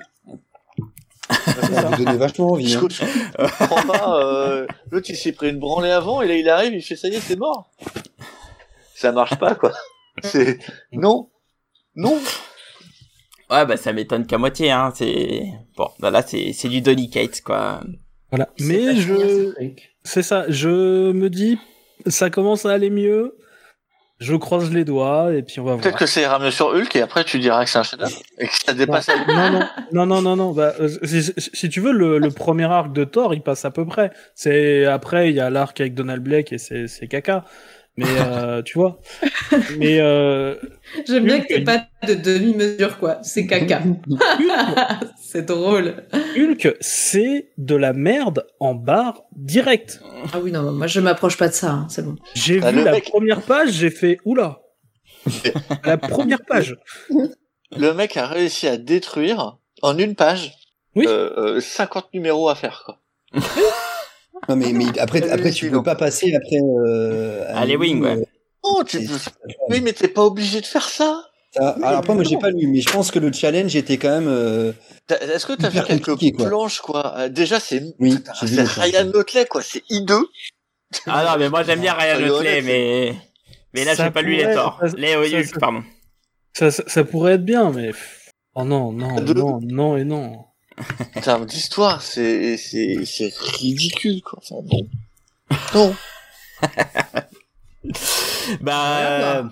Ça 1.31 1.81
vous 1.89 2.03
donnait 2.03 2.17
vachement 2.17 2.51
envie. 2.51 2.69
Je 2.69 2.77
Hein. 2.79 2.87
je 2.89 3.57
comprends 3.67 3.83
pas. 3.93 4.19
euh, 4.23 4.67
L'autre, 4.91 5.07
il 5.09 5.15
s'est 5.15 5.31
pris 5.31 5.49
une 5.49 5.59
branlée 5.59 5.91
avant, 5.91 6.21
et 6.21 6.27
là, 6.27 6.35
il 6.35 6.49
arrive, 6.49 6.73
il 6.73 6.81
fait 6.81 6.95
ça 6.95 7.07
y 7.07 7.15
est, 7.15 7.19
c'est 7.19 7.37
mort. 7.37 7.69
Ça 8.95 9.11
marche 9.11 9.37
pas, 9.39 9.55
quoi. 9.55 9.71
C'est 10.23 10.59
non, 10.91 11.29
non. 11.95 12.19
Ouais, 13.49 13.65
bah 13.65 13.75
ça 13.77 13.91
m'étonne 13.93 14.25
qu'à 14.25 14.37
moitié, 14.37 14.71
hein. 14.71 14.91
C'est 14.95 15.43
bon, 15.75 15.89
bah 15.99 16.09
là 16.11 16.21
c'est 16.21 16.53
c'est 16.53 16.69
du 16.69 16.81
Donny 16.81 17.09
Cates 17.09 17.41
quoi. 17.41 17.81
Voilà. 18.29 18.47
Mais 18.59 18.95
je, 18.95 19.53
c'est 20.03 20.23
ça, 20.23 20.45
je 20.49 21.11
me 21.11 21.29
dis, 21.29 21.57
ça 22.07 22.29
commence 22.29 22.65
à 22.65 22.71
aller 22.71 22.89
mieux. 22.89 23.37
Je 24.21 24.35
croise 24.35 24.71
les 24.71 24.85
doigts 24.85 25.33
et 25.33 25.41
puis 25.41 25.59
on 25.59 25.63
va 25.63 25.71
voir. 25.71 25.81
Peut-être 25.81 25.97
que 25.97 26.05
ça 26.05 26.21
ira 26.21 26.37
mieux 26.37 26.51
sur 26.51 26.67
Hulk, 26.67 26.95
et 26.95 27.01
après, 27.01 27.23
tu 27.23 27.39
diras 27.39 27.63
que 27.63 27.71
c'est 27.71 27.79
un 27.79 27.83
chef-d'œuvre, 27.83 28.21
et 28.37 28.47
que 28.47 28.53
ça 28.53 28.73
dépasse 28.73 29.09
non, 29.27 29.49
non, 29.49 29.65
non, 29.91 30.05
non, 30.05 30.21
non, 30.21 30.35
non. 30.35 30.51
Bah, 30.51 30.73
euh, 30.79 30.89
si, 31.03 31.69
tu 31.69 31.79
veux, 31.79 31.91
le, 31.91 32.19
le 32.19 32.29
premier 32.29 32.65
arc 32.65 32.93
de 32.93 33.03
Thor, 33.03 33.33
il 33.33 33.41
passe 33.41 33.65
à 33.65 33.71
peu 33.71 33.83
près. 33.83 34.11
C'est 34.35 34.85
après, 34.85 35.29
il 35.31 35.35
y 35.35 35.39
a 35.39 35.49
l'arc 35.49 35.81
avec 35.81 35.95
Donald 35.95 36.21
Blake 36.21 36.53
et 36.53 36.59
c'est 36.59 36.87
c'est 36.87 37.07
caca. 37.07 37.45
Mais 37.97 38.05
euh, 38.19 38.61
tu 38.65 38.77
vois. 38.77 38.99
Mais 39.77 39.99
euh, 39.99 40.55
J'aime 41.07 41.25
bien 41.25 41.39
que 41.41 41.47
t'aies 41.47 41.61
pas 41.63 41.85
de 42.07 42.13
demi-mesure, 42.13 42.97
quoi. 42.97 43.19
C'est 43.21 43.45
caca. 43.47 43.81
c'est 45.21 45.45
drôle. 45.45 46.07
Hulk, 46.37 46.77
c'est 46.79 47.51
de 47.57 47.75
la 47.75 47.93
merde 47.93 48.47
en 48.59 48.73
barre 48.75 49.23
direct. 49.35 50.01
Ah 50.33 50.39
oui, 50.39 50.51
non, 50.51 50.71
moi, 50.71 50.87
je 50.87 50.99
m'approche 51.01 51.37
pas 51.37 51.47
de 51.49 51.53
ça, 51.53 51.71
hein, 51.71 51.87
c'est 51.89 52.03
bon. 52.05 52.15
J'ai 52.33 52.59
Ah, 52.63 52.71
vu 52.71 52.83
la 52.83 52.91
mec- 52.93 53.09
première 53.09 53.41
page, 53.41 53.71
j'ai 53.71 53.89
fait 53.91 54.17
oula. 54.25 54.61
la 55.85 55.97
première 55.97 56.43
page. 56.45 56.77
Le 57.77 57.93
mec 57.93 58.17
a 58.17 58.25
réussi 58.27 58.67
à 58.67 58.77
détruire, 58.77 59.57
en 59.81 59.97
une 59.97 60.15
page, 60.15 60.53
Oui. 60.95 61.05
euh, 61.07 61.55
euh, 61.55 61.59
50 61.59 62.13
numéros 62.13 62.49
à 62.49 62.55
faire, 62.55 62.83
quoi. 62.85 62.97
Non, 64.49 64.55
mais, 64.55 64.73
mais 64.73 64.85
après, 64.99 65.29
après 65.29 65.51
tu 65.51 65.69
peux 65.69 65.83
pas 65.83 65.95
passer 65.95 66.33
après. 66.35 66.57
Euh, 66.57 67.45
Allez, 67.53 67.75
Wing, 67.77 68.01
ouais. 68.01 68.25
Oh, 68.63 68.83
tu 68.87 68.99
peux... 69.05 69.17
c'est- 69.17 69.31
Oui, 69.69 69.81
mais 69.81 69.93
t'es 69.93 70.07
pas 70.07 70.23
obligé 70.23 70.61
de 70.61 70.65
faire 70.65 70.87
ça. 70.89 71.23
Ça- 71.53 71.69
alors 71.83 71.99
après, 71.99 72.13
moi, 72.13 72.23
j'ai 72.23 72.37
pas 72.37 72.49
lu, 72.49 72.67
mais 72.67 72.79
je 72.81 72.89
pense 72.91 73.11
que 73.11 73.19
le 73.19 73.31
challenge 73.33 73.75
était 73.75 73.97
quand 73.97 74.09
même. 74.09 74.27
euh, 74.27 74.71
Est-ce 75.09 75.45
que 75.45 75.53
t'as 75.53 75.69
Hyper 75.69 75.85
quelques 75.85 76.15
quoi. 76.37 76.47
planches, 76.47 76.79
quoi? 76.79 77.13
Euh, 77.17 77.29
Déjà, 77.29 77.59
c'est 77.59 77.83
Oui. 77.99 78.17
Ryan 78.41 79.05
Notley, 79.05 79.45
quoi. 79.45 79.61
C'est 79.61 79.83
hideux. 79.89 80.27
Ah 81.07 81.23
non, 81.25 81.39
mais 81.39 81.49
moi 81.49 81.63
j'aime 81.63 81.79
bien 81.79 81.93
Ryan 81.93 82.17
Soyons 82.17 82.33
Otley, 82.35 82.49
honnêtes, 82.59 82.65
mais 82.65 83.15
mais 83.73 83.85
là 83.85 83.93
j'ai 83.95 84.11
pas 84.11 84.21
lu 84.21 84.35
les 84.35 84.53
torts. 84.53 84.81
Les 84.97 85.43
ça- 85.45 85.59
pardon. 85.59 85.83
Ça, 86.53 86.69
ça, 86.69 86.83
ça 86.87 87.03
pourrait 87.05 87.33
être 87.33 87.45
bien, 87.45 87.71
mais. 87.71 87.91
Oh 88.55 88.63
non, 88.65 88.91
non, 88.91 89.15
De- 89.21 89.33
non, 89.33 89.59
non 89.63 89.95
et 89.97 90.03
non. 90.03 90.39
En 91.15 91.21
termes 91.21 91.45
d'histoire, 91.45 92.01
c'est 92.01 92.57
c'est 92.57 93.05
c'est 93.05 93.33
ridicule, 93.59 94.21
quoi. 94.21 94.39
Enfin, 94.41 94.61
bon. 94.67 94.87
Non. 95.75 95.95
Bah, 98.61 99.43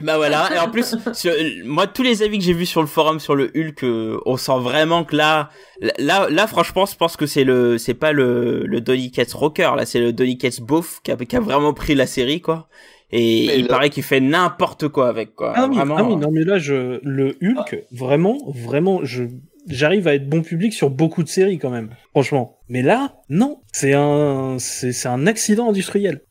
bah 0.00 0.16
voilà. 0.16 0.54
Et 0.54 0.58
en 0.58 0.70
plus, 0.70 0.94
sur- 1.12 1.32
moi, 1.64 1.86
tous 1.86 2.02
les 2.02 2.22
avis 2.22 2.38
que 2.38 2.44
j'ai 2.44 2.52
vus 2.52 2.66
sur 2.66 2.80
le 2.80 2.86
forum 2.86 3.20
sur 3.20 3.34
le 3.34 3.50
Hulk, 3.56 3.82
euh, 3.84 4.18
on 4.26 4.36
sent 4.36 4.58
vraiment 4.60 5.04
que 5.04 5.16
là, 5.16 5.50
là, 5.98 6.28
là, 6.30 6.46
franchement, 6.46 6.86
je 6.86 6.94
pense 6.96 7.16
que 7.16 7.26
c'est 7.26 7.44
le, 7.44 7.78
c'est 7.78 7.94
pas 7.94 8.12
le, 8.12 8.64
le 8.66 8.80
Donny 8.80 9.10
Cates 9.10 9.32
rocker, 9.32 9.70
là, 9.76 9.86
c'est 9.86 10.00
le 10.00 10.12
Donny 10.12 10.38
Cates 10.38 10.60
beauf 10.60 11.00
qui 11.02 11.10
a, 11.12 11.16
qui 11.16 11.36
a 11.36 11.40
vraiment 11.40 11.72
pris 11.74 11.94
la 11.94 12.06
série, 12.06 12.40
quoi. 12.40 12.68
Et 13.10 13.46
Mais 13.48 13.58
il 13.58 13.62
là- 13.62 13.68
paraît 13.68 13.90
qu'il 13.90 14.02
fait 14.02 14.20
n'importe 14.20 14.88
quoi 14.88 15.08
avec, 15.08 15.34
quoi. 15.34 15.52
Ah 15.54 15.66
oui, 15.68 15.76
vraiment. 15.76 15.96
ah 15.98 16.02
oui, 16.04 16.16
non, 16.16 16.30
mais 16.32 16.44
là, 16.44 16.58
je, 16.58 16.98
le 17.02 17.36
Hulk, 17.42 17.84
vraiment, 17.92 18.38
vraiment, 18.54 19.00
je, 19.02 19.24
j'arrive 19.68 20.08
à 20.08 20.14
être 20.14 20.28
bon 20.28 20.42
public 20.42 20.72
sur 20.72 20.90
beaucoup 20.90 21.22
de 21.22 21.28
séries 21.28 21.58
quand 21.58 21.70
même, 21.70 21.90
franchement. 22.10 22.58
Mais 22.68 22.82
là, 22.82 23.16
non, 23.28 23.60
c'est 23.72 23.92
un, 23.94 24.56
c'est, 24.58 24.92
c'est 24.92 25.08
un 25.08 25.26
accident 25.26 25.68
industriel. 25.68 26.22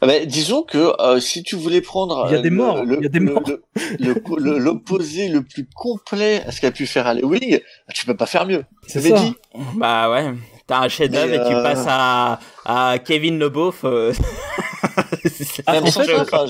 Ah 0.00 0.06
bah, 0.06 0.24
disons 0.24 0.62
que 0.62 0.92
euh, 1.00 1.20
si 1.20 1.42
tu 1.42 1.54
voulais 1.56 1.80
prendre 1.80 2.26
Il 2.28 2.32
y 2.32 2.34
a 2.34 2.38
euh, 2.38 2.42
des 2.42 2.50
morts, 2.50 2.84
le- 2.84 2.96
il 2.98 3.02
y 3.02 3.06
a 3.06 3.08
des 3.10 3.20
morts. 3.20 3.42
le- 3.46 3.62
le- 3.98 4.22
le- 4.38 4.58
l'opposé 4.58 5.28
le, 5.28 5.42
plus 5.42 5.66
complet 5.74 6.42
à 6.46 6.50
ce 6.52 6.60
qu'a 6.60 6.70
pu 6.70 6.86
faire 6.86 7.06
Alley 7.06 7.22
Wing, 7.24 7.60
tu 7.94 8.06
peux 8.06 8.16
pas 8.16 8.26
faire 8.26 8.46
mieux. 8.46 8.64
C'est 8.86 9.00
ça. 9.00 9.18
dit. 9.20 9.34
Bah 9.76 10.10
ouais. 10.10 10.32
T'as 10.66 10.80
un 10.80 10.88
chef-d'œuvre 10.88 11.34
et 11.34 11.38
tu 11.48 11.54
euh, 11.54 11.62
passes 11.62 11.84
à, 11.88 12.38
à 12.64 12.98
Kevin 12.98 13.38
Le 13.38 13.48
Beauf. 13.50 13.80
euh, 13.84 14.12
c'est- 15.24 15.62
Ah, 15.66 15.80
en 15.82 15.86
fait, 15.86 16.14
enfin, 16.14 16.46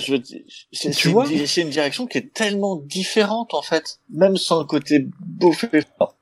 c'est 0.72 1.05
une, 1.05 1.11
vois 1.12 1.26
di- 1.26 1.47
c'est 1.47 1.62
une 1.62 1.70
direction 1.70 2.07
qui 2.07 2.18
est 2.18 2.33
tellement 2.33 2.76
différente 2.76 3.55
en 3.55 3.62
fait, 3.62 3.99
même 4.11 4.37
sans 4.37 4.61
le 4.61 4.66
côté 4.66 5.07
beauf 5.20 5.64
et 5.72 5.80
fort. 5.99 6.16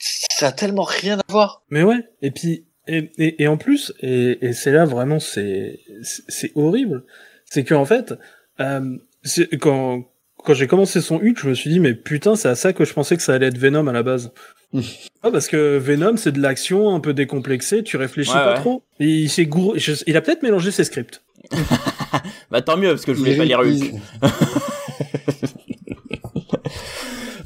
Ça 0.00 0.48
a 0.48 0.52
tellement 0.52 0.84
rien 0.84 1.18
à 1.18 1.22
voir. 1.32 1.62
Mais 1.70 1.82
ouais, 1.82 2.08
et 2.22 2.30
puis 2.30 2.64
et, 2.88 3.10
et, 3.18 3.42
et 3.42 3.46
en 3.48 3.56
plus, 3.58 3.92
et, 4.00 4.38
et 4.44 4.52
c'est 4.52 4.72
là 4.72 4.84
vraiment 4.86 5.20
c'est 5.20 5.80
c'est- 6.02 6.50
horrible, 6.56 7.04
c'est 7.44 7.64
qu'en 7.64 7.84
fait, 7.84 8.14
euh, 8.60 8.96
c'est- 9.22 9.54
quand 9.58 10.04
quand 10.42 10.54
j'ai 10.54 10.66
commencé 10.66 11.02
son 11.02 11.16
Hulk, 11.16 11.38
je 11.38 11.48
me 11.50 11.54
suis 11.54 11.68
dit 11.70 11.80
mais 11.80 11.92
putain 11.94 12.34
c'est 12.34 12.48
à 12.48 12.54
ça 12.54 12.72
que 12.72 12.84
je 12.86 12.94
pensais 12.94 13.14
que 13.16 13.22
ça 13.22 13.34
allait 13.34 13.48
être 13.48 13.58
Venom 13.58 13.86
à 13.88 13.92
la 13.92 14.02
base. 14.02 14.32
ah 15.22 15.30
parce 15.30 15.48
que 15.48 15.76
Venom 15.76 16.16
c'est 16.16 16.32
de 16.32 16.40
l'action 16.40 16.94
un 16.94 17.00
peu 17.00 17.12
décomplexée, 17.12 17.82
tu 17.82 17.96
réfléchis 17.98 18.30
Ouais, 18.30 18.36
pas 18.36 18.54
ouais. 18.54 18.60
trop. 18.60 18.82
Et 19.00 19.06
il 19.06 19.28
s'est 19.28 19.44
gouré, 19.46 19.78
je- 19.78 20.02
il 20.06 20.16
a 20.16 20.22
peut-être 20.22 20.42
mélangé 20.42 20.70
ses 20.70 20.84
scripts. 20.84 21.22
bah 22.50 22.62
tant 22.62 22.76
mieux 22.78 22.88
parce 22.90 23.04
que 23.04 23.12
je 23.12 23.18
voulais 23.18 23.36
pas 23.36 23.44
lire 23.44 23.60
Hulk. 23.60 23.66
il- 23.68 24.00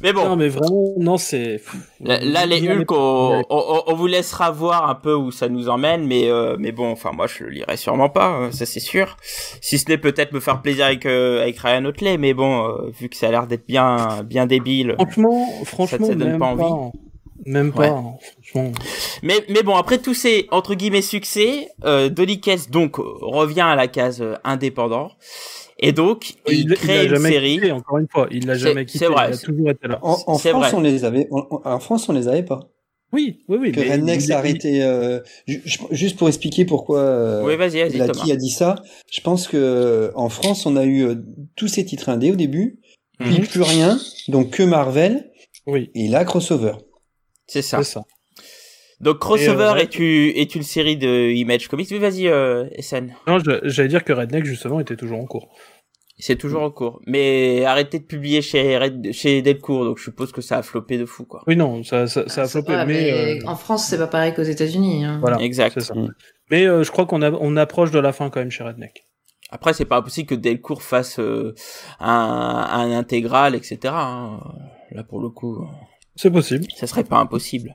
Mais 0.05 0.13
bon. 0.13 0.25
Non 0.29 0.37
mais 0.37 0.49
vraiment 0.49 0.93
non 0.99 1.17
c'est 1.17 1.61
Là, 2.01 2.19
là, 2.23 2.47
les 2.47 2.69
Hulk, 2.69 2.93
on, 2.93 3.43
on, 3.49 3.83
on 3.87 3.95
vous 3.95 4.07
laissera 4.07 4.51
voir 4.51 4.89
un 4.89 4.95
peu 4.95 5.15
où 5.15 5.31
ça 5.33 5.49
nous 5.49 5.69
emmène, 5.71 6.07
mais 6.07 6.29
euh, 6.31 6.57
mais 6.59 6.71
bon, 6.73 6.91
enfin 6.93 7.11
moi 7.13 7.27
je 7.27 7.43
le 7.45 7.51
lirai 7.51 7.77
sûrement 7.77 8.11
pas, 8.11 8.27
hein, 8.27 8.53
ça 8.53 8.67
c'est 8.67 8.81
sûr. 8.81 9.17
Si 9.63 9.79
ce 9.79 9.89
n'est 9.89 9.99
peut-être 9.99 10.33
me 10.33 10.41
faire 10.41 10.61
plaisir 10.63 10.85
avec 10.87 11.07
euh, 11.07 11.41
avec 11.43 11.59
Ryan 11.59 11.85
Otley, 11.87 12.19
mais 12.19 12.35
bon, 12.35 12.69
euh, 12.69 12.91
vu 12.91 13.09
que 13.09 13.17
ça 13.17 13.29
a 13.29 13.31
l'air 13.31 13.47
d'être 13.47 13.67
bien 13.67 14.23
bien 14.25 14.47
débile. 14.47 14.95
Franchement, 14.99 15.47
franchement, 15.65 16.07
ça 16.07 16.15
donne 16.15 16.29
même 16.33 16.39
pas 16.39 16.55
pas, 16.55 16.65
envie 16.65 16.91
Même 17.47 17.73
pas, 17.73 17.81
Ouais. 17.81 17.89
hein, 17.89 18.15
franchement. 18.43 18.73
Mais 19.23 19.37
mais 19.49 19.63
bon, 19.63 19.75
après 19.75 19.99
tous 19.99 20.15
ces 20.15 20.47
entre 20.51 20.75
guillemets 20.75 21.03
succès, 21.03 21.69
euh, 21.85 22.11
Donny 22.11 22.41
Cates 22.41 22.71
donc 22.71 22.97
revient 22.97 23.63
à 23.63 23.75
la 23.75 23.89
case 23.89 24.21
euh, 24.21 24.35
indépendant 24.45 25.11
et 25.79 25.93
donc 25.93 26.35
il, 26.49 26.69
l'a 26.69 26.77
crée 26.77 27.05
une 27.05 27.11
jamais 27.15 27.31
série. 27.31 27.55
quitté, 27.57 27.73
encore 27.73 27.99
une 27.99 28.09
fois, 28.09 28.29
il 28.31 28.47
l'a 28.47 28.55
jamais 28.55 28.85
quitté, 28.87 28.99
c'est 29.01 29.07
vrai, 29.11 29.31
il 29.31 29.35
a 29.35 29.39
toujours 29.39 29.71
été 29.71 29.89
là. 29.89 29.99
En, 30.03 30.17
France, 30.17 30.43
vrai. 30.45 30.71
on 30.75 30.81
les 30.81 31.05
avait. 31.05 31.29
en- 31.31 31.79
France, 31.81 32.09
on 32.09 32.13
les 32.13 32.29
avait 32.29 32.43
pas. 32.45 32.61
Oui, 33.13 33.45
oui, 33.49 33.59
oui. 33.61 33.73
Que 33.73 33.81
mais 33.81 34.15
il- 34.17 34.21
s'est 34.21 34.33
arrêté. 34.33 34.83
euh, 34.83 35.21
ju- 35.47 35.63
ju- 35.65 35.79
juste 35.93 36.17
pour 36.17 36.27
expliquer 36.27 36.65
pourquoi. 36.65 36.99
euh, 36.99 37.45
Oui, 37.45 37.55
vas-y, 37.57 37.81
vas-y 37.81 37.97
la- 37.99 38.09
Thomas. 38.09 38.25
qui 38.25 38.33
a 38.33 38.37
dit 38.37 38.51
ça 38.51 38.75
Je 39.13 39.21
pense 39.21 39.47
que 39.47 39.57
euh, 39.57 40.11
en 40.17 40.29
France, 40.29 40.67
on 40.67 40.77
a 40.77 40.85
eu 40.85 41.05
euh, 41.07 41.15
tous 41.55 41.69
ces 41.69 41.85
titres 41.85 42.09
indés 42.09 42.33
au 42.33 42.37
début, 42.37 42.81
puis 43.21 43.39
Mhm. 43.39 43.47
plus 43.47 43.63
rien, 43.63 43.99
donc 44.29 44.51
que 44.51 44.63
Marvel 44.65 45.31
Oui, 45.67 45.91
et 45.95 46.09
là 46.09 46.25
crossover. 46.25 46.73
C'est 47.47 47.63
ça. 47.63 47.79
c'est 47.85 47.93
ça. 47.93 48.03
Donc 49.01 49.19
crossover 49.19 49.73
Et, 49.77 49.81
euh, 49.81 49.83
est, 49.83 49.99
une, 49.99 50.33
est 50.37 50.55
une 50.55 50.63
série 50.63 50.97
de 50.97 51.31
Image 51.31 51.69
Comics. 51.69 51.89
Oui, 51.91 51.99
vas-y, 51.99 52.29
euh, 52.29 52.67
SN. 52.81 53.09
Non, 53.27 53.39
j'allais 53.65 53.89
dire 53.89 54.05
que 54.05 54.13
Redneck, 54.13 54.45
justement, 54.45 54.81
était 54.81 54.97
toujours 54.97 55.19
en 55.19 55.27
cours. 55.27 55.49
C'est 56.19 56.37
toujours 56.37 56.63
en 56.63 56.71
cours. 56.71 57.01
Mais 57.07 57.65
arrêtez 57.65 57.99
de 57.99 58.05
publier 58.05 58.41
chez, 58.41 58.79
Red- 58.79 59.13
chez 59.13 59.43
Delcourt, 59.43 59.85
donc 59.85 59.99
je 59.99 60.05
suppose 60.05 60.31
que 60.31 60.41
ça 60.41 60.59
a 60.59 60.63
floppé 60.63 60.97
de 60.97 61.07
fou, 61.07 61.25
quoi. 61.25 61.43
Oui, 61.49 61.57
non, 61.57 61.83
ça, 61.83 62.07
ça, 62.07 62.29
ça 62.29 62.43
a 62.43 62.47
floppé, 62.47 62.73
Ouais, 62.73 62.87
mais, 62.87 62.93
mais 62.95 63.43
euh, 63.43 63.49
En 63.49 63.57
France, 63.57 63.87
c'est 63.89 63.99
pas 63.99 64.07
pareil 64.07 64.33
qu'aux 64.33 64.43
États-Unis. 64.45 65.05
hein. 65.05 65.19
voilà, 65.21 65.39
Exact. 65.41 65.81
ça. 65.81 65.93
Mm. 65.95 66.15
Mais 66.53 66.67
euh, 66.67 66.85
je 66.85 66.91
crois 66.93 67.07
qu'on 67.07 67.21
a, 67.21 67.33
on 67.33 67.57
approche 67.57 67.91
de 67.91 67.99
la 67.99 68.13
fin 68.13 68.31
quand 68.31 68.39
même 68.41 68.53
chez 68.53 68.63
Redneck. 68.63 69.07
Après, 69.51 69.73
c'est 69.73 69.85
pas 69.85 69.97
impossible 69.97 70.29
que 70.29 70.35
Delcourt 70.37 70.83
fasse 70.83 71.19
euh, 71.19 71.53
un, 71.99 72.67
un 72.71 72.93
intégral, 72.97 73.55
etc. 73.57 73.79
hein. 73.97 74.41
Là, 74.93 75.03
pour 75.03 75.21
le 75.21 75.31
coup, 75.31 75.67
C'est 76.17 76.31
possible. 76.31 76.67
ça 76.77 76.87
serait 76.87 77.05
pas 77.05 77.19
impossible. 77.19 77.75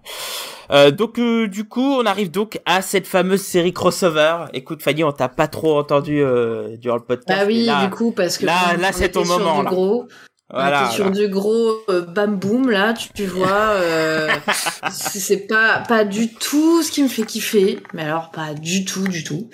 Euh, 0.71 0.91
donc, 0.91 1.19
euh, 1.19 1.47
du 1.47 1.65
coup, 1.65 1.81
on 1.95 2.05
arrive 2.05 2.31
donc 2.31 2.59
à 2.65 2.81
cette 2.81 3.07
fameuse 3.07 3.41
série 3.41 3.73
crossover. 3.73 4.45
Écoute, 4.53 4.81
Fanny, 4.83 5.03
on 5.03 5.11
t'a 5.11 5.27
pas 5.27 5.47
trop 5.47 5.77
entendu 5.77 6.21
euh, 6.21 6.77
durant 6.77 6.95
le 6.95 7.03
podcast. 7.03 7.39
Bah 7.41 7.45
oui, 7.47 7.65
là, 7.65 7.83
du 7.85 7.89
coup, 7.89 8.11
parce 8.11 8.37
que 8.37 8.45
là- 8.45 8.75
là, 8.79 8.91
c'est 8.93 9.09
ton 9.09 9.25
sur 9.25 9.39
moment, 9.39 9.59
du 9.59 9.63
là. 9.65 9.69
Gros, 9.71 10.07
voilà. 10.51 10.81
on 10.81 10.85
était 10.85 10.95
sur 10.95 11.11
du 11.11 11.27
gros 11.27 11.73
euh, 11.89 12.01
bam 12.05 12.37
boum 12.37 12.69
là, 12.69 12.93
tu, 12.93 13.09
tu 13.13 13.25
vois. 13.25 13.47
euh, 13.51 14.29
c'est 14.91 15.19
c'est 15.19 15.47
pas 15.47 15.79
pas 15.87 16.05
du 16.05 16.33
tout 16.33 16.81
ce 16.81 16.91
qui 16.91 17.03
me 17.03 17.07
fait 17.09 17.23
kiffer, 17.23 17.79
mais 17.93 18.03
alors 18.03 18.31
pas 18.31 18.53
du 18.53 18.85
tout, 18.85 19.07
du 19.07 19.23
tout. 19.23 19.49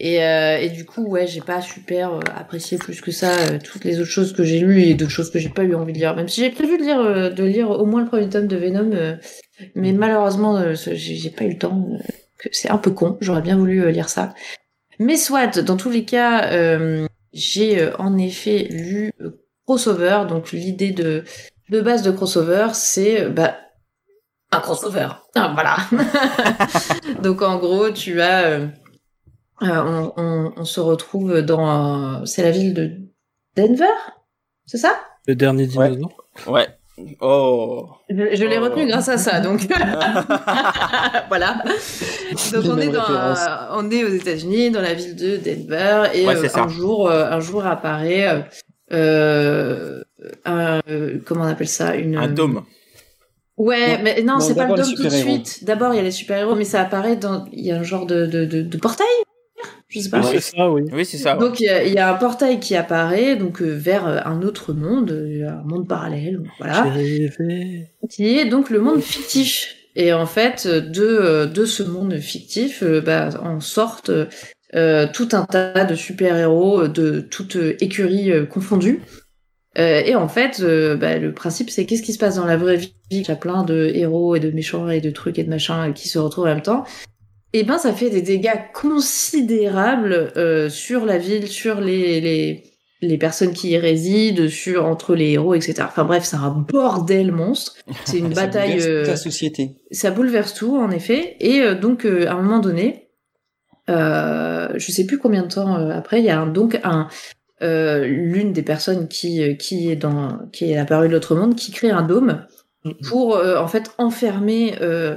Et, 0.00 0.24
euh, 0.24 0.58
et 0.58 0.70
du 0.70 0.84
coup, 0.84 1.04
ouais, 1.06 1.26
j'ai 1.26 1.40
pas 1.40 1.60
super 1.60 2.14
euh, 2.14 2.20
apprécié 2.36 2.78
plus 2.78 3.00
que 3.00 3.12
ça 3.12 3.30
euh, 3.38 3.58
toutes 3.62 3.84
les 3.84 4.00
autres 4.00 4.10
choses 4.10 4.32
que 4.32 4.42
j'ai 4.42 4.58
lues 4.58 4.82
et 4.82 4.94
d'autres 4.94 5.12
choses 5.12 5.30
que 5.30 5.38
j'ai 5.38 5.48
pas 5.50 5.62
eu 5.62 5.74
envie 5.76 5.92
de 5.92 5.98
lire. 5.98 6.16
Même 6.16 6.28
si 6.28 6.40
j'ai 6.40 6.50
prévu 6.50 6.78
de 6.78 6.82
lire, 6.82 6.98
euh, 6.98 7.30
de 7.30 7.44
lire 7.44 7.70
au 7.70 7.86
moins 7.86 8.02
le 8.02 8.08
premier 8.08 8.28
tome 8.28 8.48
de 8.48 8.56
Venom, 8.56 8.90
euh, 8.92 9.14
mais 9.76 9.92
malheureusement, 9.92 10.56
euh, 10.56 10.74
ce- 10.74 10.94
j'ai 10.94 11.30
pas 11.30 11.44
eu 11.44 11.50
le 11.50 11.58
temps. 11.58 11.86
c'est 12.50 12.70
un 12.70 12.78
peu 12.78 12.90
con. 12.90 13.16
J'aurais 13.20 13.40
bien 13.42 13.56
voulu 13.56 13.90
lire 13.92 14.08
ça. 14.08 14.34
Mais 14.98 15.16
soit, 15.16 15.60
dans 15.62 15.76
tous 15.76 15.90
les 15.90 16.04
cas, 16.04 16.50
euh, 16.52 17.06
j'ai 17.32 17.80
euh, 17.80 17.96
en 17.98 18.18
effet 18.18 18.66
lu 18.70 19.12
crossover. 19.66 20.22
Donc 20.28 20.50
l'idée 20.52 20.90
de 20.90 21.22
de 21.70 21.80
base 21.80 22.02
de 22.02 22.10
crossover, 22.10 22.68
c'est 22.74 23.28
bah 23.28 23.56
un 24.52 24.60
crossover. 24.60 25.08
Ah, 25.36 25.52
voilà. 25.54 25.76
donc 27.22 27.42
en 27.42 27.58
gros, 27.58 27.90
tu 27.90 28.20
as 28.20 28.60
on, 29.60 30.12
on, 30.16 30.52
on 30.56 30.64
se 30.64 30.80
retrouve 30.80 31.40
dans 31.42 32.20
euh, 32.20 32.24
c'est 32.24 32.42
la 32.42 32.50
ville 32.50 32.74
de 32.74 32.92
Denver, 33.56 33.84
c'est 34.66 34.78
ça? 34.78 34.98
Le 35.26 35.34
dernier 35.34 35.66
dinosaure. 35.66 36.26
Ouais. 36.46 36.66
Oh. 37.20 37.88
Je, 38.08 38.14
je 38.36 38.44
l'ai 38.44 38.58
Oh. 38.58 38.62
retenu 38.64 38.86
grâce 38.86 39.08
à 39.08 39.18
ça, 39.18 39.40
donc 39.40 39.66
voilà. 41.28 41.62
Donc 42.52 42.64
on 42.66 42.78
est 42.78 42.88
dans, 42.88 43.10
euh, 43.10 43.34
on 43.72 43.90
est 43.90 44.04
aux 44.04 44.08
États-Unis, 44.08 44.70
dans 44.70 44.80
la 44.80 44.94
ville 44.94 45.16
de 45.16 45.36
Denver, 45.38 46.04
et 46.14 46.26
Ouais, 46.26 46.36
euh, 46.36 46.48
un 46.54 46.68
jour, 46.68 47.08
euh, 47.08 47.26
un 47.30 47.40
jour 47.40 47.66
apparaît, 47.66 48.28
euh, 48.28 48.40
euh, 48.92 50.04
un, 50.44 50.80
euh, 50.88 51.18
comment 51.26 51.44
on 51.44 51.48
appelle 51.48 51.68
ça, 51.68 51.94
une 51.96 52.16
Un 52.16 52.28
dôme. 52.28 52.64
Ouais, 53.56 53.98
Non, 53.98 54.02
mais 54.04 54.22
non, 54.22 54.32
non, 54.34 54.40
c'est 54.40 54.54
pas 54.54 54.66
le 54.66 54.74
dôme 54.74 54.84
tout 54.84 54.90
de 55.02 55.08
super-héros. 55.08 55.30
suite. 55.44 55.64
D'abord 55.64 55.94
il 55.94 55.96
y 55.96 56.00
a 56.00 56.02
les 56.02 56.10
super 56.10 56.38
héros, 56.38 56.54
mais 56.56 56.64
ça 56.64 56.80
apparaît 56.80 57.16
dans, 57.16 57.44
il 57.52 57.64
y 57.64 57.70
a 57.72 57.76
un 57.76 57.82
genre 57.84 58.04
de 58.06 58.26
de 58.26 58.44
de, 58.44 58.62
de 58.62 58.78
portail, 58.78 59.06
je 59.94 60.00
sais 60.00 60.10
pas. 60.10 60.20
Oui, 60.20 60.26
c'est 60.32 60.40
ça, 60.56 60.70
oui. 60.70 60.82
Oui, 60.92 61.04
c'est 61.04 61.18
ça. 61.18 61.34
ouais. 61.34 61.40
Donc 61.40 61.60
il 61.60 61.64
y, 61.64 61.68
a, 61.68 61.84
il 61.84 61.92
y 61.92 61.98
a 61.98 62.12
un 62.12 62.16
portail 62.16 62.60
qui 62.60 62.76
apparaît 62.76 63.36
donc 63.36 63.62
euh, 63.62 63.70
vers 63.70 64.06
euh, 64.06 64.18
un 64.24 64.42
autre 64.42 64.72
monde, 64.72 65.10
euh, 65.12 65.48
un 65.48 65.62
monde 65.64 65.88
parallèle, 65.88 66.40
voilà, 66.58 66.86
qui 68.10 68.38
est 68.38 68.44
donc 68.46 68.70
le 68.70 68.80
monde 68.80 69.00
fictif. 69.00 69.74
Et 69.96 70.12
en 70.12 70.26
fait, 70.26 70.66
de 70.66 71.46
de 71.46 71.64
ce 71.64 71.82
monde 71.84 72.16
fictif, 72.18 72.82
bah, 72.82 73.28
en 73.42 73.60
sortent 73.60 74.10
euh, 74.74 75.06
tout 75.12 75.28
un 75.32 75.44
tas 75.44 75.84
de 75.84 75.94
super 75.94 76.36
héros 76.36 76.88
de 76.88 77.20
toute 77.20 77.56
écurie 77.80 78.32
euh, 78.32 78.44
confondue. 78.44 79.02
Euh, 79.78 80.02
et 80.04 80.14
en 80.14 80.28
fait, 80.28 80.60
euh, 80.60 80.96
bah, 80.96 81.18
le 81.18 81.32
principe 81.32 81.70
c'est 81.70 81.84
qu'est-ce 81.84 82.02
qui 82.02 82.12
se 82.12 82.18
passe 82.18 82.36
dans 82.36 82.46
la 82.46 82.56
vraie 82.56 82.76
vie? 82.76 82.94
Il 83.10 83.22
y 83.22 83.30
a 83.30 83.36
plein 83.36 83.64
de 83.64 83.90
héros 83.94 84.34
et 84.34 84.40
de 84.40 84.50
méchants 84.50 84.88
et 84.88 85.00
de 85.00 85.10
trucs 85.10 85.38
et 85.38 85.44
de 85.44 85.50
machins 85.50 85.92
qui 85.94 86.08
se 86.08 86.18
retrouvent 86.18 86.44
en 86.44 86.48
même 86.48 86.62
temps. 86.62 86.84
Et 87.56 87.62
ben 87.62 87.78
ça 87.78 87.92
fait 87.94 88.10
des 88.10 88.20
dégâts 88.22 88.50
considérables 88.74 90.32
euh, 90.36 90.68
sur 90.68 91.04
la 91.06 91.18
ville, 91.18 91.46
sur 91.48 91.80
les, 91.80 92.20
les 92.20 92.64
les 93.00 93.18
personnes 93.18 93.52
qui 93.52 93.70
y 93.70 93.76
résident, 93.78 94.48
sur 94.48 94.86
entre 94.86 95.14
les 95.14 95.32
héros, 95.32 95.54
etc. 95.54 95.74
Enfin 95.82 96.04
bref, 96.04 96.24
c'est 96.24 96.36
un 96.36 96.50
bordel 96.50 97.32
monstre. 97.32 97.74
C'est 98.06 98.18
une 98.18 98.34
Ça 98.34 98.46
bataille. 98.46 98.70
bouleverse 98.78 98.86
toute 98.86 99.06
euh, 99.08 99.10
la 99.10 99.16
société. 99.16 99.70
ça 99.90 100.10
bouleverse 100.10 100.54
tout 100.54 100.76
en 100.76 100.90
effet 100.90 101.36
et 101.40 101.60
euh, 101.60 101.74
donc 101.74 102.06
euh, 102.06 102.26
à 102.28 102.32
un 102.32 102.42
moment 102.42 102.60
donné 102.60 103.08
euh, 103.90 104.68
je 104.76 104.90
sais 104.92 105.04
plus 105.06 105.18
combien 105.18 105.42
de 105.42 105.48
temps 105.52 105.76
euh, 105.78 105.90
après 105.90 106.20
il 106.20 106.24
y 106.24 106.30
a 106.30 106.40
un- 106.40 106.46
donc 106.46 106.80
un 106.84 107.08
euh, 107.62 108.06
l'une 108.06 108.52
des 108.52 108.62
personnes 108.62 109.06
qui 109.08 109.42
euh, 109.42 109.54
qui 109.54 109.90
est 109.90 109.96
dans 109.96 110.38
qui 110.52 110.72
est 110.72 110.78
apparue 110.78 111.08
de 111.08 111.12
l'autre 111.12 111.34
monde 111.34 111.54
qui 111.54 111.70
crée 111.72 111.90
un 111.90 112.02
dôme 112.02 112.46
pour 113.08 113.36
euh, 113.36 113.58
en 113.58 113.68
fait 113.68 113.90
enfermer 113.98 114.74
euh, 114.80 115.16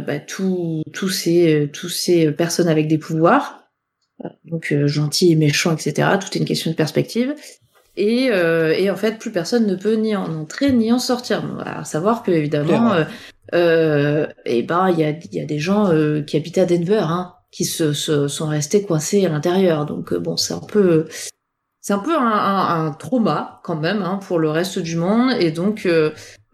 bah, 0.00 0.18
tous 0.18 0.82
tous 0.92 1.08
ces 1.08 1.54
euh, 1.54 1.66
tous 1.66 1.88
ces 1.88 2.30
personnes 2.32 2.68
avec 2.68 2.88
des 2.88 2.98
pouvoirs 2.98 3.58
donc 4.44 4.72
euh, 4.72 4.86
gentils 4.86 5.32
et 5.32 5.36
méchants 5.36 5.72
etc 5.74 6.08
tout 6.20 6.28
est 6.32 6.40
une 6.40 6.44
question 6.44 6.70
de 6.70 6.76
perspective. 6.76 7.34
Et, 7.94 8.30
euh, 8.30 8.72
et 8.72 8.88
en 8.90 8.96
fait 8.96 9.18
plus 9.18 9.30
personne 9.32 9.66
ne 9.66 9.74
peut 9.74 9.96
ni 9.96 10.16
en 10.16 10.32
entrer 10.34 10.72
ni 10.72 10.90
en 10.92 10.98
sortir. 10.98 11.42
Bon, 11.42 11.58
à 11.58 11.84
savoir 11.84 12.22
que 12.22 12.30
évidemment 12.30 12.94
euh, 12.94 13.04
euh, 13.54 14.26
et 14.46 14.62
ben 14.62 14.88
il 14.90 14.98
y 14.98 15.04
a, 15.04 15.10
il 15.10 15.34
y 15.34 15.40
a 15.40 15.44
des 15.44 15.58
gens 15.58 15.90
euh, 15.92 16.22
qui 16.22 16.38
habitent 16.38 16.56
à 16.56 16.64
Denver 16.64 17.02
hein, 17.02 17.34
qui 17.50 17.66
se, 17.66 17.92
se 17.92 18.28
sont 18.28 18.46
restés 18.46 18.82
coincés 18.82 19.26
à 19.26 19.28
l'intérieur. 19.28 19.84
Donc 19.84 20.14
euh, 20.14 20.18
bon 20.18 20.38
c'est 20.38 20.54
un 20.54 20.60
peu 20.60 21.06
c'est 21.82 21.92
un 21.92 21.98
peu 21.98 22.16
un, 22.16 22.20
un- 22.22 22.86
un 22.86 22.92
trauma 22.92 23.60
quand 23.62 23.76
même 23.76 24.00
hein, 24.02 24.18
pour 24.26 24.38
le 24.38 24.48
reste 24.48 24.78
du 24.78 24.96
monde. 24.96 25.32
Et 25.38 25.50
donc 25.50 25.84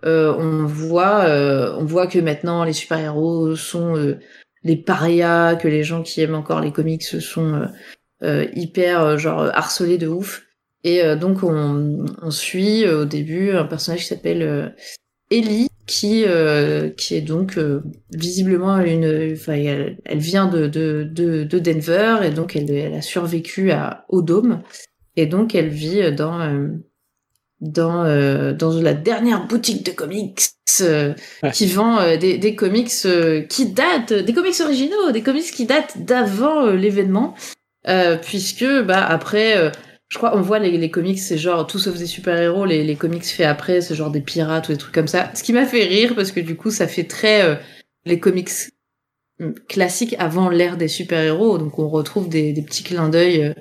euh, 0.04 0.32
on 0.38 0.64
voit 0.64 1.24
euh, 1.24 1.74
on 1.76 1.84
voit 1.84 2.06
que 2.06 2.18
maintenant 2.20 2.62
les 2.62 2.72
super 2.72 2.98
héros 2.98 3.56
sont 3.56 3.96
euh, 3.96 4.18
les 4.62 4.76
parias 4.76 5.56
que 5.56 5.66
les 5.66 5.82
gens 5.82 6.02
qui 6.02 6.20
aiment 6.20 6.36
encore 6.36 6.60
les 6.60 6.72
comics 6.72 7.02
sont 7.02 7.54
euh, 7.54 7.66
euh, 8.22 8.46
hyper 8.54 9.02
euh, 9.02 9.18
genre 9.18 9.50
harcelés 9.52 9.98
de 9.98 10.08
ouf. 10.08 10.44
Et 10.84 11.02
donc 11.16 11.42
on, 11.42 12.06
on 12.22 12.30
suit 12.30 12.88
au 12.88 13.04
début 13.04 13.50
un 13.50 13.64
personnage 13.64 14.02
qui 14.02 14.06
s'appelle 14.06 14.76
Ellie 15.28 15.66
qui 15.86 16.24
qui 16.96 17.14
est 17.16 17.20
donc 17.20 17.58
visiblement 18.12 18.78
une 18.78 19.32
enfin 19.32 19.54
elle, 19.54 20.18
vient 20.18 20.46
de, 20.46 20.68
de 20.68 21.02
de 21.02 21.42
de 21.42 21.58
Denver 21.58 22.18
et 22.22 22.30
donc 22.30 22.54
elle 22.54 22.70
elle 22.70 22.94
a 22.94 23.02
survécu 23.02 23.72
à 23.72 24.04
au 24.08 24.22
dôme 24.22 24.62
et 25.16 25.26
donc 25.26 25.56
elle 25.56 25.68
vit 25.68 26.12
dans 26.12 26.78
dans 27.60 28.04
euh, 28.04 28.52
dans 28.52 28.72
la 28.80 28.94
dernière 28.94 29.46
boutique 29.46 29.84
de 29.84 29.90
comics 29.92 30.40
euh, 30.80 31.14
Ouais. 31.42 31.50
qui 31.50 31.66
vend 31.66 31.98
euh, 32.00 32.16
des 32.16 32.38
des 32.38 32.54
comics 32.54 32.90
euh, 33.04 33.42
qui 33.42 33.66
datent 33.72 34.12
des 34.12 34.32
comics 34.32 34.60
originaux 34.60 35.10
des 35.12 35.22
comics 35.22 35.50
qui 35.50 35.66
datent 35.66 36.04
d'avant 36.04 36.66
euh, 36.66 36.74
l'événement 36.76 37.34
euh, 37.88 38.16
puisque 38.16 38.64
bah 38.84 39.04
après 39.04 39.56
euh, 39.56 39.70
je 40.08 40.18
crois 40.18 40.36
on 40.36 40.40
voit 40.40 40.58
les, 40.60 40.76
les 40.78 40.90
comics 40.90 41.18
c'est 41.18 41.38
genre 41.38 41.66
tout 41.66 41.78
sauf 41.80 41.96
des 41.98 42.06
super 42.06 42.36
héros 42.40 42.64
les, 42.64 42.84
les 42.84 42.94
comics 42.96 43.24
faits 43.24 43.46
après 43.46 43.80
c'est 43.80 43.94
genre 43.96 44.10
des 44.12 44.20
pirates 44.20 44.68
ou 44.68 44.72
des 44.72 44.78
trucs 44.78 44.94
comme 44.94 45.08
ça 45.08 45.30
ce 45.34 45.42
qui 45.42 45.52
m'a 45.52 45.66
fait 45.66 45.84
rire 45.84 46.14
parce 46.14 46.30
que 46.32 46.40
du 46.40 46.54
coup 46.54 46.70
ça 46.70 46.86
fait 46.86 47.04
très 47.04 47.42
euh, 47.42 47.56
les 48.04 48.20
comics 48.20 48.50
hum, 49.40 49.54
classiques 49.68 50.14
avant 50.20 50.48
l'ère 50.48 50.76
des 50.76 50.88
super 50.88 51.22
héros 51.22 51.58
donc 51.58 51.78
on 51.80 51.88
retrouve 51.88 52.28
des, 52.28 52.52
des 52.52 52.62
petits 52.62 52.84
clins 52.84 53.08
d'œil 53.08 53.42
euh. 53.44 53.54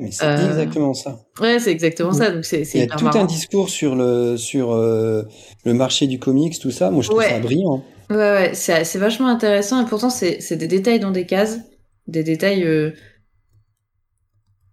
Mais 0.00 0.10
c'est 0.12 0.24
Euh, 0.24 0.36
exactement 0.36 0.94
ça. 0.94 1.18
ouais 1.40 1.58
c'est 1.58 1.70
exactement 1.72 2.12
ça 2.12 2.30
donc 2.30 2.44
c'est 2.44 2.62
Il 2.74 2.80
y 2.80 2.82
a 2.82 2.86
tout 2.86 3.04
marrant. 3.04 3.20
un 3.22 3.24
discours 3.24 3.68
sur 3.68 3.94
le 3.96 4.36
sur 4.36 4.72
euh, 4.72 5.22
le 5.64 5.74
marché 5.74 6.06
du 6.06 6.18
comics, 6.18 6.58
tout 6.58 6.70
ça. 6.70 6.90
Moi, 6.90 7.02
je 7.02 7.08
trouve 7.08 7.18
Ouais. 7.18 7.28
ça 7.30 7.38
brillant. 7.40 7.82
Ouais, 8.10 8.16
ouais, 8.16 8.50
c'est 8.54 8.84
c'est 8.84 8.98
vachement 8.98 9.28
intéressant 9.28 9.84
et 9.84 9.88
pourtant 9.88 10.10
c'est 10.10 10.40
c'est 10.40 10.56
des 10.56 10.68
détails 10.68 11.00
dans 11.00 11.10
des 11.10 11.26
cases, 11.26 11.58
des 12.06 12.22
détails. 12.24 12.64
euh, 12.64 12.92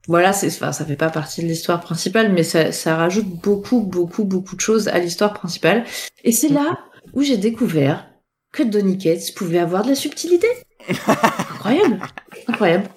Voilà, 0.08 0.34
c'est 0.34 0.48
enfin 0.48 0.72
ça 0.72 0.86
fait 0.86 0.96
pas 0.96 1.10
partie 1.10 1.42
de 1.42 1.48
l'histoire 1.48 1.82
principale, 1.82 2.32
mais 2.32 2.44
ça 2.44 2.72
ça 2.72 2.96
rajoute 2.96 3.26
beaucoup 3.28 3.82
beaucoup 3.82 4.24
beaucoup 4.24 4.56
de 4.56 4.62
choses 4.62 4.88
à 4.88 5.00
l'histoire 5.00 5.34
principale. 5.34 5.84
Et 6.24 6.32
c'est 6.32 6.50
là 6.50 6.78
où 7.14 7.24
j'ai 7.24 7.38
découvert 7.38 8.08
que 8.54 8.62
Donny 8.64 8.98
Cates 9.00 9.34
pouvait 9.36 9.58
avoir 9.60 9.84
de 9.84 9.90
la 9.90 9.96
subtilité. 9.96 10.48
incroyable, 11.08 12.00
incroyable. 12.48 12.88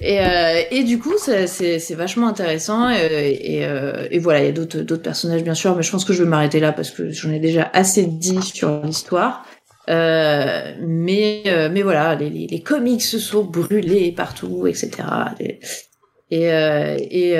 Et, 0.00 0.20
euh, 0.20 0.62
et 0.70 0.84
du 0.84 0.98
coup, 0.98 1.14
c'est- 1.18 1.94
vachement 1.94 2.28
intéressant. 2.28 2.88
Euh, 2.90 4.06
et 4.10 4.18
voilà, 4.18 4.40
il 4.40 4.46
y 4.46 4.48
a 4.48 4.52
d'autres 4.52 4.96
personnages, 4.96 5.42
bien 5.42 5.54
sûr, 5.54 5.76
mais 5.76 5.82
je 5.82 5.90
pense 5.90 6.04
que 6.04 6.12
je 6.12 6.22
vais 6.22 6.28
m'arrêter 6.28 6.60
là 6.60 6.72
parce 6.72 6.90
que 6.90 7.10
j'en 7.10 7.30
ai 7.30 7.38
déjà 7.38 7.70
assez 7.72 8.06
dit 8.06 8.42
sur 8.42 8.82
l'histoire. 8.82 9.46
Euh, 9.88 10.74
mais, 10.80 11.42
voilà, 11.82 12.14
les, 12.14 12.62
comics 12.62 13.02
se 13.02 13.18
sont 13.18 13.44
brûlés 13.44 14.12
partout, 14.12 14.66
etc. 14.66 14.90
Et, 16.30 17.34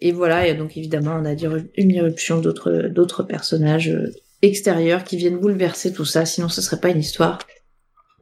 et, 0.00 0.12
voilà, 0.12 0.46
et 0.46 0.54
donc 0.54 0.76
évidemment, 0.76 1.18
on 1.20 1.24
a 1.24 1.34
une 1.76 1.90
irruption 1.90 2.40
d'autres 2.40 3.22
personnages 3.22 3.96
extérieurs 4.42 5.04
qui 5.04 5.16
viennent 5.16 5.38
bouleverser 5.38 5.92
tout 5.92 6.04
ça, 6.04 6.26
sinon 6.26 6.48
ce 6.48 6.60
serait 6.60 6.80
pas 6.80 6.90
une 6.90 7.00
histoire. 7.00 7.38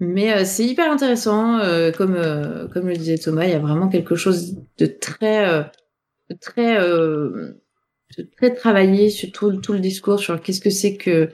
Mais 0.01 0.33
euh, 0.33 0.45
c'est 0.45 0.65
hyper 0.65 0.91
intéressant, 0.91 1.59
euh, 1.61 1.93
comme 1.93 2.15
euh, 2.17 2.67
comme 2.69 2.89
le 2.89 2.97
disait 2.97 3.19
Thomas, 3.19 3.45
il 3.45 3.51
y 3.51 3.55
a 3.55 3.59
vraiment 3.59 3.89
quelque 3.89 4.15
chose 4.17 4.57
de 4.79 4.87
très 4.87 5.47
euh, 5.49 5.63
de 6.31 6.37
très 6.41 6.77
euh, 6.81 7.61
de 8.19 8.29
très 8.37 8.53
travaillé 8.55 9.11
sur 9.11 9.31
tout, 9.33 9.51
le- 9.51 9.59
tout 9.59 9.73
le 9.73 9.79
discours 9.81 10.19
sur 10.19 10.41
qu'est-ce 10.43 10.61
que 10.61 10.71
c'est 10.71 10.97
que 10.97 11.29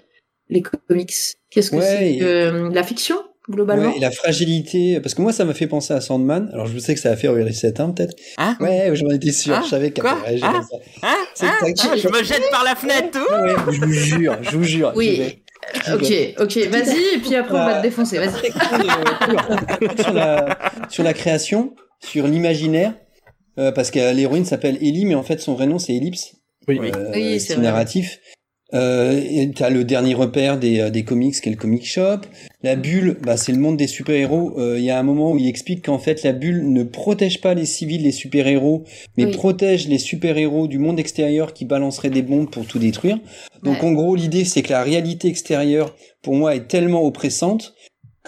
les 0.50 0.62
comics, 0.62 1.12
qu'est-ce 1.50 1.70
que 1.70 1.76
Ouais, 1.76 1.82
c'est 1.82 2.14
et- 2.14 2.18
que 2.18 2.24
euh, 2.24 2.70
la 2.70 2.82
fiction 2.82 3.16
globalement. 3.50 3.88
Ouais, 3.90 3.96
et 3.96 4.00
la 4.00 4.10
fragilité, 4.10 5.00
parce 5.00 5.14
que 5.14 5.22
moi, 5.22 5.32
ça 5.32 5.46
m'a 5.46 5.54
fait 5.54 5.66
penser 5.66 5.94
à 5.94 6.02
Sandman. 6.02 6.50
Alors, 6.52 6.66
je 6.66 6.78
sais 6.78 6.92
que 6.94 7.00
ça 7.00 7.10
a 7.10 7.16
fait 7.16 7.28
rire 7.28 7.46
les 7.46 7.52
7 7.54 7.80
hein, 7.80 7.90
peut-être. 7.92 8.14
Hein 8.36 8.54
Ouais, 8.60 8.90
j'en 8.92 9.08
étais 9.08 9.32
sûr. 9.32 9.54
Ah, 9.56 9.62
je 9.64 9.70
savais 9.70 9.90
qu'elle 9.90 10.06
allait 10.06 10.20
réagir 10.26 10.46
Ah, 10.46 10.52
comme 10.52 10.62
ça. 10.70 10.76
Hein 11.08 11.16
C'est 11.34 11.46
Hein 11.46 11.52
exact. 11.66 11.90
Ah, 11.92 11.96
Je 11.96 12.08
me 12.08 12.22
jette 12.22 12.50
par 12.50 12.62
la 12.64 12.74
fenêtre 12.74 13.08
tout 13.12 13.34
Ouais, 13.34 13.54
je 13.72 13.80
vous 13.80 13.90
jure, 13.92 14.36
je 14.42 14.50
vous 14.58 14.64
jure. 14.64 14.92
Oui. 14.96 15.42
Ok, 15.92 16.12
ok, 16.38 16.56
vas-y, 16.68 17.16
et 17.16 17.18
puis 17.18 17.34
après 17.34 17.54
on 17.54 17.64
va 17.64 17.78
te 17.78 17.82
défoncer, 17.82 18.18
vas-y. 18.18 18.50
sur, 20.02 20.12
la, 20.12 20.58
sur 20.88 21.02
la 21.04 21.12
création, 21.14 21.74
sur 22.00 22.26
l'imaginaire, 22.26 22.94
euh, 23.58 23.72
parce 23.72 23.90
que 23.90 24.14
l'héroïne 24.14 24.44
s'appelle 24.44 24.76
Ellie, 24.76 25.04
mais 25.04 25.14
en 25.14 25.22
fait 25.22 25.40
son 25.40 25.54
vrai 25.54 25.66
nom 25.66 25.78
c'est 25.78 25.94
Ellipse. 25.94 26.34
Oui. 26.66 26.78
Euh, 26.94 27.10
Oui, 27.14 27.40
c'est 27.40 27.56
narratif. 27.56 28.18
Euh, 28.74 29.46
t'as 29.54 29.70
le 29.70 29.82
dernier 29.84 30.12
repère 30.14 30.58
des, 30.58 30.80
euh, 30.80 30.90
des 30.90 31.02
comics, 31.02 31.40
qui 31.40 31.48
est 31.48 31.52
le 31.52 31.56
comic 31.58 31.86
shop. 31.86 32.18
La 32.62 32.76
bulle, 32.76 33.16
bah, 33.22 33.36
c'est 33.38 33.52
le 33.52 33.58
monde 33.58 33.78
des 33.78 33.86
super-héros. 33.86 34.58
Euh, 34.58 34.78
Il 34.78 34.84
y 34.84 34.90
a 34.90 34.98
un 34.98 35.02
moment 35.02 35.32
où 35.32 35.38
il 35.38 35.46
explique 35.48 35.86
qu'en 35.86 35.98
fait, 35.98 36.22
la 36.22 36.32
bulle 36.32 36.70
ne 36.70 36.82
protège 36.82 37.40
pas 37.40 37.54
les 37.54 37.64
civils, 37.64 38.02
les 38.02 38.12
super-héros, 38.12 38.84
mais 39.16 39.24
Oui. 39.24 39.30
protège 39.30 39.88
les 39.88 39.98
super-héros 39.98 40.66
du 40.66 40.78
monde 40.78 41.00
extérieur 41.00 41.54
qui 41.54 41.64
balanceraient 41.64 42.10
des 42.10 42.22
bombes 42.22 42.50
pour 42.50 42.66
tout 42.66 42.78
détruire. 42.78 43.18
Donc, 43.62 43.82
Ouais. 43.82 43.88
en 43.88 43.92
gros, 43.92 44.14
l'idée, 44.16 44.44
c'est 44.44 44.62
que 44.62 44.70
la 44.72 44.82
réalité 44.82 45.28
extérieure, 45.28 45.94
pour 46.22 46.34
moi, 46.34 46.54
est 46.54 46.68
tellement 46.68 47.04
oppressante 47.06 47.74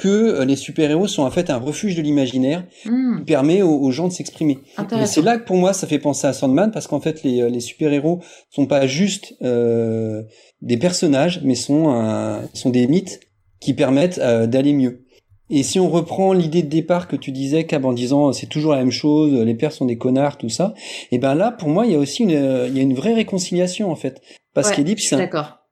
que 0.01 0.09
euh, 0.09 0.45
les 0.47 0.57
super-héros 0.57 1.07
sont 1.07 1.23
en 1.23 1.31
fait 1.31 1.51
un 1.51 1.59
refuge 1.59 1.95
de 1.95 2.03
l'imaginaire 2.03 2.65
Hmm, 2.87 3.19
qui 3.19 3.25
permet 3.25 3.61
aux, 3.63 3.77
aux 3.79 3.91
gens 3.91 4.09
de 4.09 4.13
s'exprimer. 4.13 4.59
Et 4.99 5.07
c'est 5.07 5.21
là 5.23 5.37
que 5.37 5.45
pour 5.45 5.57
moi 5.57 5.73
ça 5.75 5.87
fait 5.87 5.99
penser 5.99 6.27
à 6.27 6.33
Sandman 6.33 6.71
parce 6.73 6.87
qu'en 6.87 7.01
fait 7.01 7.23
les, 7.23 7.43
euh, 7.43 7.49
les 7.51 7.61
super-héros 7.61 8.21
sont 8.51 8.67
pas 8.67 8.87
juste 8.87 9.35
euh, 9.43 10.23
des 10.63 10.79
personnages 10.79 11.43
mais 11.45 11.55
sont 11.55 11.91
un, 11.91 12.43
sont 12.55 12.71
des 12.71 12.87
mythes 12.87 13.21
qui 13.61 13.75
permettent 13.75 14.19
euh, 14.19 14.47
d'aller 14.47 14.73
mieux. 14.73 15.05
Et 15.53 15.65
si 15.65 15.81
on 15.81 15.91
reprend 15.91 16.33
l'idée 16.33 16.63
de 16.63 16.69
départ 16.69 17.09
que 17.09 17.17
tu 17.17 17.33
disais 17.33 17.65
Cab 17.65 17.85
en 17.85 17.93
disant 17.93 18.33
c'est 18.33 18.47
toujours 18.47 18.73
la 18.73 18.79
même 18.79 18.93
chose, 18.93 19.33
les 19.35 19.55
pères 19.55 19.73
sont 19.73 19.85
des 19.85 19.99
connards, 19.99 20.39
tout 20.39 20.49
ça, 20.49 20.75
et 21.11 21.19
ben 21.19 21.35
là 21.35 21.51
pour 21.51 21.69
moi 21.69 21.85
il 21.87 21.93
y 21.93 21.95
a 21.97 21.99
aussi 21.99 22.23
une 22.23 22.31
euh, 22.33 22.69
il 22.69 22.77
y 22.77 22.79
a 22.79 22.83
une 22.83 22.95
vraie 22.95 23.15
réconciliation 23.15 23.91
en 23.91 23.97
fait 23.97 24.23
parce 24.55 24.71
Ouais, 24.71 24.77
qu'Ellipse 24.77 25.13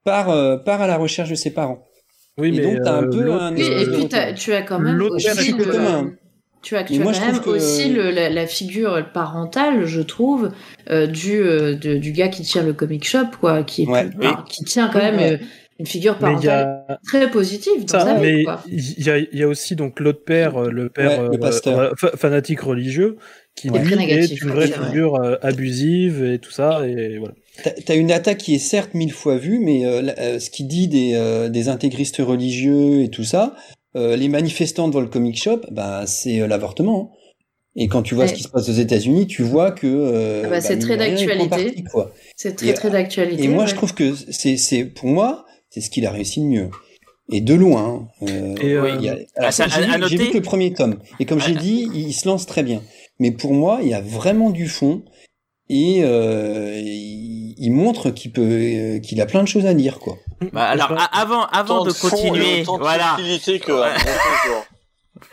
part 0.04 0.30
euh, 0.30 0.56
part 0.56 0.82
à 0.82 0.86
la 0.86 0.96
recherche 0.98 1.30
de 1.30 1.34
ses 1.36 1.50
parents. 1.50 1.78
Oui, 2.38 2.48
Et 2.48 2.52
mais 2.52 2.62
donc, 2.62 2.82
t'as 2.84 2.98
un 2.98 3.02
euh, 3.04 3.10
peu 3.10 3.32
un 3.32 3.52
Oui, 3.54 3.62
et 3.62 3.86
puis 3.86 4.08
tu 4.36 4.52
as 4.52 4.62
quand 4.62 4.78
même 4.78 5.00
aussi 5.02 5.26
est 5.28 5.58
le- 5.58 5.64
commun. 5.64 6.12
tu 6.62 6.76
as, 6.76 6.84
tu 6.84 6.94
as 6.94 6.98
moi, 6.98 7.12
quand 7.12 7.18
je 7.20 7.24
même 7.24 7.34
trouve 7.34 7.44
que- 7.54 7.58
aussi 7.58 7.90
le- 7.92 8.10
la, 8.10 8.30
la 8.30 8.46
figure 8.46 9.04
parentale, 9.12 9.84
je 9.86 10.00
trouve, 10.00 10.50
euh, 10.90 11.06
du, 11.06 11.40
euh, 11.40 11.74
de- 11.74 11.96
du 11.96 12.12
gars 12.12 12.28
qui 12.28 12.42
tient 12.42 12.62
le 12.62 12.72
comic 12.72 13.06
shop, 13.06 13.26
quoi, 13.40 13.62
qui, 13.64 13.82
est 13.82 13.86
Ouais. 13.88 14.08
plus- 14.08 14.26
alors, 14.26 14.44
qui 14.44 14.64
tient 14.64 14.88
quand 14.88 14.98
même 15.00 15.16
Ouais. 15.16 15.32
euh, 15.32 15.44
une 15.80 15.86
figure 15.86 16.16
parentale 16.18 16.84
a 16.88 16.98
très 17.06 17.30
positive 17.30 17.84
dans 17.84 18.00
ça, 18.00 18.04
sa 18.04 18.14
vie, 18.20 18.44
il 18.66 19.04
y 19.06 19.10
a, 19.10 19.18
il 19.18 19.28
y 19.38 19.42
a 19.44 19.48
aussi 19.48 19.76
donc 19.76 20.00
l'autre 20.00 20.24
père, 20.24 20.60
le 20.62 20.88
père 20.88 21.22
Ouais, 21.30 21.36
le 21.38 22.16
fanatique 22.16 22.60
religieux, 22.60 23.16
qui 23.54 23.70
Ouais. 23.70 23.78
lui 23.80 23.86
Très 23.86 23.96
négatif, 23.96 24.32
est 24.32 24.44
une 24.44 24.50
vraie 24.50 24.66
figure 24.66 25.20
abusive 25.42 26.24
et 26.24 26.38
tout 26.40 26.50
ça 26.50 26.86
et 26.86 27.18
voilà. 27.18 27.34
T'as 27.84 27.96
une 27.96 28.12
attaque 28.12 28.38
qui 28.38 28.54
est 28.54 28.58
certes 28.58 28.94
mille 28.94 29.12
fois 29.12 29.36
vue, 29.36 29.58
mais 29.58 29.84
euh, 29.84 30.02
euh, 30.18 30.38
ce 30.38 30.48
qu'il 30.50 30.68
dit 30.68 30.86
des, 30.88 31.12
euh, 31.14 31.48
des 31.48 31.68
intégristes 31.68 32.18
religieux 32.18 33.02
et 33.02 33.08
tout 33.08 33.24
ça, 33.24 33.54
euh, 33.96 34.16
les 34.16 34.28
manifestants 34.28 34.86
devant 34.88 35.00
le 35.00 35.08
comic 35.08 35.36
shop, 35.40 35.62
bah, 35.70 36.04
c'est 36.06 36.40
euh, 36.40 36.46
l'avortement. 36.46 37.12
hein. 37.12 37.14
Et 37.76 37.86
quand 37.88 38.02
tu 38.02 38.14
vois 38.14 38.24
Ouais. 38.24 38.30
ce 38.30 38.34
qui 38.34 38.42
se 38.42 38.48
passe 38.48 38.68
aux 38.68 38.72
États-Unis, 38.72 39.26
tu 39.26 39.42
vois 39.42 39.70
que 39.72 39.86
euh, 39.86 40.42
Ah 40.46 40.48
bah, 40.50 40.60
c'est 40.60 40.76
mine 40.76 40.84
très 40.84 40.96
d'actualité. 40.96 41.84
C'est 42.36 42.56
très 42.56 42.68
Et- 42.68 42.74
très 42.74 42.90
d'actualité. 42.90 43.44
Et 43.44 43.48
moi, 43.48 43.64
ouais. 43.64 43.68
je 43.70 43.74
trouve 43.74 43.94
que 43.94 44.14
c'est, 44.30 44.56
c'est 44.56 44.84
pour 44.84 45.06
moi, 45.08 45.44
c'est 45.70 45.80
ce 45.80 45.90
qu'il 45.90 46.04
a 46.06 46.10
réussi 46.10 46.40
de 46.40 46.46
mieux. 46.46 46.70
Et 47.30 47.40
de 47.40 47.54
loin. 47.54 48.08
hein. 48.22 48.26
Euh, 48.28 48.54
Et, 48.62 48.72
euh, 48.72 49.14
Ah, 49.36 49.50
j'ai, 49.50 49.64
vu, 49.64 49.70
j'ai 49.92 49.98
noter- 49.98 50.16
vu 50.16 50.30
que 50.30 50.36
le 50.38 50.42
premier 50.42 50.72
tome. 50.72 50.96
Et 51.20 51.24
comme 51.26 51.40
j'ai 51.40 51.54
Ah. 51.56 51.60
dit, 51.60 51.88
il, 51.94 52.08
il 52.08 52.12
se 52.12 52.26
lance 52.26 52.46
très 52.46 52.62
bien. 52.62 52.82
Mais 53.20 53.30
pour 53.32 53.52
moi, 53.52 53.80
il 53.82 53.88
y 53.88 53.94
a 53.94 54.00
vraiment 54.00 54.50
du 54.50 54.66
fond. 54.66 55.02
Et 55.70 56.00
euh, 56.02 56.80
il, 56.82 57.54
il 57.58 57.70
montre 57.72 58.10
qu'il 58.10 58.32
peut, 58.32 58.42
euh, 58.42 58.98
qu'il 59.00 59.20
a 59.20 59.26
plein 59.26 59.42
de 59.42 59.48
choses 59.48 59.66
à 59.66 59.74
dire, 59.74 59.98
quoi. 59.98 60.16
Bah, 60.52 60.64
alors, 60.64 60.92
a- 60.92 61.20
avant, 61.20 61.44
avant 61.46 61.78
Tant 61.80 61.84
de 61.84 61.90
fond 61.90 62.08
et 62.08 62.10
continuer, 62.10 62.60
de 62.62 62.66
voilà. 62.78 63.16
que. 63.18 63.72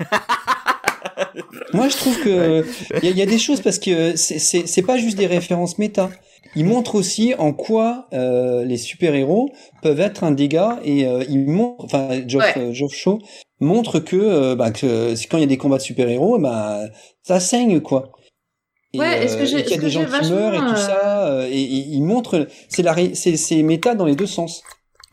Moi, 1.73 1.89
je 1.89 1.97
trouve 1.97 2.19
que 2.21 2.65
il 2.97 3.03
y, 3.03 3.07
a- 3.07 3.11
il 3.11 3.17
y 3.17 3.21
a 3.21 3.25
des 3.25 3.37
choses 3.37 3.61
parce 3.61 3.79
que 3.79 4.15
c'est- 4.15 4.39
c'est 4.67 4.81
pas 4.81 4.97
juste 4.97 5.17
des 5.17 5.27
références 5.27 5.77
méta. 5.77 6.09
Il 6.55 6.65
montre 6.65 6.95
aussi 6.95 7.33
en 7.37 7.51
quoi 7.51 8.07
euh, 8.13 8.63
les 8.63 8.77
super-héros 8.77 9.49
peuvent 9.81 9.99
être 9.99 10.23
un 10.23 10.31
dégât 10.31 10.79
et 10.85 11.05
euh, 11.05 11.23
il 11.29 11.45
montre, 11.47 11.83
enfin, 11.85 12.07
Geoff, 12.27 12.43
Ouais. 12.55 12.73
Geoff 12.73 12.93
Shaw 12.93 13.19
montre 13.59 13.99
que, 13.99 14.15
euh, 14.15 14.55
bah, 14.55 14.71
que 14.71 15.13
quand 15.29 15.37
il 15.37 15.41
y 15.41 15.43
a 15.43 15.47
des 15.47 15.57
combats 15.57 15.77
de 15.77 15.81
super-héros, 15.81 16.39
bah, 16.39 16.79
ça 17.23 17.39
saigne 17.41 17.81
quoi. 17.81 18.11
Et, 18.95 18.99
Ouais, 18.99 19.23
est-ce 19.25 19.37
que 19.37 19.45
j'ai- 19.45 19.59
et 19.59 19.63
qu'il 19.63 19.71
y 19.71 19.73
a 19.73 19.75
est-ce 19.75 19.81
des 19.81 19.85
que 19.87 19.91
gens 19.91 20.01
j'ai 20.21 20.25
qui 20.27 20.31
meurent 20.33 20.53
et 20.53 20.57
tout 20.57 20.63
euh, 20.73 20.75
ça, 20.75 21.27
euh, 21.27 21.47
et, 21.49 21.61
et 21.61 21.85
il 21.91 22.01
montre, 22.03 22.47
c'est 22.69 22.81
la, 22.83 22.93
ré- 22.93 23.11
c'est 23.15 23.37
c'est 23.37 23.61
méta 23.63 23.95
dans 23.95 24.05
les 24.05 24.15
deux 24.15 24.25
sens. 24.25 24.61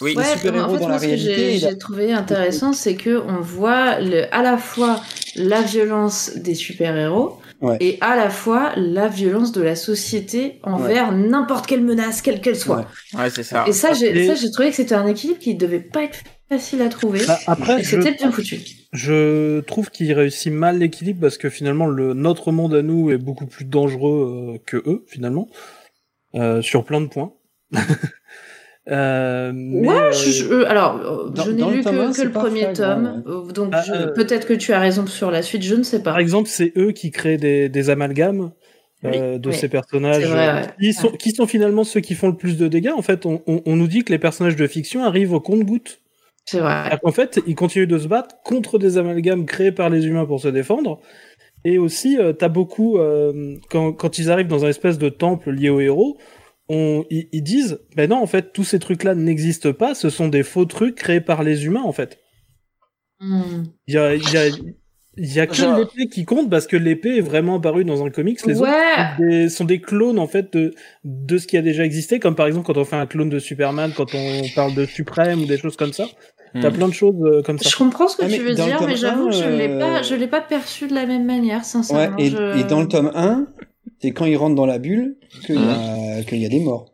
Oui. 0.00 0.16
Ouais, 0.16 0.24
super-héros 0.24 0.64
en 0.64 0.68
fait, 0.74 0.78
dans 0.80 0.88
moi, 0.88 0.90
la 0.90 0.98
ce 0.98 1.06
que 1.06 1.16
j'ai 1.16 1.32
réalité, 1.34 1.66
a- 1.66 1.70
j'ai 1.70 1.78
trouvé 1.78 2.12
intéressant, 2.12 2.72
c'est 2.72 2.96
que 2.96 3.22
on 3.28 3.40
voit 3.40 4.00
le, 4.00 4.24
à 4.34 4.42
la 4.42 4.56
fois 4.56 5.00
la 5.36 5.60
violence 5.62 6.32
des 6.36 6.54
super-héros 6.54 7.38
Ouais. 7.60 7.76
et 7.78 7.98
à 8.00 8.16
la 8.16 8.28
fois 8.28 8.72
la 8.76 9.06
violence 9.06 9.52
de 9.52 9.62
la 9.62 9.76
société 9.76 10.58
envers 10.64 11.12
n'importe 11.12 11.66
quelle 11.68 11.82
menace, 11.84 12.20
quelle 12.20 12.40
qu'elle 12.40 12.56
soit. 12.56 12.84
Ouais. 13.14 13.20
Ouais, 13.20 13.30
c'est 13.30 13.44
ça. 13.44 13.64
Et 13.68 13.72
ça, 13.72 13.92
j'ai 13.92 14.24
Et- 14.24 14.26
ça, 14.26 14.34
j'ai 14.34 14.50
trouvé 14.50 14.70
que 14.70 14.74
c'était 14.76 14.96
un 14.96 15.06
équilibre 15.06 15.38
qui 15.38 15.54
devait 15.54 15.78
pas 15.78 16.02
être 16.02 16.18
facile 16.52 16.82
à 16.82 16.88
trouver. 16.88 17.20
Bah, 17.26 17.38
après, 17.46 17.82
c'était 17.82 18.12
bien 18.12 18.30
foutu. 18.30 18.60
je 18.92 19.60
trouve 19.60 19.90
qu'il 19.90 20.12
réussit 20.12 20.52
mal 20.52 20.78
l'équilibre 20.78 21.20
parce 21.20 21.38
que 21.38 21.48
finalement, 21.48 21.86
le, 21.86 22.12
notre 22.14 22.52
monde 22.52 22.74
à 22.74 22.82
nous 22.82 23.10
est 23.10 23.18
beaucoup 23.18 23.46
plus 23.46 23.64
dangereux 23.64 24.54
euh, 24.54 24.58
que 24.66 24.76
eux, 24.86 25.04
finalement, 25.08 25.48
euh, 26.34 26.60
sur 26.62 26.84
plein 26.84 27.00
de 27.00 27.06
points. 27.06 27.32
euh, 28.90 29.52
mais, 29.54 29.88
ouais, 29.88 29.94
euh, 29.96 30.12
je, 30.12 30.30
je- 30.30 30.44
euh, 30.52 30.68
alors, 30.68 31.30
dans- 31.30 31.44
je 31.44 31.50
n'ai 31.52 31.62
le 31.64 31.76
lu 31.76 31.82
tome 31.82 32.12
que, 32.12 32.22
le 32.22 32.30
premier 32.32 32.72
tome, 32.72 33.22
donc 33.54 33.70
Ah, 33.72 33.84
euh, 33.90 34.06
peut-être 34.12 34.46
que 34.46 34.54
tu 34.54 34.72
as 34.72 34.80
raison 34.80 35.06
sur 35.06 35.30
la 35.30 35.42
suite, 35.42 35.62
je 35.62 35.74
ne 35.74 35.82
sais 35.84 35.98
pas. 36.02 36.10
Par 36.10 36.18
exemple, 36.18 36.48
c'est 36.48 36.72
eux 36.76 36.92
qui 36.92 37.10
créent 37.10 37.36
des, 37.38 37.68
des 37.68 37.90
amalgames 37.90 38.52
euh, 39.04 39.38
de 39.38 39.48
Oui. 39.48 39.54
ces 39.54 39.68
personnages 39.68 40.22
C'est 40.22 40.28
vrai, 40.28 40.52
ouais. 40.52 40.66
qui, 40.80 40.92
sont, 40.92 41.08
qui 41.10 41.30
sont 41.30 41.46
finalement 41.46 41.84
ceux 41.84 42.00
qui 42.00 42.14
font 42.14 42.28
le 42.28 42.36
plus 42.36 42.56
de 42.56 42.68
dégâts. 42.68 42.92
En 42.96 43.02
fait, 43.02 43.24
on, 43.24 43.42
on, 43.46 43.62
on 43.66 43.76
nous 43.76 43.88
dit 43.88 44.04
que 44.04 44.12
les 44.12 44.18
personnages 44.18 44.56
de 44.56 44.66
fiction 44.66 45.02
arrivent 45.04 45.32
au 45.32 45.40
compte-goutte. 45.40 46.00
C'est 46.44 46.60
vrai. 46.60 46.98
En 47.04 47.12
fait, 47.12 47.40
ils 47.46 47.54
continuent 47.54 47.86
de 47.86 47.98
se 47.98 48.08
battre 48.08 48.36
contre 48.44 48.78
des 48.78 48.98
amalgames 48.98 49.46
créés 49.46 49.72
par 49.72 49.90
les 49.90 50.06
humains 50.06 50.26
pour 50.26 50.40
se 50.40 50.48
défendre. 50.48 51.00
Et 51.64 51.78
aussi, 51.78 52.18
euh, 52.18 52.32
t'as 52.32 52.48
beaucoup, 52.48 52.98
euh, 52.98 53.54
quand, 53.70 53.92
quand 53.92 54.18
ils 54.18 54.30
arrivent 54.30 54.48
dans 54.48 54.64
un 54.64 54.68
espèce 54.68 54.98
de 54.98 55.08
temple 55.08 55.52
lié 55.52 55.68
aux 55.70 55.80
héros, 55.80 56.18
on, 56.68 57.04
ils, 57.10 57.28
ils 57.32 57.42
disent, 57.42 57.78
ben 57.96 58.10
non, 58.10 58.16
en 58.20 58.26
fait, 58.26 58.52
tous 58.52 58.64
ces 58.64 58.78
trucs-là 58.80 59.14
n'existent 59.14 59.72
pas, 59.72 59.94
ce 59.94 60.10
sont 60.10 60.28
des 60.28 60.42
faux 60.42 60.64
trucs 60.64 60.96
créés 60.96 61.20
par 61.20 61.42
les 61.44 61.64
humains, 61.66 61.82
en 61.84 61.92
fait. 61.92 62.18
Hmm. 63.20 63.62
Il 63.86 63.94
y 63.94 63.98
a, 63.98 64.14
il 64.16 64.28
y 64.32 64.36
a, 64.36 64.48
y 65.16 65.38
a 65.40 65.46
que 65.46 65.54
Genre- 65.54 65.78
l'épée 65.78 66.08
qui 66.10 66.24
compte 66.24 66.50
parce 66.50 66.66
que 66.66 66.76
l'épée 66.76 67.18
est 67.18 67.20
vraiment 67.20 67.56
apparue 67.58 67.84
dans 67.84 68.04
un 68.04 68.10
comics. 68.10 68.44
Les 68.46 68.58
Ouais. 68.58 68.68
autres 68.68 69.16
sont 69.16 69.22
des, 69.24 69.48
sont 69.48 69.64
des 69.64 69.80
clones 69.80 70.18
en 70.18 70.26
fait 70.26 70.52
de, 70.52 70.74
de 71.04 71.38
ce 71.38 71.46
qui 71.46 71.56
a 71.56 71.62
déjà 71.62 71.84
existé, 71.84 72.18
comme 72.18 72.34
par 72.34 72.46
exemple 72.48 72.66
quand 72.66 72.76
on 72.80 72.84
fait 72.84 72.96
un 72.96 73.06
clone 73.06 73.28
de 73.28 73.38
Superman, 73.38 73.92
quand 73.96 74.12
on 74.14 74.42
parle 74.56 74.74
de 74.74 74.84
Suprême 74.86 75.42
ou 75.42 75.46
des 75.46 75.58
choses 75.58 75.76
comme 75.76 75.92
ça. 75.92 76.06
T'as 76.60 76.70
Hmm. 76.70 76.74
plein 76.74 76.88
de 76.88 76.92
choses 76.92 77.14
euh, 77.22 77.42
comme 77.42 77.58
ça. 77.58 77.68
Je 77.70 77.76
comprends 77.76 78.08
ce 78.08 78.16
que 78.16 78.22
Ah, 78.24 78.28
mais 78.28 78.36
tu 78.36 78.42
veux 78.42 78.54
dire, 78.54 78.82
mais 78.86 78.96
j'avoue 78.96 79.28
que 79.28 79.34
je 79.34 79.44
l'ai 79.48 79.68
euh, 79.70 79.78
pas, 79.78 80.02
je 80.02 80.14
l'ai 80.14 80.26
pas 80.26 80.40
perçu 80.42 80.86
de 80.86 80.94
la 80.94 81.06
même 81.06 81.24
manière, 81.24 81.58
Ouais, 81.58 81.64
sincèrement. 81.64 82.16
et, 82.18 82.28
je- 82.30 82.58
et 82.60 82.64
dans 82.64 82.80
le 82.80 82.88
tome 82.88 83.10
1, 83.14 83.46
c'est 84.00 84.10
quand 84.12 84.26
ils 84.26 84.36
rentrent 84.36 84.56
dans 84.56 84.66
la 84.66 84.78
bulle 84.78 85.16
qu'il 85.46 85.54
y, 85.54 85.58
a- 85.58 86.22
qu'il 86.24 86.38
y 86.42 86.46
a 86.46 86.50
des 86.50 86.60
morts. 86.60 86.90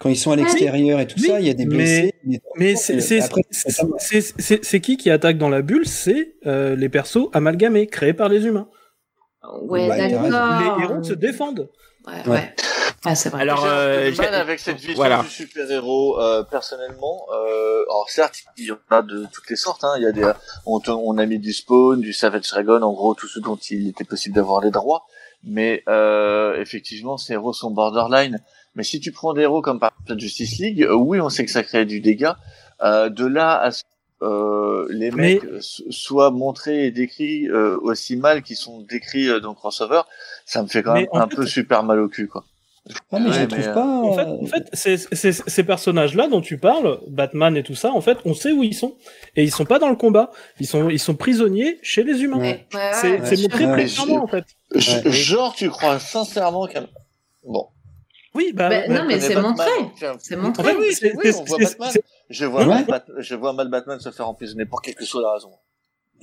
Quand 0.00 0.08
ils 0.08 0.16
sont 0.16 0.32
à 0.32 0.36
l'extérieur 0.36 0.98
et 0.98 1.06
tout 1.06 1.16
Oui, 1.20 1.28
ça, 1.28 1.40
il 1.40 1.46
y 1.46 1.50
a 1.50 1.54
des 1.54 1.66
mais- 1.66 1.76
blessés. 1.76 2.14
des- 2.24 2.40
Mais 2.58 2.74
c'est 2.76 4.80
qui 4.80 4.96
qui 4.96 5.10
attaque 5.10 5.38
dans 5.38 5.48
la 5.50 5.62
bulle? 5.62 5.86
C'est 5.86 6.34
euh, 6.46 6.74
les 6.74 6.88
persos 6.88 7.28
amalgamés 7.32 7.86
créés 7.86 8.12
par 8.14 8.28
les 8.28 8.44
humains. 8.46 8.68
Ouais, 9.62 9.88
Ouais, 9.88 10.10
d'accord. 10.10 10.22
Les 10.78 10.84
héros 10.84 11.02
se 11.02 11.12
défendent. 11.12 11.68
Ouais, 12.06 12.12
Ouais. 12.26 12.32
ouais. 12.32 12.54
Ah, 13.06 13.14
c'est 13.14 13.28
vrai. 13.28 13.42
Alors, 13.42 13.64
euh, 13.66 14.10
j'ai- 14.12 14.24
avec 14.26 14.60
cette 14.60 14.78
vision 14.78 14.94
voilà. 14.94 15.22
du 15.22 15.28
super-héros, 15.28 16.18
euh, 16.20 16.42
personnellement. 16.42 17.26
Euh, 17.34 17.82
alors 17.90 18.06
certes, 18.08 18.36
il 18.56 18.64
y 18.66 18.72
en 18.72 18.78
a 18.90 19.02
de 19.02 19.26
toutes 19.32 19.50
les 19.50 19.56
sortes. 19.56 19.84
Hein. 19.84 19.92
Il 19.98 20.02
y 20.02 20.06
a 20.06 20.12
des, 20.12 20.30
on, 20.66 20.80
te- 20.80 20.90
on 20.90 21.18
a 21.18 21.26
mis 21.26 21.38
du 21.38 21.52
Spawn, 21.52 22.00
du 22.00 22.12
Savage 22.12 22.48
Dragon, 22.50 22.80
en 22.82 22.92
gros 22.92 23.14
tout 23.14 23.28
ce 23.28 23.40
dont 23.40 23.56
il 23.56 23.88
était 23.88 24.04
possible 24.04 24.34
d'avoir 24.34 24.62
les 24.62 24.70
droits. 24.70 25.04
Mais 25.42 25.82
euh, 25.88 26.58
effectivement, 26.60 27.18
ces 27.18 27.34
héros 27.34 27.52
sont 27.52 27.70
borderline. 27.70 28.40
Mais 28.74 28.82
si 28.84 28.98
tu 29.00 29.12
prends 29.12 29.34
des 29.34 29.42
héros 29.42 29.60
comme 29.60 29.78
par 29.78 29.90
exemple 29.90 30.12
la 30.14 30.18
Justice 30.18 30.58
League, 30.58 30.82
euh, 30.82 30.94
oui, 30.94 31.20
on 31.20 31.28
sait 31.28 31.44
que 31.44 31.50
ça 31.50 31.62
crée 31.62 31.84
du 31.84 32.00
dégât. 32.00 32.36
Euh, 32.82 33.08
de 33.10 33.26
là 33.26 33.58
à 33.60 33.70
ce 33.70 33.82
que 33.82 33.88
euh, 34.24 34.86
les 34.90 35.10
Mais- 35.10 35.34
mecs 35.34 35.42
so- 35.60 35.84
soient 35.90 36.30
montrés 36.30 36.86
et 36.86 36.90
décrits 36.90 37.46
euh, 37.48 37.76
aussi 37.82 38.16
mal 38.16 38.42
qu'ils 38.42 38.56
sont 38.56 38.80
décrits 38.80 39.28
euh, 39.28 39.38
dans 39.40 39.52
crossover, 39.54 40.00
ça 40.46 40.62
me 40.62 40.68
fait 40.68 40.82
quand 40.82 40.94
même 40.94 41.06
un 41.12 41.28
fait- 41.28 41.36
peu 41.36 41.46
super 41.46 41.82
mal 41.82 42.00
au 42.00 42.08
cul, 42.08 42.26
quoi. 42.26 42.44
Ah, 43.12 43.18
mais 43.18 43.32
je 43.32 43.44
trouve 43.46 43.58
mais, 43.58 43.66
euh, 43.68 43.72
pas. 43.74 43.86
En 43.86 44.12
fait, 44.14 44.22
euh, 44.22 44.42
en 44.42 44.46
fait 44.46 45.38
ces 45.48 45.62
personnages-là 45.64 46.28
dont 46.28 46.42
tu 46.42 46.58
parles, 46.58 47.00
Batman 47.08 47.56
et 47.56 47.62
tout 47.62 47.74
ça, 47.74 47.90
en 47.92 48.00
fait, 48.02 48.18
on 48.26 48.34
sait 48.34 48.52
où 48.52 48.62
ils 48.62 48.74
sont. 48.74 48.94
Et 49.36 49.42
ils 49.42 49.50
sont 49.50 49.64
pas 49.64 49.78
dans 49.78 49.88
le 49.88 49.96
combat. 49.96 50.30
Ils 50.60 50.66
sont, 50.66 50.90
ils 50.90 50.98
sont 50.98 51.14
prisonniers 51.14 51.78
chez 51.82 52.02
les 52.04 52.22
humains. 52.22 52.38
Ouais, 52.40 52.66
C'est 52.92 53.12
ouais, 53.12 53.18
montré 53.18 53.66
Ouais. 53.66 53.72
plus 53.84 53.94
clairement, 53.94 54.24
en 54.24 54.26
fait. 54.26 54.44
Genre, 54.74 55.54
tu 55.54 55.70
crois 55.70 55.98
sincèrement 55.98 56.66
qu'un... 56.66 56.86
Bon. 57.42 57.68
Oui, 58.34 58.50
bah, 58.52 58.68
Ben, 58.68 58.88
bah, 58.88 58.94
non, 58.98 59.04
mais 59.06 59.14
connaît 59.14 59.26
c'est 59.28 59.40
montré. 59.40 59.70
C'est 60.18 60.34
en 60.36 60.38
montré. 60.42 60.62
fait, 60.64 60.76
oui, 60.76 60.92
c'est- 60.92 61.14
oui, 61.16 61.32
on 61.38 61.44
voit 61.44 61.58
Batman. 61.58 61.92
Je 62.30 62.44
vois, 62.46 62.60
Ouais. 62.62 62.66
mal 62.66 62.84
Bat- 62.86 63.04
je 63.18 63.34
vois 63.34 63.52
mal 63.52 63.68
Batman 63.68 64.00
se 64.00 64.10
faire 64.10 64.28
emprisonner 64.28 64.66
pour 64.66 64.82
quelle 64.82 64.94
que 64.94 65.04
soit 65.04 65.22
la 65.22 65.32
raison. 65.34 65.50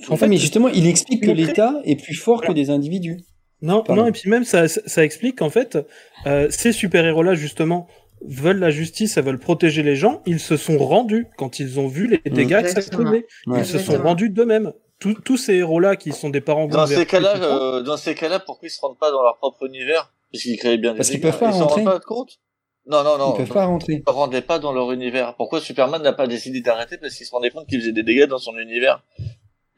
En 0.08 0.16
fait, 0.16 0.26
mais 0.28 0.36
justement, 0.36 0.68
il 0.68 0.86
explique 0.86 1.22
que 1.24 1.30
l'État 1.30 1.74
est 1.84 1.96
plus 1.96 2.14
fort 2.14 2.42
que 2.42 2.52
des 2.52 2.70
individus. 2.70 3.20
Non, 3.62 3.82
Pardon. 3.82 4.02
non, 4.02 4.08
et 4.08 4.12
puis 4.12 4.28
même 4.28 4.44
ça, 4.44 4.68
ça 4.68 5.04
explique 5.04 5.38
qu'en 5.38 5.50
fait, 5.50 5.78
euh, 6.26 6.48
ces 6.50 6.72
super-héros-là 6.72 7.34
justement 7.34 7.86
veulent 8.24 8.58
la 8.58 8.70
justice, 8.70 9.16
elles 9.16 9.24
veulent 9.24 9.38
protéger 9.38 9.82
les 9.82 9.96
gens. 9.96 10.20
Ils 10.26 10.40
se 10.40 10.56
sont 10.56 10.78
rendus 10.78 11.26
quand 11.38 11.58
ils 11.60 11.80
ont 11.80 11.88
vu 11.88 12.06
les 12.08 12.30
dégâts 12.30 12.62
que 12.62 12.68
ça 12.68 12.82
causait. 12.82 13.26
Ouais. 13.46 13.60
Ils 13.60 13.66
se 13.66 13.78
sont 13.78 13.98
rendus 13.98 14.30
d'eux-mêmes. 14.30 14.72
Tous- 14.98 15.14
Tous 15.24 15.36
ces 15.36 15.54
héros-là 15.54 15.96
qui 15.96 16.12
sont 16.12 16.30
des 16.30 16.40
parents 16.40 16.66
Dans 16.66 16.86
ces 16.86 17.06
cas-là, 17.06 17.36
euh, 17.36 17.82
dans 17.82 17.96
ces 17.96 18.14
cas-là, 18.14 18.38
pourquoi 18.38 18.68
ils 18.68 18.70
se 18.70 18.80
rendent 18.80 18.98
pas 18.98 19.10
dans 19.10 19.22
leur 19.22 19.36
propre 19.38 19.66
univers? 19.66 20.12
Parce 20.32 20.44
qu'ils 20.44 20.56
créent 20.58 20.78
bien 20.78 20.92
des 20.92 20.98
Parce 20.98 21.10
qu'ils 21.10 21.20
peuvent 21.20 21.38
pas 21.38 21.50
Ils 21.50 21.60
rentrer. 21.62 21.82
rendent 21.82 21.92
pas 21.92 22.00
compte? 22.00 22.38
Non, 22.86 23.02
non, 23.04 23.18
non. 23.18 23.34
Ils 23.34 23.38
peuvent 23.38 23.48
non. 23.48 23.54
pas 23.54 23.64
rentrer. 23.66 23.92
Ils 23.94 24.02
ne 24.06 24.12
rendaient 24.12 24.40
pas 24.42 24.58
dans 24.60 24.72
leur 24.72 24.90
univers. 24.92 25.34
Pourquoi 25.36 25.60
Superman 25.60 26.02
n'a 26.02 26.12
pas 26.12 26.26
décidé 26.28 26.60
d'arrêter? 26.60 26.98
Parce 26.98 27.14
qu'il 27.16 27.26
se 27.26 27.30
rendait 27.32 27.50
compte 27.50 27.66
qu'il 27.68 27.80
faisait 27.80 27.92
des 27.92 28.02
dégâts 28.04 28.26
dans 28.26 28.38
son 28.38 28.56
univers. 28.58 29.02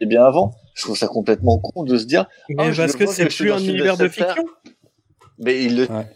Et 0.00 0.06
bien 0.06 0.24
avant, 0.24 0.54
je 0.74 0.82
trouve 0.82 0.96
ça 0.96 1.06
complètement 1.06 1.58
con 1.58 1.84
de 1.84 1.96
se 1.96 2.04
dire, 2.04 2.26
mais 2.48 2.56
Ah, 2.58 2.72
parce 2.76 2.96
que 2.96 3.06
c'est 3.06 3.26
plus 3.26 3.52
un 3.52 3.58
univers 3.58 3.96
de 3.96 4.08
fiction. 4.08 4.44
mais 5.38 5.62
il 5.64 5.76
le 5.76 5.86
Ouais. 5.88 6.06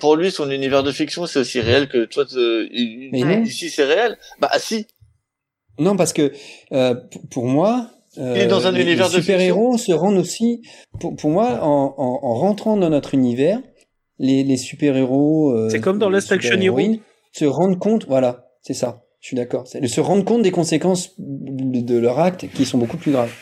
Pour 0.00 0.16
lui, 0.16 0.30
son 0.30 0.50
univers 0.50 0.82
de 0.82 0.90
fiction, 0.92 1.26
c'est 1.26 1.40
aussi 1.40 1.60
réel 1.60 1.88
que 1.88 2.06
toi. 2.06 2.24
il- 2.32 3.10
Mais 3.12 3.20
non. 3.20 3.42
Ici, 3.42 3.68
c'est 3.68 3.84
réel. 3.84 4.16
Bah, 4.40 4.50
si. 4.58 4.86
Non, 5.78 5.94
parce 5.94 6.12
que 6.14 6.32
euh, 6.72 6.94
pour 7.30 7.44
moi, 7.46 7.90
euh, 8.16 8.32
Il 8.34 8.42
est 8.42 8.46
dans 8.46 8.66
un 8.66 8.72
les, 8.72 8.80
univers 8.82 9.08
les 9.10 9.16
de 9.16 9.20
super-héros 9.20 9.76
se 9.76 9.92
rendent 9.92 10.16
aussi. 10.16 10.62
Pour, 10.98 11.14
pour 11.16 11.30
moi, 11.30 11.60
en, 11.62 11.94
en, 11.98 12.18
en 12.22 12.34
rentrant 12.34 12.76
dans 12.78 12.88
notre 12.88 13.12
univers, 13.14 13.60
les, 14.18 14.42
les 14.42 14.56
super-héros. 14.56 15.50
euh, 15.52 15.68
C'est 15.70 15.80
comme 15.80 15.98
dans 15.98 16.08
Last 16.10 16.32
Action 16.32 16.58
Hero. 16.58 16.78
Se 17.32 17.44
rendent 17.44 17.78
compte, 17.78 18.06
voilà, 18.06 18.48
c'est 18.62 18.72
ça. 18.74 19.02
Je 19.20 19.26
suis 19.28 19.36
d'accord. 19.36 19.66
C'est 19.66 19.86
se 19.86 20.00
rendre 20.00 20.24
compte 20.24 20.42
des 20.42 20.50
conséquences 20.52 21.14
de 21.18 21.98
leur 21.98 22.18
acte 22.20 22.46
qui 22.54 22.64
sont 22.64 22.78
beaucoup 22.78 22.96
plus 22.96 23.12
graves. 23.12 23.32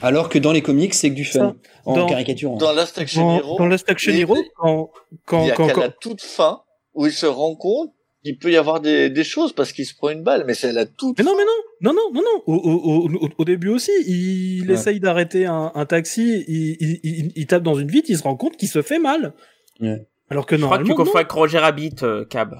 Alors 0.00 0.28
que 0.28 0.38
dans 0.38 0.52
les 0.52 0.62
comics, 0.62 0.94
c'est 0.94 1.10
que 1.10 1.14
du 1.14 1.24
fun, 1.24 1.38
Ça, 1.40 1.54
en 1.84 1.94
dans- 1.96 2.06
caricaturant. 2.06 2.56
Dans 2.56 2.72
Last 2.72 2.98
Action 2.98 3.22
Dans, 3.26 3.38
Hero, 3.38 3.58
dans 3.58 3.66
Last 3.66 3.90
Action 3.90 4.12
Hero, 4.12 4.36
quand, 4.56 4.90
quand, 5.26 5.42
il 5.42 5.48
y 5.48 5.50
a 5.50 5.54
quand, 5.54 5.66
qu'à 5.66 5.72
quand- 5.74 5.80
la 5.80 5.88
toute 5.90 6.22
fin 6.22 6.60
où 6.94 7.06
il 7.06 7.12
se 7.12 7.26
rend 7.26 7.56
compte 7.56 7.90
qu'il 8.24 8.38
peut 8.38 8.50
y 8.52 8.56
avoir 8.56 8.80
des, 8.80 9.10
des 9.10 9.24
choses 9.24 9.52
parce 9.52 9.72
qu'il 9.72 9.84
se 9.86 9.94
prend 9.96 10.10
une 10.10 10.22
balle. 10.22 10.44
Mais 10.46 10.54
c'est 10.54 10.68
à 10.68 10.72
la 10.72 10.86
toute 10.86 11.18
Mais 11.18 11.24
non, 11.24 11.32
mais 11.36 11.42
non, 11.44 11.92
non, 11.92 11.94
non, 11.94 12.10
non, 12.14 12.22
non. 12.22 12.42
Au, 12.46 12.54
au, 12.54 13.08
au, 13.08 13.28
au 13.38 13.44
début 13.44 13.68
aussi, 13.70 13.90
il 14.06 14.66
Ouais. 14.68 14.74
essaye 14.74 15.00
d'arrêter 15.00 15.46
un, 15.46 15.72
un 15.74 15.84
taxi, 15.86 16.44
il, 16.46 16.76
il, 16.80 17.00
il, 17.02 17.32
il 17.34 17.46
tape 17.46 17.62
dans 17.64 17.74
une 17.74 17.88
vitre, 17.88 18.08
il 18.08 18.16
se 18.16 18.22
rend 18.22 18.36
compte 18.36 18.56
qu'il 18.56 18.68
se 18.68 18.82
fait 18.82 18.98
mal. 19.00 19.34
Ouais. 19.80 20.06
Alors 20.30 20.46
que 20.46 20.56
Je 20.56 20.64
crois 20.64 20.78
que 20.78 20.84
tu 20.84 20.94
confonds 20.94 21.16
avec 21.16 21.30
Roger 21.30 21.58
Rabbit, 21.58 21.96
euh, 22.02 22.24
Cab. 22.24 22.54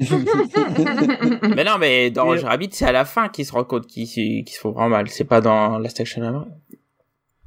mais 1.54 1.64
non, 1.64 1.76
mais 1.78 2.10
dans 2.10 2.24
Roger 2.24 2.46
Rabbit, 2.46 2.70
c'est 2.72 2.86
à 2.86 2.92
la 2.92 3.04
fin 3.04 3.28
qu'il 3.28 3.44
se 3.44 3.52
rend 3.52 3.64
compte 3.64 3.86
qu'il 3.86 4.08
qu'il 4.08 4.48
se 4.48 4.58
faut 4.58 4.72
vraiment 4.72 4.88
mal. 4.88 5.08
C'est 5.08 5.24
pas 5.24 5.40
dans 5.42 5.78
Last 5.78 6.00
Action 6.00 6.22
Hero. 6.22 6.44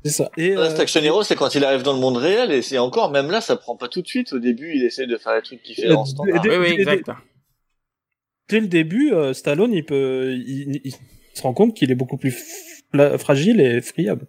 c'est 0.04 0.12
ça. 0.12 0.30
Et, 0.38 0.54
Last 0.54 0.78
euh, 0.78 0.84
Action 0.84 1.02
Hero, 1.02 1.24
c'est 1.24 1.36
quand 1.36 1.56
il 1.56 1.66
arrive 1.66 1.82
dans 1.82 1.94
le 1.94 2.00
monde 2.00 2.18
réel 2.18 2.52
et 2.52 2.62
c'est 2.62 2.78
encore, 2.78 3.10
même 3.12 3.32
là, 3.32 3.42
ça 3.42 3.56
prend 3.56 3.76
pas 3.76 3.88
tout 3.88 4.02
de 4.04 4.08
suite. 4.08 4.34
Au 4.34 4.40
début, 4.40 4.72
il 4.76 4.84
essaie 4.86 5.08
de 5.08 5.18
faire 5.18 5.36
les 5.36 5.42
trucs 5.42 5.64
qu'il 5.64 5.76
fait 5.76 5.92
en 5.92 6.06
standard. 6.06 6.44
Oui, 6.46 6.56
oui, 6.60 6.76
dès- 6.76 6.82
exact. 6.82 7.10
dès 8.50 8.60
le 8.60 8.68
début, 8.68 9.14
euh, 9.14 9.34
Stallone, 9.34 9.74
il 9.74 9.84
peut, 9.84 10.34
il, 10.36 10.80
il 10.84 10.94
se 11.34 11.42
rend 11.42 11.54
compte 11.54 11.76
qu'il 11.76 11.92
est 11.92 11.96
beaucoup 11.96 12.18
plus 12.18 12.36
fragile 13.18 13.60
et 13.60 13.82
friable. 13.82 14.28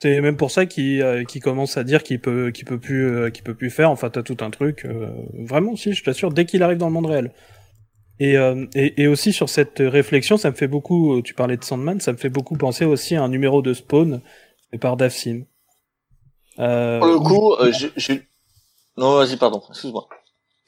C'est 0.00 0.20
même 0.20 0.36
pour 0.36 0.50
ça 0.52 0.66
qu'il 0.66 1.02
euh, 1.02 1.24
qu'il 1.24 1.42
commence 1.42 1.76
à 1.76 1.82
dire 1.84 2.02
qu'il 2.04 2.20
peut 2.20 2.50
qu'il 2.52 2.64
peut 2.64 2.78
plus 2.78 3.08
euh, 3.08 3.30
qu'il 3.30 3.42
peut 3.42 3.54
plus 3.54 3.70
faire. 3.70 3.90
Enfin, 3.90 4.10
t'as 4.10 4.22
tout 4.22 4.36
un 4.40 4.50
truc. 4.50 4.84
euh, 4.84 5.10
vraiment, 5.46 5.74
si, 5.76 5.92
je 5.92 6.04
t'assure, 6.04 6.32
dès 6.32 6.44
qu'il 6.44 6.62
arrive 6.62 6.78
dans 6.78 6.86
le 6.86 6.92
monde 6.92 7.06
réel. 7.06 7.32
Et, 8.20 8.36
euh, 8.36 8.66
et, 8.74 9.02
et 9.02 9.06
aussi 9.06 9.32
sur 9.32 9.48
cette 9.48 9.78
réflexion, 9.78 10.36
ça 10.36 10.50
me 10.50 10.56
fait 10.56 10.68
beaucoup. 10.68 11.14
euh, 11.14 11.22
Tu 11.22 11.34
parlais 11.34 11.56
de 11.56 11.64
Sandman, 11.64 12.00
ça 12.00 12.12
me 12.12 12.16
fait 12.16 12.28
beaucoup 12.28 12.56
penser 12.56 12.84
aussi 12.84 13.16
à 13.16 13.22
un 13.22 13.28
numéro 13.28 13.62
de 13.62 13.72
Spawn 13.74 14.20
fait 14.72 14.78
par 14.78 14.96
Dave 14.96 15.12
Sim. 15.12 15.42
Euh, 16.58 16.98
Pour 16.98 17.08
le 17.08 17.18
coup, 17.20 17.52
euh, 17.54 17.72
j'ai... 17.96 18.22
Non, 18.96 19.14
vas-y, 19.16 19.36
pardon, 19.36 19.62
excuse-moi. 19.70 20.08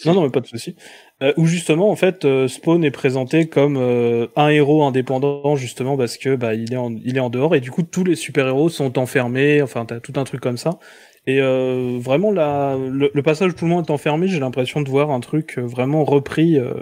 Non, 0.07 0.15
non, 0.15 0.23
mais 0.23 0.31
pas 0.31 0.41
de 0.41 0.47
souci. 0.47 0.77
Euh, 1.23 1.33
où 1.37 1.47
justement, 1.47 1.91
en 1.91 1.97
fait, 1.97 2.25
euh, 2.25 2.49
Spawn 2.49 2.83
est 2.85 2.91
présenté 2.91 3.47
comme 3.49 3.77
euh, 3.77 4.27
un 4.37 4.49
héros 4.49 4.85
indépendant, 4.85 5.57
justement 5.57 5.97
parce 5.97 6.17
que 6.17 6.37
bah 6.37 6.55
il 6.55 6.73
est 6.73 6.77
en, 6.77 6.95
il 7.05 7.17
est 7.17 7.21
en 7.21 7.29
dehors 7.31 7.55
et 7.55 7.61
du 7.61 7.71
coup 7.71 7.83
tous 7.83 8.05
les 8.05 8.17
super 8.17 8.47
héros 8.47 8.69
sont 8.71 8.99
enfermés. 8.99 9.61
Enfin, 9.63 9.85
t'as 9.85 10.01
tout 10.01 10.15
un 10.17 10.25
truc 10.25 10.41
comme 10.41 10.57
ça. 10.57 10.79
Et 11.27 11.41
euh, 11.41 11.99
vraiment, 12.01 12.31
la, 12.33 12.77
le, 12.79 13.11
le 13.13 13.23
passage 13.23 13.51
où 13.51 13.55
tout 13.55 13.67
le 13.67 13.71
monde 13.71 13.87
est 13.87 13.91
enfermé, 13.93 14.27
j'ai 14.29 14.41
l'impression 14.41 14.81
de 14.81 14.89
voir 14.89 15.11
un 15.11 15.21
truc 15.21 15.59
euh, 15.59 15.63
vraiment 15.67 16.05
repris. 16.05 16.59
euh, 16.59 16.75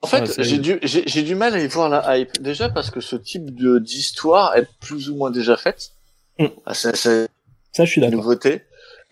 En 0.00 0.06
fait, 0.06 0.38
Ouais, 0.38 0.44
j'ai 0.44 0.58
du, 0.58 0.78
j'ai, 0.82 1.02
j'ai 1.06 1.22
du 1.22 1.34
mal 1.34 1.54
à 1.54 1.60
y 1.60 1.66
voir 1.66 1.88
la 1.88 2.16
hype. 2.18 2.40
Déjà 2.40 2.68
parce 2.68 2.90
que 2.90 3.00
ce 3.00 3.16
type 3.16 3.54
de, 3.54 3.78
d'histoire 3.78 4.56
est 4.56 4.66
plus 4.80 5.10
ou 5.10 5.16
moins 5.16 5.30
déjà 5.30 5.56
faite. 5.56 5.90
Mm. 6.38 6.46
Ah, 6.66 6.74
c'est, 6.74 6.96
c'est 6.96 7.28
Ça, 7.72 7.84
je 7.84 7.90
suis 7.90 8.00
d'accord. 8.00 8.18
nouveauté. 8.18 8.62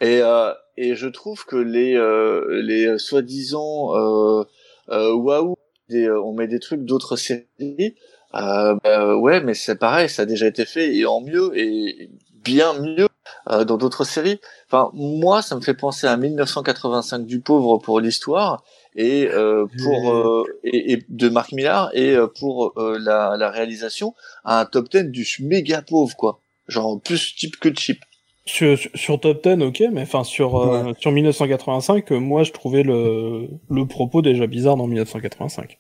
Et, 0.01 0.21
euh, 0.23 0.53
et 0.77 0.95
je 0.95 1.09
trouve 1.09 1.45
que 1.47 1.57
les, 1.57 1.95
euh, 1.97 2.61
les 2.63 2.99
soi-disant 2.99 3.95
euh, 3.97 4.45
euh, 4.91 5.13
waouh, 5.15 5.57
des, 5.89 6.05
euh, 6.07 6.21
on 6.23 6.33
met 6.33 6.49
des 6.49 6.61
trucs 6.61 6.85
d'autres 6.85 7.17
séries. 7.17 7.95
Euh, 8.35 8.77
bah, 8.85 9.17
ouais, 9.17 9.41
mais 9.41 9.55
c'est 9.55 9.77
pareil, 9.77 10.09
ça 10.09 10.23
a 10.23 10.27
déjà 10.27 10.47
été 10.47 10.65
fait 10.65 10.95
et 10.95 11.07
en 11.07 11.21
mieux 11.21 11.53
et 11.59 12.11
bien 12.45 12.75
mieux 12.75 13.09
euh, 13.51 13.65
dans 13.65 13.77
d'autres 13.77 14.05
séries. 14.05 14.41
Enfin, 14.71 14.91
moi, 14.95 15.43
ça 15.43 15.57
me 15.57 15.61
fait 15.61 15.75
penser 15.75 16.07
à 16.07 16.17
1985 16.17 17.27
du 17.27 17.41
pauvre 17.41 17.79
pour 17.79 18.01
l'histoire 18.01 18.63
et 18.95 19.29
euh, 19.29 19.67
pour 19.83 20.13
euh, 20.13 20.45
et, 20.65 20.93
et 20.93 21.05
de 21.09 21.29
Marc 21.29 21.53
Millar 21.53 21.91
et 21.95 22.15
euh, 22.15 22.27
pour 22.27 22.73
euh, 22.79 22.99
la, 23.01 23.37
la 23.37 23.51
réalisation 23.51 24.15
à 24.45 24.61
un 24.61 24.65
top 24.67 24.89
10 24.91 25.05
du 25.05 25.27
méga 25.41 25.83
pauvre 25.83 26.17
quoi. 26.17 26.41
Genre 26.69 27.01
plus 27.01 27.35
type 27.37 27.57
que 27.59 27.73
cheap. 27.75 28.01
Sur, 28.49 29.21
Top 29.21 29.43
10, 29.43 29.61
ok, 29.65 29.83
mais 29.93 30.03
enfin 30.03 30.23
sur 30.23 30.57
euh, 30.57 30.93
sur 31.01 31.11
1985, 31.11 32.13
euh, 32.13 32.19
moi 32.21 32.45
je 32.45 32.53
trouvais 32.53 32.85
le 32.85 33.49
le 33.69 33.87
propos 33.87 34.23
déjà 34.23 34.47
bizarre 34.47 34.77
dans 34.77 34.87
1985. 34.87 35.79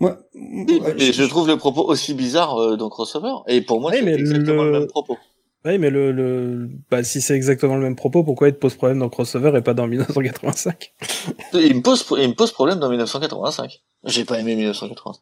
Moi, 0.00 0.18
Oui, 0.34 0.80
ouais, 0.82 0.94
mais 0.98 1.12
je 1.12 1.22
trouve 1.24 1.46
le 1.46 1.56
propos 1.58 1.84
aussi 1.84 2.14
bizarre 2.14 2.56
euh, 2.56 2.76
dans 2.76 2.88
Crossover. 2.88 3.34
Et 3.46 3.60
pour 3.60 3.80
moi, 3.80 3.90
Oui, 3.92 3.98
c'est 3.98 4.04
mais 4.06 4.14
exactement 4.14 4.62
le- 4.64 4.72
le... 4.72 4.78
même 4.80 4.88
propos. 4.88 5.18
Oui, 5.64 5.78
mais 5.78 5.90
le, 5.90 6.10
le 6.10 6.70
bah 6.90 7.04
si 7.04 7.20
c'est 7.20 7.36
exactement 7.36 7.76
le 7.76 7.82
même 7.82 7.94
propos, 7.94 8.24
pourquoi 8.24 8.48
il 8.48 8.54
te 8.54 8.58
pose 8.58 8.74
problème 8.74 8.98
dans 8.98 9.08
Crossover 9.10 9.52
et 9.56 9.60
pas 9.60 9.74
dans 9.74 9.86
1985 9.86 10.92
Il 11.52 11.76
me 11.76 11.82
pose, 11.82 12.04
il 12.18 12.28
me 12.30 12.34
pose 12.34 12.50
problème 12.52 12.80
dans 12.80 12.88
1985. 12.88 13.80
J'ai 14.04 14.24
pas 14.24 14.40
aimé 14.40 14.56
1985. 14.56 15.20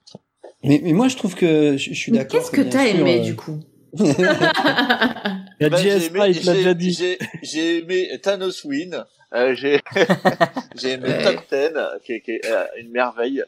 mais, 0.64 0.80
mais 0.82 0.92
moi, 0.94 1.09
je 1.09 1.16
trouve 1.16 1.34
que 1.34 1.76
je, 1.76 1.90
je 1.90 1.94
suis 1.94 2.12
Mais 2.12 2.18
d'accord. 2.18 2.40
qu'est-ce 2.40 2.51
que 2.52 2.62
t'as 2.62 2.86
aimé 2.86 3.18
euh, 3.20 3.24
du 3.24 3.36
coup 3.36 3.59
Il 5.61 5.65
y 5.65 5.66
a 5.66 5.69
Bah, 5.70 5.77
j'ai 5.82 5.91
aimé, 5.91 6.19
Fight, 6.19 6.45
l'a 6.45 6.53
j'ai- 6.53 6.59
déjà 6.59 6.74
dit. 6.74 6.93
j'ai- 6.93 7.19
j'ai 7.43 7.78
aimé 7.78 8.09
Thanos 8.23 8.65
Win. 8.65 9.05
Euh, 9.35 9.55
j'ai, 9.55 9.78
j'ai 10.81 10.93
aimé 10.93 11.09
Ouais. 11.09 11.23
Top 11.23 11.45
10, 11.51 12.05
qui 12.05 12.12
est, 12.15 12.20
qui 12.23 12.31
est, 12.32 12.47
euh, 12.47 12.65
une 12.78 12.91
merveille. 12.91 13.43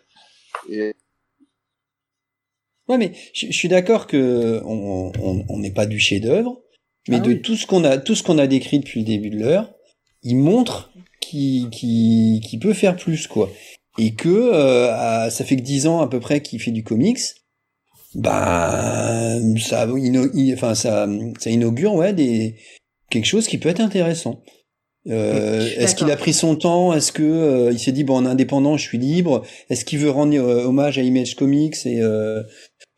Et 0.71 0.95
Ouais, 2.89 2.99
mais 2.99 3.13
je, 3.33 3.47
je 3.47 3.53
suis 3.53 3.69
d'accord 3.69 4.07
que 4.07 4.61
on 4.65 5.13
on- 5.19 5.45
on 5.49 5.59
n'est 5.59 5.71
pas 5.73 5.87
du 5.87 5.99
chef-d'œuvre, 5.99 6.61
mais 7.09 7.17
Ah 7.17 7.21
de 7.21 7.31
oui. 7.31 7.41
tout 7.43 7.57
ce 7.57 7.67
qu'on 7.67 7.85
a 7.85 7.97
tout 7.99 8.15
ce 8.15 8.23
qu'on 8.23 8.39
a 8.39 8.47
décrit 8.47 8.81
depuis 8.81 9.01
le 9.01 9.07
début 9.07 9.31
de 9.31 9.39
l'heure, 9.39 9.73
il 10.23 10.37
montre 10.37 10.93
qu'il 11.21 11.71
qu'il 11.71 12.41
qu'il 12.41 12.59
peut 12.59 12.75
faire 12.75 12.97
plus 12.97 13.27
quoi, 13.29 13.51
et 13.99 14.15
que 14.15 14.29
euh, 14.29 15.31
ça 15.31 15.45
fait 15.45 15.57
que 15.57 15.63
dix 15.63 15.87
ans 15.87 16.01
à 16.01 16.09
peu 16.09 16.21
près 16.21 16.43
qu'il 16.43 16.61
fait 16.61 16.73
du 16.73 16.83
comics. 16.85 17.19
Bah, 18.15 19.39
ça, 19.61 19.87
ino- 19.97 20.29
i- 20.35 20.53
enfin, 20.55 20.75
ça, 20.75 21.09
ça 21.39 21.51
inaugure 21.51 21.95
ouais 21.95 22.13
des 22.13 22.57
quelque 23.11 23.27
chose 23.27 23.47
qui 23.47 23.59
peut 23.59 23.69
être 23.69 23.81
intéressant. 23.81 24.43
Euh, 25.09 25.67
est-ce 25.79 25.95
qu'il 25.97 26.11
a 26.11 26.17
pris 26.17 26.33
son 26.33 26.55
temps? 26.55 26.93
Est-ce 26.93 27.11
que 27.11 27.23
euh, 27.23 27.73
il 27.73 27.79
s'est 27.79 27.91
dit 27.93 28.05
bon, 28.05 28.17
en 28.17 28.27
indépendant, 28.27 28.77
je 28.77 28.83
suis 28.83 28.99
libre? 28.99 29.43
Est-ce 29.69 29.85
qu'il 29.85 29.99
veut 29.99 30.11
rendre 30.11 30.37
euh, 30.37 30.65
hommage 30.65 30.99
à 30.99 31.03
Image 31.03 31.35
Comics 31.35 31.75
et 31.87 32.01
euh, 32.01 32.43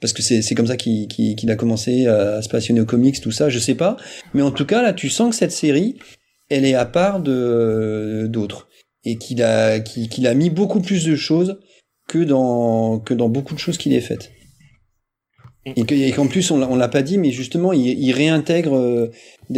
parce 0.01 0.13
que 0.13 0.21
c'est 0.23 0.55
comme 0.55 0.67
ça 0.67 0.77
qu'il 0.77 1.51
a 1.51 1.57
commencé 1.57 2.07
à 2.07 2.43
se 2.43 2.49
passionner 2.51 2.81
aux 2.83 2.85
comics, 2.87 3.19
tout 3.23 3.31
ça, 3.31 3.49
je 3.49 3.59
sais 3.59 3.75
pas. 3.75 3.97
Mais 4.35 4.43
en 4.43 4.51
tout 4.51 4.67
cas, 4.67 4.83
là, 4.83 4.93
tu 4.93 5.09
sens 5.09 5.31
que 5.31 5.37
cette 5.37 5.53
série, 5.53 5.97
elle 6.51 6.67
est 6.67 6.75
à 6.75 6.85
part 6.85 7.21
de 7.21 8.27
d'autres 8.29 8.69
et 9.05 9.17
qu'il 9.17 9.43
a 9.43 9.81
qu'il 9.81 10.11
qu'il 10.11 10.27
a 10.27 10.35
mis 10.35 10.51
beaucoup 10.51 10.81
plus 10.81 11.05
de 11.07 11.17
choses 11.17 11.59
que 12.07 12.19
dans 12.19 12.99
que 12.99 13.15
dans 13.15 13.31
beaucoup 13.31 13.55
de 13.55 13.59
choses 13.61 13.79
qu'il 13.79 13.95
ait 13.95 14.01
faites. 14.03 14.31
Et 15.67 15.85
que- 15.85 15.95
et 15.95 16.11
qu'en 16.13 16.27
plus, 16.27 16.51
on 16.51 16.59
l'a- 16.59 16.69
on 16.69 16.77
l'a 16.77 16.89
pas 16.89 17.03
dit, 17.03 17.17
mais 17.17 17.31
justement, 17.31 17.73
il, 17.73 17.87
il 17.87 18.13
réintègre, 18.13 18.77
euh, 18.77 19.11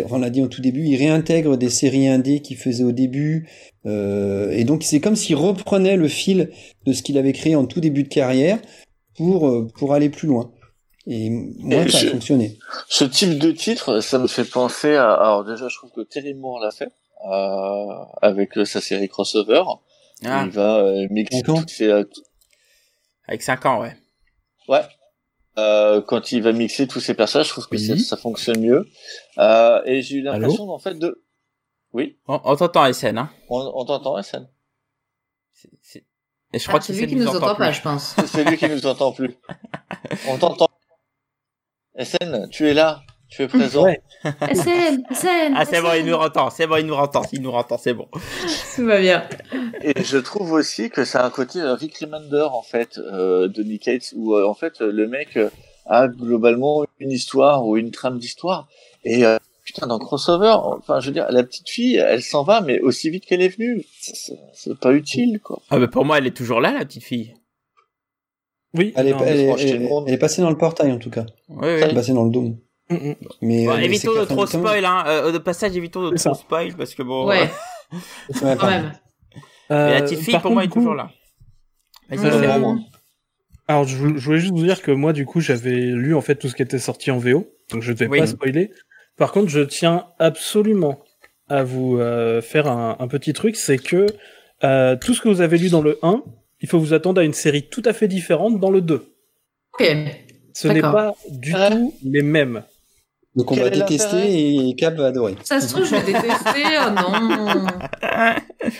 enfin, 0.05 0.17
on 0.17 0.19
l'a 0.21 0.31
dit 0.31 0.41
au 0.43 0.47
tout 0.47 0.61
début, 0.61 0.85
il 0.87 0.97
réintègre 0.97 1.57
des 1.57 1.69
séries 1.71 2.07
indées 2.09 2.41
qu'il 2.41 2.57
faisait 2.57 2.85
au 2.85 2.93
début. 2.93 3.49
euh, 3.87 4.51
et 4.53 4.65
donc, 4.65 4.83
c'est 4.83 5.01
comme 5.01 5.17
s'il 5.17 5.37
reprenait 5.37 5.97
le 5.97 6.09
fil 6.09 6.51
de 6.87 6.93
ce 6.93 7.03
qu'il 7.03 7.19
avait 7.19 7.33
créé 7.33 7.55
en 7.57 7.67
tout 7.67 7.81
début 7.81 8.03
de 8.03 8.09
carrière 8.09 8.59
pour, 9.17 9.49
euh, 9.49 9.69
pour 9.79 9.95
aller 9.95 10.09
plus 10.09 10.27
loin. 10.29 10.51
Et 11.09 11.31
moi, 11.31 11.83
Et 11.85 11.89
ça 11.91 11.99
je- 11.99 12.07
a 12.09 12.11
fonctionné. 12.11 12.59
ce 12.89 13.05
type 13.05 13.39
de 13.39 13.53
titre, 13.53 14.01
ça 14.01 14.19
me 14.19 14.27
fait 14.27 14.45
penser 14.45 14.95
à, 14.97 15.13
alors 15.13 15.45
déjà, 15.45 15.69
je 15.69 15.77
trouve 15.77 15.91
que 15.93 16.01
Terry 16.03 16.35
Moore 16.35 16.59
l'a 16.61 16.73
fait, 16.73 16.89
euh, 17.31 17.87
avec 18.23 18.57
euh, 18.59 18.65
sa 18.65 18.81
série 18.81 19.09
Crossover. 19.09 19.63
Ah, 20.25 20.43
Il 20.47 20.51
va 20.51 20.79
euh, 20.79 21.07
mixer 21.11 21.43
avec 23.29 23.43
5 23.43 23.67
ans, 23.67 23.81
ouais. 23.83 23.95
ouais. 24.69 24.81
Euh, 25.59 26.03
quand 26.03 26.33
il 26.33 26.43
va 26.43 26.53
mixer 26.53 26.87
tous 26.87 27.01
ces 27.01 27.15
personnages, 27.15 27.47
je 27.47 27.53
trouve 27.53 27.67
que 27.69 27.77
Oui. 27.77 28.01
ça, 28.01 28.17
ça 28.17 28.17
fonctionne 28.17 28.61
mieux. 28.61 28.87
Euh, 29.39 29.81
et 29.87 30.03
j'ai 30.03 30.17
eu 30.17 30.23
l'impression, 30.23 30.69
en 30.71 30.79
fait, 30.79 30.95
de, 30.99 31.25
oui, 31.93 32.19
On, 32.29 32.41
on 32.45 32.57
t'entend, 32.57 32.93
SN, 32.93 33.17
hein. 33.19 33.31
on, 33.49 33.73
on 33.75 33.85
t'entend, 33.87 34.23
SN. 34.23 34.47
C'est- 35.55 35.71
c'est- 35.81 36.05
Et 36.53 36.59
je 36.59 36.65
crois 36.69 36.77
Ah, 36.77 36.81
que 36.81 36.87
c'est 36.87 36.93
lui 36.93 37.07
qui 37.07 37.17
nous 37.17 37.27
entend 37.27 37.55
plus. 37.55 37.59
pas, 37.65 37.73
je 37.73 37.81
pense. 37.83 38.15
C'est 38.27 38.45
lui 38.45 38.57
qui 38.59 38.69
nous 38.69 38.87
entend 38.87 39.13
plus. 39.13 39.35
On 40.29 40.39
t'entend. 40.39 40.69
SN, 41.99 42.49
tu 42.51 42.69
es 42.69 42.75
là, 42.75 43.03
tu 43.29 43.43
es 43.43 43.49
présent. 43.49 43.85
Ouais. 43.85 44.01
SN, 44.25 45.03
SN. 45.13 45.53
Ah, 45.57 45.65
c'est 45.65 45.81
bon, 45.83 45.89
il 45.99 46.05
nous 46.07 46.15
entend, 46.15 46.51
c'est 46.51 46.67
bon, 46.67 46.77
il 46.77 46.87
nous 46.87 46.95
entend, 46.95 47.23
il 47.33 47.43
nous 47.43 47.51
entend, 47.51 47.77
c'est 47.79 47.95
bon. 47.95 48.09
Tout 48.75 48.85
va 48.87 49.01
bien. 49.01 49.25
Et 49.83 50.03
je 50.03 50.19
trouve 50.19 50.53
aussi 50.53 50.91
que 50.91 51.05
ça 51.05 51.23
a 51.23 51.27
un 51.27 51.31
côté 51.31 51.61
euh, 51.61 51.75
Rick 51.75 51.97
Remender 51.99 52.47
en 52.53 52.63
fait 52.63 52.99
euh, 52.99 53.49
de 53.49 53.63
Nick 53.63 53.83
Cates 53.83 54.13
où 54.17 54.35
euh, 54.35 54.47
en 54.47 54.55
fait 54.55 54.81
le 54.81 55.07
mec 55.09 55.37
euh, 55.37 55.51
a 55.87 56.09
globalement 56.09 56.85
une 57.01 57.11
histoire 57.11 57.67
ou 57.67 57.77
une 57.77 57.91
trame 57.91 58.19
d'histoire 58.19 58.69
et 59.05 59.25
euh, 59.25 59.39
putain 59.65 59.87
dans 59.87 59.99
crossover 59.99 60.55
enfin 60.59 61.01
je 61.01 61.07
veux 61.09 61.13
dire 61.13 61.27
la 61.31 61.43
petite 61.45 61.69
fille 61.69 61.97
elle 61.97 62.23
s'en 62.23 62.43
va 62.45 62.61
mais 62.61 62.81
aussi 62.81 63.11
vite 63.11 63.25
qu'elle 63.27 63.43
est 63.43 63.49
venue 63.57 63.85
C'est- 64.01 64.75
pas 64.81 64.93
utile 64.93 65.41
quoi. 65.43 65.61
Ah, 65.71 65.79
bah 65.79 65.87
pour 65.89 66.05
moi, 66.05 66.19
elle 66.19 66.27
est 66.27 66.37
toujours 66.37 66.61
là, 66.61 66.73
la 66.73 66.85
petite 66.85 67.05
fille. 67.05 67.35
Oui, 68.75 68.93
Elle 68.97 69.09
est, 69.09 69.13
non, 69.13 69.19
elle, 69.25 69.41
est, 69.41 69.45
elle, 69.47 69.89
elle 70.07 70.15
est 70.15 70.19
passée 70.19 70.43
dans 70.43 70.51
le 70.51 70.59
portail, 70.59 70.93
en 70.93 70.99
tout 70.99 71.09
cas. 71.09 71.25
Oui, 71.49 71.67
Elle 71.69 71.83
est 71.83 71.87
oui. 71.89 71.95
passée 71.95 72.13
dans 72.13 72.25
le 72.25 72.31
dôme. 72.31 72.59
Mm, 72.91 72.95
mm. 72.95 73.15
Mais, 73.43 73.65
Bon, 73.67 73.73
euh, 73.73 73.77
mais 73.79 73.85
évitons 73.87 74.15
de 74.15 74.25
trop 74.25 74.47
spoil, 74.47 74.85
hein. 74.85 75.05
Euh, 75.07 75.33
de 75.33 75.39
passage, 75.39 75.77
évitons 75.77 76.09
de 76.11 76.17
trop 76.17 76.35
spoil, 76.35 76.75
parce 76.77 76.95
que 76.95 77.03
bon. 77.03 77.27
Ouais, 77.27 77.51
euh, 77.93 77.97
Ouais, 78.43 78.57
quand 78.59 78.69
même. 78.69 78.93
Mais 78.93 78.97
Euh, 79.77 79.91
la 79.95 80.03
petite 80.03 80.21
fille, 80.21 80.39
pour 80.39 80.53
moi, 80.53 80.63
est 80.65 80.69
toujours 80.69 80.95
là. 80.95 81.11
C'est 82.09 82.59
moi. 82.59 82.77
Alors, 83.67 83.83
je, 83.85 83.97
vou- 83.97 84.17
je 84.17 84.25
voulais 84.25 84.39
juste 84.39 84.53
vous 84.55 84.63
dire 84.63 84.81
que 84.81 84.93
moi, 84.93 85.13
du 85.13 85.27
coup, 85.27 85.41
j'avais 85.41 85.71
lu 85.75 86.15
en 86.15 86.21
fait 86.21 86.37
tout 86.37 86.47
ce 86.49 86.55
qui 86.55 86.63
était 86.63 86.79
sorti 86.79 87.11
en 87.11 87.19
VO, 87.19 87.49
donc 87.73 87.83
je 87.83 87.91
ne 87.91 87.97
vais 87.97 88.07
Oui. 88.07 88.21
pas 88.21 88.27
spoiler. 88.29 88.71
Par 89.17 89.33
contre, 89.33 89.49
je 89.49 89.59
tiens 89.61 90.07
absolument 90.21 91.01
à 91.49 91.65
vous 91.65 91.99
euh, 91.99 92.41
faire 92.43 92.69
un, 92.69 92.97
un 93.01 93.09
petit 93.09 93.33
truc, 93.33 93.57
c'est 93.57 93.79
que 93.79 94.07
euh, 94.63 94.95
tout 94.95 95.15
ce 95.15 95.21
que 95.21 95.29
vous 95.29 95.41
avez 95.41 95.59
lu 95.59 95.69
dans 95.69 95.83
le 95.83 95.99
1, 96.03 96.23
il 96.61 96.69
faut 96.69 96.79
vous 96.79 96.93
attendre 96.95 97.21
à 97.21 97.25
une 97.25 97.35
série 97.35 97.69
tout 97.69 97.83
à 97.87 97.93
fait 97.93 98.07
différente 98.07 98.61
dans 98.61 98.71
le 98.71 98.81
2. 98.81 99.05
Ok. 99.81 99.87
Ce 100.55 100.69
n'est 100.69 100.81
pas 100.81 101.13
du 101.29 101.53
tout 101.53 101.93
les 102.05 102.23
mêmes. 102.23 102.63
Donc 103.37 103.53
on 103.53 103.55
Quel 103.55 103.65
va 103.65 103.71
détester 103.71 104.69
et 104.69 104.75
Cap 104.77 104.95
va 104.95 105.07
adorer. 105.09 105.37
Ça 105.45 105.61
se 105.61 105.69
trouve, 105.73 105.85
je 105.85 105.95
vais 105.95 106.03
détester. 106.13 106.65
Oh 106.87 106.91
non. 106.91 107.67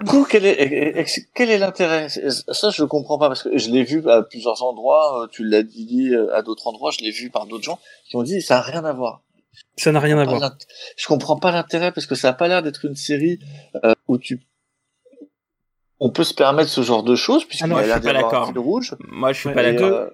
Du 0.00 0.06
coup, 0.06 0.26
quel 0.30 0.46
est, 0.46 1.04
quel 1.34 1.50
est 1.50 1.58
l'intérêt? 1.58 2.08
Ça, 2.08 2.70
je 2.70 2.84
comprends 2.84 3.18
pas 3.18 3.28
parce 3.28 3.42
que 3.42 3.58
je 3.58 3.70
l'ai 3.70 3.84
vu 3.84 4.08
à 4.08 4.22
plusieurs 4.22 4.62
endroits. 4.62 5.24
euh, 5.24 5.26
Tu 5.30 5.44
l'as 5.44 5.62
dit 5.62 6.14
euh, 6.14 6.34
à 6.34 6.40
d'autres 6.40 6.66
endroits. 6.68 6.90
Je 6.90 7.04
l'ai 7.04 7.10
vu 7.10 7.28
par 7.28 7.44
d'autres 7.46 7.64
gens 7.64 7.78
qui 8.08 8.16
ont 8.16 8.22
dit 8.22 8.40
ça 8.40 8.58
a 8.58 8.60
rien 8.62 8.82
à 8.86 8.94
voir. 8.94 9.20
Ça 9.76 9.92
n'a 9.92 10.00
rien 10.00 10.16
à 10.18 10.24
voir. 10.24 10.56
Je 10.96 11.06
comprends 11.06 11.36
pas 11.38 11.50
l'intérêt 11.52 11.92
parce 11.92 12.06
que 12.06 12.14
ça 12.14 12.30
a 12.30 12.32
pas 12.32 12.48
l'air 12.48 12.62
d'être 12.62 12.86
une 12.86 12.96
série 12.96 13.40
euh, 13.84 13.92
où 14.08 14.16
tu 14.16 14.40
on 16.02 16.08
peut 16.08 16.24
se 16.24 16.32
permettre 16.32 16.70
ce 16.70 16.80
genre 16.80 17.02
de 17.02 17.14
choses 17.14 17.44
puisqu'il 17.44 17.64
Ah 17.64 17.66
non, 17.66 17.76
a 17.76 17.82
je 17.82 17.88
l'air 17.88 17.96
suis 17.98 18.04
pas 18.06 18.12
d'y 18.12 18.16
avoir 18.16 18.32
un 18.32 18.36
d'accord. 18.38 18.48
fil 18.48 18.58
rouge. 18.58 18.94
Moi, 19.06 19.32
je 19.34 19.38
suis 19.40 19.48
Ouais, 19.50 19.54
pas 19.54 19.62
d'accord. 19.64 20.08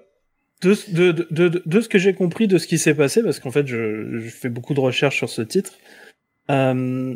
De, 0.62 0.74
de, 0.92 1.12
de, 1.12 1.48
de, 1.48 1.62
de 1.64 1.80
ce 1.80 1.88
que 1.88 1.98
j'ai 1.98 2.14
compris 2.14 2.48
de 2.48 2.58
ce 2.58 2.66
qui 2.66 2.78
s'est 2.78 2.94
passé, 2.94 3.22
parce 3.22 3.40
qu'en 3.40 3.50
fait, 3.50 3.66
je, 3.66 4.18
je 4.18 4.28
fais 4.30 4.48
beaucoup 4.48 4.74
de 4.74 4.80
recherches 4.80 5.16
sur 5.16 5.28
ce 5.28 5.42
titre. 5.42 5.74
Euh, 6.50 7.14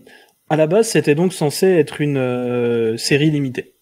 à 0.49 0.57
la 0.57 0.67
base, 0.67 0.89
c'était 0.89 1.15
donc 1.15 1.33
censé 1.33 1.67
être 1.67 2.01
une 2.01 2.17
euh, 2.19 2.97
série 2.97 3.31
limitée. 3.31 3.75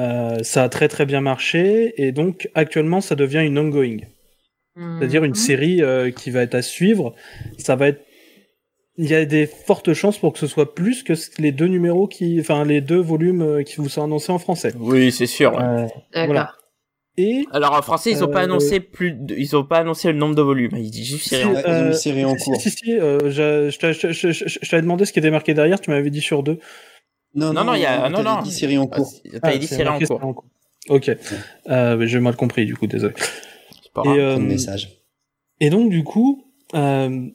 Euh, 0.00 0.38
ça 0.42 0.64
a 0.64 0.68
très 0.68 0.88
très 0.88 1.06
bien 1.06 1.20
marché, 1.20 1.92
et 2.02 2.12
donc 2.12 2.48
actuellement, 2.54 3.00
ça 3.00 3.14
devient 3.14 3.42
une 3.44 3.58
ongoing, 3.58 3.98
c'est-à-dire 4.74 5.22
une 5.24 5.30
Mhm. 5.32 5.36
série 5.36 5.82
euh, 5.82 6.10
qui 6.10 6.30
va 6.30 6.42
être 6.42 6.54
à 6.54 6.62
suivre. 6.62 7.14
Ça 7.58 7.76
va 7.76 7.88
être 7.88 8.02
il 8.98 9.08
y 9.08 9.14
a 9.14 9.24
des 9.24 9.46
fortes 9.46 9.94
chances 9.94 10.18
pour 10.18 10.32
que 10.34 10.38
ce 10.38 10.46
soit 10.46 10.74
plus 10.74 11.02
que 11.02 11.14
les 11.38 11.50
deux 11.50 11.66
numéros 11.66 12.06
qui, 12.08 12.38
enfin 12.40 12.64
les 12.64 12.80
deux 12.82 13.00
volumes 13.00 13.40
euh, 13.42 13.62
qui 13.62 13.76
vous 13.76 13.88
sont 13.88 14.04
annoncés 14.04 14.32
en 14.32 14.38
français. 14.38 14.72
Oui, 14.78 15.10
c'est 15.12 15.26
sûr. 15.26 15.52
ouais. 15.54 15.62
Euh, 15.62 15.86
D'accord. 16.12 16.26
voilà. 16.26 16.52
Et 17.18 17.44
Alors 17.52 17.74
en 17.74 17.82
français, 17.82 18.10
ils 18.10 18.24
ont 18.24 18.28
pas 18.28 18.40
Euh, 18.40 18.44
annoncé 18.44 18.80
plus, 18.80 19.12
de- 19.12 19.34
ils 19.36 19.54
ont 19.54 19.64
pas 19.64 19.78
annoncé 19.78 20.10
le 20.10 20.18
nombre 20.18 20.34
de 20.34 20.40
volumes. 20.42 20.70
Ils 20.76 20.90
disent 20.90 21.08
juste 21.08 21.22
Si, 21.24 21.28
série 21.30 21.44
en- 21.44 21.52
Ouais, 21.54 21.68
euh, 21.68 21.86
une 21.88 21.92
série 21.94 22.24
en 22.24 22.36
si, 22.38 22.44
cours. 22.44 22.60
Si, 22.60 22.70
si, 22.70 22.92
euh, 22.98 23.18
je, 23.30 23.68
je, 23.70 23.92
je, 23.92 24.12
je, 24.12 24.30
je- 24.32 24.58
je 24.62 24.70
t'avais 24.70 24.80
demandé 24.82 25.04
ce 25.04 25.12
qui 25.12 25.18
était 25.18 25.30
marqué 25.30 25.52
derrière, 25.52 25.78
tu 25.80 25.90
m'avais 25.90 26.08
dit 26.10 26.22
sur 26.22 26.42
deux. 26.42 26.58
Non, 27.34 27.52
Non, 27.52 27.64
non, 27.64 27.74
il 27.74 27.82
y 27.82 27.86
a- 27.86 28.08
non, 28.08 28.22
non. 28.22 28.40
dit 28.42 28.50
série 28.50 28.78
en 28.78 28.86
cours. 28.86 29.12
T'as 29.30 29.38
Ah, 29.42 29.56
dit 29.58 29.66
série 29.66 29.88
en 29.88 29.98
cours. 29.98 30.24
en 30.24 30.32
cours. 30.32 30.48
Ok. 30.88 31.10
Euh, 31.68 31.96
mais 31.96 32.06
j'ai 32.08 32.18
mal 32.18 32.34
compris, 32.36 32.64
du 32.66 32.76
coup, 32.76 32.86
désolé. 32.86 33.14
C'est 33.82 33.92
pas 33.92 34.02
grave. 34.02 34.18
euh, 34.18 34.38
message. 34.38 34.88
et 35.60 35.68
donc, 35.70 35.90
du 35.90 36.04
coup, 36.04 36.44
euh, 36.74 37.26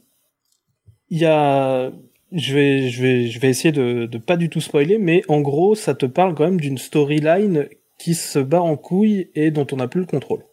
il 1.09 1.17
y 1.19 1.25
a, 1.25 1.91
je 2.31 2.53
vais, 2.53 2.89
je 2.89 3.01
vais, 3.01 3.27
je 3.27 3.39
vais 3.39 3.49
essayer 3.49 3.71
de, 3.71 4.05
de 4.07 4.17
pas 4.17 4.37
du 4.37 4.49
tout 4.49 4.59
spoiler, 4.59 4.97
mais 4.97 5.21
en 5.29 5.39
gros, 5.41 5.75
ça 5.75 5.93
te 5.95 6.05
parle 6.07 6.33
quand 6.35 6.43
même 6.45 6.59
d'une 6.59 6.77
storyline 6.79 7.67
qui 7.97 8.13
se 8.15 8.39
bat 8.39 8.61
en 8.61 8.77
couille 8.77 9.31
et 9.35 9.51
dont 9.51 9.67
on 9.71 9.77
n'a 9.77 9.87
plus 9.87 10.01
le 10.01 10.05
contrôle. 10.07 10.43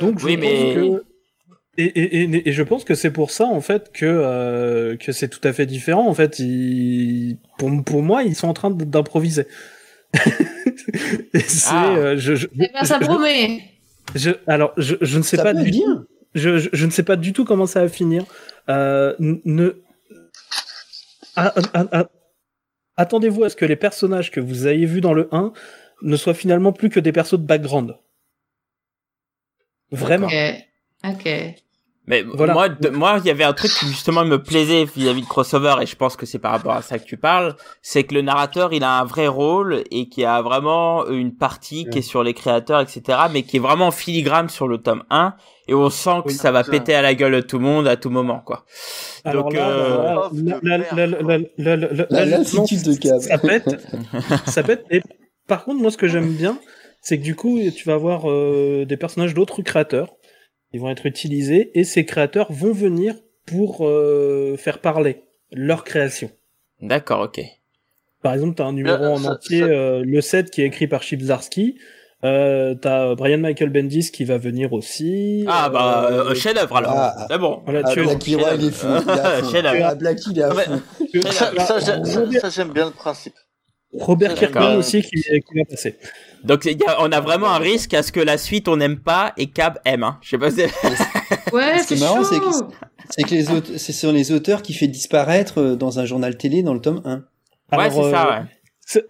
Donc, 0.00 0.18
je 0.18 0.24
Oui, 0.26 0.36
pense 0.36 0.44
mais- 0.44 0.74
que 0.74 1.04
et, 1.80 1.84
et, 1.84 2.22
et, 2.24 2.48
et 2.48 2.52
je 2.52 2.62
pense 2.64 2.82
que 2.84 2.96
c'est 2.96 3.12
pour 3.12 3.30
ça 3.30 3.44
en 3.44 3.60
fait 3.60 3.92
que 3.92 4.04
euh, 4.04 4.96
que 4.96 5.12
c'est 5.12 5.28
tout 5.28 5.40
à 5.44 5.52
fait 5.52 5.64
différent. 5.64 6.08
En 6.08 6.14
fait, 6.14 6.40
ils, 6.40 7.38
pour 7.56 7.70
pour 7.84 8.02
moi, 8.02 8.24
ils 8.24 8.34
sont 8.34 8.48
en 8.48 8.54
train 8.54 8.70
d'improviser. 8.70 9.46
C'est, 11.46 11.68
Ah. 11.70 11.94
euh, 11.96 12.16
je, 12.16 12.34
je, 12.34 12.46
Eh 12.54 12.68
ben, 12.72 12.84
ça 12.84 12.98
je- 13.00 13.04
promet. 13.06 13.62
je- 14.14 14.30
alors, 14.46 14.72
je, 14.76 14.96
je 15.00 15.18
ne 15.18 15.22
sais 15.22 15.36
Ça 15.36 15.42
pas 15.44 15.54
du 15.54 15.70
tout. 15.70 16.04
Je, 16.34 16.58
je, 16.58 16.68
je 16.72 16.86
ne 16.86 16.90
sais 16.90 17.02
pas 17.04 17.16
du 17.16 17.32
tout 17.32 17.44
comment 17.44 17.66
ça 17.66 17.82
va 17.82 17.88
finir. 17.88 18.24
Euh, 18.68 19.14
ne 19.18 19.80
Ah, 21.36 21.54
ah, 21.74 21.86
ah, 21.92 22.08
attendez-vous 22.98 23.44
à 23.44 23.48
ce 23.48 23.56
que 23.56 23.64
les 23.64 23.76
personnages 23.76 24.30
que 24.30 24.40
vous 24.40 24.66
avez 24.66 24.84
vus 24.84 25.00
dans 25.00 25.14
le 25.14 25.28
1 25.32 25.52
ne 26.02 26.16
soient 26.16 26.34
finalement 26.34 26.72
plus 26.72 26.90
que 26.90 27.00
des 27.00 27.12
persos 27.12 27.38
de 27.38 27.46
background. 27.46 27.96
Vraiment. 29.90 30.28
Ok. 31.04 31.28
Mais 32.08 32.22
Voilà. 32.22 32.54
moi, 32.54 32.68
de- 32.70 32.88
moi, 32.88 33.16
il 33.18 33.26
y 33.26 33.30
avait 33.30 33.44
un 33.44 33.52
truc 33.52 33.70
qui 33.70 33.86
justement 33.86 34.24
me 34.24 34.42
plaisait 34.42 34.84
vis-à-vis 34.84 35.20
de 35.22 35.26
crossover, 35.26 35.76
et 35.82 35.86
je 35.86 35.94
pense 35.94 36.16
que 36.16 36.24
c'est 36.26 36.38
par 36.38 36.52
rapport 36.52 36.72
à 36.72 36.82
ça 36.82 36.98
que 36.98 37.04
tu 37.04 37.16
parles, 37.18 37.54
c'est 37.82 38.04
que 38.04 38.14
le 38.14 38.22
narrateur, 38.22 38.72
il 38.72 38.82
a 38.82 38.98
un 38.98 39.04
vrai 39.04 39.28
rôle 39.28 39.84
et 39.90 40.08
qui 40.08 40.24
a 40.24 40.40
vraiment 40.42 41.06
une 41.06 41.34
partie 41.36 41.86
qui 41.90 41.98
est 41.98 42.02
sur 42.02 42.22
les 42.24 42.34
créateurs, 42.34 42.80
etc., 42.80 43.02
mais 43.32 43.42
qui 43.42 43.58
est 43.58 43.60
vraiment 43.60 43.88
en 43.88 43.90
filigrane 43.92 44.48
sur 44.48 44.66
le 44.68 44.78
tome 44.78 45.04
1, 45.10 45.34
et 45.68 45.74
on 45.74 45.90
sent 45.90 46.22
que 46.24 46.28
Oui, 46.28 46.34
ça 46.34 46.50
va 46.50 46.64
péter 46.64 46.94
à 46.94 47.02
la 47.02 47.14
gueule 47.14 47.34
de 47.36 47.40
tout 47.42 47.58
le 47.58 47.64
monde 47.64 47.86
à 47.86 47.96
tout 47.96 48.08
moment, 48.10 48.40
quoi. 48.40 48.64
Alors 49.24 49.44
Donc, 49.44 49.54
là, 49.54 49.68
euh, 49.68 51.38
La 52.10 52.24
lassitude 52.24 52.82
de 52.82 52.94
Cab. 52.94 53.20
Ça 53.20 53.38
pète. 53.38 53.86
ça 54.46 54.62
pète. 54.62 54.84
Et 54.90 55.02
par 55.46 55.64
contre, 55.64 55.80
moi, 55.80 55.90
ce 55.90 55.96
que 55.98 56.08
j'aime 56.08 56.32
bien, 56.32 56.58
c'est 57.00 57.18
que 57.18 57.22
du 57.22 57.34
coup, 57.36 57.58
tu 57.74 57.84
vas 57.86 57.94
avoir 57.94 58.30
euh, 58.30 58.84
des 58.86 58.96
personnages 58.96 59.34
d'autres 59.34 59.62
créateurs. 59.62 60.08
Ils 60.72 60.80
vont 60.80 60.90
être 60.90 61.06
utilisés 61.06 61.70
et 61.78 61.84
ces 61.84 62.04
créateurs 62.04 62.52
vont 62.52 62.72
venir 62.72 63.14
pour 63.46 63.86
euh, 63.86 64.56
faire 64.58 64.80
parler 64.80 65.22
leur 65.50 65.84
création. 65.84 66.30
D'accord, 66.82 67.20
ok. 67.22 67.40
Par 68.22 68.34
exemple, 68.34 68.54
t'as 68.56 68.64
un 68.64 68.72
numéro 68.72 69.04
en 69.04 69.16
ça- 69.18 69.30
entier, 69.32 69.60
ça- 69.60 69.66
euh, 69.66 70.02
le 70.04 70.20
7 70.20 70.50
qui 70.50 70.62
est 70.62 70.66
écrit 70.66 70.86
par 70.86 71.02
Chip 71.02 71.20
Zdarsky. 71.22 71.78
Euh, 72.24 72.74
t'as 72.74 73.14
Brian 73.14 73.38
Michael 73.38 73.70
Bendis 73.70 74.10
qui 74.10 74.24
va 74.24 74.38
venir 74.38 74.72
aussi. 74.72 75.44
Ah, 75.48 75.68
bah, 75.70 76.08
Euh, 76.10 76.30
euh, 76.30 76.34
chef-d'œuvre, 76.34 76.76
alors. 76.76 76.92
ah, 76.96 77.26
c'est 77.30 77.38
bon. 77.38 77.62
voilà, 77.64 77.82
Ah, 77.84 77.92
tu 77.92 78.02
Blacky 78.02 78.34
Roy, 78.34 78.54
il 78.56 78.66
est 78.66 78.70
fou. 78.72 78.86
Ah, 78.88 79.94
Blacky, 79.94 80.30
il 80.32 80.38
est 80.40 80.42
à 80.42 80.48
Ah, 81.24 81.64
ça, 81.64 82.50
j'aime 82.50 82.72
bien 82.72 82.86
le 82.86 82.90
principe. 82.92 83.34
Robert 83.94 84.34
Kirkman 84.34 84.76
aussi 84.76 85.02
qui, 85.02 85.10
qui 85.22 85.24
va 85.58 85.64
passer. 85.68 85.96
Donc, 86.44 86.64
il 86.66 86.78
y 86.78 86.84
a- 86.84 87.00
on 87.02 87.10
a 87.10 87.20
vraiment 87.20 87.48
un 87.48 87.58
risque 87.58 87.94
à 87.94 88.02
ce 88.02 88.12
que 88.12 88.20
la 88.20 88.36
suite, 88.38 88.68
on 88.68 88.76
n'aime 88.76 88.98
pas 88.98 89.32
et 89.36 89.46
Cab 89.46 89.78
aime, 89.84 90.02
hein. 90.02 90.18
Je 90.22 90.30
sais 90.30 90.38
pas 90.38 90.50
si... 90.50 90.60
Ouais, 91.52 91.78
Ce 91.78 91.86
qui 91.88 91.88
c'est 91.88 91.94
est 91.96 92.00
marrant, 92.00 92.22
c'est 92.24 92.38
que- 92.38 92.74
C'est 93.10 93.22
que 93.22 93.30
les 93.34 93.50
auteurs, 93.50 93.80
ce 93.80 93.92
sont 93.92 94.12
les 94.12 94.32
auteurs 94.32 94.60
qui 94.60 94.74
fait 94.74 94.86
disparaître 94.88 95.58
euh, 95.60 95.76
dans 95.76 95.98
un 95.98 96.04
journal 96.04 96.36
télé 96.36 96.62
dans 96.62 96.74
le 96.74 96.80
tome 96.80 97.00
1. 97.06 97.14
Ouais, 97.16 97.22
Alors, 97.70 97.92
c'est 98.04 98.10
ça, 98.10 98.26
euh, 98.26 98.30
ouais. 98.40 98.46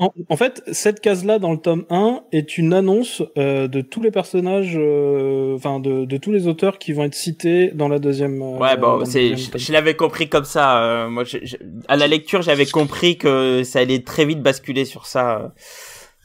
En, 0.01 0.13
en 0.29 0.37
fait, 0.37 0.63
cette 0.73 0.99
case-là 1.01 1.39
dans 1.39 1.53
le 1.53 1.59
tome 1.59 1.85
1 1.89 2.23
est 2.33 2.59
une 2.59 2.73
annonce 2.75 3.23
euh, 3.37 3.69
de 3.69 3.81
tous 3.81 4.03
les 4.03 4.11
personnages, 4.11 4.75
euh, 4.77 5.55
enfin 5.55 5.79
de, 5.79 6.05
de 6.05 6.17
tous 6.17 6.33
les 6.33 6.49
auteurs 6.49 6.79
qui 6.79 6.93
vont 6.93 7.05
être 7.05 7.15
cités 7.15 7.71
dans 7.73 7.89
la 7.89 8.01
deuxième. 8.01 8.43
euh, 8.43 8.59
Ouais, 8.59 8.77
bon, 8.77 9.05
c'est, 9.05 9.37
je, 9.37 9.73
l'avais 9.73 9.95
compris 9.95 10.29
comme 10.29 10.45
ça. 10.45 10.83
euh, 10.83 11.09
moi, 11.09 11.23
je- 11.23 11.39
je- 11.45 11.57
à 11.87 11.97
la 11.97 12.09
lecture, 12.09 12.43
j'avais 12.43 12.67
compris 12.67 13.19
que 13.19 13.63
ça 13.63 13.79
allait 13.79 14.01
très 14.03 14.25
vite 14.25 14.43
basculer 14.43 14.85
sur 14.85 15.07
ça. 15.07 15.55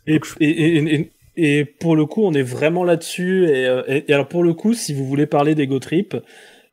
Et, 0.07 0.19
et, 0.39 0.77
et, 0.77 1.11
et- 1.37 1.65
pour 1.65 1.95
le 1.95 2.07
coup, 2.07 2.23
on 2.25 2.33
est 2.33 2.41
vraiment 2.41 2.83
là-dessus. 2.83 3.47
Et, 3.49 4.11
alors 4.11 4.27
pour 4.27 4.43
le 4.43 4.53
coup, 4.55 4.73
si 4.73 4.93
vous 4.95 5.05
voulez 5.05 5.27
parler 5.27 5.53
d'Ego 5.53 5.77
Trip, 5.77 6.15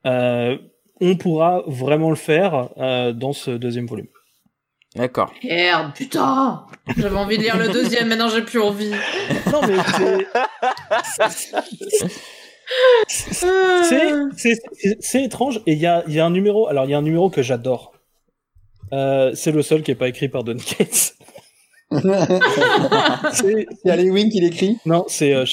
euh, 0.07 0.57
on 1.02 1.16
pourra 1.16 1.62
vraiment 1.66 2.09
le 2.11 2.16
faire 2.16 2.70
euh, 2.78 3.12
dans 3.12 3.35
ce 3.35 3.51
deuxième 3.51 3.86
volume. 3.86 4.07
D'accord. 4.97 5.33
Merde, 5.45 5.93
putain. 5.95 6.67
J'avais 6.97 7.17
envie 7.17 7.39
de 7.39 7.43
lire 7.43 7.57
le 7.57 7.69
deuxième, 7.69 8.09
maintenant 8.09 8.29
j'ai 8.29 8.43
plus 8.43 8.61
envie. 8.61 8.91
Non 9.53 9.61
mais 9.67 9.77
c'est 9.97 10.27
c'est 13.09 14.25
c'est- 14.37 14.61
c'est- 14.75 14.97
c'est 15.01 15.23
étrange 15.25 15.61
et 15.67 15.73
il 15.73 15.79
y 15.79 15.87
a, 15.87 16.03
il 16.07 16.15
y 16.15 16.21
a 16.21 16.27
un 16.27 16.31
numéro 16.31 16.67
alors 16.69 16.85
il 16.87 16.91
y 16.91 16.95
a 16.95 16.99
un 16.99 17.03
numéro 17.03 17.31
que 17.31 17.43
j'adore. 17.43 17.93
Euh, 18.93 19.33
c'est 19.35 19.53
le 19.53 19.62
seul 19.62 19.83
qui 19.83 19.93
est 19.93 19.97
pas 19.97 20.09
écrit 20.09 20.29
par 20.29 20.43
Don 20.43 20.57
Cates 20.57 21.15
c'est 23.33 23.67
Halloween 23.85 24.31
qui 24.31 24.41
l'écrit 24.41 24.79
non 24.87 25.05
c'est 25.09 25.33
euh, 25.35 25.45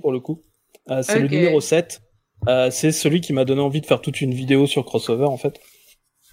pour 0.00 0.12
le 0.12 0.20
coup. 0.20 0.42
Euh, 0.90 1.02
c'est 1.02 1.18
le 1.20 1.28
numéro 1.28 1.60
7 1.60 2.00
Euh, 2.48 2.70
c'est 2.70 2.92
celui 2.92 3.22
qui 3.22 3.32
m'a 3.32 3.46
donné 3.46 3.62
envie 3.62 3.80
de 3.80 3.86
faire 3.86 4.02
toute 4.02 4.20
une 4.20 4.34
vidéo 4.34 4.66
sur 4.66 4.84
crossover 4.84 5.24
en 5.24 5.38
fait. 5.38 5.58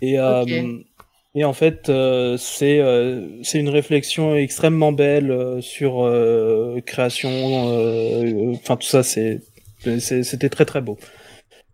Et 0.01 0.19
euh. 0.19 0.43
Et 1.35 1.43
en 1.45 1.53
fait 1.53 1.89
euh, 1.89 2.37
c'est 2.37 2.79
euh, 2.79 3.27
c'est 3.43 3.59
une 3.59 3.69
réflexion 3.69 4.35
extrêmement 4.35 4.91
belle 4.91 5.31
euh, 5.31 5.61
sur 5.61 6.03
euh, 6.03 6.79
création 6.85 7.29
euh, 7.31 8.53
enfin 8.55 8.77
tout 8.77 8.87
ça 8.87 9.03
c'est 9.03 9.41
c'était 9.99 10.49
très 10.49 10.65
très 10.65 10.81
beau. 10.81 10.97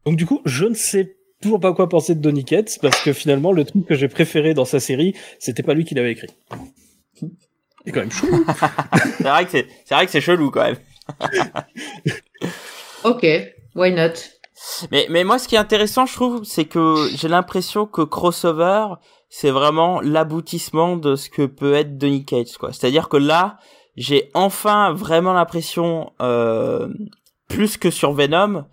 Donc 0.05 0.15
du 0.15 0.25
coup 0.25 0.41
je 0.45 0.65
ne 0.65 0.73
sais 0.75 1.15
toujours 1.41 1.59
pas 1.59 1.73
quoi 1.73 1.89
penser 1.89 2.15
de 2.15 2.21
Donny 2.21 2.45
Cates 2.45 2.77
parce 2.81 3.01
que 3.03 3.13
finalement 3.13 3.51
le 3.51 3.65
truc 3.65 3.85
que 3.85 3.95
j'ai 3.95 4.07
préféré 4.07 4.53
dans 4.53 4.65
sa 4.65 4.79
série 4.79 5.13
c'était 5.39 5.63
pas 5.63 5.73
lui 5.73 5.85
qui 5.85 5.95
l'avait 5.95 6.11
écrit. 6.11 6.29
C'est 7.85 7.91
quand 7.91 8.01
même 8.01 8.11
chou 8.11 8.27
C'est 9.17 9.23
vrai 9.23 9.45
que 9.45 9.51
c'est, 9.51 9.67
c'est 9.85 9.95
vrai 9.95 10.05
que 10.05 10.11
c'est 10.11 10.21
chelou 10.21 10.51
quand 10.51 10.63
même. 10.63 10.77
Ok, 13.03 13.25
why 13.75 13.91
not? 13.91 14.13
Mais, 14.91 15.05
mais 15.09 15.23
moi, 15.23 15.37
ce 15.39 15.47
qui 15.47 15.55
est 15.55 15.59
intéressant, 15.59 16.05
je 16.05 16.13
trouve, 16.13 16.43
c'est 16.43 16.65
que 16.65 17.09
j'ai 17.15 17.27
l'impression 17.27 17.85
que 17.85 18.01
crossover, 18.01 18.87
c'est 19.29 19.51
vraiment 19.51 19.99
l'aboutissement 20.01 20.97
de 20.97 21.15
ce 21.15 21.29
que 21.29 21.45
peut 21.45 21.73
être 21.73 21.97
Donny 21.97 22.25
Cates, 22.25 22.57
quoi. 22.57 22.71
C'est-à-dire 22.73 23.09
que 23.09 23.17
là, 23.17 23.57
j'ai 23.95 24.29
enfin 24.33 24.93
vraiment 24.93 25.33
l'impression, 25.33 26.11
euh, 26.21 26.87
plus 27.47 27.77
que 27.77 27.89
sur 27.89 28.13
Venom, 28.13 28.65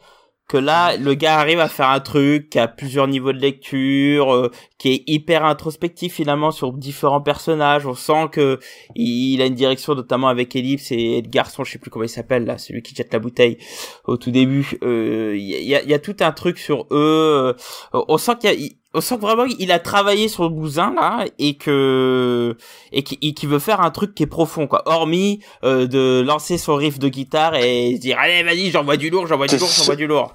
que 0.46 0.58
là, 0.58 0.98
le 0.98 1.14
gars 1.14 1.38
arrive 1.38 1.58
à 1.58 1.68
faire 1.68 1.88
un 1.88 2.00
truc 2.00 2.50
qui 2.50 2.58
a 2.58 2.68
plusieurs 2.68 3.08
niveaux 3.08 3.32
de 3.32 3.38
lecture, 3.38 4.34
euh, 4.34 4.50
qui 4.78 4.90
est 4.90 5.02
hyper 5.06 5.42
introspectif 5.46 6.12
finalement 6.12 6.50
sur 6.50 6.74
différents 6.74 7.22
personnages. 7.22 7.86
On 7.86 7.94
sent 7.94 8.28
que 8.30 8.58
il 8.94 9.40
a 9.40 9.46
une 9.46 9.54
direction 9.54 9.94
notamment 9.94 10.28
avec 10.28 10.54
Ellipse 10.54 10.92
et 10.92 11.22
le 11.22 11.28
garçon, 11.30 11.64
je 11.64 11.72
sais 11.72 11.78
plus 11.78 11.90
comment 11.90 12.04
il 12.04 12.10
s'appelle 12.10 12.44
là, 12.44 12.58
celui 12.58 12.82
qui 12.82 12.94
jette 12.94 13.12
la 13.14 13.20
bouteille 13.20 13.56
au 14.04 14.18
tout 14.18 14.30
début. 14.30 14.78
Euh, 14.82 15.34
Il 15.34 15.44
y, 15.46 15.74
a, 15.74 15.82
y 15.82 15.94
a 15.94 15.98
tout 15.98 16.16
un 16.20 16.32
truc 16.32 16.58
sur 16.58 16.86
eux. 16.90 17.56
euh, 17.94 18.04
On 18.06 18.18
sent 18.18 18.32
qu'il 18.38 18.50
y 18.50 18.66
a, 18.66 18.68
on 18.94 19.00
sent 19.00 19.16
que 19.16 19.20
vraiment 19.20 19.44
il 19.44 19.72
a 19.72 19.78
travaillé 19.78 20.28
sur 20.28 20.44
le 20.44 20.48
bousin 20.48 20.94
là 20.94 21.26
et 21.38 21.56
que 21.56 22.56
et 22.92 23.02
qui, 23.02 23.46
veut 23.46 23.58
faire 23.58 23.80
un 23.80 23.90
truc 23.90 24.14
qui 24.14 24.22
est 24.22 24.28
profond 24.28 24.66
quoi. 24.66 24.82
Hormis 24.86 25.40
euh, 25.64 25.86
de 25.86 26.22
lancer 26.24 26.56
son 26.56 26.76
riff 26.76 26.98
de 26.98 27.08
guitare 27.08 27.56
et 27.56 27.96
se 27.96 28.00
dire 28.00 28.18
allez 28.18 28.42
vas-y 28.42 28.70
j'envoie 28.70 28.96
du 28.96 29.10
lourd, 29.10 29.26
j'envoie 29.26 29.46
du 29.46 29.56
lourd, 29.56 29.68
j'envoie 29.76 29.96
du 29.96 30.06
lourd. 30.06 30.32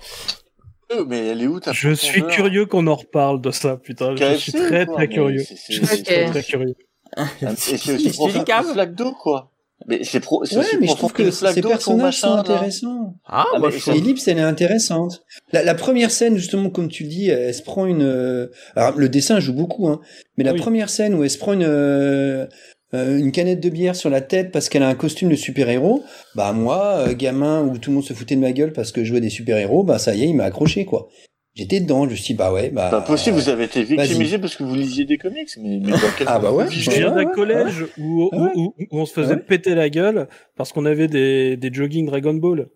Euh, 0.91 1.05
Mais 1.07 1.27
elle 1.27 1.41
est 1.41 1.47
où 1.47 1.59
ta 1.59 1.71
je 1.71 1.93
suis 1.93 2.23
curieux 2.27 2.65
qu'on 2.65 2.87
en 2.87 2.95
reparle 2.95 3.41
de 3.41 3.51
ça 3.51 3.77
putain 3.77 4.15
je 4.15 4.35
suis 4.35 4.51
très 4.51 4.85
très 4.85 5.07
curieux 5.07 5.43
je 5.69 5.83
suis 5.85 6.03
très 6.03 6.25
très 6.25 6.43
curieux 6.43 6.75
Et 7.17 7.45
c'est 7.55 7.77
Tu 7.77 7.91
aussi 8.19 8.43
flaque 8.73 8.95
d'eau, 8.95 9.13
quoi. 9.13 9.51
Mais 9.87 10.03
c'est 10.03 10.19
pro, 10.19 10.43
c'est 10.45 10.55
Ouais, 10.55 10.61
aussi 10.61 10.77
mais 10.79 10.87
je 10.87 10.93
trouve 10.95 11.13
que 11.13 11.31
ces 11.31 11.61
personnages 11.61 12.19
sont 12.19 12.33
intéressants. 12.33 13.15
Ah, 13.25 13.45
Ah, 13.53 13.59
trouve- 13.59 13.95
Ellipse, 13.95 14.27
elle 14.27 14.37
est 14.37 14.41
intéressante. 14.41 15.23
La, 15.53 15.63
la 15.63 15.73
première 15.73 16.11
scène, 16.11 16.35
justement, 16.37 16.69
comme 16.69 16.89
tu 16.89 17.03
le 17.03 17.09
dis, 17.09 17.29
elle 17.29 17.53
se 17.53 17.61
prend 17.63 17.85
une. 17.85 18.03
euh, 18.03 18.47
Alors, 18.75 18.97
le 18.97 19.07
dessin 19.09 19.39
joue 19.39 19.53
beaucoup, 19.53 19.87
hein. 19.87 20.01
Mais 20.37 20.43
la 20.43 20.51
Oui. 20.53 20.59
première 20.59 20.89
scène 20.89 21.13
où 21.15 21.23
elle 21.23 21.29
se 21.31 21.37
prend 21.37 21.53
une 21.53 21.63
euh, 21.63 22.45
euh, 22.93 23.17
une 23.19 23.31
canette 23.31 23.59
de 23.61 23.69
bière 23.69 23.95
sur 23.95 24.09
la 24.09 24.19
tête 24.21 24.51
parce 24.51 24.67
qu'elle 24.67 24.83
a 24.83 24.87
un 24.89 24.95
costume 24.95 25.29
de 25.29 25.35
super-héros, 25.35 26.03
bah 26.35 26.51
moi, 26.53 27.05
euh, 27.07 27.13
gamin 27.13 27.61
où 27.61 27.77
tout 27.77 27.91
le 27.91 27.95
monde 27.95 28.03
se 28.05 28.13
foutait 28.13 28.35
de 28.35 28.41
ma 28.41 28.51
gueule 28.51 28.73
parce 28.73 28.91
que 28.91 29.03
je 29.03 29.09
jouais 29.09 29.21
des 29.21 29.29
super-héros, 29.29 29.83
bah 29.83 29.99
ça 29.99 30.13
y 30.15 30.23
est, 30.23 30.27
il 30.27 30.33
m'a 30.35 30.45
accroché, 30.45 30.85
quoi. 30.85 31.07
J'étais 31.55 31.79
dedans, 31.81 32.05
je 32.05 32.11
me 32.11 32.15
suis 32.15 32.33
dit, 32.33 32.33
bah 32.35 32.53
ouais, 32.53 32.69
bah. 32.69 32.89
Pas 32.89 33.01
possible, 33.01 33.35
vous 33.35 33.49
avez 33.49 33.65
été 33.65 33.83
victimisé 33.83 34.37
parce 34.37 34.55
que 34.55 34.63
vous 34.63 34.75
lisiez 34.75 35.03
des 35.05 35.17
comics, 35.17 35.49
mais, 35.61 35.79
mais 35.83 35.91
dans 35.91 35.97
quel 36.17 36.27
Ah, 36.29 36.39
bah 36.39 36.51
ouais, 36.51 36.65
Je 36.69 36.89
viens 36.91 37.09
Ouais, 37.09 37.23
d'un 37.23 37.29
ouais, 37.29 37.33
collège 37.35 37.85
où, 37.97 38.23
où, 38.25 38.29
Ah 38.31 38.37
ouais. 38.37 38.51
où- 38.55 38.73
où 38.79 38.85
on 38.91 39.05
se 39.05 39.13
faisait 39.13 39.33
ouais. 39.33 39.39
péter 39.39 39.75
la 39.75 39.89
gueule 39.89 40.27
parce 40.55 40.71
qu'on 40.71 40.85
avait 40.85 41.07
des, 41.07 41.57
des 41.57 41.73
jogging 41.73 42.05
Dragon 42.05 42.33
Ball. 42.35 42.67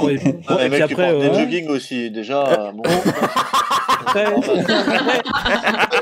Et, 0.00 0.16
Ah, 0.46 0.68
les 0.68 0.78
et 0.78 0.82
après, 0.82 1.12
euh, 1.12 1.28
des 1.30 1.38
jogging 1.40 1.68
aussi, 1.70 2.10
déjà. 2.10 2.72
bon. 2.72 2.82
après, 2.84 4.24
après, 4.26 4.54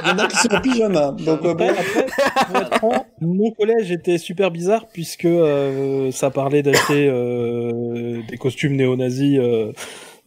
Il 0.03 0.09
y 0.09 0.11
en 0.11 0.19
a 0.19 0.27
qui 0.29 0.37
sont 0.37 0.55
en 0.55 0.61
pyjama. 0.61 1.13
Donc, 1.25 1.45
euh, 1.47 1.53
après, 1.53 1.69
bon. 1.69 1.75
après, 1.81 2.07
pour 2.47 2.57
être 2.59 2.77
franc, 2.77 3.07
mon 3.23 3.51
collège 3.53 3.91
était 3.91 4.19
super 4.19 4.51
bizarre 4.51 4.87
puisque 4.93 5.25
euh, 5.25 6.11
ça 6.11 6.31
parlait 6.31 6.63
d'acheter 6.63 7.09
euh, 7.09 8.21
des 8.29 8.37
costumes 8.37 8.77
néo-nazis 8.77 9.39
euh, 9.41 9.73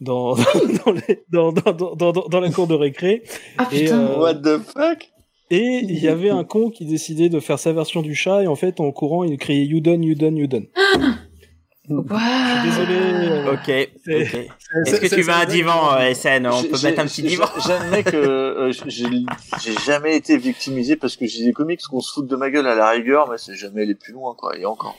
dans, 0.00 0.34
dans, 0.34 0.92
les- 0.92 1.22
dans, 1.30 1.52
dans, 1.52 1.72
dans, 1.72 1.94
dans, 2.12 2.12
dans 2.28 2.40
la 2.40 2.50
cour 2.50 2.66
de 2.66 2.74
récré. 2.74 3.22
Ah 3.58 3.68
Et, 3.72 3.84
putain. 3.84 4.00
euh, 4.00 4.18
What 4.18 4.34
the 4.36 4.58
fuck? 4.58 5.10
Et 5.52 5.80
il 5.82 5.98
y 5.98 6.06
avait 6.08 6.30
un 6.30 6.44
con 6.44 6.70
qui 6.70 6.84
décidait 6.86 7.28
de 7.28 7.40
faire 7.40 7.58
sa 7.58 7.72
version 7.72 8.02
du 8.02 8.14
chat 8.14 8.42
et 8.44 8.46
en 8.46 8.54
fait 8.54 8.78
en 8.80 8.92
courant 8.92 9.24
il 9.24 9.36
criait 9.36 9.64
You 9.64 9.80
done, 9.80 10.02
you 10.04 10.14
done, 10.14 10.36
you 10.36 10.46
done. 10.46 10.66
Waouh. 11.88 12.06
Je 12.08 12.70
suis 12.70 12.70
désolé. 12.70 12.94
euh, 12.94 13.52
Ok, 13.54 13.68
Est-ce 13.68 15.00
que 15.00 15.12
tu 15.12 15.22
veux 15.22 15.32
un 15.32 15.44
divan, 15.44 15.96
euh, 15.98 16.14
SN 16.14 16.46
On 16.46 16.62
J'ai- 16.62 16.68
peut 16.68 16.78
mettre 16.84 17.00
un 17.00 17.06
petit 17.06 17.22
divan 17.24 17.46
J'admets 17.66 18.04
que 18.04 18.16
euh, 18.16 18.72
j'ai 18.72 19.74
jamais 19.84 20.16
été 20.16 20.36
victimisé 20.36 20.94
parce 20.94 21.16
que 21.16 21.26
j'ai 21.26 21.44
des 21.44 21.52
comics 21.52 21.80
qu'on 21.90 22.00
se 22.00 22.12
fout 22.12 22.28
de 22.28 22.36
ma 22.36 22.48
gueule 22.50 22.68
à 22.68 22.76
la 22.76 22.90
rigueur, 22.90 23.28
mais 23.28 23.38
c'est 23.38 23.56
jamais 23.56 23.82
aller 23.82 23.96
plus 23.96 24.12
loin, 24.12 24.34
quoi. 24.38 24.56
Et 24.56 24.64
encore. 24.64 24.96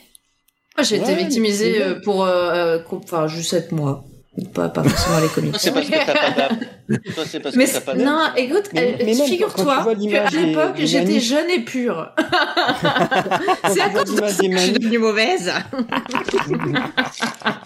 Moi, 0.76 0.84
j'ai 0.84 0.96
été 0.96 1.06
Ouais, 1.14 1.80
euh, 1.80 2.00
pour, 2.04 2.24
euh, 2.24 2.78
euh, 2.78 2.82
enfin, 2.90 3.26
juste 3.26 3.50
7 3.50 3.72
mois. 3.72 4.04
Pas, 4.54 4.70
pas 4.70 4.82
forcément 4.82 5.18
les 5.20 5.28
comics. 5.28 5.50
Toi, 5.52 5.60
c'est 5.60 5.72
parce 5.74 5.86
que 5.86 5.92
t'as 5.92 6.14
pas 6.14 6.30
d'âme. 6.30 6.58
Toi, 7.14 7.24
c'est 7.26 7.40
parce 7.40 7.54
Mais 7.54 7.66
que 7.66 7.72
t'as 7.72 7.80
pas 7.82 7.94
non, 7.94 8.04
d'âme. 8.04 8.32
écoute, 8.38 8.70
Mais- 8.72 8.96
euh, 9.02 9.24
figure-toi 9.26 9.84
qu'à 10.10 10.30
l'époque, 10.30 10.74
j'étais 10.78 11.20
jeune 11.20 11.50
et 11.50 11.60
pure. 11.60 12.14
Quand 12.16 13.68
C'est 13.68 13.74
tu 13.74 13.80
à 13.82 13.88
vois 13.88 14.04
cause 14.04 14.14
de 14.14 14.16
l'image 14.16 14.30
ça 14.32 14.42
des 14.42 14.48
que 14.48 14.56
je 14.56 14.58
suis 14.58 14.70
manifs- 14.72 14.78
devenue 14.78 14.98
mauvaise. 14.98 15.52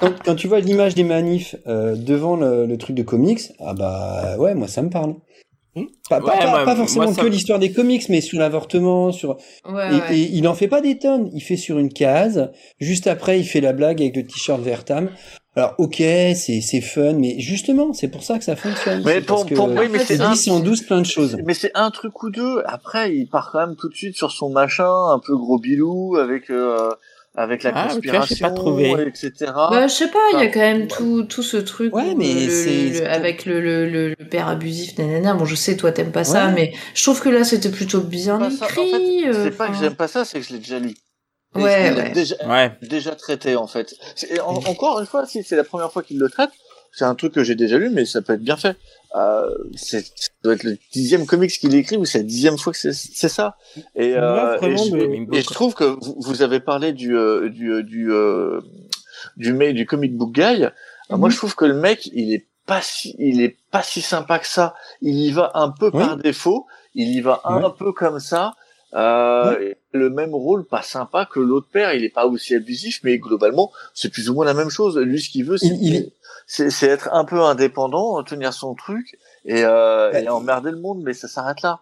quand, 0.00 0.12
quand 0.24 0.34
tu 0.34 0.48
vois 0.48 0.60
l'image 0.60 0.94
des 0.94 1.04
manifs 1.04 1.56
euh, 1.66 1.94
devant 1.96 2.36
le, 2.36 2.66
le 2.66 2.78
truc 2.78 2.96
de 2.96 3.02
comics, 3.02 3.40
ah 3.60 3.74
bah 3.74 4.36
ouais, 4.38 4.54
moi 4.54 4.68
ça 4.68 4.82
me 4.82 4.90
parle. 4.90 5.14
Hmm 5.74 5.84
Pas, 6.08 6.20
pas- 6.20 6.26
Ouais, 6.26 6.38
pas- 6.38 6.50
moi- 6.50 6.64
pas 6.64 6.76
forcément 6.76 7.04
moi, 7.04 7.14
ça 7.14 7.22
que 7.22 7.26
l'histoire 7.26 7.58
des 7.58 7.70
comics, 7.72 8.08
mais 8.08 8.20
sur 8.20 8.38
l'avortement, 8.38 9.12
sur 9.12 9.36
Ouais, 9.68 9.88
et, 9.94 9.94
ouais. 10.00 10.18
et 10.18 10.30
il 10.32 10.48
en 10.48 10.54
fait 10.54 10.68
pas 10.68 10.80
des 10.80 10.98
tonnes. 10.98 11.30
Il 11.34 11.42
fait 11.42 11.56
sur 11.56 11.78
une 11.78 11.92
case. 11.92 12.50
Juste 12.80 13.06
après, 13.06 13.38
il 13.38 13.44
fait 13.44 13.60
la 13.60 13.72
blague 13.72 14.00
avec 14.00 14.16
le 14.16 14.26
t-shirt 14.26 14.60
Vertam. 14.60 15.10
Alors 15.56 15.74
ok, 15.78 15.96
c'est 15.96 16.60
c'est 16.60 16.80
fun, 16.82 17.14
mais 17.14 17.40
justement, 17.40 17.92
c'est 17.94 18.08
pour 18.08 18.22
ça 18.22 18.38
que 18.38 18.44
ça 18.44 18.56
fonctionne. 18.56 19.02
Mais 19.06 19.20
pour- 19.22 19.36
parce 19.38 19.48
que 19.48 19.54
pour- 19.54 19.68
oui, 19.70 19.86
mais 19.90 19.98
c'est 20.00 20.20
un- 20.20 20.28
glisse 20.28 20.48
en 20.48 20.60
douce 20.60 20.82
plein 20.82 21.00
de 21.00 21.06
choses. 21.06 21.38
Mais 21.44 21.54
c'est 21.54 21.70
un 21.74 21.90
truc 21.90 22.22
ou 22.22 22.28
deux. 22.30 22.62
Après, 22.66 23.14
il 23.16 23.26
part 23.26 23.50
quand 23.50 23.66
même 23.66 23.74
tout 23.76 23.88
de 23.88 23.94
suite 23.94 24.16
sur 24.16 24.30
son 24.32 24.50
machin, 24.50 24.84
un 25.10 25.18
peu 25.18 25.34
gros 25.36 25.58
bilou, 25.58 26.16
avec 26.16 26.50
euh, 26.50 26.90
avec 27.38 27.62
la 27.62 27.72
Ah, 27.74 27.88
conspiration, 27.88 28.48
pas 28.48 28.54
trouvé. 28.54 28.90
etc. 29.06 29.30
Bah, 29.46 29.86
je 29.88 29.92
sais 29.92 30.08
pas, 30.08 30.18
il 30.32 30.38
y 30.40 30.42
a 30.42 30.48
quand 30.48 30.60
même 30.60 30.88
tout, 30.88 31.22
tout 31.24 31.42
ce 31.42 31.56
truc 31.58 31.94
Ouais, 31.94 32.14
mais 32.16 32.32
le- 32.46 32.50
c'est- 32.50 33.00
le- 33.00 33.10
avec 33.10 33.44
le, 33.46 33.60
le, 33.60 33.88
le, 33.88 34.08
le 34.18 34.28
père 34.28 34.48
abusif, 34.48 34.96
nanana. 34.98 35.34
Bon, 35.34 35.44
je 35.46 35.54
sais, 35.54 35.76
toi, 35.76 35.92
t'aimes 35.92 36.12
pas 36.12 36.24
ça, 36.24 36.48
mais 36.48 36.72
je 36.94 37.02
trouve 37.02 37.20
que 37.20 37.28
là, 37.28 37.44
c'était 37.44 37.70
plutôt 37.70 38.00
bien. 38.00 38.40
En 38.40 38.48
écrit. 38.50 39.26
euh, 39.28 39.44
c'est 39.44 39.56
pas 39.56 39.66
que 39.66 39.72
enfin. 39.72 39.80
j'aime 39.82 39.94
pas 39.96 40.08
ça, 40.08 40.24
c'est 40.26 40.40
que 40.40 40.46
je 40.46 40.52
l'ai 40.52 40.58
déjà 40.60 40.78
lu. 40.78 40.94
Et 41.58 41.62
Ouais. 41.62 42.10
Déjà, 42.12 42.34
Ouais. 42.46 42.72
déjà 42.82 43.14
traité 43.14 43.56
en 43.56 43.66
fait. 43.66 43.94
En- 44.44 44.56
encore 44.66 45.00
une 45.00 45.06
fois, 45.06 45.26
si 45.26 45.42
c'est 45.42 45.56
la 45.56 45.64
première 45.64 45.90
fois 45.92 46.02
qu'il 46.02 46.18
le 46.18 46.28
traite, 46.28 46.50
c'est 46.92 47.04
un 47.04 47.14
truc 47.14 47.34
que 47.34 47.44
j'ai 47.44 47.54
déjà 47.54 47.76
lu, 47.78 47.90
mais 47.90 48.04
ça 48.06 48.22
peut 48.22 48.32
être 48.34 48.42
bien 48.42 48.56
fait. 48.56 48.76
Euh, 49.14 49.48
c'est 49.74 50.00
ça 50.06 50.28
doit 50.42 50.54
être 50.54 50.64
le 50.64 50.76
dixième 50.92 51.26
comics 51.26 51.50
qu'il 51.50 51.74
écrit 51.74 51.96
ou 51.96 52.04
c'est 52.04 52.18
la 52.18 52.24
dixième 52.24 52.58
fois 52.58 52.72
que 52.72 52.78
c'est 52.78 52.92
c'est 52.92 53.28
ça. 53.28 53.56
Et, 53.94 54.16
euh, 54.16 54.56
vraiment, 54.56 54.82
et, 54.82 54.90
je, 54.90 54.94
le- 54.96 55.34
et 55.36 55.42
je 55.42 55.46
trouve 55.46 55.74
que 55.74 55.84
vous, 55.84 56.16
vous 56.18 56.42
avez 56.42 56.60
parlé 56.60 56.92
du 56.92 57.16
euh, 57.16 57.48
du 57.50 57.72
euh, 57.72 57.82
du 57.82 58.10
euh, 58.12 58.60
du, 59.36 59.52
ma- 59.52 59.72
du 59.72 59.86
comic 59.86 60.16
book 60.16 60.32
guy. 60.32 60.64
Euh, 60.64 60.70
Moi, 61.10 61.28
Mhm. 61.28 61.32
je 61.32 61.36
trouve 61.36 61.54
que 61.54 61.64
le 61.64 61.74
mec, 61.74 62.06
il 62.12 62.32
est 62.34 62.46
pas 62.66 62.80
si 62.82 63.14
il 63.18 63.40
est 63.40 63.56
pas 63.70 63.82
si 63.82 64.00
sympa 64.02 64.38
que 64.38 64.46
ça. 64.46 64.74
Il 65.02 65.18
y 65.18 65.30
va 65.30 65.52
un 65.54 65.70
peu 65.70 65.90
Oui. 65.92 66.04
par 66.04 66.16
défaut. 66.16 66.66
Il 66.94 67.08
y 67.14 67.20
va 67.20 67.40
un 67.44 67.62
Ouais. 67.62 67.70
peu 67.78 67.92
comme 67.92 68.18
ça. 68.20 68.54
Euh, 68.94 69.58
et 69.60 69.76
le 69.96 70.10
même 70.10 70.34
rôle 70.34 70.64
pas 70.64 70.82
sympa 70.82 71.26
que 71.30 71.40
l'autre 71.40 71.66
père. 71.72 71.92
Il 71.94 72.04
est 72.04 72.08
pas 72.14 72.26
aussi 72.26 72.54
abusif, 72.54 73.00
mais 73.02 73.18
globalement, 73.18 73.72
c'est 73.94 74.10
plus 74.10 74.28
ou 74.30 74.34
moins 74.34 74.44
la 74.44 74.54
même 74.54 74.70
chose. 74.70 74.96
Lui, 74.98 75.20
ce 75.20 75.30
qu'il 75.30 75.44
veut, 75.44 75.58
c'est 75.58 75.66
Il- 75.66 76.12
être 76.82 77.08
un 77.12 77.24
peu 77.24 77.40
indépendant, 77.42 78.22
tenir 78.22 78.52
son 78.52 78.74
truc 78.74 79.18
et, 79.44 79.64
euh, 79.64 80.12
Ouais. 80.12 80.24
et 80.24 80.28
emmerder 80.28 80.70
le 80.70 80.78
monde, 80.78 81.02
mais 81.04 81.12
ça 81.14 81.26
s'arrête 81.28 81.62
là. 81.62 81.80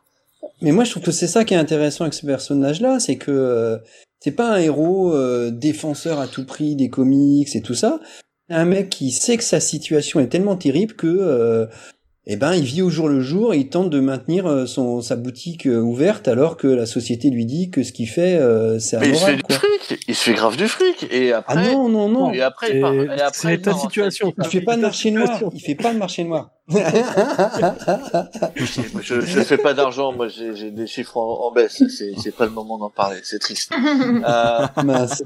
Mais 0.63 0.73
moi, 0.73 0.85
je 0.85 0.91
trouve 0.93 1.03
que 1.03 1.11
c'est 1.11 1.27
ça 1.27 1.45
qui 1.45 1.55
est 1.55 1.59
intéressant 1.59 2.05
avec 2.05 2.15
ce 2.15 2.25
personnage-là, 2.27 2.99
c'est 3.01 3.17
que 3.17 3.31
euh, 3.31 3.79
c'est 4.21 4.33
pas 4.33 4.51
un 4.53 4.59
héros 4.59 5.13
euh, 5.15 5.51
défenseur 5.51 6.19
à 6.21 6.27
tout 6.29 6.45
prix 6.47 6.77
des 6.77 6.89
comics 6.91 7.55
et 7.55 7.63
tout 7.63 7.75
ça. 7.75 8.01
C'est 8.49 8.55
un 8.57 8.65
mec 8.67 8.91
qui 8.91 9.11
sait 9.11 9.37
que 9.39 9.45
sa 9.45 9.61
situation 9.61 10.21
est 10.21 10.29
tellement 10.29 10.57
terrible 10.57 10.95
que, 10.95 11.07
euh, 11.07 11.67
eh 12.27 12.37
ben, 12.37 12.55
il 12.55 12.65
vit 12.65 12.81
au 12.81 12.89
jour 12.89 13.09
le 13.09 13.21
jour 13.21 13.53
et 13.53 13.59
il 13.59 13.69
tente 13.69 13.91
de 13.91 14.01
maintenir 14.01 14.47
euh, 14.47 14.65
son 14.65 15.03
sa 15.03 15.15
boutique 15.15 15.67
euh, 15.67 15.79
ouverte 15.79 16.27
alors 16.27 16.57
que 16.57 16.67
la 16.67 16.87
société 16.87 17.29
lui 17.29 17.45
dit 17.45 17.71
que 17.71 17.83
ce 17.83 17.93
qu'il 17.93 18.09
fait, 18.09 18.37
euh, 18.37 18.79
c'est 18.79 18.99
Mais 18.99 19.11
il 19.11 19.17
se 19.17 19.25
fait 19.27 19.33
amoral, 19.33 19.43
du 19.47 19.55
fric, 19.55 20.05
il 20.09 20.15
se 20.15 20.23
fait 20.23 20.33
grave 20.33 20.57
du 20.57 20.67
fric 20.67 21.07
et 21.11 21.35
Ah 21.35 21.39
après 21.47 21.73
non, 21.73 21.91
non, 21.91 22.09
non. 22.09 22.33
et 22.33 22.41
après 22.41 22.71
il 22.71 22.77
Et 22.79 22.81
part. 22.81 22.95
Et 22.95 23.09
après, 23.21 23.31
c'est 23.33 23.55
il 23.55 23.61
ta 23.61 23.75
situation, 23.75 24.29
fait. 24.29 24.43
Il 24.43 24.49
fait 24.49 24.61
pas 24.63 24.77
de 24.77 24.81
marché 24.81 25.11
noir. 25.11 25.39
Il 25.53 25.61
fait 25.61 25.75
pas 25.75 25.93
de 25.93 25.99
marché 25.99 26.25
noir. 26.25 26.51
Je, 28.57 29.21
je 29.21 29.41
fais 29.43 29.59
pas 29.59 29.75
d'argent, 29.75 30.13
moi 30.13 30.29
j'ai 30.29 30.57
j'ai 30.57 30.71
des 30.71 30.87
chiffres 30.87 31.19
en, 31.19 31.47
en 31.49 31.53
baisse. 31.53 31.83
C'est 31.91 32.13
c'est 32.17 32.35
pas 32.35 32.47
le 32.47 32.53
moment 32.53 32.79
d'en 32.79 32.89
parler, 32.89 33.19
c'est 33.23 33.39
triste. 33.39 33.71
Euh, 34.27 34.67
Mince. 34.83 35.23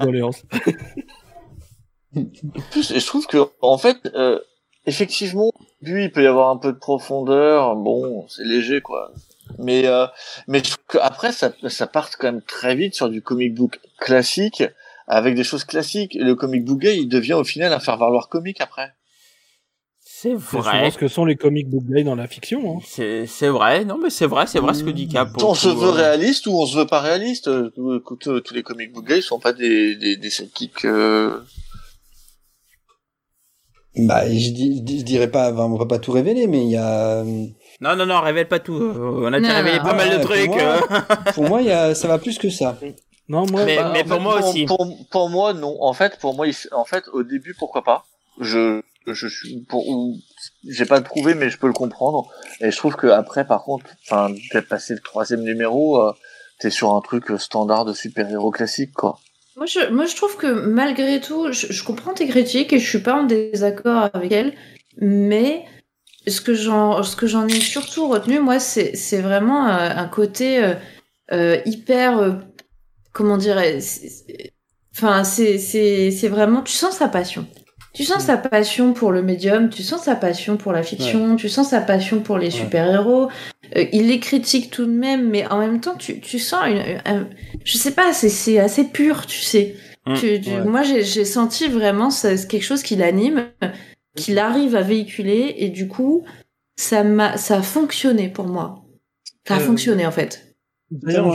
Et 2.16 3.00
je 3.00 3.06
trouve 3.06 3.26
que 3.26 3.38
en 3.60 3.78
fait, 3.78 3.98
euh, 4.14 4.40
effectivement, 4.86 5.52
lui, 5.82 6.04
il 6.04 6.12
peut 6.12 6.22
y 6.22 6.26
avoir 6.26 6.50
un 6.50 6.56
peu 6.56 6.72
de 6.72 6.78
profondeur. 6.78 7.76
Bon, 7.76 8.26
c'est 8.28 8.44
léger, 8.44 8.80
quoi. 8.80 9.12
Mais 9.58 9.86
euh, 9.86 10.06
mais 10.46 10.58
je 10.58 10.64
trouve 10.64 10.84
qu'après, 11.00 11.32
ça 11.32 11.52
ça 11.68 11.86
part 11.86 12.10
quand 12.18 12.30
même 12.32 12.42
très 12.42 12.74
vite 12.74 12.94
sur 12.94 13.08
du 13.08 13.22
comic 13.22 13.54
book 13.54 13.80
classique 13.98 14.62
avec 15.06 15.34
des 15.34 15.44
choses 15.44 15.64
classiques. 15.64 16.16
Le 16.20 16.34
comic 16.34 16.64
book 16.64 16.80
gay, 16.80 16.98
il 16.98 17.08
devient 17.08 17.32
au 17.34 17.44
final 17.44 17.72
un 17.72 17.80
faire 17.80 17.96
valoir 17.96 18.28
comique 18.28 18.60
après. 18.60 18.92
C'est 20.00 20.36
C'est 20.38 20.56
vrai. 20.58 20.90
ce 20.90 20.98
que 20.98 21.06
sont 21.06 21.24
les 21.24 21.36
comic 21.36 21.70
book 21.70 21.84
guys 21.84 22.02
dans 22.02 22.16
la 22.16 22.26
fiction. 22.26 22.76
Hein. 22.76 22.80
C'est 22.84 23.26
c'est 23.26 23.48
vrai. 23.48 23.84
Non, 23.84 23.98
mais 24.02 24.10
c'est 24.10 24.26
vrai, 24.26 24.46
c'est 24.48 24.58
vrai 24.58 24.74
ce 24.74 24.82
que 24.82 24.90
dit 24.90 25.06
Cap. 25.08 25.28
on 25.42 25.54
se 25.54 25.68
veut 25.68 25.88
euh. 25.88 25.92
réaliste 25.92 26.46
ou 26.48 26.60
on 26.60 26.66
se 26.66 26.76
veut 26.76 26.86
pas 26.86 27.00
réaliste. 27.00 27.46
Euh, 27.48 27.70
Écoute, 28.00 28.26
euh, 28.26 28.40
tous 28.40 28.52
les 28.52 28.62
comic 28.64 28.92
book 28.92 29.06
gays 29.06 29.20
sont 29.22 29.38
pas 29.38 29.52
des 29.52 29.94
des, 29.94 30.16
des 30.16 30.30
sidekicks. 30.30 30.84
euh, 30.84 31.40
Bah, 33.98 34.26
je, 34.26 34.50
dis- 34.50 34.98
je 35.00 35.04
dirais 35.04 35.30
pas, 35.30 35.52
on 35.52 35.76
va 35.76 35.86
pas 35.86 35.98
tout 35.98 36.12
révéler, 36.12 36.46
mais 36.46 36.62
il 36.64 36.70
y 36.70 36.76
a, 36.76 37.16
euh, 37.20 37.24
Non, 37.80 37.96
non, 37.96 38.06
non, 38.06 38.20
révèle 38.20 38.46
pas 38.48 38.60
tout. 38.60 38.74
On 38.74 39.32
a 39.32 39.40
déjà 39.40 39.54
révélé 39.56 39.78
pas 39.78 39.92
mal 39.94 40.10
de 40.10 40.16
pour 40.18 40.30
trucs. 40.30 40.46
moi, 40.48 40.80
pour 41.34 41.44
moi, 41.48 41.60
il 41.62 41.68
y 41.68 41.72
a, 41.72 41.94
ça 41.94 42.06
va 42.08 42.18
plus 42.18 42.38
que 42.38 42.48
ça. 42.50 42.76
Non, 43.28 43.44
moi, 43.50 43.64
Mais- 43.64 43.76
Bah, 43.76 43.90
en 43.90 43.92
pour 44.04 44.08
fait, 44.16 44.18
moi 44.20 44.38
aussi. 44.48 44.64
Pour, 44.66 44.86
pour 45.10 45.28
moi, 45.30 45.52
non. 45.52 45.76
En 45.82 45.92
fait, 45.92 46.16
pour 46.20 46.34
moi, 46.34 46.46
en 46.72 46.84
fait, 46.84 47.04
au 47.12 47.22
début, 47.24 47.54
pourquoi 47.58 47.82
pas? 47.82 48.04
Je, 48.40 48.80
je 49.06 49.26
suis, 49.26 49.60
pour, 49.68 49.88
ou- 49.88 50.16
j'ai 50.68 50.86
pas 50.86 51.00
prouvé, 51.00 51.34
mais 51.34 51.50
je 51.50 51.58
peux 51.58 51.66
le 51.66 51.72
comprendre. 51.72 52.28
Et 52.60 52.70
je 52.70 52.76
trouve 52.76 52.94
que 52.94 53.08
après, 53.08 53.46
par 53.46 53.64
contre, 53.64 53.86
enfin, 54.06 54.32
d'être 54.52 54.68
passé 54.68 54.94
le 54.94 55.00
troisième 55.00 55.42
numéro, 55.42 56.00
euh, 56.00 56.12
t'es 56.60 56.70
sur 56.70 56.94
un 56.94 57.00
truc 57.00 57.26
standard 57.38 57.84
de 57.84 57.92
super-héros 57.92 58.50
classique, 58.52 58.92
quoi. 58.92 59.18
Moi 59.58 59.66
je, 59.66 59.90
moi, 59.90 60.06
je 60.06 60.14
trouve 60.14 60.36
que 60.36 60.46
malgré 60.46 61.20
tout, 61.20 61.50
je, 61.50 61.66
je 61.70 61.82
comprends 61.82 62.14
tes 62.14 62.28
critiques 62.28 62.72
et 62.72 62.78
je 62.78 62.88
suis 62.88 63.00
pas 63.00 63.14
en 63.14 63.24
désaccord 63.24 64.08
avec 64.14 64.30
elles, 64.30 64.54
mais 64.98 65.64
ce 66.28 66.40
que 66.40 66.54
j'en, 66.54 67.02
ce 67.02 67.16
que 67.16 67.26
j'en 67.26 67.44
ai 67.48 67.58
surtout 67.60 68.06
retenu, 68.06 68.38
moi, 68.38 68.60
c'est, 68.60 68.94
c'est 68.94 69.20
vraiment 69.20 69.66
euh, 69.66 69.90
un 69.96 70.06
côté 70.06 70.62
euh, 70.62 70.74
euh, 71.32 71.58
hyper, 71.66 72.18
euh, 72.18 72.32
comment 73.12 73.36
dire, 73.36 73.60
enfin, 74.96 75.24
c'est, 75.24 75.58
c'est, 75.58 76.12
c'est 76.12 76.28
vraiment, 76.28 76.62
tu 76.62 76.72
sens 76.72 76.94
sa 76.94 77.08
passion. 77.08 77.44
Tu 77.94 78.04
sens 78.04 78.22
sa 78.22 78.36
passion 78.36 78.92
pour 78.92 79.10
le 79.10 79.22
médium, 79.22 79.70
tu 79.70 79.82
sens 79.82 80.02
sa 80.04 80.14
passion 80.14 80.56
pour 80.56 80.70
la 80.72 80.84
fiction, 80.84 81.34
tu 81.34 81.48
sens 81.48 81.70
sa 81.70 81.80
passion 81.80 82.20
pour 82.20 82.38
les 82.38 82.46
Ouais. 82.46 82.52
super-héros. 82.52 83.28
euh, 83.76 83.84
il 83.92 84.06
les 84.06 84.20
critique 84.20 84.70
tout 84.70 84.86
de 84.86 84.92
même, 84.92 85.28
mais 85.28 85.46
en 85.48 85.58
même 85.58 85.80
temps, 85.80 85.96
tu, 85.96 86.20
tu 86.20 86.38
sens 86.38 86.60
une, 86.68 87.00
un- 87.06 87.26
je 87.68 87.76
sais 87.76 87.90
pas, 87.90 88.12
c'est, 88.14 88.30
c'est 88.30 88.58
assez 88.58 88.84
pur, 88.84 89.26
tu 89.26 89.40
sais. 89.40 89.74
Mm, 90.06 90.14
Tu- 90.14 90.40
tu- 90.40 90.50
ouais. 90.50 90.64
Moi, 90.64 90.82
j'ai, 90.82 91.04
j'ai 91.04 91.24
senti 91.26 91.68
vraiment 91.68 92.08
ça, 92.10 92.34
c'est 92.36 92.48
quelque 92.48 92.62
chose 92.62 92.82
qui 92.82 92.96
l'anime, 92.96 93.50
qu'il 94.16 94.38
arrive 94.38 94.74
à 94.74 94.82
véhiculer, 94.82 95.54
et 95.58 95.68
du 95.68 95.86
coup, 95.86 96.24
ça 96.76 97.04
m'a, 97.04 97.36
ça 97.36 97.58
a 97.58 97.62
fonctionné 97.62 98.28
pour 98.30 98.46
moi. 98.46 98.84
Ça 99.46 99.56
a 99.56 99.58
Euh, 99.58 99.60
fonctionné 99.60 100.06
en 100.06 100.10
fait. 100.10 100.54
D'ailleurs, 100.90 101.34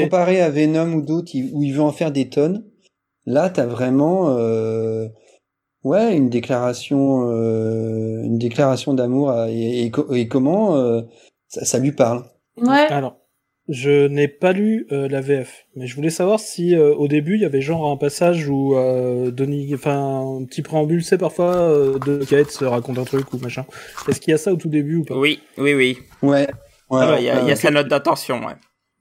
Comparé 0.00 0.40
à 0.40 0.50
Venom 0.50 0.92
ou 0.94 1.02
d'autres 1.02 1.32
où 1.52 1.62
il 1.64 1.72
veut 1.72 1.82
en 1.82 1.90
faire 1.92 2.12
des 2.12 2.28
tonnes, 2.28 2.64
là 3.26 3.50
t'as 3.50 3.66
vraiment 3.66 4.36
euh, 4.38 5.08
ouais 5.82 6.16
une 6.16 6.30
déclaration 6.30 7.28
euh, 7.30 8.22
une 8.22 8.38
déclaration 8.38 8.94
d'amour 8.94 9.34
et 9.48 9.90
comment 10.30 10.76
euh, 10.76 11.02
ça, 11.48 11.64
ça 11.64 11.78
lui 11.80 11.90
parle. 11.92 12.24
Ouais. 12.56 12.86
Alors, 12.90 13.16
je 13.68 14.06
n'ai 14.08 14.28
pas 14.28 14.52
lu 14.52 14.86
euh, 14.92 15.08
la 15.08 15.20
VF, 15.20 15.66
mais 15.76 15.86
je 15.86 15.94
voulais 15.94 16.10
savoir 16.10 16.40
si 16.40 16.74
euh, 16.74 16.94
au 16.94 17.06
début 17.06 17.34
il 17.34 17.42
y 17.42 17.44
avait 17.44 17.60
genre 17.60 17.90
un 17.90 17.96
passage 17.96 18.48
où 18.48 18.76
euh, 18.76 19.30
Donny, 19.30 19.74
enfin 19.74 20.38
un 20.40 20.44
petit 20.44 20.62
préambule, 20.62 21.04
c'est 21.04 21.18
parfois 21.18 21.54
euh, 21.56 21.98
de 21.98 22.24
Kate 22.24 22.50
se 22.50 22.64
raconte 22.64 22.98
un 22.98 23.04
truc 23.04 23.32
ou 23.32 23.38
machin. 23.38 23.66
Est-ce 24.08 24.20
qu'il 24.20 24.30
y 24.30 24.34
a 24.34 24.38
ça 24.38 24.52
au 24.52 24.56
tout 24.56 24.68
début 24.68 24.96
ou 24.96 25.04
pas? 25.04 25.16
Oui, 25.16 25.40
oui, 25.58 25.74
oui. 25.74 25.98
Ouais. 26.22 26.48
ouais, 26.90 27.06
il 27.18 27.24
y 27.24 27.30
a, 27.30 27.34
y 27.34 27.40
a 27.40 27.44
ouais. 27.44 27.56
sa 27.56 27.70
note 27.70 27.88
d'intention, 27.88 28.40
ouais. 28.44 28.54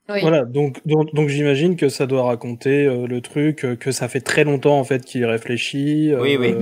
Oui. 0.10 0.22
Voilà, 0.22 0.46
donc 0.46 0.80
donc, 0.86 1.14
donc 1.14 1.28
j'imagine 1.28 1.76
que 1.76 1.90
ça 1.90 2.06
doit 2.06 2.24
raconter 2.24 2.86
euh, 2.86 3.08
le 3.08 3.20
truc, 3.20 3.66
euh, 3.66 3.76
que 3.76 3.92
ça 3.92 4.08
fait 4.08 4.22
très 4.22 4.46
longtemps 4.46 4.80
en 4.80 4.86
fait 4.86 5.04
qu'il 5.04 5.26
réfléchit, 5.26 6.12
euh, 6.14 6.22
Oui, 6.22 6.38
oui. 6.38 6.56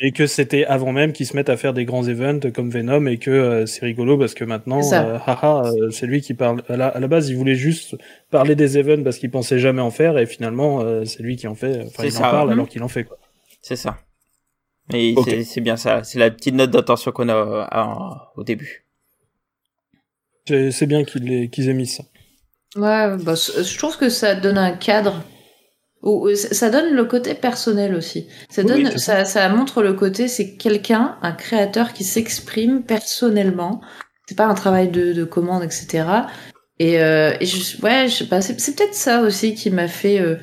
Et 0.00 0.12
que 0.12 0.26
c'était 0.28 0.64
avant 0.64 0.92
même 0.92 1.12
qu'ils 1.12 1.26
se 1.26 1.34
mettent 1.36 1.48
à 1.48 1.56
faire 1.56 1.72
des 1.74 1.84
grands 1.84 2.06
events 2.06 2.50
comme 2.54 2.70
Venom 2.70 3.06
et 3.06 3.18
que 3.18 3.30
euh, 3.30 3.66
c'est 3.66 3.84
rigolo 3.84 4.16
parce 4.16 4.34
que 4.34 4.44
maintenant, 4.44 4.80
euh, 4.92 5.18
haha, 5.26 5.62
euh, 5.66 5.90
c'est 5.90 6.06
lui 6.06 6.20
qui 6.20 6.34
parle. 6.34 6.62
À 6.68 6.76
la, 6.76 6.86
à 6.88 7.00
la 7.00 7.08
base, 7.08 7.28
il 7.28 7.36
voulait 7.36 7.56
juste 7.56 7.96
parler 8.30 8.54
des 8.54 8.78
events 8.78 9.02
parce 9.02 9.18
qu'il 9.18 9.30
pensait 9.30 9.58
jamais 9.58 9.82
en 9.82 9.90
faire 9.90 10.16
et 10.18 10.26
finalement, 10.26 10.80
euh, 10.82 11.04
c'est 11.04 11.22
lui 11.22 11.36
qui 11.36 11.48
en 11.48 11.54
fait. 11.56 11.82
Enfin, 11.86 12.04
il 12.04 12.12
ça. 12.12 12.28
en 12.28 12.30
parle 12.30 12.46
Mhm. 12.48 12.52
alors 12.52 12.68
qu'il 12.68 12.82
en 12.82 12.88
fait 12.88 13.04
quoi. 13.04 13.18
C'est 13.60 13.76
ça. 13.76 13.98
Et 14.94 15.14
Ok. 15.16 15.28
c'est- 15.44 15.60
bien 15.60 15.76
ça. 15.76 16.02
C'est 16.04 16.18
la 16.18 16.30
petite 16.30 16.54
note 16.54 16.70
d'intention 16.70 17.10
qu'on 17.10 17.28
a 17.28 17.34
euh, 17.34 17.64
à- 17.70 18.32
au 18.36 18.44
début. 18.44 18.84
C'est 20.46 20.86
bien 20.86 21.04
qu'ils 21.04 21.68
aient, 21.68 21.74
mis 21.74 21.86
ça. 21.86 22.04
Ouais, 22.74 23.16
bah, 23.22 23.34
je 23.34 23.76
trouve 23.78 23.98
que 23.98 24.08
ça 24.08 24.34
donne 24.34 24.56
un 24.56 24.72
cadre. 24.72 25.22
Ou 26.02 26.28
ça 26.34 26.70
donne 26.70 26.94
le 26.94 27.04
côté 27.04 27.34
personnel 27.34 27.94
aussi. 27.94 28.28
Ça 28.50 28.62
Oui, 28.62 28.84
donne, 28.84 28.98
ça, 28.98 29.24
ça 29.24 29.48
montre 29.48 29.82
le 29.82 29.94
côté, 29.94 30.28
c'est 30.28 30.56
quelqu'un, 30.56 31.18
un 31.22 31.32
créateur 31.32 31.92
qui 31.92 32.04
s'exprime 32.04 32.82
personnellement. 32.84 33.80
C'est 34.28 34.36
pas 34.36 34.46
un 34.46 34.54
travail 34.54 34.88
de, 34.88 35.12
de 35.12 35.24
commande, 35.24 35.64
etc. 35.64 36.04
Et, 36.78 37.00
euh, 37.02 37.32
et 37.40 37.46
je, 37.46 37.80
ouais, 37.82 38.06
je 38.08 38.14
sais 38.14 38.26
pas, 38.26 38.40
c'est 38.40 38.60
c'est 38.60 38.76
peut-être 38.76 38.94
ça 38.94 39.22
aussi 39.22 39.54
qui 39.54 39.70
m'a 39.70 39.88
fait 39.88 40.20
euh, 40.20 40.36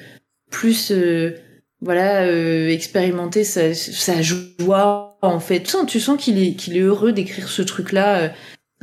plus, 0.52 0.92
euh, 0.92 1.36
voilà, 1.80 2.24
euh, 2.24 2.68
expérimenter 2.70 3.44
sa, 3.46 3.74
sa 3.74 4.22
joie 4.22 5.18
en 5.22 5.40
fait. 5.40 5.62
Tu 5.64 5.70
sens, 5.70 5.86
tu 5.88 6.00
sens 6.02 6.22
qu'il 6.22 6.38
est, 6.42 6.56
qu'il 6.56 6.76
est 6.76 6.82
heureux 6.82 7.14
d'écrire 7.14 7.48
ce 7.48 7.62
truc-là. 7.62 8.20
euh. 8.24 8.30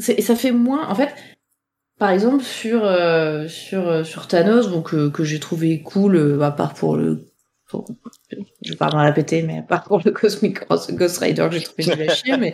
Et 0.08 0.22
ça 0.22 0.34
fait 0.34 0.52
moins, 0.52 0.88
en 0.88 0.94
fait, 0.94 1.10
par 2.02 2.10
exemple, 2.10 2.42
sur, 2.42 2.84
euh, 2.84 3.46
sur, 3.46 3.86
euh, 3.86 4.02
sur 4.02 4.26
Thanos, 4.26 4.68
donc, 4.72 4.92
euh, 4.92 5.08
que 5.08 5.22
j'ai 5.22 5.38
trouvé 5.38 5.82
cool, 5.82 6.16
euh, 6.16 6.40
à 6.40 6.50
part 6.50 6.74
pour 6.74 6.96
le. 6.96 7.28
Pour, 7.68 7.86
je 8.60 8.70
vais 8.70 8.76
pas 8.76 8.90
m'en 8.90 9.04
la 9.04 9.12
péter, 9.12 9.42
mais 9.42 9.58
à 9.58 9.62
part 9.62 9.84
pour 9.84 10.00
le 10.04 10.10
Cosmic 10.10 10.58
Cross, 10.58 10.90
Ghost 10.90 11.18
Rider, 11.18 11.46
j'ai 11.52 11.60
trouvé 11.60 11.94
nul 11.94 12.10
à 12.10 12.12
chier, 12.12 12.36
mais. 12.38 12.52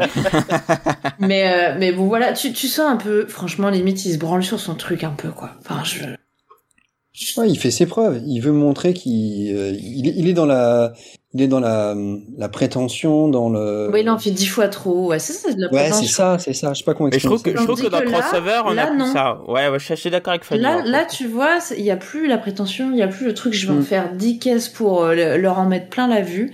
mais, 1.18 1.50
euh, 1.50 1.76
mais 1.78 1.92
bon, 1.92 2.08
voilà, 2.08 2.34
tu, 2.34 2.52
tu 2.52 2.68
sens 2.68 2.90
un 2.90 2.98
peu, 2.98 3.26
franchement, 3.26 3.70
limite, 3.70 4.04
il 4.04 4.12
se 4.12 4.18
branle 4.18 4.44
sur 4.44 4.60
son 4.60 4.74
truc 4.74 5.02
un 5.02 5.12
peu, 5.12 5.30
quoi. 5.30 5.52
Enfin, 5.60 5.82
je. 5.82 7.40
Ouais, 7.40 7.48
il 7.48 7.58
fait 7.58 7.70
ses 7.70 7.86
preuves. 7.86 8.20
Il 8.26 8.40
veut 8.40 8.52
montrer 8.52 8.92
qu'il 8.92 9.56
euh, 9.56 9.72
il 9.80 10.28
est 10.28 10.34
dans 10.34 10.44
la 10.44 10.92
il 11.34 11.42
est 11.42 11.48
dans 11.48 11.60
la 11.60 11.94
la 12.38 12.48
prétention 12.48 13.28
dans 13.28 13.50
le. 13.50 13.90
Oui, 13.92 14.00
il 14.00 14.08
en 14.10 14.18
fait 14.18 14.30
dix 14.30 14.46
fois 14.46 14.68
trop, 14.68 15.08
ouais, 15.08 15.18
c'est 15.18 15.32
ça, 15.34 15.48
c'est 15.50 15.56
de 15.56 15.60
la 15.60 15.66
Ouais, 15.72 15.84
c'est 15.84 15.90
prétention. 15.90 16.08
ça, 16.16 16.38
c'est 16.38 16.52
ça. 16.54 16.72
Je 16.72 16.78
sais 16.78 16.84
pas 16.84 16.94
comment 16.94 17.10
Mais 17.12 17.18
je 17.18 17.26
trouve 17.26 17.42
que, 17.42 17.50
expliquer 17.50 17.60
je 17.60 17.64
trouve 17.66 17.82
que 17.84 17.90
dans 17.90 18.00
que 18.00 18.10
là- 18.10 18.20
Crossover, 18.20 18.60
on 18.64 18.72
là, 18.72 18.84
a 18.84 18.86
plus 18.88 18.98
non. 18.98 19.12
ça. 19.12 19.40
Ouais, 19.46 19.68
ouais, 19.68 19.78
je 19.78 19.84
suis 19.84 19.92
assez 19.94 20.10
d'accord 20.10 20.32
avec 20.32 20.44
Fanny. 20.44 20.62
Là, 20.62 20.82
là, 20.84 21.04
tu 21.04 21.26
vois, 21.26 21.58
il 21.76 21.84
y 21.84 21.90
a 21.90 21.96
plus 21.96 22.26
la 22.28 22.38
prétention, 22.38 22.90
il 22.92 22.98
y 22.98 23.02
a 23.02 23.08
plus 23.08 23.26
le 23.26 23.34
truc, 23.34 23.52
je 23.52 23.66
vais 23.66 23.72
en 23.74 23.80
Mm. 23.80 23.82
faire 23.84 24.12
10 24.14 24.38
caisses 24.38 24.68
pour 24.68 25.02
euh, 25.04 25.14
le- 25.14 25.36
leur 25.36 25.58
en 25.58 25.66
mettre 25.66 25.88
plein 25.88 26.08
la 26.08 26.22
vue. 26.22 26.52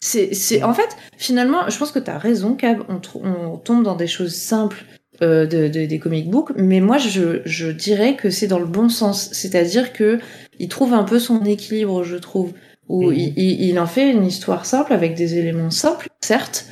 C'est, 0.00 0.34
c'est, 0.34 0.62
en 0.62 0.72
fait, 0.74 0.88
finalement, 1.16 1.68
je 1.68 1.76
pense 1.78 1.90
que 1.90 1.98
t'as 1.98 2.18
raison, 2.18 2.54
Cab, 2.54 2.82
on, 2.88 2.96
tr- 2.96 3.20
on 3.24 3.56
tombe 3.56 3.82
dans 3.82 3.96
des 3.96 4.06
choses 4.06 4.34
simples 4.34 4.84
euh, 5.22 5.46
de, 5.46 5.68
de- 5.68 5.86
des 5.86 5.98
comic 5.98 6.28
books, 6.30 6.50
mais 6.56 6.80
moi, 6.80 6.98
je, 6.98 7.40
je 7.46 7.68
dirais 7.68 8.16
que 8.16 8.28
c'est 8.28 8.46
dans 8.46 8.58
le 8.58 8.66
bon 8.66 8.88
sens. 8.90 9.30
C'est-à-dire 9.32 9.92
que 9.94 10.18
il 10.58 10.68
trouve 10.68 10.92
un 10.92 11.04
peu 11.04 11.18
son 11.18 11.42
équilibre, 11.44 12.04
je 12.04 12.16
trouve, 12.16 12.52
où 12.88 13.10
il, 13.12 13.32
il, 13.36 13.62
il 13.68 13.78
en 13.78 13.86
fait 13.86 14.10
une 14.10 14.24
histoire 14.24 14.66
simple 14.66 14.92
avec 14.92 15.14
des 15.14 15.38
éléments 15.38 15.70
simples, 15.70 16.08
certes, 16.20 16.66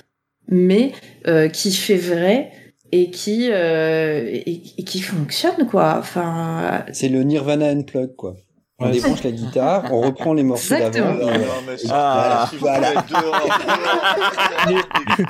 mais 0.48 0.92
euh, 1.26 1.48
qui 1.48 1.72
fait 1.72 1.96
vrai 1.96 2.50
et 2.92 3.10
qui 3.10 3.48
euh, 3.50 4.28
et, 4.30 4.62
et 4.78 4.84
qui 4.84 5.00
fonctionne 5.00 5.66
quoi. 5.66 5.96
Enfin, 5.98 6.84
C'est 6.92 7.08
le 7.08 7.22
Nirvana 7.22 7.66
Unplug, 7.68 8.14
quoi. 8.14 8.36
On 8.80 8.86
Ouais, 8.86 8.90
débranche 8.90 9.22
la 9.22 9.30
guitare, 9.30 9.84
on 9.92 10.00
reprend 10.00 10.34
les 10.34 10.42
morceaux 10.42 10.74
d'avant. 10.74 11.16
Euh, 11.20 11.44
Ah. 11.92 12.50
voilà. 12.58 13.04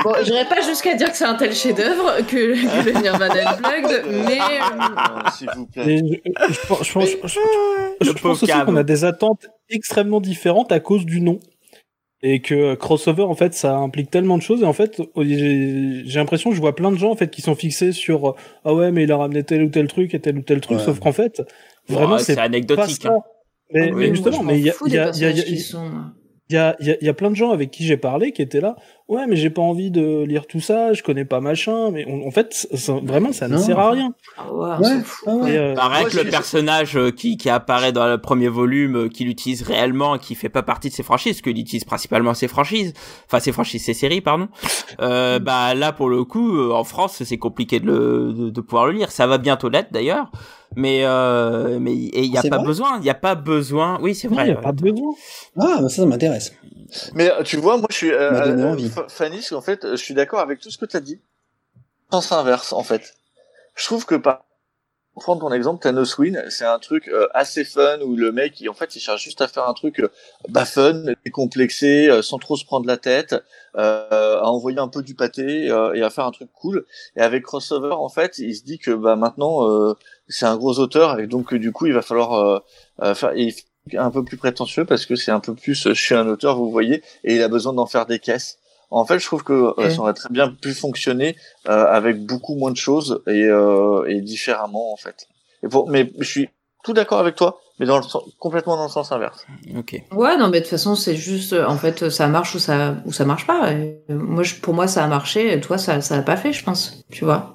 Bon, 0.02 0.14
j'irais 0.24 0.48
pas 0.48 0.62
jusqu'à 0.62 0.94
dire 0.94 1.10
que 1.10 1.16
c'est 1.16 1.26
un 1.26 1.34
tel 1.34 1.52
chef-d'œuvre 1.54 2.22
que, 2.26 2.54
que 2.54 2.84
le 2.90 3.00
Nirvana 3.02 3.50
Unplugged, 3.50 4.04
mais 4.26 4.38
euh, 4.40 5.30
S'il 5.36 5.48
vous 5.56 5.66
plaît. 5.66 5.84
Mais 5.86 5.98
je, 6.48 6.52
je 6.54 6.66
pense, 6.66 6.86
je 6.86 6.92
pense, 6.94 7.06
je- 7.06 8.06
je- 8.06 8.12
pense 8.12 8.42
aussi 8.42 8.52
qu'on 8.64 8.76
a 8.76 8.82
des 8.82 9.04
attentes 9.04 9.46
extrêmement 9.68 10.20
différentes 10.22 10.72
à 10.72 10.80
cause 10.80 11.04
du 11.04 11.20
nom. 11.20 11.38
Et 12.26 12.40
que 12.40 12.54
euh, 12.54 12.76
crossover, 12.76 13.24
en 13.24 13.34
fait, 13.34 13.52
ça 13.52 13.76
implique 13.76 14.10
tellement 14.10 14.38
de 14.38 14.42
choses. 14.42 14.62
Et 14.62 14.64
en 14.64 14.72
fait, 14.72 15.02
j'ai 15.18 16.02
j'ai 16.06 16.18
l'impression 16.18 16.48
que 16.48 16.56
je 16.56 16.60
vois 16.62 16.74
plein 16.74 16.90
de 16.90 16.96
gens, 16.96 17.10
en 17.10 17.16
fait, 17.16 17.28
qui 17.30 17.42
sont 17.42 17.54
fixés 17.54 17.92
sur, 17.92 18.30
euh, 18.30 18.34
ah 18.64 18.72
ouais, 18.72 18.90
mais 18.92 19.02
il 19.02 19.12
a 19.12 19.18
ramené 19.18 19.42
tel 19.44 19.62
ou 19.64 19.68
tel 19.68 19.86
truc 19.88 20.14
et 20.14 20.20
tel 20.20 20.38
ou 20.38 20.40
tel 20.40 20.62
truc. 20.62 20.78
Ouais. 20.78 20.84
Sauf 20.84 20.98
qu'en 21.00 21.12
fait, 21.12 21.42
vraiment, 21.86 22.14
Ouais, 22.14 22.18
c'est 22.20 22.24
c'est 22.32 22.36
pas 22.36 22.42
anecdotique. 22.44 23.02
ça. 23.02 23.10
hein. 23.10 23.20
Mais, 23.72 23.92
Oui, 23.92 23.94
mais 24.10 24.14
justement, 24.14 24.42
mais 24.42 24.58
il 24.58 24.64
y 24.66 24.70
a, 24.70 24.74
y 24.86 24.92
a, 24.92 24.94
y 24.94 24.98
a- 24.98 25.04
personnages 25.06 25.18
il 25.20 25.38
y 25.38 25.40
a- 25.40 25.44
qui 25.44 25.58
sont. 25.58 25.90
il 26.50 26.54
y 26.54 26.58
a, 26.58 26.76
il 26.80 26.86
y 26.86 26.90
a- 26.90 26.96
il 27.00 27.06
y 27.06 27.08
a 27.08 27.14
plein 27.14 27.30
de 27.30 27.36
gens 27.36 27.50
avec 27.50 27.70
qui 27.70 27.84
j'ai 27.84 27.96
parlé 27.96 28.32
qui 28.32 28.42
étaient 28.42 28.60
là. 28.60 28.76
Ouais, 29.06 29.26
mais 29.26 29.36
j'ai 29.36 29.50
pas 29.50 29.60
envie 29.60 29.90
de 29.90 30.22
lire 30.24 30.46
tout 30.46 30.60
ça, 30.60 30.94
je 30.94 31.02
connais 31.02 31.26
pas 31.26 31.40
machin. 31.40 31.90
Mais 31.90 32.06
on- 32.08 32.26
en 32.26 32.30
fait, 32.30 32.66
ça- 32.72 32.94
vraiment, 33.02 33.32
ça 33.34 33.48
ne 33.48 33.56
Non. 33.56 33.60
sert 33.62 33.78
à 33.78 33.90
rien. 33.90 34.14
Ah 34.38 34.50
ouais, 34.50 34.70
Ouais, 34.80 35.02
ah 35.26 35.34
ouais. 35.36 35.56
Euh, 35.58 35.74
Pareil 35.74 36.00
Moi, 36.04 36.10
que 36.10 36.16
le 36.16 36.30
personnage 36.30 36.96
euh, 36.96 37.10
qui, 37.10 37.36
qui 37.36 37.50
apparaît 37.50 37.92
dans 37.92 38.06
le 38.06 38.16
premier 38.16 38.48
volume, 38.48 38.96
euh, 38.96 39.08
qu'il 39.10 39.28
utilise 39.28 39.60
réellement, 39.62 40.16
qui 40.16 40.34
fait 40.34 40.48
pas 40.48 40.62
partie 40.62 40.88
de 40.88 40.94
ses 40.94 41.02
franchises, 41.02 41.42
qu'il 41.42 41.58
utilise 41.58 41.84
principalement 41.84 42.32
ses 42.32 42.48
franchises, 42.48 42.94
enfin 43.26 43.40
ses 43.40 43.52
franchises, 43.52 43.84
ses 43.84 43.92
séries, 43.92 44.22
pardon. 44.22 44.48
Euh, 45.02 45.38
bah 45.38 45.74
là 45.74 45.92
pour 45.92 46.08
le 46.08 46.24
coup, 46.24 46.70
en 46.72 46.84
France, 46.84 47.22
c'est 47.24 47.36
compliqué 47.38 47.80
de, 47.80 47.86
le, 47.86 48.32
de, 48.32 48.48
de 48.50 48.60
pouvoir 48.62 48.86
le 48.86 48.92
lire. 48.92 49.10
Ça 49.10 49.26
va 49.26 49.36
bientôt 49.36 49.68
l'être 49.68 49.92
d'ailleurs, 49.92 50.30
mais 50.76 51.00
euh, 51.04 51.78
mais 51.78 51.92
il 51.94 52.24
y 52.32 52.38
a 52.38 52.42
pas 52.42 52.58
besoin, 52.58 52.98
il 53.00 53.04
y 53.04 53.10
a 53.10 53.14
pas 53.14 53.34
besoin. 53.34 53.98
Oui, 54.00 54.14
c'est 54.14 54.28
vrai. 54.28 54.46
il 54.46 54.48
y 54.48 54.52
a 54.52 54.56
pas 54.56 54.72
besoin. 54.72 55.12
Ah, 55.60 55.76
bah 55.82 55.88
ça, 55.90 55.96
ça 55.96 56.06
m'intéresse. 56.06 56.54
Mais 57.14 57.28
tu 57.44 57.56
vois, 57.56 57.76
moi 57.76 57.86
je 57.90 57.96
suis 57.96 58.10
euh, 58.12 58.30
euh, 58.32 58.76
Fanny, 59.08 59.44
qu'en 59.48 59.60
fait, 59.60 59.86
je 59.90 59.96
suis 59.96 60.14
d'accord 60.14 60.40
avec 60.40 60.60
tout 60.60 60.70
ce 60.70 60.78
que 60.78 60.86
tu 60.86 60.96
as 60.96 61.00
dit. 61.00 61.20
Sens 62.10 62.32
inverse, 62.32 62.72
en 62.72 62.82
fait. 62.82 63.14
Je 63.74 63.84
trouve 63.84 64.06
que 64.06 64.14
par 64.14 64.44
prendre 65.16 65.42
ton 65.42 65.52
exemple, 65.52 65.80
Thanos 65.82 66.18
Win, 66.18 66.44
c'est 66.48 66.64
un 66.64 66.78
truc 66.78 67.08
euh, 67.08 67.28
assez 67.34 67.64
fun 67.64 68.00
où 68.00 68.16
le 68.16 68.32
mec, 68.32 68.60
il, 68.60 68.68
en 68.68 68.74
fait, 68.74 68.96
il 68.96 69.00
cherche 69.00 69.22
juste 69.22 69.40
à 69.40 69.48
faire 69.48 69.68
un 69.68 69.74
truc 69.74 70.00
euh, 70.00 70.08
bah, 70.48 70.64
fun, 70.64 71.04
décomplexé, 71.24 72.08
euh, 72.08 72.22
sans 72.22 72.38
trop 72.38 72.56
se 72.56 72.64
prendre 72.64 72.86
la 72.86 72.96
tête, 72.96 73.34
euh, 73.76 74.40
à 74.40 74.46
envoyer 74.46 74.78
un 74.78 74.88
peu 74.88 75.02
du 75.02 75.14
pâté 75.14 75.70
euh, 75.70 75.94
et 75.94 76.02
à 76.02 76.10
faire 76.10 76.24
un 76.24 76.32
truc 76.32 76.50
cool. 76.52 76.84
Et 77.16 77.20
avec 77.20 77.44
Crossover, 77.44 77.92
en 77.92 78.08
fait, 78.08 78.38
il 78.38 78.54
se 78.56 78.64
dit 78.64 78.78
que 78.78 78.90
bah 78.90 79.16
maintenant, 79.16 79.68
euh, 79.68 79.94
c'est 80.28 80.46
un 80.46 80.56
gros 80.56 80.78
auteur 80.78 81.20
et 81.20 81.26
donc 81.26 81.52
euh, 81.52 81.58
du 81.58 81.70
coup, 81.70 81.86
il 81.86 81.92
va 81.92 82.02
falloir 82.02 82.32
euh, 82.34 82.58
euh, 83.02 83.14
faire 83.14 83.32
un 83.96 84.10
peu 84.10 84.24
plus 84.24 84.36
prétentieux 84.36 84.84
parce 84.84 85.06
que 85.06 85.14
c'est 85.14 85.30
un 85.30 85.40
peu 85.40 85.54
plus, 85.54 85.86
euh, 85.86 85.94
je 85.94 86.02
suis 86.02 86.14
un 86.14 86.26
auteur, 86.26 86.56
vous 86.56 86.70
voyez, 86.70 87.02
et 87.22 87.36
il 87.36 87.42
a 87.42 87.48
besoin 87.48 87.72
d'en 87.72 87.86
faire 87.86 88.06
des 88.06 88.18
caisses. 88.18 88.58
En 88.96 89.04
fait, 89.04 89.18
je 89.18 89.26
trouve 89.26 89.42
que 89.44 89.52
euh, 89.52 89.90
ça 89.90 90.00
aurait 90.00 90.14
très 90.14 90.28
bien 90.30 90.48
pu 90.50 90.72
fonctionner 90.72 91.36
euh, 91.68 91.86
avec 91.86 92.24
beaucoup 92.24 92.54
moins 92.54 92.70
de 92.70 92.76
choses 92.76 93.22
et, 93.26 93.44
euh, 93.44 94.04
et 94.08 94.20
différemment 94.20 94.92
en 94.92 94.96
fait. 94.96 95.26
Et 95.62 95.68
pour, 95.68 95.88
mais 95.90 96.12
je 96.18 96.24
suis 96.28 96.48
tout 96.84 96.92
d'accord 96.92 97.18
avec 97.18 97.34
toi, 97.34 97.58
mais 97.80 97.86
dans 97.86 97.96
le 97.96 98.02
sens- 98.02 98.22
complètement 98.38 98.76
dans 98.76 98.84
le 98.84 98.90
sens 98.90 99.10
inverse. 99.10 99.46
Ok. 99.76 100.00
Ouais, 100.12 100.36
non, 100.36 100.48
mais 100.48 100.58
de 100.60 100.64
toute 100.64 100.70
façon, 100.70 100.94
c'est 100.96 101.16
juste, 101.16 101.54
en 101.54 101.76
fait, 101.78 102.10
ça 102.10 102.28
marche 102.28 102.54
ou 102.54 102.58
ça, 102.58 102.96
ou 103.06 103.12
ça 103.12 103.24
marche 103.24 103.46
pas. 103.46 103.72
Et, 103.72 104.00
moi, 104.10 104.42
je- 104.42 104.56
pour 104.56 104.74
moi, 104.74 104.86
ça 104.86 105.02
a 105.02 105.06
marché, 105.08 105.52
et 105.52 105.60
toi, 105.60 105.78
ça, 105.78 106.00
ça 106.02 106.16
a 106.18 106.22
pas 106.22 106.36
fait, 106.36 106.52
je 106.52 106.62
pense. 106.62 107.04
Tu 107.10 107.24
vois. 107.24 107.54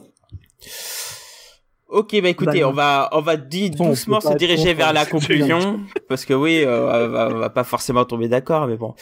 Ok, 1.91 2.21
bah 2.21 2.29
écoutez, 2.29 2.61
Bah, 2.61 2.67
on 2.69 2.71
va 2.71 3.09
on 3.13 3.21
va 3.21 3.35
doucement 3.35 4.21
se 4.21 4.35
diriger 4.37 4.75
vers 4.75 4.93
la 4.93 5.05
c'est 5.05 5.09
conclusion 5.11 5.79
parce 6.07 6.23
que 6.23 6.35
oui, 6.35 6.61
euh, 6.63 7.07
on, 7.07 7.09
va, 7.09 7.29
on 7.31 7.39
va 7.39 7.49
pas 7.49 7.63
forcément 7.63 8.05
tomber 8.05 8.27
d'accord, 8.27 8.67
mais 8.67 8.77
bon. 8.77 8.93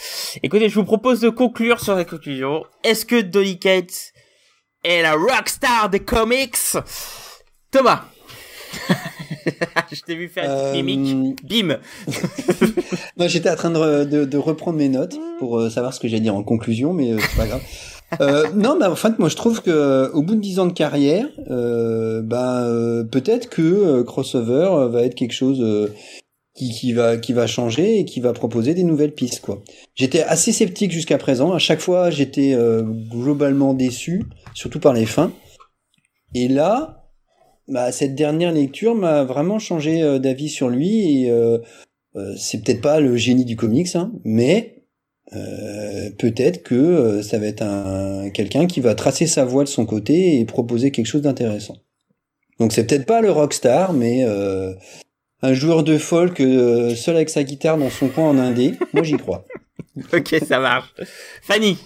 Écoutez, 0.42 0.70
je 0.70 0.74
vous 0.74 0.84
propose 0.86 1.20
de 1.20 1.28
conclure 1.28 1.80
sur 1.80 1.94
la 1.94 2.04
conclusion. 2.06 2.64
Est-ce 2.84 3.04
que 3.04 3.20
Donny 3.20 3.58
Cates 3.58 4.12
est 4.84 5.02
la 5.02 5.12
rockstar 5.14 5.90
des 5.90 6.00
comics? 6.00 6.56
Thomas. 7.70 8.04
je 9.92 10.00
t'ai 10.02 10.14
vu 10.14 10.28
faire 10.28 10.44
une 10.44 10.50
Euh, 10.50 10.72
mimique. 10.82 11.44
Bim. 11.46 11.78
Non, 13.18 13.28
j'étais 13.28 13.50
en 13.50 13.56
train 13.56 13.70
de, 13.70 13.78
re- 13.78 14.04
de- 14.08 14.24
de 14.24 14.38
reprendre 14.38 14.78
mes 14.78 14.88
notes 14.88 15.16
pour 15.38 15.58
euh, 15.58 15.70
savoir 15.70 15.92
ce 15.92 16.00
que 16.00 16.06
j'allais 16.08 16.20
dire 16.22 16.34
en 16.36 16.42
conclusion, 16.44 16.92
mais 16.92 17.12
euh, 17.12 17.18
c'est 17.20 17.36
pas 17.36 17.46
grave. 17.46 17.62
Euh, 18.20 18.46
non, 18.54 18.78
bah, 18.78 18.90
en 18.90 18.96
fait, 18.96 19.18
moi, 19.18 19.28
je 19.28 19.36
trouve 19.36 19.62
que 19.62 19.70
euh, 19.70 20.10
au 20.12 20.22
bout 20.22 20.34
de 20.34 20.40
dix 20.40 20.58
ans 20.58 20.66
de 20.66 20.72
carrière, 20.72 21.28
euh, 21.50 22.22
bah, 22.22 22.64
euh, 22.64 23.04
peut-être 23.04 23.48
que 23.48 23.62
euh, 23.62 24.04
crossover 24.04 24.68
euh, 24.72 24.88
va 24.88 25.02
être 25.02 25.14
quelque 25.14 25.32
chose 25.34 25.90
qui, 26.54 26.70
qui 26.70 26.92
va 26.92 27.16
qui 27.16 27.32
va 27.32 27.46
changer 27.46 27.98
et 27.98 28.04
qui 28.04 28.20
va 28.20 28.32
proposer 28.32 28.74
des 28.74 28.82
nouvelles 28.82 29.12
pistes, 29.12 29.40
quoi. 29.40 29.62
J'étais 29.94 30.22
assez 30.22 30.52
sceptique 30.52 30.90
jusqu'à 30.90 31.18
présent. 31.18 31.52
À 31.52 31.58
chaque 31.58 31.80
fois, 31.80 32.10
j'étais 32.10 32.56
globalement 33.10 33.74
déçu, 33.74 34.24
surtout 34.54 34.80
par 34.80 34.94
les 34.94 35.06
fins. 35.06 35.32
Et 36.34 36.48
là, 36.48 37.10
bah, 37.68 37.92
cette 37.92 38.14
dernière 38.14 38.52
lecture 38.52 38.94
m'a 38.94 39.24
vraiment 39.24 39.58
changé 39.58 40.18
d'avis 40.18 40.48
sur 40.48 40.68
lui 40.68 41.24
et 41.24 41.32
c'est 42.36 42.64
peut-être 42.64 42.80
pas 42.80 43.00
le 43.00 43.16
génie 43.16 43.44
du 43.44 43.54
comics, 43.54 43.94
hein, 43.94 44.12
mais 44.24 44.77
euh, 45.34 46.10
peut-être 46.18 46.62
que 46.62 46.74
euh, 46.74 47.22
ça 47.22 47.38
va 47.38 47.46
être 47.46 47.62
un 47.62 48.30
quelqu'un 48.30 48.66
qui 48.66 48.80
va 48.80 48.94
tracer 48.94 49.26
sa 49.26 49.44
voie 49.44 49.64
de 49.64 49.68
son 49.68 49.86
côté 49.86 50.38
et 50.38 50.44
proposer 50.44 50.90
quelque 50.90 51.06
chose 51.06 51.22
d'intéressant. 51.22 51.76
Donc 52.58 52.72
c'est 52.72 52.86
peut-être 52.86 53.06
pas 53.06 53.20
le 53.20 53.30
rockstar, 53.30 53.92
mais 53.92 54.24
euh, 54.24 54.72
un 55.42 55.52
joueur 55.52 55.84
de 55.84 55.98
folk 55.98 56.40
euh, 56.40 56.94
seul 56.94 57.16
avec 57.16 57.30
sa 57.30 57.42
guitare 57.42 57.78
dans 57.78 57.90
son 57.90 58.08
coin 58.08 58.30
en 58.30 58.38
indé. 58.38 58.74
Moi 58.92 59.02
j'y 59.02 59.16
crois. 59.16 59.44
Ok, 60.12 60.36
ça 60.46 60.60
marche. 60.60 60.94
Fanny. 61.42 61.76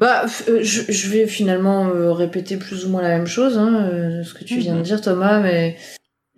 Bah, 0.00 0.24
euh, 0.48 0.60
je, 0.62 0.90
je 0.90 1.08
vais 1.10 1.26
finalement 1.26 1.88
euh, 1.88 2.12
répéter 2.12 2.56
plus 2.56 2.86
ou 2.86 2.88
moins 2.88 3.02
la 3.02 3.10
même 3.10 3.26
chose, 3.26 3.58
hein, 3.58 3.90
euh, 3.92 4.24
ce 4.24 4.32
que 4.32 4.44
tu 4.44 4.56
viens 4.56 4.74
de 4.74 4.80
dire, 4.80 5.02
Thomas, 5.02 5.40
mais 5.40 5.76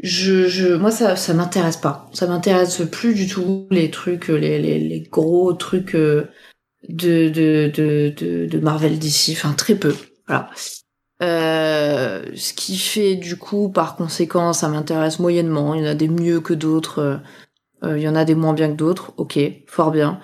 je, 0.03 0.49
je, 0.49 0.75
moi, 0.75 0.91
ça, 0.91 1.17
ça 1.17 1.35
m'intéresse 1.35 1.77
pas. 1.77 2.09
Ça 2.13 2.27
m'intéresse 2.27 2.83
plus 2.91 3.15
du 3.15 3.29
tout 3.29 3.67
les 3.71 3.91
trucs, 3.91 4.31
euh, 4.31 4.37
les, 4.37 4.59
les, 4.59 4.79
les 4.81 5.01
gros 5.03 5.53
trucs 5.53 5.95
euh, 5.95 6.29
de, 6.89 7.29
de, 7.29 7.71
de, 7.75 8.13
de, 8.17 8.47
de 8.47 8.59
Marvel 8.61 8.99
DC, 8.99 9.31
enfin 9.33 9.55
très 9.55 9.77
peu. 9.77 9.95
Voilà. 10.29 10.51
Euh, 11.23 12.25
ce 12.37 12.53
qui 12.55 12.77
fait 12.79 13.15
du 13.17 13.37
coup, 13.37 13.71
par 13.71 13.97
conséquent, 13.97 14.53
ça 14.53 14.69
m'intéresse 14.69 15.21
moyennement. 15.21 15.75
Il 15.75 15.83
y 15.83 15.85
en 15.85 15.91
a 15.91 15.95
des 15.95 16.09
mieux 16.09 16.41
que 16.41 16.55
d'autres. 16.55 16.99
euh, 17.01 17.17
euh, 17.85 17.99
il 17.99 18.03
y 18.03 18.09
en 18.09 18.17
a 18.17 18.25
des 18.25 18.35
moins 18.35 18.55
bien 18.55 18.71
que 18.71 18.77
d'autres. 18.77 19.15
Ok, 19.19 19.39
fort 19.67 19.93
bien. 19.93 20.21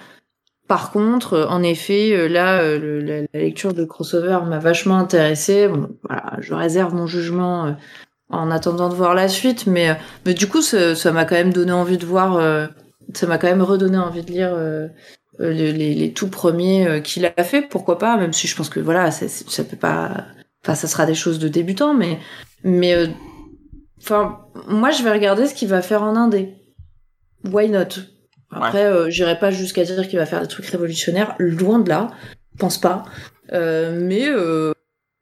Par 0.68 0.92
contre, 0.92 1.46
en 1.50 1.62
effet, 1.62 2.28
là, 2.28 2.62
la, 2.78 3.22
la 3.22 3.26
lecture 3.40 3.74
de 3.74 3.84
crossover 3.84 4.40
m'a 4.46 4.58
vachement 4.58 4.98
intéressée. 4.98 5.68
Bon, 5.68 5.96
voilà, 6.04 6.36
je 6.40 6.54
réserve 6.54 6.94
mon 6.94 7.06
jugement 7.06 7.76
en 8.30 8.50
attendant 8.50 8.88
de 8.88 8.94
voir 8.94 9.14
la 9.14 9.28
suite, 9.28 9.66
mais, 9.66 9.90
euh, 9.90 9.94
mais 10.26 10.34
du 10.34 10.46
coup, 10.48 10.62
ça 10.62 10.94
ça 10.94 11.12
m'a 11.12 11.24
quand 11.24 11.34
même 11.36 11.52
donné 11.52 11.72
envie 11.72 11.98
de 11.98 12.06
voir. 12.06 12.36
euh, 12.36 12.66
ça 13.14 13.26
m'a 13.26 13.38
quand 13.38 13.46
même 13.48 13.62
redonné 13.62 13.96
envie 13.96 14.22
de 14.22 14.30
lire 14.30 14.52
euh, 14.54 14.88
les, 15.38 15.72
les, 15.72 15.94
les 15.94 16.12
tout 16.12 16.28
premiers 16.28 17.00
qu'il 17.02 17.24
a 17.24 17.44
fait. 17.44 17.62
Pourquoi 17.62 17.98
pas 17.98 18.16
Même 18.18 18.32
si 18.34 18.46
je 18.46 18.54
pense 18.56 18.68
que 18.68 18.80
voilà, 18.80 19.10
ça, 19.10 19.26
ça 19.28 19.64
peut 19.64 19.76
pas. 19.76 20.26
Enfin, 20.62 20.74
ça 20.74 20.86
sera 20.88 21.06
des 21.06 21.14
choses 21.14 21.38
de 21.38 21.48
débutants, 21.48 21.94
mais 21.94 22.18
mais 22.64 22.92
euh, 22.94 23.06
enfin, 24.02 24.40
moi, 24.66 24.90
je 24.90 25.02
vais 25.02 25.12
regarder 25.12 25.46
ce 25.46 25.54
qu'il 25.54 25.68
va 25.68 25.80
faire 25.80 26.02
en 26.02 26.16
indé. 26.16 26.54
Why 27.44 27.70
not? 27.70 28.02
Après, 28.50 28.84
euh, 28.84 29.10
j'irai 29.10 29.38
pas 29.38 29.50
jusqu'à 29.50 29.84
dire 29.84 30.08
qu'il 30.08 30.18
va 30.18 30.26
faire 30.26 30.40
des 30.40 30.48
trucs 30.48 30.66
révolutionnaires, 30.66 31.34
loin 31.38 31.78
de 31.78 31.88
là, 31.88 32.10
je 32.54 32.58
pense 32.58 32.78
pas. 32.78 33.04
Euh, 33.52 33.98
mais 34.00 34.26
euh, 34.26 34.72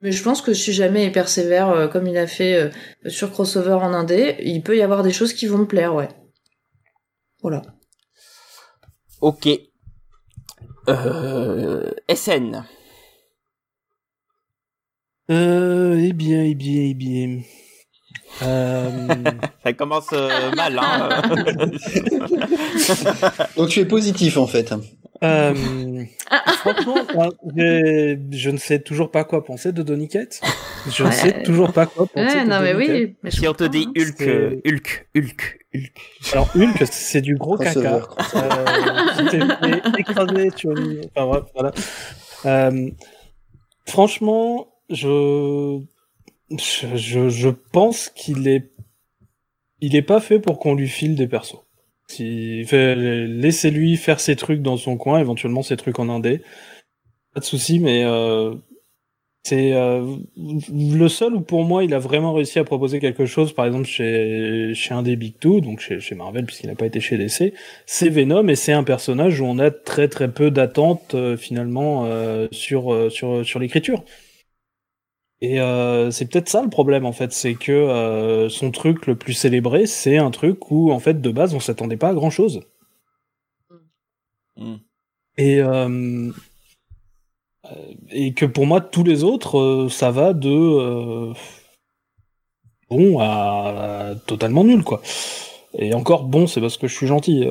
mais 0.02 0.12
je 0.12 0.23
pense 0.23 0.43
que 0.43 0.52
si 0.52 0.73
jamais 0.73 1.06
il 1.06 1.12
persévère 1.12 1.70
euh, 1.70 1.89
comme 1.89 2.06
il 2.06 2.16
a 2.16 2.27
fait 2.27 2.55
euh, 2.55 3.10
sur 3.10 3.32
crossover 3.32 3.73
en 3.73 3.93
indé, 3.93 4.36
il 4.40 4.62
peut 4.62 4.77
y 4.77 4.82
avoir 4.82 5.02
des 5.02 5.12
choses 5.12 5.32
qui 5.32 5.47
vont 5.47 5.59
me 5.59 5.66
plaire, 5.66 5.94
ouais. 5.94 6.09
Voilà. 7.43 7.62
Ok. 9.20 9.48
Euh, 10.89 11.90
SN. 12.09 12.64
Euh, 15.31 15.98
eh 15.98 16.12
bien, 16.12 16.44
eh 16.44 16.55
bien, 16.55 16.82
eh 16.82 16.94
bien. 16.94 17.40
Euh, 18.43 18.91
Ça 19.65 19.73
commence 19.73 20.09
euh, 20.13 20.51
mal, 20.57 20.79
hein. 20.79 21.23
Donc 23.57 23.69
tu 23.69 23.81
es 23.81 23.85
positif 23.85 24.37
en 24.37 24.47
fait. 24.47 24.73
euh, 25.25 25.55
franchement, 26.59 26.97
moi, 27.15 27.29
j'ai- 27.57 28.19
je 28.31 28.51
ne 28.51 28.59
sais 28.59 28.81
toujours 28.81 29.11
pas 29.11 29.25
quoi 29.25 29.43
penser 29.45 29.73
de 29.73 29.83
Donny. 29.83 30.09
Je 30.91 31.03
ne 31.03 31.09
Ouais. 31.09 31.15
sais 31.15 31.43
toujours 31.43 31.73
pas 31.73 31.87
quoi 31.87 32.07
penser 32.07 32.37
Ouais, 32.37 32.45
de 32.45 32.51
non 32.51 32.61
mais 32.61 32.73
Donny 32.75 32.89
oui. 32.91 33.17
Mais 33.23 33.31
je 33.31 33.37
si 33.41 33.49
on 33.49 33.55
te 33.55 33.65
dit. 33.65 33.89
Hulk, 33.97 34.21
euh, 34.21 34.61
Hulk, 34.67 35.09
Hulk, 35.17 35.59
Hulk. 35.75 35.93
Alors 36.33 36.49
Hulk, 36.55 36.85
c'est 36.91 37.23
du 37.23 37.37
gros 37.37 37.57
caca. 37.57 38.03
Euh, 38.35 38.49
qui 39.19 39.31
s'est 39.31 39.41
fait 39.41 40.01
écraser 40.01 40.51
sur 40.57 40.73
une... 40.77 41.01
Enfin 41.15 41.27
bref, 41.27 41.45
voilà. 41.55 41.73
Euh, 42.45 42.91
franchement, 43.87 44.69
je... 44.91 45.81
je 46.51 46.97
je 46.97 47.28
je 47.28 47.48
pense 47.48 48.09
qu'il 48.09 48.48
est 48.48 48.70
il 49.81 49.97
est 49.97 50.02
pas 50.02 50.20
fait 50.20 50.39
pour 50.39 50.59
qu'on 50.59 50.74
lui 50.74 50.89
file 50.89 51.16
des 51.16 51.27
persos. 51.27 51.62
Si, 52.09 52.62
laissez-lui 52.62 53.97
faire 53.97 54.20
ses 54.20 54.36
trucs 54.36 54.62
dans 54.62 54.77
son 54.77 54.97
coin, 54.97 55.18
éventuellement 55.18 55.62
ses 55.62 55.77
trucs 55.77 55.98
en 55.98 56.09
indé. 56.09 56.40
Pas 57.35 57.40
de 57.40 57.44
souci, 57.44 57.81
mais 57.81 58.05
euh, 58.05 58.55
c'est 59.47 59.74
euh, 59.74 60.16
le 60.36 61.06
seul 61.06 61.35
où 61.36 61.40
pour 61.40 61.62
moi 61.62 61.85
il 61.85 61.94
a 61.94 62.01
vraiment 62.01 62.32
réussi 62.32 62.59
à 62.59 62.64
proposer 62.64 62.98
quelque 62.98 63.27
chose, 63.27 63.52
par 63.52 63.64
exemple 63.64 63.86
chez, 63.86 64.73
chez 64.74 64.93
un 64.93 65.05
des 65.05 65.14
Big 65.14 65.39
Two, 65.39 65.60
donc 65.60 65.78
chez, 65.78 66.01
chez 66.01 66.16
Marvel 66.16 66.47
puisqu'il 66.47 66.66
n'a 66.66 66.74
pas 66.74 66.86
été 66.86 66.98
chez 66.98 67.16
DC, 67.16 67.55
c'est 67.86 68.09
Venom 68.09 68.48
et 68.48 68.56
c'est 68.56 68.73
un 68.73 68.82
personnage 68.82 69.40
où 69.40 69.44
on 69.44 69.60
a 69.60 69.70
très 69.70 70.09
très 70.09 70.32
peu 70.32 70.51
d'attentes 70.51 71.14
euh, 71.14 71.36
finalement 71.36 72.06
euh, 72.06 72.48
sur, 72.51 72.93
euh, 72.93 73.09
sur, 73.09 73.47
sur 73.47 73.60
l'écriture. 73.60 74.02
Et 75.43 75.61
euh, 75.61 76.11
c'est 76.11 76.27
peut-être 76.31 76.49
ça 76.49 76.63
le 76.63 76.71
problème 76.71 77.05
en 77.05 77.13
fait, 77.13 77.33
c'est 77.33 77.55
que 77.55 77.73
euh, 77.73 78.49
son 78.49 78.71
truc 78.71 79.07
le 79.07 79.17
plus 79.17 79.35
célébré, 79.35 79.87
c'est 79.87 80.17
un 80.17 80.31
truc 80.31 80.71
où 80.71 80.91
en 80.91 80.99
fait 80.99 81.21
de 81.21 81.31
base 81.31 81.55
on 81.55 81.61
s'attendait 81.61 81.99
pas 81.99 82.09
à 82.09 82.15
grand 82.15 82.31
chose. 82.31 82.63
Mm. 84.57 84.77
Et 85.39 85.61
euh, 85.61 86.33
euh, 87.67 87.93
et 88.11 88.33
que 88.33 88.47
pour 88.47 88.67
moi 88.67 88.81
tous 88.81 89.05
les 89.05 89.25
autres, 89.25 89.59
euh, 89.59 89.89
ça 89.91 90.11
va 90.11 90.33
de 90.33 90.49
euh, 90.49 91.35
bon 92.89 93.19
à, 93.19 94.13
à 94.13 94.15
totalement 94.15 94.65
nul 94.65 94.85
quoi. 94.85 95.03
Et 95.79 95.93
encore 95.93 96.25
bon, 96.25 96.47
c'est 96.47 96.63
parce 96.63 96.79
que 96.79 96.89
je 96.89 96.95
suis 96.95 97.07
gentil. 97.07 97.45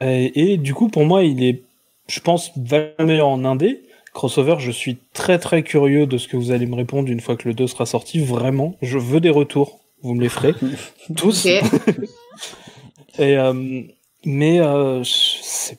Et, 0.00 0.52
et 0.52 0.56
du 0.56 0.72
coup 0.72 0.88
pour 0.88 1.04
moi 1.04 1.24
il 1.24 1.42
est, 1.44 1.62
je 2.08 2.20
pense, 2.20 2.52
vachement 2.56 3.04
meilleur 3.04 3.28
en 3.28 3.44
indé. 3.44 3.82
Crossover, 4.14 4.56
je 4.58 4.70
suis 4.70 4.98
très 5.12 5.38
très 5.38 5.62
curieux 5.62 6.06
de 6.06 6.18
ce 6.18 6.28
que 6.28 6.36
vous 6.36 6.50
allez 6.50 6.66
me 6.66 6.74
répondre 6.74 7.08
une 7.10 7.20
fois 7.20 7.36
que 7.36 7.48
le 7.48 7.54
2 7.54 7.66
sera 7.66 7.86
sorti. 7.86 8.18
Vraiment, 8.20 8.76
je 8.82 8.98
veux 8.98 9.20
des 9.20 9.30
retours. 9.30 9.80
Vous 10.02 10.14
me 10.14 10.22
les 10.22 10.28
ferez. 10.28 10.54
Tous. 11.16 11.46
Et, 13.18 13.36
euh, 13.36 13.82
mais 14.24 14.60
euh, 14.60 15.02
c'est 15.04 15.78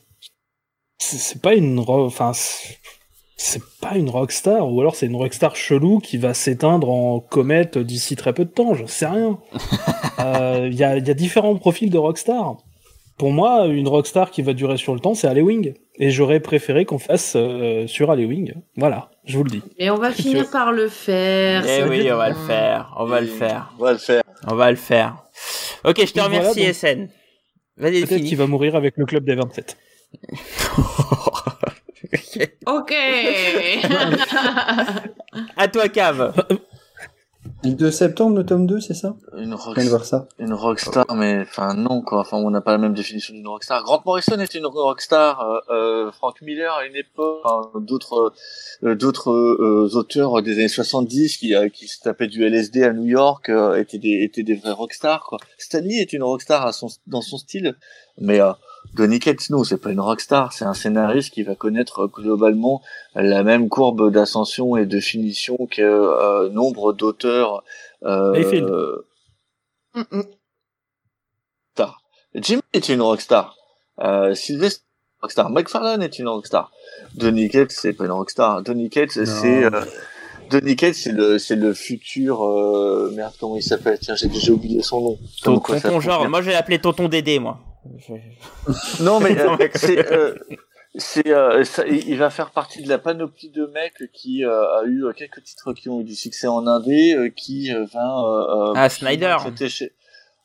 pas 1.41 1.55
une 1.55 1.79
enfin 1.87 2.33
c'est- 2.33 3.61
pas 3.79 3.95
une 3.95 4.09
rockstar 4.09 4.69
ou 4.71 4.81
alors 4.81 4.95
c'est 4.95 5.05
une 5.05 5.15
rockstar 5.15 5.55
chelou 5.55 5.99
qui 5.99 6.17
va 6.17 6.33
s'éteindre 6.33 6.89
en 6.89 7.21
comète 7.21 7.77
d'ici 7.77 8.17
très 8.17 8.33
peu 8.33 8.43
de 8.43 8.49
temps 8.49 8.73
j'en 8.73 8.87
sais 8.87 9.05
rien 9.07 9.39
Euh, 10.19 10.67
il 10.69 10.77
y, 10.77 10.83
a, 10.83 10.97
il 10.97 11.07
y 11.07 11.11
a 11.11 11.13
différents 11.13 11.55
profils 11.55 11.89
de 11.89 11.97
rockstar 11.97 12.57
pour 13.19 13.31
moi 13.31 13.67
une 13.67 13.87
rockstar 13.87 14.31
qui 14.31 14.41
va 14.41 14.53
durer 14.53 14.77
sur 14.77 14.95
le 14.95 14.99
temps 14.99 15.13
c'est 15.13 15.29
Wing 15.39 15.75
et 15.99 16.09
j'aurais 16.09 16.39
préféré 16.39 16.85
qu'on 16.85 16.97
fasse 16.97 17.33
euh, 17.35 17.85
sur 17.85 18.09
Wing 18.09 18.53
voilà 18.75 19.11
je 19.25 19.37
vous 19.37 19.43
le 19.43 19.51
dis 19.51 19.61
Mais 19.77 19.91
on 19.91 19.97
va 19.97 20.09
finir 20.11 20.49
par 20.49 20.71
le 20.71 20.87
faire. 20.89 21.63
Eh 21.67 21.83
oui, 21.87 22.11
on 22.11 22.17
va 22.17 22.29
le 22.29 22.35
faire, 22.35 22.95
on 22.97 23.05
va 23.05 23.21
le 23.21 23.27
faire, 23.27 23.71
On 23.77 23.83
va 23.83 23.91
le 23.91 23.97
faire. 23.99 24.23
on 24.47 24.55
va 24.55 24.71
le 24.71 24.77
faire. 24.77 25.17
Ok, 25.83 26.03
je 26.03 26.11
te 26.13 26.17
Et 26.17 26.21
remercie, 26.23 26.61
voilà, 26.61 26.71
donc- 26.71 26.75
SN. 26.75 27.09
Vas-y, 27.77 28.05
peut-être 28.05 28.23
qu'il 28.25 28.37
va 28.37 28.47
mourir 28.47 28.75
avec 28.75 28.97
le 28.97 29.05
club 29.05 29.23
des 29.25 29.35
27 29.35 29.77
Ok. 32.65 32.65
Ok. 32.65 32.93
À 35.57 35.67
toi, 35.67 35.89
Cave. 35.89 36.33
Le 37.61 37.71
2 37.71 37.91
septembre, 37.91 38.37
le 38.37 38.45
tome 38.45 38.67
2, 38.67 38.79
c'est 38.79 38.93
ça? 38.93 39.15
Une, 39.35 39.51
Je 39.51 39.55
rock- 39.55 39.75
viens 39.75 39.83
de 39.83 39.89
voir 39.89 40.05
ça. 40.05 40.27
une 40.39 40.53
rockstar, 40.53 41.05
mais 41.13 41.41
enfin 41.41 41.73
non 41.73 42.01
quoi. 42.01 42.19
Enfin, 42.21 42.37
on 42.37 42.49
n'a 42.49 42.61
pas 42.61 42.71
la 42.71 42.77
même 42.77 42.93
définition 42.93 43.33
d'une 43.33 43.47
rockstar. 43.49 43.83
Grant 43.83 44.01
Morrison 44.05 44.39
était 44.39 44.59
une 44.59 44.65
rockstar. 44.65 45.41
Euh, 45.41 45.59
euh, 46.07 46.11
Frank 46.13 46.41
Miller 46.41 46.73
à 46.73 46.85
une 46.85 46.95
époque. 46.95 47.43
d'autres 47.81 48.31
euh, 48.83 48.95
d'autres 48.95 49.31
euh, 49.31 49.89
auteurs 49.93 50.41
des 50.41 50.53
années 50.53 50.67
70 50.69 51.35
qui 51.37 51.53
euh, 51.53 51.67
qui 51.67 51.89
se 51.89 51.99
tapaient 51.99 52.27
du 52.27 52.45
LSD 52.45 52.83
à 52.83 52.93
New 52.93 53.05
York 53.07 53.49
euh, 53.49 53.75
étaient 53.75 53.97
des 53.97 54.23
étaient 54.23 54.43
des 54.43 54.55
vrais 54.55 54.71
rockstars 54.71 55.25
quoi. 55.27 55.37
Stanley 55.57 55.95
est 55.95 56.13
une 56.13 56.23
rockstar 56.23 56.65
à 56.65 56.71
son 56.71 56.87
dans 57.07 57.21
son 57.21 57.37
style, 57.37 57.75
mais 58.21 58.39
euh, 58.39 58.53
Donny 58.95 59.19
Cates, 59.19 59.49
non, 59.49 59.63
c'est 59.63 59.77
pas 59.77 59.91
une 59.91 59.99
rockstar, 59.99 60.51
c'est 60.51 60.65
un 60.65 60.73
scénariste 60.73 61.31
qui 61.33 61.43
va 61.43 61.55
connaître 61.55 62.07
globalement 62.07 62.81
la 63.15 63.43
même 63.43 63.69
courbe 63.69 64.11
d'ascension 64.11 64.75
et 64.77 64.85
de 64.85 64.99
finition 64.99 65.57
que 65.69 65.81
euh, 65.81 66.49
nombre 66.49 66.93
d'auteurs. 66.93 67.63
Euh, 68.03 68.31
Mayfield. 68.31 68.69
Mm, 69.95 70.01
mm. 70.11 70.23
Jim 72.35 72.59
est 72.73 72.89
une 72.89 73.01
rockstar. 73.01 73.55
Euh, 73.99 74.35
Sylvester 74.35 74.83
est 74.83 75.17
une 75.17 75.21
rockstar. 75.21 75.49
McFarlane 75.49 76.03
est 76.03 76.19
une 76.19 76.27
rockstar. 76.27 76.71
Donny 77.15 77.49
Cates, 77.49 77.71
c'est 77.71 77.93
pas 77.93 78.05
une 78.05 78.11
rockstar. 78.11 78.61
Donny 78.61 78.89
Cates, 78.89 79.17
Non. 79.17 79.25
c'est 79.25 79.63
euh, 79.63 79.81
Donny 80.49 80.75
Cates, 80.75 80.95
c'est 80.95 81.11
le 81.11 81.39
c'est 81.39 81.55
le 81.55 81.73
futur 81.73 82.43
euh, 82.43 83.11
merde 83.15 83.33
comment 83.39 83.55
il 83.55 83.63
s'appelle? 83.63 83.97
Tiens, 83.99 84.15
j'ai 84.15 84.27
déjà 84.27 84.51
oublié 84.51 84.81
son 84.81 85.01
nom. 85.01 85.17
Tonton 85.43 85.99
genre, 85.99 86.29
moi 86.29 86.41
je 86.41 86.47
vais 86.47 86.53
l'appeler 86.53 86.79
tonton 86.79 87.07
Dédé 87.07 87.39
moi. 87.39 87.59
Non 89.01 89.19
mais 89.19 89.37
euh, 89.39 89.57
c'est 89.75 90.11
euh, 90.11 90.35
c'est 90.95 91.27
euh, 91.27 91.63
ça- 91.63 91.87
il 91.87 92.17
va 92.17 92.29
faire 92.29 92.51
partie 92.51 92.81
de 92.83 92.89
la 92.89 92.97
panoplie 92.97 93.49
de 93.49 93.65
mecs 93.67 94.11
qui 94.13 94.43
euh, 94.43 94.79
a 94.79 94.83
eu 94.85 95.05
euh, 95.05 95.13
quelques 95.13 95.43
titres 95.43 95.73
qui 95.73 95.89
ont 95.89 96.01
eu 96.01 96.03
du 96.03 96.15
succès 96.15 96.47
en 96.47 96.65
indé, 96.67 97.13
euh, 97.15 97.29
qui 97.29 97.73
euh, 97.73 97.85
vint 97.93 98.73
Ah, 98.75 98.89
Snyder. 98.89 99.37
chez 99.67 99.93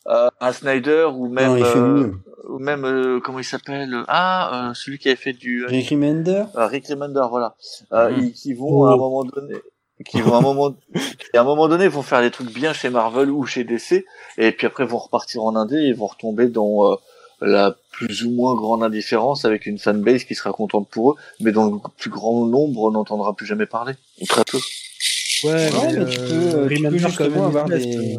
euh, 0.07 0.29
un 0.41 0.53
Snyder 0.53 1.09
ou 1.15 1.29
même 1.29 1.57
non, 1.59 1.65
euh, 1.65 2.13
ou 2.51 2.59
même 2.59 2.85
euh, 2.85 3.21
comment 3.21 3.39
il 3.39 3.45
s'appelle 3.45 4.05
ah 4.07 4.69
euh, 4.71 4.75
celui 4.75 4.99
qui 4.99 5.09
avait 5.09 5.17
fait 5.17 5.33
du 5.33 5.65
Rick 5.65 5.89
Remender. 5.91 6.45
euh, 6.57 6.67
Rick 6.67 6.87
Remender 6.89 7.23
voilà. 7.31 7.55
Ils- 8.11 8.33
qui 8.33 8.53
vont 8.53 8.85
à 8.85 8.91
un 8.91 8.95
Oh. 8.95 8.99
moment 8.99 9.25
donné 9.25 9.55
qui 10.05 10.21
vont 10.21 10.35
à 10.35 10.39
un 10.39 10.41
moment 10.43 10.73
qui, 10.73 11.37
à 11.37 11.41
un 11.41 11.45
moment 11.45 11.69
donné 11.69 11.89
vont 11.89 12.03
faire 12.03 12.21
des 12.21 12.31
trucs 12.31 12.53
bien 12.53 12.73
chez 12.75 12.91
Marvel 12.91 13.31
ou 13.31 13.47
chez 13.47 13.65
DC 13.65 14.05
et 14.37 14.53
puis 14.53 14.67
après 14.67 14.85
vont 14.85 14.99
repartir 14.99 15.43
en 15.45 15.57
indé 15.57 15.77
et 15.77 15.93
vont 15.95 16.07
retomber 16.09 16.49
dans 16.49 16.93
euh, 16.93 16.97
la 17.41 17.77
plus 17.91 18.25
ou 18.25 18.31
moins 18.31 18.55
grande 18.55 18.83
indifférence 18.83 19.45
avec 19.45 19.67
une 19.67 19.79
fanbase 19.79 20.25
qui 20.25 20.35
sera 20.35 20.53
contente 20.53 20.89
pour 20.89 21.13
eux 21.13 21.17
mais 21.41 21.53
dont 21.53 21.75
le 21.75 21.79
plus 21.99 22.11
grand 22.11 22.47
nombre 22.47 22.91
n'entendra 22.91 23.37
plus 23.37 23.47
jamais 23.47 23.67
parler 23.67 23.93
ou 24.21 24.27
très 24.27 24.45
peu 24.45 24.59
Ouais, 25.43 25.71
Non, 25.71 25.93
mais, 25.93 25.99
mais 25.99 26.07
tu 26.11 26.19
peux, 26.21 26.33
euh, 26.33 26.69
tu 26.69 26.83
peux 26.83 26.99
justement 26.99 27.47
avoir 27.47 27.67
il 27.69 27.79
des... 27.79 28.19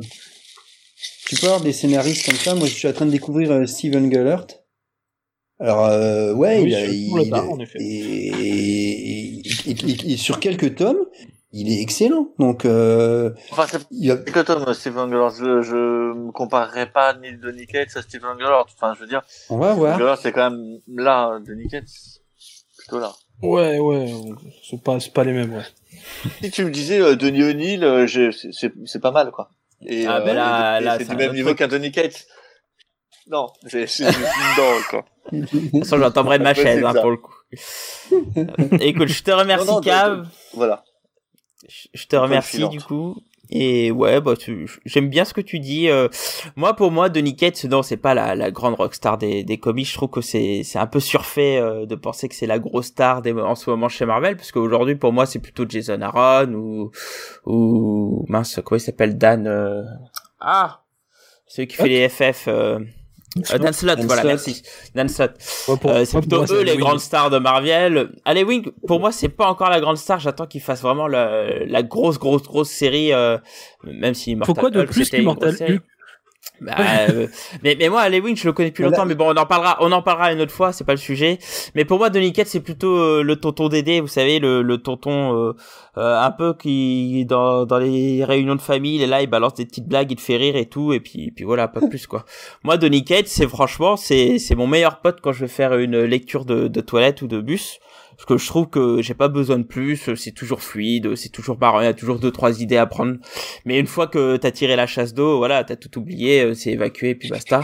Tu 1.28 1.36
peux 1.38 1.48
avoir 1.48 1.62
des 1.62 1.74
scénaristes 1.74 2.24
comme 2.26 2.36
ça. 2.36 2.54
Moi, 2.54 2.68
je 2.68 2.74
suis 2.74 2.88
en 2.88 2.94
train 2.94 3.08
de 3.08 3.12
découvrir 3.12 3.52
euh, 3.52 3.66
Steven 3.66 4.12
Gellert. 4.12 4.46
Alors, 5.60 5.86
euh, 5.86 6.34
ouais, 6.34 6.60
Oui, 6.62 6.70
il 6.70 6.76
a, 6.76 6.86
il, 6.86 7.10
et- 7.80 9.42
et 10.14 10.18
sur 10.18 10.40
quelques 10.40 10.76
tomes, 10.76 11.04
il 11.58 11.72
est 11.72 11.82
excellent. 11.82 12.28
Donc, 12.40 12.66
euh, 12.66 13.32
enfin 13.52 13.66
c'est 13.68 14.10
a... 14.12 14.18
que 14.18 14.40
Tom 14.42 14.74
Steven 14.74 15.10
Gellert 15.10 15.30
je, 15.32 15.62
je 15.62 15.76
me 16.14 16.32
comparerai 16.32 16.86
pas 16.92 17.14
ni 17.14 17.34
Donny 17.34 17.66
Cates 17.68 17.96
à 17.96 18.02
Steven 18.02 18.38
Gellert 18.38 18.66
enfin 18.76 18.94
je 18.96 19.00
veux 19.02 19.08
dire 19.08 19.22
on 19.50 19.58
va 19.58 19.74
voir. 19.74 19.98
Gellert 19.98 20.18
c'est 20.18 20.32
quand 20.32 20.50
même 20.52 20.80
là 20.88 21.40
Donny 21.40 21.68
Cates 21.68 21.86
plutôt 22.78 23.00
là 23.00 23.12
Ouais, 23.42 23.80
ouais, 23.80 24.14
c'est 24.64 24.82
pas, 24.82 24.98
c'est 25.02 25.12
pas 25.12 25.26
les 25.26 25.34
mêmes, 25.34 25.54
ouais. 25.54 25.64
Si 26.42 26.52
tu 26.52 26.64
me 26.64 26.72
disais 26.72 27.02
euh, 27.02 27.16
Denis 27.18 27.44
O'Neill, 27.44 27.84
euh, 27.84 28.08
c'est- 28.08 29.00
pas 29.00 29.12
mal 29.12 29.32
quoi. 29.32 29.50
Et, 29.86 30.06
Ah, 30.08 30.18
euh, 30.22 30.26
ben 30.26 30.36
là- 30.36 30.80
et 30.80 30.84
là, 30.84 30.98
c'est 30.98 31.10
du 31.10 31.16
même 31.18 31.34
niveau 31.34 31.54
qu'un 31.54 31.68
Donny 31.68 31.92
Cates. 31.92 32.26
Non, 33.28 33.48
c'est 33.68 33.88
c'est 33.88 34.06
non 34.06 34.80
quoi. 34.90 35.04
De 35.34 35.46
toute 35.46 35.80
façon, 35.84 35.98
j'en 35.98 36.12
tomberai 36.12 36.38
de 36.40 36.44
ma 36.44 36.52
Ouais, 36.52 36.56
chaise 36.56 36.84
hein, 36.86 36.94
pour 36.94 37.10
le 37.12 37.18
coup. 37.18 37.34
Euh, 38.14 38.46
Écoute, 38.80 39.08
je 39.10 39.24
te 39.24 39.32
remercie 39.32 39.66
Non, 39.68 39.74
non, 39.74 39.80
de- 39.80 39.86
Cave. 39.86 40.28
Voilà. 40.54 40.84
Je- 41.94 42.06
te 42.08 42.16
remercie 42.16 42.58
du 42.70 42.80
coup. 42.82 43.16
Et 43.52 43.92
ouais, 43.92 44.22
bah 44.22 44.36
tu- 44.36 44.68
j'aime 44.86 45.08
bien 45.08 45.24
ce 45.24 45.32
que 45.34 45.42
tu 45.42 45.60
dis. 45.60 45.88
euh, 45.88 46.08
moi, 46.56 46.76
pour 46.76 46.90
moi, 46.92 47.10
Donny 47.10 47.36
Cates, 47.36 47.64
non, 47.66 47.84
c'est 47.84 47.96
pas 47.98 48.16
la, 48.16 48.34
la 48.34 48.50
grande 48.50 48.74
rockstar 48.74 49.20
des, 49.20 49.44
des 49.44 49.60
comics. 49.60 49.88
Je 49.88 49.94
trouve 49.94 50.10
que 50.10 50.22
c'est 50.22 50.64
c'est 50.64 50.80
un 50.80 50.88
peu 50.88 51.00
surfait 51.00 51.58
euh, 51.58 51.86
de 51.86 51.94
penser 51.94 52.28
que 52.28 52.34
c'est 52.34 52.48
la 52.48 52.58
grosse 52.58 52.88
star 52.88 53.22
des, 53.22 53.34
en 53.34 53.54
ce 53.54 53.70
moment 53.70 53.88
chez 53.88 54.06
Marvel, 54.08 54.36
parce 54.36 54.52
qu'aujourd'hui, 54.52 54.96
pour 54.96 55.14
moi, 55.14 55.28
c'est 55.28 55.38
plutôt 55.40 55.64
Jason 55.70 56.02
Aaron 56.02 56.54
ou 56.54 56.92
ou 57.46 58.26
mince, 58.30 58.60
comment 58.66 58.78
il 58.78 58.82
s'appelle? 58.82 59.16
Dan 59.18 59.46
euh, 59.46 59.84
Ah, 60.40 60.82
celui 61.46 61.68
qui 61.68 61.76
fait 61.76 61.88
les 61.88 62.10
FF. 62.10 62.48
Euh, 63.38 63.58
Dan 63.58 63.74
Slott, 63.74 63.98
Dan 63.98 64.08
voilà, 64.08 64.22
Slott. 64.22 64.32
merci. 64.34 64.64
Dan 64.96 65.10
Slott. 65.10 65.32
Ouais, 65.68 65.76
Euh, 65.86 66.06
c'est 66.06 66.20
plutôt 66.20 66.46
eux 66.54 66.62
les 66.62 66.78
grandes 66.78 67.00
stars 67.02 67.30
de 67.30 67.38
Marvel. 67.38 68.10
Allez 68.24 68.44
Wing, 68.44 68.70
pour 68.88 69.00
moi 69.02 69.12
c'est 69.12 69.28
pas 69.30 69.48
encore 69.48 69.70
la 69.70 69.82
grande 69.82 69.98
star. 69.98 70.20
J'attends 70.20 70.46
qu'ils 70.48 70.62
fassent 70.62 70.82
vraiment 70.82 71.08
la, 71.08 71.66
la 71.66 71.84
grosse 71.84 72.18
grosse 72.18 72.44
grosse 72.44 72.70
série. 72.70 73.12
euh, 73.12 73.38
même 73.84 74.14
si 74.14 74.32
Immortal 74.32 74.54
Pourquoi 74.56 74.70
de 74.72 74.80
Hulk, 74.80 74.90
plus 74.90 75.10
qu'Immortal. 75.10 75.56
Hulk? 75.60 75.82
Bah, 76.62 76.74
euh, 77.10 77.28
mais 77.64 77.76
mais 77.78 77.90
moi 77.90 78.02
Alley 78.02 78.20
Wing 78.22 78.36
je 78.38 78.46
le 78.46 78.54
connais 78.54 78.70
depuis 78.70 78.84
Voilà. 78.84 78.98
longtemps 78.98 79.08
mais 79.08 79.16
bon 79.16 79.34
on 79.34 79.38
en 79.38 79.46
parlera 79.46 79.78
on 79.82 79.92
en 79.92 80.02
parlera 80.02 80.32
une 80.32 80.42
autre 80.42 80.52
fois 80.54 80.72
c'est 80.72 80.84
pas 80.86 80.94
le 80.94 80.98
sujet. 80.98 81.38
Mais 81.76 81.84
pour 81.86 81.98
moi 81.98 82.10
Donny 82.10 82.32
Cates 82.34 82.48
c'est 82.48 82.62
plutôt 82.62 82.98
euh, 82.98 83.24
le 83.24 83.36
tonton 83.36 83.68
Dédé 83.70 84.00
vous 84.00 84.08
savez 84.08 84.40
le, 84.40 84.62
le 84.62 84.78
tonton 84.78 85.36
euh, 85.50 85.54
euh, 85.98 86.20
un 86.22 86.32
peu 86.32 86.54
qui 86.54 87.26
dans 87.26 87.66
dans 87.66 87.78
les 87.78 88.24
réunions 88.24 88.56
de 88.56 88.62
famille 88.62 88.96
il 88.96 89.02
est 89.02 89.08
là 89.08 89.22
il 89.22 89.28
balance 89.28 89.54
des 89.56 89.66
petites 89.66 89.88
blagues 89.88 90.12
il 90.12 90.16
te 90.16 90.22
fait 90.22 90.38
rire 90.38 90.56
et 90.56 90.66
tout 90.66 90.94
et 90.94 91.00
puis 91.00 91.32
puis 91.32 91.44
voilà 91.46 91.68
pas 91.68 91.82
plus 91.90 92.08
quoi. 92.08 92.26
Moi 92.64 92.78
Donny 92.78 93.04
Cates 93.04 93.28
c'est 93.28 93.48
franchement 93.48 93.98
c'est 93.98 94.40
c'est 94.40 94.56
mon 94.56 94.68
meilleur 94.68 95.02
pote 95.02 95.20
quand 95.22 95.34
je 95.34 95.42
vais 95.42 95.48
faire 95.50 95.78
une 95.78 96.02
lecture 96.04 96.46
de 96.46 96.68
de 96.68 96.82
toilette 96.82 97.22
ou 97.22 97.28
de 97.28 97.42
bus 97.42 97.80
parce 98.16 98.26
que 98.26 98.38
je 98.38 98.46
trouve 98.48 98.68
que 98.68 99.02
j'ai 99.02 99.14
pas 99.14 99.28
besoin 99.28 99.58
de 99.58 99.64
plus 99.64 100.16
c'est 100.16 100.32
toujours 100.32 100.62
fluide 100.62 101.16
c'est 101.16 101.32
toujours 101.32 101.58
marrant 101.60 101.82
il 101.82 101.86
y 101.86 101.88
a 101.88 101.94
toujours 101.94 102.20
deux 102.20 102.32
trois 102.32 102.62
idées 102.62 102.78
à 102.78 102.86
prendre 102.86 103.18
mais 103.66 103.80
une 103.80 103.88
fois 103.88 104.08
que 104.08 104.38
t'as 104.38 104.52
tiré 104.52 104.76
la 104.76 104.88
chasse 104.88 105.14
d'eau, 105.14 105.38
voilà, 105.38 105.64
t'as 105.64 105.76
tout 105.76 105.98
oublié, 105.98 106.42
euh, 106.42 106.54
c'est 106.54 106.72
évacué, 106.72 107.16
puis 107.16 107.30
basta. 107.30 107.64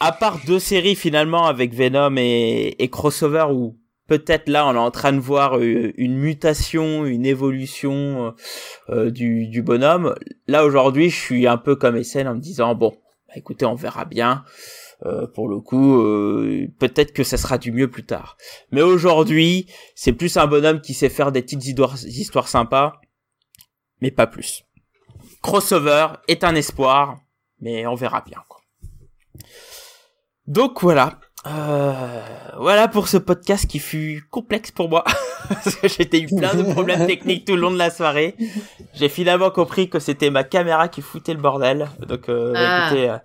À 0.00 0.12
part 0.12 0.40
deux 0.46 0.58
séries 0.58 0.96
finalement 0.96 1.46
avec 1.46 1.74
Venom 1.74 2.16
et, 2.16 2.74
et 2.78 2.88
Crossover 2.88 3.46
où 3.50 3.78
peut-être 4.06 4.48
là 4.48 4.66
on 4.66 4.74
est 4.74 4.78
en 4.78 4.90
train 4.90 5.12
de 5.12 5.20
voir 5.20 5.58
euh, 5.58 5.92
une 5.96 6.16
mutation, 6.16 7.06
une 7.06 7.26
évolution 7.26 8.34
euh, 8.90 9.10
du, 9.10 9.46
du 9.48 9.62
bonhomme. 9.62 10.14
Là 10.46 10.64
aujourd'hui, 10.64 11.10
je 11.10 11.16
suis 11.18 11.46
un 11.46 11.56
peu 11.56 11.76
comme 11.76 12.02
SN 12.02 12.26
en 12.26 12.34
me 12.34 12.40
disant 12.40 12.74
bon, 12.74 12.90
bah, 13.28 13.34
écoutez, 13.36 13.64
on 13.64 13.74
verra 13.74 14.04
bien. 14.04 14.44
Euh, 15.04 15.26
pour 15.26 15.48
le 15.48 15.60
coup, 15.60 16.00
euh, 16.00 16.68
peut-être 16.78 17.12
que 17.12 17.24
ça 17.24 17.36
sera 17.36 17.58
du 17.58 17.72
mieux 17.72 17.90
plus 17.90 18.04
tard. 18.04 18.36
Mais 18.70 18.82
aujourd'hui, 18.82 19.66
c'est 19.94 20.12
plus 20.12 20.36
un 20.36 20.46
bonhomme 20.46 20.80
qui 20.80 20.94
sait 20.94 21.08
faire 21.08 21.32
des 21.32 21.42
petites 21.42 21.66
histoires, 21.66 22.48
sympas, 22.48 23.00
mais 24.00 24.10
pas 24.10 24.26
plus 24.26 24.64
crossover 25.44 26.06
est 26.26 26.42
un 26.42 26.54
espoir, 26.54 27.20
mais 27.60 27.86
on 27.86 27.94
verra 27.94 28.22
bien. 28.22 28.42
Quoi. 28.48 28.62
Donc 30.46 30.80
voilà. 30.80 31.20
Euh, 31.46 31.92
voilà 32.58 32.88
pour 32.88 33.08
ce 33.08 33.18
podcast 33.18 33.66
qui 33.66 33.78
fut 33.78 34.26
complexe 34.30 34.70
pour 34.70 34.88
moi 34.88 35.04
parce 35.48 35.74
que 35.76 35.88
j'étais 35.88 36.20
eu 36.20 36.26
plein 36.26 36.54
de 36.54 36.62
problèmes 36.72 37.06
techniques 37.06 37.44
tout 37.44 37.54
le 37.54 37.60
long 37.60 37.70
de 37.70 37.76
la 37.76 37.90
soirée. 37.90 38.34
J'ai 38.94 39.08
finalement 39.10 39.50
compris 39.50 39.90
que 39.90 39.98
c'était 39.98 40.30
ma 40.30 40.44
caméra 40.44 40.88
qui 40.88 41.02
foutait 41.02 41.34
le 41.34 41.40
bordel. 41.40 41.88
Donc 42.08 42.28
euh, 42.28 42.54
Ah. 42.56 42.86
écoutez, 42.86 43.10
euh, 43.10 43.18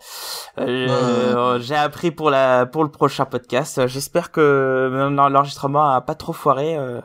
euh, 0.59 1.59
j'ai 1.61 1.75
appris 1.75 2.11
pour 2.11 2.29
la 2.29 2.65
pour 2.65 2.83
le 2.83 2.91
prochain 2.91 3.25
podcast. 3.25 3.87
J'espère 3.87 4.31
que 4.31 5.09
l'enregistrement 5.11 5.93
a 5.93 6.01
pas 6.01 6.15
trop 6.15 6.33
foiré. 6.33 6.75
Euh, 6.77 6.99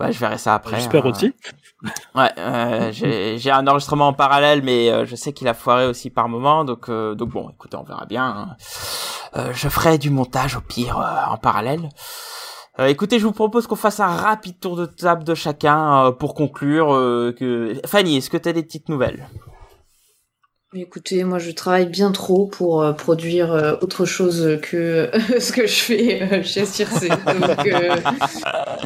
ouais, 0.00 0.12
je 0.12 0.18
verrai 0.18 0.38
ça 0.38 0.54
après. 0.54 0.76
J'espère 0.76 1.04
hein. 1.06 1.10
aussi. 1.10 1.34
Ouais, 2.14 2.30
euh, 2.38 2.92
j'ai 2.92 3.50
un 3.50 3.66
enregistrement 3.66 4.08
en 4.08 4.12
parallèle, 4.12 4.62
mais 4.62 4.90
euh, 4.90 5.04
je 5.06 5.16
sais 5.16 5.32
qu'il 5.32 5.48
a 5.48 5.54
foiré 5.54 5.86
aussi 5.86 6.10
par 6.10 6.28
moment, 6.28 6.64
donc 6.64 6.88
euh, 6.88 7.14
donc 7.14 7.30
bon, 7.30 7.50
écoutez, 7.50 7.76
on 7.76 7.82
verra 7.82 8.06
bien. 8.06 8.24
hein. 8.24 8.56
Euh, 9.36 9.52
je 9.54 9.68
ferai 9.68 9.98
du 9.98 10.10
montage 10.10 10.56
au 10.56 10.60
pire 10.60 10.98
euh, 11.00 11.32
en 11.32 11.38
parallèle. 11.38 11.88
Euh, 12.78 12.86
écoutez, 12.86 13.18
je 13.18 13.26
vous 13.26 13.32
propose 13.32 13.66
qu'on 13.66 13.76
fasse 13.76 14.00
un 14.00 14.06
rapide 14.14 14.58
tour 14.60 14.76
de 14.76 14.86
table 14.86 15.24
de 15.24 15.34
chacun 15.34 16.06
euh, 16.06 16.10
pour 16.12 16.34
conclure. 16.34 16.94
euh, 16.94 17.34
que 17.38 17.74
Fanny, 17.86 18.16
est-ce 18.18 18.30
que 18.30 18.36
tu 18.38 18.48
as 18.48 18.52
des 18.52 18.62
petites 18.62 18.88
nouvelles? 18.88 19.28
Écoutez, 20.74 21.22
moi 21.24 21.38
je 21.38 21.50
travaille 21.50 21.84
bien 21.86 22.12
trop 22.12 22.46
pour 22.46 22.80
euh, 22.82 22.92
produire 22.94 23.52
euh, 23.52 23.74
autre 23.82 24.06
chose 24.06 24.58
que 24.62 25.10
ce 25.38 25.52
que 25.52 25.66
je 25.66 25.74
fais 25.82 26.22
euh, 26.22 26.42
chez 26.42 26.64
Circe. 26.64 27.08
Donc 27.08 27.66
euh, 27.66 27.96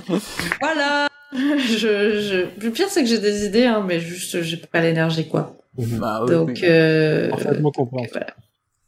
voilà. 0.61 1.07
Je, 1.59 2.21
je... 2.21 2.65
Le 2.65 2.71
pire 2.71 2.89
c'est 2.89 3.03
que 3.03 3.09
j'ai 3.09 3.19
des 3.19 3.47
idées, 3.47 3.65
hein, 3.65 3.85
mais 3.87 4.01
juste 4.01 4.43
j'ai 4.43 4.57
pas 4.57 4.81
l'énergie 4.81 5.29
quoi. 5.29 5.57
Bah, 5.77 6.21
oui, 6.25 6.31
Donc 6.31 6.63
euh, 6.63 7.29
Parfaitement 7.31 7.71
compréhensible. 7.71 8.27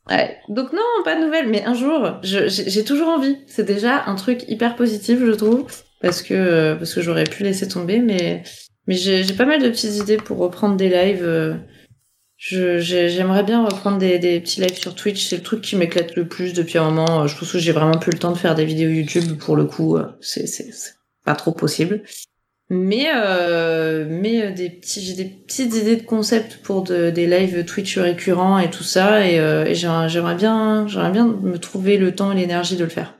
Ouais. 0.08 0.38
Donc 0.48 0.72
non, 0.72 0.80
pas 1.04 1.16
de 1.16 1.24
nouvelles, 1.24 1.48
mais 1.48 1.62
un 1.64 1.74
jour, 1.74 2.12
j'ai 2.22 2.84
toujours 2.84 3.08
envie. 3.08 3.36
C'est 3.46 3.66
déjà 3.66 4.04
un 4.06 4.14
truc 4.14 4.44
hyper 4.48 4.74
positif, 4.74 5.18
je 5.20 5.32
trouve, 5.32 5.66
parce 6.00 6.22
que 6.22 6.32
euh, 6.32 6.74
parce 6.76 6.94
que 6.94 7.02
j'aurais 7.02 7.24
pu 7.24 7.42
laisser 7.42 7.68
tomber, 7.68 7.98
mais 8.00 8.42
mais 8.86 8.94
j'ai 8.94 9.34
pas 9.34 9.44
mal 9.44 9.62
de 9.62 9.68
petites 9.68 9.96
idées 9.96 10.16
pour 10.16 10.38
reprendre 10.38 10.76
des 10.76 10.88
lives. 10.88 11.22
euh, 11.24 11.54
j'aimerais 12.38 13.42
bien 13.42 13.64
reprendre 13.66 13.98
des, 13.98 14.18
des 14.18 14.40
petits 14.40 14.60
lives 14.60 14.78
sur 14.78 14.94
Twitch. 14.94 15.26
C'est 15.26 15.36
le 15.36 15.42
truc 15.42 15.60
qui 15.60 15.76
m'éclate 15.76 16.14
le 16.16 16.26
plus 16.26 16.54
depuis 16.54 16.78
un 16.78 16.90
moment. 16.90 17.26
Je 17.26 17.36
pense 17.36 17.52
que 17.52 17.58
j'ai 17.58 17.72
vraiment 17.72 17.98
plus 17.98 18.12
le 18.12 18.18
temps 18.18 18.32
de 18.32 18.38
faire 18.38 18.54
des 18.54 18.64
vidéos 18.64 18.88
YouTube 18.88 19.36
pour 19.38 19.56
le 19.56 19.64
coup. 19.66 19.96
euh, 19.96 20.06
C'est 20.20 20.46
c'est 20.46 20.72
c'est 20.72 20.94
pas 21.24 21.34
trop 21.34 21.52
possible. 21.52 22.02
Mais 22.70 23.06
euh, 23.14 24.06
mais 24.08 24.42
euh, 24.42 24.50
des 24.52 24.68
petits 24.68 25.00
j'ai 25.00 25.14
des 25.14 25.24
petites 25.24 25.74
idées 25.74 25.96
de 25.96 26.02
concept 26.02 26.58
pour 26.62 26.82
de, 26.82 27.08
des 27.08 27.26
lives 27.26 27.64
Twitch 27.64 27.96
récurrents 27.96 28.58
et 28.58 28.68
tout 28.70 28.82
ça 28.82 29.26
et, 29.26 29.40
euh, 29.40 29.64
et 29.64 29.74
j'aimerais 29.74 30.34
bien 30.34 30.86
j'aimerais 30.86 31.10
bien 31.10 31.26
me 31.26 31.58
trouver 31.58 31.96
le 31.96 32.14
temps 32.14 32.30
et 32.32 32.34
l'énergie 32.34 32.76
de 32.76 32.84
le 32.84 32.90
faire. 32.90 33.14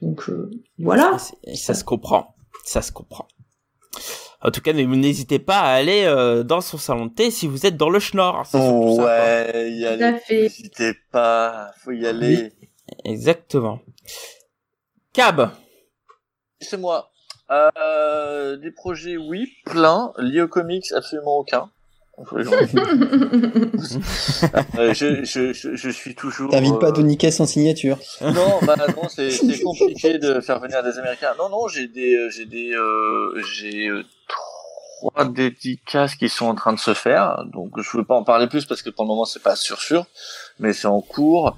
Donc 0.00 0.28
euh, 0.28 0.50
voilà. 0.78 1.18
Ça 1.54 1.74
se 1.74 1.84
comprend. 1.84 2.34
Ça 2.64 2.82
se 2.82 2.90
comprend. 2.90 3.28
En 4.40 4.50
tout 4.50 4.60
cas, 4.60 4.72
n'hésitez 4.72 5.38
pas 5.38 5.60
à 5.60 5.74
aller 5.74 6.02
euh, 6.04 6.42
dans 6.42 6.60
son 6.60 6.76
salon 6.76 7.06
de 7.06 7.14
thé 7.14 7.30
si 7.30 7.46
vous 7.46 7.64
êtes 7.64 7.76
dans 7.76 7.90
le 7.90 8.00
Schnorr. 8.00 8.42
Quoi. 8.50 8.60
ouais, 8.96 9.70
y 9.70 9.86
aller. 9.86 10.18
N'hésitez 10.28 10.94
pas, 11.12 11.70
faut 11.78 11.92
y 11.92 12.04
aller. 12.04 12.52
Exactement. 13.04 13.78
Cab. 15.12 15.50
C'est 16.60 16.76
moi. 16.76 17.11
Euh, 17.52 18.56
des 18.56 18.70
projets, 18.70 19.16
oui, 19.16 19.52
plein. 19.64 20.12
Liés 20.18 20.42
aux 20.42 20.48
comics, 20.48 20.90
absolument 20.92 21.38
aucun. 21.38 21.70
Euh, 24.78 24.92
je, 24.94 25.24
je, 25.24 25.52
je, 25.52 25.76
je 25.76 25.90
suis 25.90 26.14
toujours. 26.14 26.50
T'invites 26.50 26.78
pas 26.78 26.88
euh, 26.88 26.92
Tony 26.92 27.18
sans 27.30 27.46
signature. 27.46 27.98
Non, 28.20 28.58
bah 28.62 28.76
non, 28.76 29.08
c'est 29.08 29.62
compliqué 29.62 30.18
de 30.18 30.40
faire 30.40 30.60
venir 30.60 30.82
des 30.82 30.98
Américains. 30.98 31.34
Non, 31.38 31.48
non, 31.48 31.68
j'ai 31.68 31.88
des, 31.88 32.14
euh, 32.14 32.30
j'ai 32.30 32.44
des, 32.44 32.72
euh, 32.72 33.42
j'ai 33.52 33.88
euh, 33.88 34.02
trois 34.28 35.24
dédicaces 35.24 36.14
qui 36.14 36.28
sont 36.28 36.46
en 36.46 36.54
train 36.54 36.72
de 36.72 36.78
se 36.78 36.94
faire. 36.94 37.44
Donc, 37.52 37.80
je 37.80 37.96
veux 37.96 38.04
pas 38.04 38.14
en 38.14 38.24
parler 38.24 38.46
plus 38.46 38.66
parce 38.66 38.82
que 38.82 38.90
pour 38.90 39.04
le 39.04 39.08
moment, 39.08 39.24
c'est 39.24 39.42
pas 39.42 39.56
sûr 39.56 39.80
sûr, 39.80 40.06
mais 40.62 40.72
c'est 40.72 40.86
en 40.86 41.02
cours. 41.02 41.56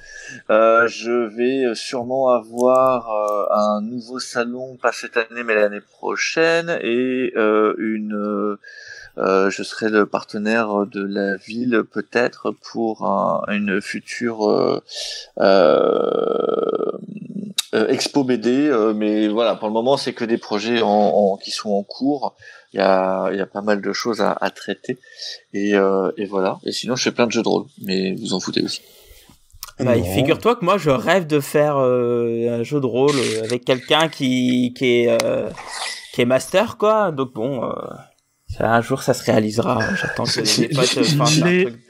Euh, 0.51 0.89
je 0.89 1.13
vais 1.37 1.75
sûrement 1.77 2.31
avoir 2.31 3.11
euh, 3.13 3.47
un 3.53 3.81
nouveau 3.83 4.19
salon, 4.19 4.77
pas 4.83 4.91
cette 4.93 5.17
année, 5.17 5.45
mais 5.45 5.55
l'année 5.55 5.81
prochaine, 5.81 6.77
et 6.83 7.33
euh, 7.37 7.75
une. 7.79 8.15
euh, 8.15 8.59
euh, 9.19 9.49
je 9.49 9.63
serai 9.63 9.91
le 9.91 10.07
partenaire 10.07 10.87
de 10.87 11.05
la 11.05 11.37
ville 11.37 11.85
peut-être 11.89 12.51
pour 12.73 13.07
un- 13.07 13.45
une 13.53 13.81
future 13.81 14.83
euh, 17.75 17.89
expo 17.89 18.25
BD, 18.25 18.69
euh, 18.69 18.93
mais 18.95 19.29
voilà, 19.29 19.55
pour 19.55 19.69
le 19.69 19.75
moment 19.75 19.97
c'est 19.97 20.13
que 20.13 20.25
des 20.25 20.39
projets 20.39 20.83
en, 20.83 20.89
en- 20.89 21.37
qui 21.37 21.51
sont 21.51 21.71
en 21.73 21.83
cours. 21.83 22.37
Il 22.73 22.79
y 22.79 22.81
a, 22.81 23.31
il 23.31 23.39
y 23.39 23.41
a 23.41 23.47
pas 23.47 23.63
mal 23.63 23.81
de 23.81 23.93
choses 23.93 24.21
à, 24.21 24.33
à 24.33 24.51
traiter 24.51 24.99
et, 25.53 25.75
euh, 25.75 26.11
et 26.17 26.25
voilà. 26.27 26.59
Et 26.65 26.73
sinon 26.73 26.97
je 26.97 27.05
fais 27.05 27.13
plein 27.13 27.27
de 27.27 27.33
jeux 27.33 27.43
de 27.43 27.49
rôle, 27.49 27.67
mais 27.83 28.15
vous 28.15 28.35
en 28.35 28.41
foutez 28.41 28.63
aussi. 28.63 28.81
Bah, 29.81 29.95
figure-toi 30.01 30.55
que 30.57 30.65
moi, 30.65 30.79
je 30.79 30.91
rêve 30.91 31.27
de 31.27 31.41
faire 31.41 31.77
euh, 31.79 32.61
un 32.61 32.63
jeu 32.63 32.81
de 32.81 32.87
rôle 32.87 33.17
avec 33.43 33.65
quelqu'un 33.65 34.09
qui 34.09 34.73
qui 34.77 35.01
est 35.03 35.19
euh, 35.25 35.51
qui 36.13 36.21
est 36.23 36.25
master, 36.27 36.77
quoi. 36.79 37.11
Donc 37.11 37.33
bon, 37.35 37.65
euh, 37.65 37.73
ça, 38.57 38.73
un 38.73 38.81
jour, 38.83 39.03
ça 39.03 39.15
se 39.15 39.25
réalisera. 39.25 39.81
J'attends 39.97 40.25
que 40.25 40.61
les 40.61 40.69
potes 40.69 40.85
fassent 40.87 41.19
un 41.43 41.45
Les- 41.45 41.65
truc. 41.65 41.81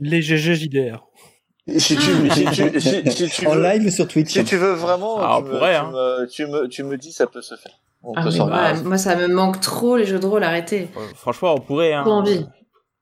Les 0.00 0.20
GG 0.22 0.54
JDR. 0.54 1.06
Si 1.68 1.96
tu, 1.96 2.30
si 2.30 2.44
tu, 2.50 2.80
si- 2.80 3.10
si 3.10 3.28
tu 3.28 3.46
En 3.46 3.54
veux, 3.54 3.62
live 3.62 3.90
sur 3.90 4.08
Twitch. 4.08 4.32
si 4.32 4.44
tu 4.44 4.56
veux 4.56 4.72
vraiment, 4.72 5.18
Ah, 5.18 5.36
on 5.38 5.42
tu, 5.42 5.48
me, 5.48 5.50
pourrait, 5.54 5.74
tu, 5.74 5.80
hein. 5.80 5.90
me, 5.92 6.26
tu, 6.26 6.46
me, 6.46 6.68
tu 6.68 6.82
me 6.82 6.96
dis 6.96 7.12
ça 7.12 7.26
peut 7.26 7.42
se 7.42 7.54
faire. 7.56 7.72
On 8.02 8.14
Ah, 8.16 8.22
peut 8.22 8.82
moi, 8.88 8.96
ça 8.98 9.14
me 9.14 9.28
manque 9.28 9.60
trop 9.60 9.96
les 9.96 10.06
jeux 10.06 10.18
de 10.18 10.26
rôle, 10.26 10.42
arrêtez. 10.42 10.88
Euh, 10.96 11.00
Franchement, 11.16 11.54
on 11.54 11.60
pourrait. 11.60 11.92
Hein. 11.92 12.02
Trop 12.02 12.12
envie. 12.14 12.46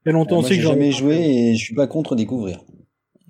Fait 0.03 0.11
longtemps 0.11 0.35
moi, 0.35 0.45
aussi 0.45 0.57
que 0.57 0.61
j'en 0.61 0.71
jamais 0.71 0.91
joué 0.91 1.15
et 1.17 1.55
je 1.55 1.63
suis 1.63 1.73
pas 1.75 1.87
contre 1.87 2.15
découvrir. 2.15 2.59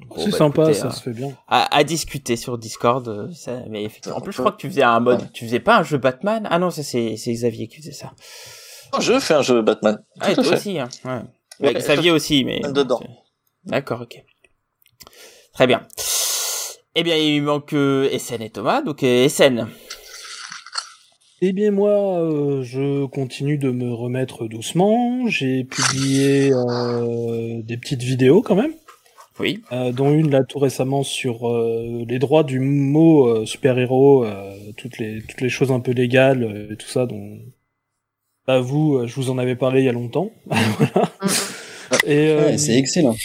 Bon, 0.08 0.16
C'est 0.18 0.32
bah, 0.32 0.38
sympa, 0.40 0.62
écoutez, 0.64 0.78
ça 0.80 0.88
euh, 0.88 0.92
se 0.92 1.02
fait 1.04 1.12
bien. 1.14 1.32
à, 1.48 1.76
à 1.76 1.84
discuter 1.84 2.36
sur 2.36 2.58
Discord. 2.58 3.08
euh, 3.08 3.28
Ça, 3.32 3.60
mais 3.70 3.84
effectivement, 3.84 4.18
en 4.18 4.22
plus, 4.22 4.32
je 4.34 4.40
crois 4.40 4.52
que 4.52 4.58
tu 4.58 4.68
faisais 4.68 4.82
un 4.84 5.00
mode. 5.00 5.32
Tu 5.32 5.46
faisais 5.46 5.60
pas 5.60 5.78
un 5.78 5.84
jeu 5.84 6.00
Batman? 6.00 6.48
Ah 6.50 6.58
non, 6.58 6.72
ça 6.72 6.82
c'est 6.84 7.14
Xavier 7.16 7.68
qui 7.68 7.78
faisait 7.78 7.92
ça. 7.92 8.14
Je 9.00 9.20
fais 9.20 9.36
un 9.36 9.42
jeu 9.44 9.62
Batman. 9.62 10.04
Ah, 10.20 10.32
et 10.32 10.36
toi 10.36 10.54
aussi. 10.54 10.80
Hein. 10.80 10.90
Ouais. 11.06 11.12
Ouais, 11.12 11.22
Ouais, 11.68 11.74
Xavier 11.76 12.10
aussi, 12.12 12.44
mais 12.44 12.62
dedans. 12.74 13.00
D'accord, 13.66 14.02
ok. 14.02 14.24
Très 15.60 15.68
bien. 15.68 15.82
Eh 16.96 17.04
bien, 17.04 17.18
il 17.18 17.44
manque 17.44 17.74
euh, 17.74 18.18
SN 18.18 18.42
et 18.42 18.50
Thomas. 18.50 18.82
Donc, 18.82 19.04
euh, 19.04 19.28
SN. 19.28 19.68
Eh 21.42 21.52
bien 21.52 21.72
moi, 21.72 22.22
euh, 22.22 22.64
je 22.64 23.06
continue 23.08 23.58
de 23.58 23.70
me 23.70 23.92
remettre 23.94 24.48
doucement. 24.48 25.28
J'ai 25.28 25.66
publié 25.66 26.54
euh, 26.54 27.62
des 27.62 27.76
petites 27.76 28.04
vidéos 28.04 28.42
quand 28.42 28.56
même, 28.56 28.72
Oui. 29.42 29.62
euh, 29.74 29.92
dont 29.92 30.14
une 30.14 30.32
là 30.32 30.46
tout 30.46 30.60
récemment 30.60 31.04
sur 31.04 31.50
euh, 31.50 32.06
les 32.08 32.20
droits 32.20 32.46
du 32.46 32.62
mot 32.62 33.28
euh, 33.28 33.46
super-héros, 33.46 34.24
euh, 34.24 34.56
toutes 34.78 34.98
les 34.98 35.22
toutes 35.28 35.42
les 35.42 35.50
choses 35.50 35.74
un 35.74 35.82
peu 35.82 35.92
légales 35.92 36.44
euh, 36.46 36.72
et 36.74 36.78
tout 36.78 36.88
ça. 36.88 37.06
dont 37.06 37.38
bah, 38.48 38.62
vous, 38.62 38.96
euh, 38.96 39.08
je 39.08 39.16
vous 39.16 39.30
en 39.30 39.38
avais 39.38 39.58
parlé 39.58 39.82
il 39.82 39.86
y 39.88 39.90
a 39.90 39.92
longtemps. 39.92 40.32
voilà. 40.46 41.12
Et 42.06 42.30
euh, 42.30 42.46
Ouais, 42.46 42.58
c'est 42.58 42.78
excellent. 42.78 43.18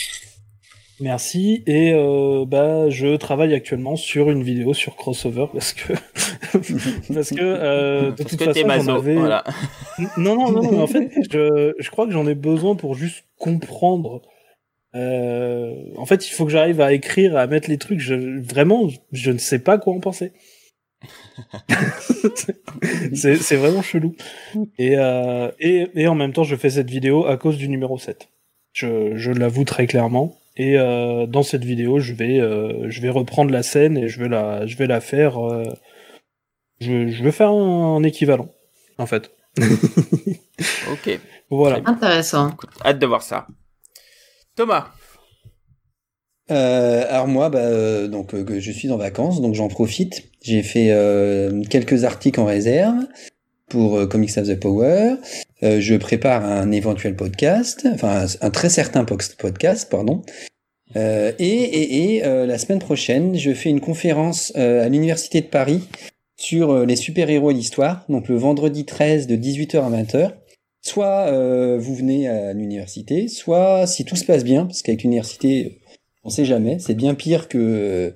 Merci. 1.01 1.63
Et 1.67 1.93
euh, 1.93 2.45
bah, 2.47 2.89
je 2.89 3.17
travaille 3.17 3.55
actuellement 3.55 3.97
sur 3.97 4.31
une 4.31 4.43
vidéo 4.43 4.75
sur 4.75 4.97
crossover 4.97 5.47
parce 5.53 5.73
que 5.73 5.93
parce 7.13 7.31
que 7.31 7.41
euh, 7.41 8.11
de 8.11 8.17
Parce 8.17 8.31
toute 8.31 8.39
que 8.39 8.45
façon 8.45 8.83
j'en 8.83 8.97
avais. 8.97 9.15
Voilà. 9.15 9.45
Non 10.17 10.37
non 10.37 10.53
non, 10.53 10.63
non, 10.63 10.73
mais 10.73 10.79
en 10.79 10.87
fait 10.87 11.11
je 11.31 11.75
je 11.79 11.91
crois 11.91 12.07
que 12.07 12.13
j'en 12.13 12.27
ai 12.27 12.35
besoin 12.35 12.77
pour 12.77 12.95
juste 12.95 13.25
comprendre. 13.39 14.23
Euh, 14.95 15.75
en 15.97 16.07
fait, 16.07 16.29
il 16.29 16.33
faut 16.33 16.45
que 16.45 16.53
j'arrive 16.53 16.81
à 16.81 16.93
écrire, 16.93 17.37
à 17.37 17.47
mettre 17.47 17.69
les 17.69 17.79
trucs. 17.79 17.99
Je, 17.99 18.41
vraiment, 18.41 18.89
je 19.13 19.33
ne 19.33 19.39
sais 19.39 19.59
pas 19.59 19.77
quoi 19.77 19.93
en 19.93 20.01
penser. 20.01 20.33
c'est 23.13 23.37
c'est 23.37 23.57
vraiment 23.57 23.83
chelou. 23.83 24.15
Et, 24.79 24.97
euh, 24.97 25.51
et, 25.59 25.89
et 25.95 26.07
en 26.07 26.15
même 26.15 26.33
temps, 26.33 26.45
je 26.45 26.57
fais 26.57 26.71
cette 26.71 26.91
vidéo 26.91 27.27
à 27.27 27.37
cause 27.37 27.59
du 27.59 27.69
numéro 27.69 27.99
7. 27.99 28.29
Je, 28.73 29.17
je 29.17 29.33
l'avoue 29.33 29.65
très 29.65 29.87
clairement. 29.87 30.37
Et 30.57 30.79
euh, 30.79 31.27
dans 31.27 31.43
cette 31.43 31.65
vidéo, 31.65 31.99
je 31.99 32.13
vais, 32.15 32.41
euh, 32.41 32.89
je 32.89 33.01
vais 33.01 33.11
reprendre 33.11 33.51
la 33.51 33.63
scène 33.63 33.97
et 33.99 34.09
je 34.09 34.21
vais 34.21 34.29
la, 34.29 34.67
je 34.67 34.77
vais 34.77 34.87
la 34.87 35.01
faire. 35.01 35.39
euh, 35.45 35.65
je, 36.81 37.09
je 37.09 37.25
vais 37.25 37.33
faire 37.33 37.51
un, 37.51 38.03
équivalent, 38.03 38.49
en 38.99 39.07
fait. 39.07 39.31
Ok. 40.93 41.19
Voilà. 41.51 41.81
Intéressant. 41.85 42.53
Hâte 42.85 42.99
de 43.01 43.07
voir 43.07 43.23
ça. 43.23 43.47
Thomas. 44.55 44.89
Euh, 46.51 47.05
alors 47.09 47.27
moi, 47.27 47.49
bah, 47.49 48.07
donc 48.07 48.35
euh, 48.35 48.61
je 48.61 48.71
suis 48.71 48.91
en 48.91 48.97
vacances, 48.97 49.41
donc 49.41 49.55
j'en 49.55 49.69
profite. 49.69 50.29
J'ai 50.43 50.63
fait 50.63 50.93
euh, 50.93 51.63
quelques 51.71 52.05
articles 52.05 52.39
en 52.39 52.45
réserve 52.45 52.95
pour 53.69 53.97
euh, 53.97 54.07
Comics 54.07 54.37
of 54.37 54.47
the 54.47 54.61
Power. 54.61 55.15
Euh, 55.63 55.81
je 55.81 55.95
prépare 55.95 56.45
un 56.45 56.71
éventuel 56.73 57.17
podcast, 57.17 57.87
enfin 57.93 58.27
un, 58.41 58.51
très 58.51 58.69
certain 58.69 59.05
podcast, 59.05 59.89
pardon. 59.91 60.23
Euh, 60.97 61.33
et 61.39 61.47
et, 61.47 62.15
et 62.17 62.25
euh, 62.25 62.47
la 62.47 62.59
semaine 62.59 62.79
prochaine, 62.79 63.37
je 63.37 63.53
fais 63.53 63.71
une 63.71 63.81
conférence 63.81 64.53
euh, 64.57 64.85
à 64.85 64.89
l'université 64.89 65.41
de 65.41 65.47
Paris 65.47 65.83
sur 66.37 66.71
euh, 66.71 66.87
les 66.87 66.97
super-héros 66.97 67.51
et 67.51 67.55
l'histoire. 67.55 68.05
Donc 68.09 68.29
le 68.29 68.37
vendredi 68.37 68.85
13 68.85 69.27
de 69.27 69.37
18h 69.37 69.79
à 69.79 69.91
20h. 69.91 70.33
Soit 70.87 71.31
vous 71.79 71.95
venez 71.95 72.29
à 72.29 72.53
l'université, 72.53 73.29
soit 73.29 73.87
si 73.87 74.05
tout 74.05 74.17
se 74.17 74.25
passe 74.27 74.45
bien, 74.45 74.67
parce 74.67 74.83
qu'avec 74.83 75.03
l'université, 75.03 75.81
on 76.25 76.29
sait 76.29 76.45
jamais, 76.45 76.79
c'est 76.79 76.93
bien 76.93 77.15
pire 77.15 77.49
que 77.49 78.15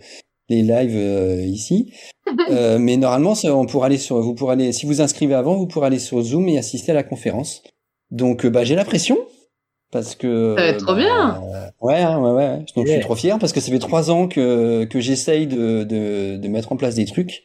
les 0.48 0.62
lives 0.62 0.96
euh, 0.96 1.42
ici. 1.42 1.92
Euh, 2.50 2.78
mais 2.78 2.98
normalement, 2.98 3.34
ça, 3.34 3.54
on 3.56 3.64
pourra 3.64 3.86
aller 3.86 3.96
sur, 3.96 4.20
vous 4.20 4.34
pourrez 4.34 4.52
aller, 4.52 4.72
si 4.72 4.84
vous 4.84 5.00
inscrivez 5.00 5.32
avant, 5.32 5.56
vous 5.56 5.66
pourrez 5.66 5.86
aller 5.86 5.98
sur 5.98 6.20
Zoom 6.20 6.46
et 6.48 6.58
assister 6.58 6.92
à 6.92 6.94
la 6.94 7.02
conférence. 7.02 7.62
Donc, 8.10 8.44
euh, 8.44 8.50
bah, 8.50 8.64
j'ai 8.64 8.74
la 8.74 8.84
pression 8.84 9.16
parce 9.90 10.14
que. 10.14 10.54
Ça 10.56 10.62
va 10.62 10.68
être 10.68 10.84
trop 10.84 10.94
bah, 10.94 10.98
bien. 10.98 11.42
euh, 11.42 11.70
ouais, 11.80 12.02
hein, 12.02 12.20
ouais, 12.20 12.30
ouais. 12.32 12.58
Donc, 12.76 12.86
je 12.86 12.92
suis 12.92 13.00
trop 13.00 13.14
fier 13.14 13.38
parce 13.38 13.54
que 13.54 13.60
ça 13.60 13.72
fait 13.72 13.78
trois 13.78 14.10
ans 14.10 14.28
que 14.28 14.84
que 14.84 15.00
j'essaye 15.00 15.46
de, 15.46 15.84
de 15.84 16.36
de 16.36 16.48
mettre 16.48 16.70
en 16.70 16.76
place 16.76 16.96
des 16.96 17.06
trucs. 17.06 17.44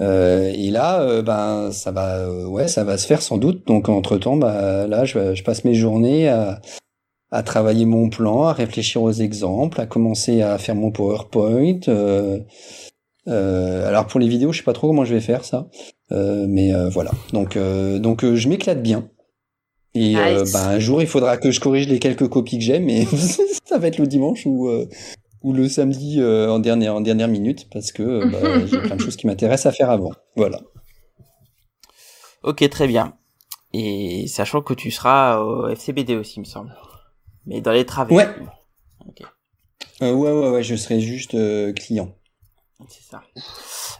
Euh, 0.00 0.52
et 0.54 0.70
là, 0.70 1.00
euh, 1.00 1.22
ben, 1.22 1.72
ça 1.72 1.90
va, 1.90 2.18
euh, 2.18 2.46
ouais, 2.46 2.68
ça 2.68 2.84
va 2.84 2.98
se 2.98 3.06
faire 3.06 3.20
sans 3.22 3.36
doute. 3.36 3.66
Donc, 3.66 3.88
entre 3.88 4.16
temps, 4.16 4.36
bah, 4.36 4.86
là, 4.86 5.04
je, 5.04 5.34
je 5.34 5.42
passe 5.42 5.64
mes 5.64 5.74
journées 5.74 6.28
à, 6.28 6.60
à 7.30 7.42
travailler 7.42 7.84
mon 7.84 8.08
plan, 8.08 8.44
à 8.44 8.52
réfléchir 8.52 9.02
aux 9.02 9.12
exemples, 9.12 9.80
à 9.80 9.86
commencer 9.86 10.42
à 10.42 10.56
faire 10.58 10.74
mon 10.74 10.90
PowerPoint. 10.90 11.80
Euh, 11.88 12.40
euh, 13.26 13.86
alors 13.86 14.06
pour 14.06 14.20
les 14.20 14.28
vidéos, 14.28 14.52
je 14.52 14.58
sais 14.58 14.64
pas 14.64 14.72
trop 14.72 14.86
comment 14.88 15.04
je 15.04 15.14
vais 15.14 15.20
faire 15.20 15.44
ça, 15.44 15.68
euh, 16.12 16.46
mais 16.48 16.74
euh, 16.74 16.88
voilà. 16.88 17.10
Donc, 17.32 17.56
euh, 17.56 17.98
donc, 17.98 18.24
euh, 18.24 18.34
je 18.36 18.48
m'éclate 18.48 18.82
bien. 18.82 19.10
Et 19.94 20.16
euh, 20.16 20.42
Nice. 20.42 20.52
bah, 20.52 20.68
un 20.68 20.78
jour, 20.78 21.02
il 21.02 21.08
faudra 21.08 21.36
que 21.36 21.50
je 21.50 21.60
corrige 21.60 21.88
les 21.88 21.98
quelques 21.98 22.28
copies 22.28 22.58
que 22.58 22.64
j'ai, 22.64 22.78
mais 22.78 23.04
ça 23.64 23.78
va 23.78 23.88
être 23.88 23.98
le 23.98 24.06
dimanche 24.06 24.46
ou 24.46 24.68
euh, 24.68 24.86
ou 25.42 25.52
le 25.52 25.68
samedi 25.68 26.20
euh, 26.20 26.50
en 26.50 26.58
dernière 26.58 26.94
en 26.94 27.00
dernière 27.00 27.28
minute 27.28 27.68
parce 27.72 27.92
que 27.92 28.26
bah, 28.30 28.66
j'ai 28.66 28.78
plein 28.80 28.96
de 28.96 29.00
choses 29.00 29.16
qui 29.16 29.26
m'intéressent 29.26 29.72
à 29.72 29.76
faire 29.76 29.90
avant. 29.90 30.12
Voilà. 30.36 30.60
Ok, 32.42 32.66
très 32.70 32.86
bien. 32.86 33.14
Et 33.74 34.26
sachant 34.28 34.62
que 34.62 34.72
tu 34.72 34.90
seras 34.90 35.40
au 35.40 35.68
FCBD 35.68 36.16
aussi, 36.16 36.34
il 36.36 36.40
me 36.40 36.44
semble. 36.46 36.74
Mais 37.48 37.60
dans 37.60 37.72
les 37.72 37.84
travées. 37.84 38.14
Ouais. 38.14 38.28
Euh, 40.02 40.12
ouais, 40.12 40.30
ouais, 40.30 40.50
ouais, 40.50 40.62
je 40.62 40.76
serai 40.76 41.00
juste 41.00 41.34
euh, 41.34 41.72
client. 41.72 42.14
c'est 42.88 43.02
ça. 43.10 43.22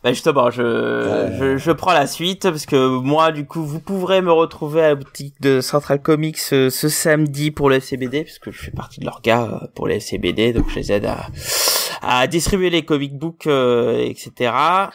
Bah 0.05 0.13
justement, 0.13 0.49
je, 0.51 0.63
Euh. 0.63 1.39
je, 1.39 1.57
je 1.57 1.73
prends 1.73 1.93
la 1.93 2.07
suite 2.07 2.43
parce 2.43 2.67
que 2.67 2.99
moi, 3.01 3.33
du 3.33 3.45
coup, 3.47 3.65
vous 3.65 3.81
pourrez 3.81 4.21
me 4.23 4.31
retrouver 4.31 4.83
à 4.85 4.89
la 4.91 4.95
boutique 4.95 5.41
de 5.41 5.61
Central 5.61 6.01
Comics 6.01 6.39
ce, 6.39 6.71
ce 6.71 6.89
samedi 6.89 7.51
pour 7.51 7.69
le 7.69 7.77
FCBD, 7.77 8.23
puisque 8.23 8.53
je 8.53 8.59
fais 8.61 8.71
partie 8.71 9.01
de 9.01 9.07
leur 9.07 9.21
gars 9.23 9.43
euh, 9.63 9.67
pour 9.75 9.89
le 9.89 9.95
FCBD, 9.95 10.53
donc 10.53 10.69
je 10.71 10.77
les 10.77 10.93
aide 10.93 11.07
à, 11.07 11.27
à 12.03 12.29
distribuer 12.29 12.71
les 12.71 12.85
comic 12.85 13.15
books, 13.19 13.49
euh, 13.49 13.99
etc. 13.99 14.53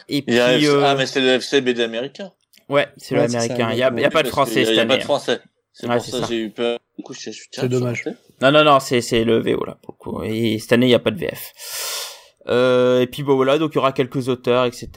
Et 0.08 0.22
puis, 0.22 0.36
Il 0.36 0.38
y 0.38 0.40
a 0.40 0.48
euh, 0.52 0.84
Ah, 0.86 0.96
mais 0.96 1.06
c'est 1.06 1.20
le 1.20 1.28
FC 1.28 1.60
BD 1.60 1.84
américain. 1.84 2.32
ouais, 2.70 2.88
c'est 2.96 3.16
le 3.16 3.22
Ouais, 3.22 3.28
ça, 3.28 3.40
américain. 3.40 3.72
Il 3.74 3.78
y 3.80 3.84
a, 3.84 3.92
y 3.92 4.06
a 4.06 4.10
pas 4.10 4.24
de 4.24 4.30
français 4.30 4.52
qu'il 4.54 4.62
y 4.62 4.64
a- 4.64 4.66
cette 4.68 4.74
Il 4.76 4.78
y 4.78 4.80
a 4.80 4.86
pas 4.86 4.94
année. 4.94 5.00
de 5.02 5.04
français. 5.06 5.42
C'est 5.74 5.88
Ouais, 5.88 5.98
pour 5.98 6.06
ça 6.06 6.12
ça. 6.12 6.20
que 6.22 6.28
j'ai 6.28 6.40
eu 6.40 6.50
peur. 6.52 6.80
Du 6.98 7.04
coup, 7.04 7.14
je 7.14 7.20
suis 7.20 7.34
C'est 7.52 7.68
dommage. 7.68 8.06
Non, 8.42 8.52
non, 8.52 8.64
non, 8.64 8.80
c'est, 8.80 9.24
le 9.24 9.40
VO, 9.40 9.64
là, 9.66 9.78
pour. 9.82 10.24
Et 10.24 10.60
cette 10.60 10.74
année, 10.74 10.88
il 10.88 10.90
n'y 10.90 10.96
a 10.96 11.00
pas 11.00 11.12
de 11.12 11.20
VF. 11.20 11.54
Euh, 12.50 13.02
et 13.02 13.08
puis 13.08 13.24
bon 13.24 13.36
voilà, 13.36 13.58
donc 13.58 13.72
il 13.74 13.76
y 13.76 13.78
aura 13.78 13.94
quelques 13.94 14.28
auteurs, 14.28 14.66
etc. 14.66 14.90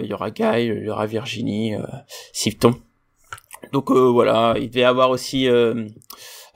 Il 0.00 0.06
y 0.06 0.14
aura 0.14 0.30
Guy, 0.30 0.64
il 0.64 0.84
y 0.84 0.88
aura 0.88 1.06
Virginie, 1.06 1.74
euh, 1.74 1.82
Sifton. 2.32 2.74
Donc 3.72 3.90
euh, 3.90 4.08
voilà, 4.10 4.54
il 4.58 4.70
devait 4.70 4.80
y 4.80 4.84
avoir 4.84 5.10
aussi 5.10 5.48
euh, 5.48 5.86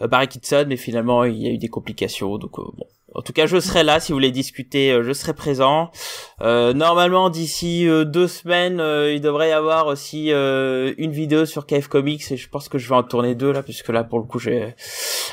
Barry 0.00 0.28
Kitson, 0.28 0.64
mais 0.68 0.76
finalement 0.76 1.24
il 1.24 1.36
y 1.36 1.46
a 1.46 1.50
eu 1.50 1.58
des 1.58 1.68
complications. 1.68 2.38
Donc 2.38 2.58
euh, 2.58 2.62
bon, 2.74 2.86
en 3.14 3.22
tout 3.22 3.32
cas 3.32 3.46
je 3.46 3.58
serai 3.58 3.82
là 3.82 4.00
si 4.00 4.12
vous 4.12 4.16
voulez 4.16 4.30
discuter, 4.30 4.92
euh, 4.92 5.02
je 5.02 5.12
serai 5.12 5.34
présent. 5.34 5.90
Euh, 6.42 6.72
normalement 6.72 7.30
d'ici 7.30 7.88
euh, 7.88 8.04
deux 8.04 8.28
semaines, 8.28 8.80
euh, 8.80 9.12
il 9.12 9.20
devrait 9.20 9.50
y 9.50 9.52
avoir 9.52 9.86
aussi 9.86 10.32
euh, 10.32 10.94
une 10.98 11.12
vidéo 11.12 11.46
sur 11.46 11.66
KF 11.66 11.88
Comics 11.88 12.30
et 12.30 12.36
je 12.36 12.48
pense 12.48 12.68
que 12.68 12.78
je 12.78 12.88
vais 12.88 12.94
en 12.94 13.02
tourner 13.02 13.34
deux 13.34 13.52
là, 13.52 13.62
puisque 13.62 13.88
là 13.88 14.04
pour 14.04 14.18
le 14.18 14.24
coup 14.24 14.38
j'ai 14.38 14.74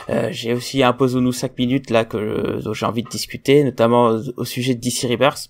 euh, 0.10 0.30
j'ai 0.32 0.54
aussi 0.54 0.84
un 0.84 0.94
pause 0.94 1.16
nous 1.16 1.32
5 1.32 1.58
minutes 1.58 1.90
là 1.90 2.06
que 2.06 2.62
dont 2.62 2.74
j'ai 2.74 2.86
envie 2.86 3.04
de 3.04 3.10
discuter, 3.10 3.64
notamment 3.64 4.20
au, 4.38 4.46
sujet 4.46 4.74
de 4.76 4.80
DC 4.80 5.08
Rebirth. 5.10 5.50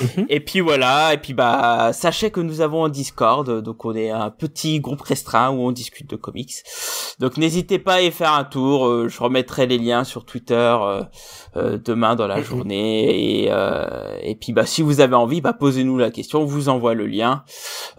Mhm. 0.00 0.26
Et 0.28 0.40
puis 0.40 0.60
voilà, 0.60 1.14
et 1.14 1.18
puis 1.18 1.34
bah 1.34 1.92
sachez 1.92 2.30
que 2.30 2.40
nous 2.40 2.60
avons 2.60 2.84
un 2.84 2.88
Discord, 2.88 3.62
donc 3.62 3.84
on 3.84 3.94
est 3.94 4.10
un 4.10 4.30
petit 4.30 4.80
groupe 4.80 5.02
restreint 5.02 5.50
où 5.50 5.60
on 5.60 5.72
discute 5.72 6.08
de 6.08 6.16
comics. 6.16 6.54
Donc 7.18 7.36
n'hésitez 7.36 7.78
pas 7.78 7.94
à 7.94 8.00
y 8.02 8.10
faire 8.10 8.32
un 8.32 8.44
tour, 8.44 8.86
euh, 8.86 9.08
je 9.08 9.22
remettrai 9.22 9.66
les 9.66 9.78
liens 9.78 10.04
sur 10.04 10.24
Twitter 10.24 10.54
euh, 10.80 11.02
demain 11.54 12.16
dans 12.16 12.26
la 12.26 12.38
Mhm. 12.38 12.42
journée 12.44 13.42
et 13.44 13.48
euh, 13.50 14.16
et 14.22 14.34
puis 14.34 14.52
bah 14.52 14.64
si 14.66 14.80
vous 14.82 15.00
avez 15.00 15.14
envie, 15.14 15.40
bah 15.40 15.52
posez-nous 15.52 15.98
la 15.98 16.10
question, 16.10 16.40
on 16.42 16.44
vous 16.46 16.68
envoie 16.68 16.94
le 16.94 17.06
lien. 17.06 17.44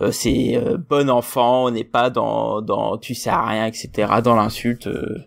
Euh, 0.01 0.11
c'est 0.11 0.55
euh, 0.55 0.77
bon 0.77 1.09
enfant, 1.09 1.65
on 1.65 1.71
n'est 1.71 1.83
pas 1.83 2.09
dans 2.09 2.61
dans 2.61 2.97
tu 2.97 3.13
sais 3.15 3.29
à 3.29 3.45
rien 3.45 3.65
etc. 3.67 4.11
dans 4.23 4.35
l'insulte. 4.35 4.87
euh, 4.87 5.17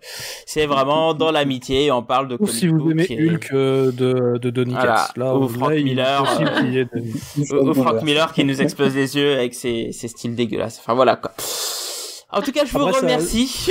c'est 0.44 0.66
vraiment 0.66 1.14
dans 1.14 1.30
l'amitié, 1.30 1.90
on 1.92 2.02
parle 2.02 2.28
de 2.28 2.36
Ou 2.40 2.46
si 2.48 2.66
vous 2.68 2.90
aimez 2.90 3.06
et- 3.08 3.28
Hulk 3.30 3.48
euh, 3.52 3.92
de, 3.92 4.38
de 4.38 4.50
Donny 4.50 4.72
Voilà. 4.72 5.08
Là, 5.16 5.36
Ou 5.36 5.48
Frank 5.48 5.70
il 5.74 5.78
est 5.80 5.84
Miller, 5.84 6.24
euh, 6.40 6.84
de- 6.84 7.72
Frank 7.74 8.02
Miller 8.02 8.32
qui 8.32 8.44
nous 8.44 8.60
explose 8.60 8.94
les 8.94 9.16
yeux 9.16 9.32
avec 9.34 9.54
ses, 9.54 9.92
ses 9.92 10.08
styles 10.08 10.34
dégueulasses. 10.34 10.78
Enfin 10.80 10.94
voilà 10.94 11.16
quoi. 11.16 11.30
En 12.30 12.42
tout 12.42 12.52
cas, 12.52 12.64
je 12.64 12.72
vous 12.76 12.82
Après, 12.86 13.00
remercie. 13.00 13.70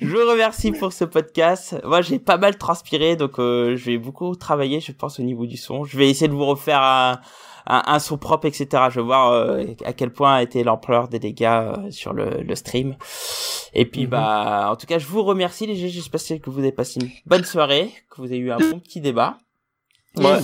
je 0.00 0.06
vous 0.06 0.30
remercie 0.30 0.72
pour 0.72 0.92
ce 0.92 1.04
podcast. 1.04 1.76
Moi, 1.84 2.00
j'ai 2.02 2.18
pas 2.18 2.38
mal 2.38 2.56
transpiré, 2.56 3.14
donc 3.16 3.38
euh, 3.38 3.76
je 3.76 3.84
vais 3.84 3.98
beaucoup 3.98 4.34
travailler, 4.36 4.80
je 4.80 4.92
pense, 4.92 5.20
au 5.20 5.22
niveau 5.22 5.46
du 5.46 5.56
son. 5.56 5.84
Je 5.84 5.96
vais 5.98 6.08
essayer 6.08 6.28
de 6.28 6.32
vous 6.32 6.46
refaire 6.46 6.80
un, 6.80 7.20
un, 7.66 7.82
un 7.86 7.98
son 7.98 8.16
propre, 8.16 8.46
etc. 8.46 8.66
Je 8.90 9.00
vais 9.00 9.04
voir 9.06 9.32
euh, 9.32 9.64
à 9.84 9.92
quel 9.92 10.12
point 10.12 10.34
a 10.36 10.42
été 10.42 10.64
l'ampleur 10.64 11.08
des 11.08 11.18
dégâts 11.18 11.44
euh, 11.44 11.90
sur 11.90 12.12
le, 12.14 12.42
le 12.42 12.54
stream. 12.54 12.96
Et 13.74 13.84
puis, 13.84 14.04
Mhm. 14.04 14.10
bah, 14.10 14.68
en 14.70 14.76
tout 14.76 14.86
cas, 14.86 14.98
je 14.98 15.06
vous 15.06 15.22
remercie 15.22 15.66
les 15.66 15.76
gens. 15.76 15.88
J'espère 15.88 16.40
que 16.40 16.50
vous 16.50 16.58
avez 16.60 16.72
passé 16.72 17.00
une 17.00 17.10
bonne 17.26 17.44
soirée, 17.44 17.92
que 18.10 18.16
vous 18.22 18.26
avez 18.28 18.38
eu 18.38 18.50
un 18.50 18.58
bon 18.58 18.80
petit 18.80 19.00
débat. 19.00 19.36
Voilà. 20.14 20.40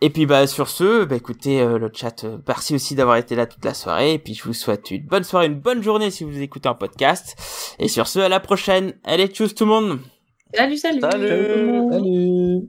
Et 0.00 0.10
puis 0.10 0.26
bah 0.26 0.46
sur 0.46 0.68
ce, 0.68 1.04
bah 1.04 1.16
écoutez 1.16 1.60
euh, 1.60 1.76
le 1.76 1.90
chat, 1.92 2.22
euh, 2.22 2.38
merci 2.46 2.74
aussi 2.74 2.94
d'avoir 2.94 3.16
été 3.16 3.34
là 3.34 3.46
toute 3.46 3.64
la 3.64 3.74
soirée. 3.74 4.14
Et 4.14 4.18
puis 4.18 4.34
je 4.34 4.44
vous 4.44 4.52
souhaite 4.52 4.90
une 4.92 5.04
bonne 5.04 5.24
soirée, 5.24 5.46
une 5.46 5.58
bonne 5.58 5.82
journée 5.82 6.10
si 6.10 6.22
vous 6.22 6.40
écoutez 6.40 6.68
un 6.68 6.74
podcast. 6.74 7.36
Et 7.80 7.88
sur 7.88 8.06
ce, 8.06 8.20
à 8.20 8.28
la 8.28 8.38
prochaine. 8.38 8.94
Allez, 9.02 9.26
tchuss 9.26 9.54
tout 9.54 9.64
le 9.64 9.70
monde. 9.70 9.98
Salut, 10.54 10.76
salut. 10.76 11.00
Salut. 11.00 12.68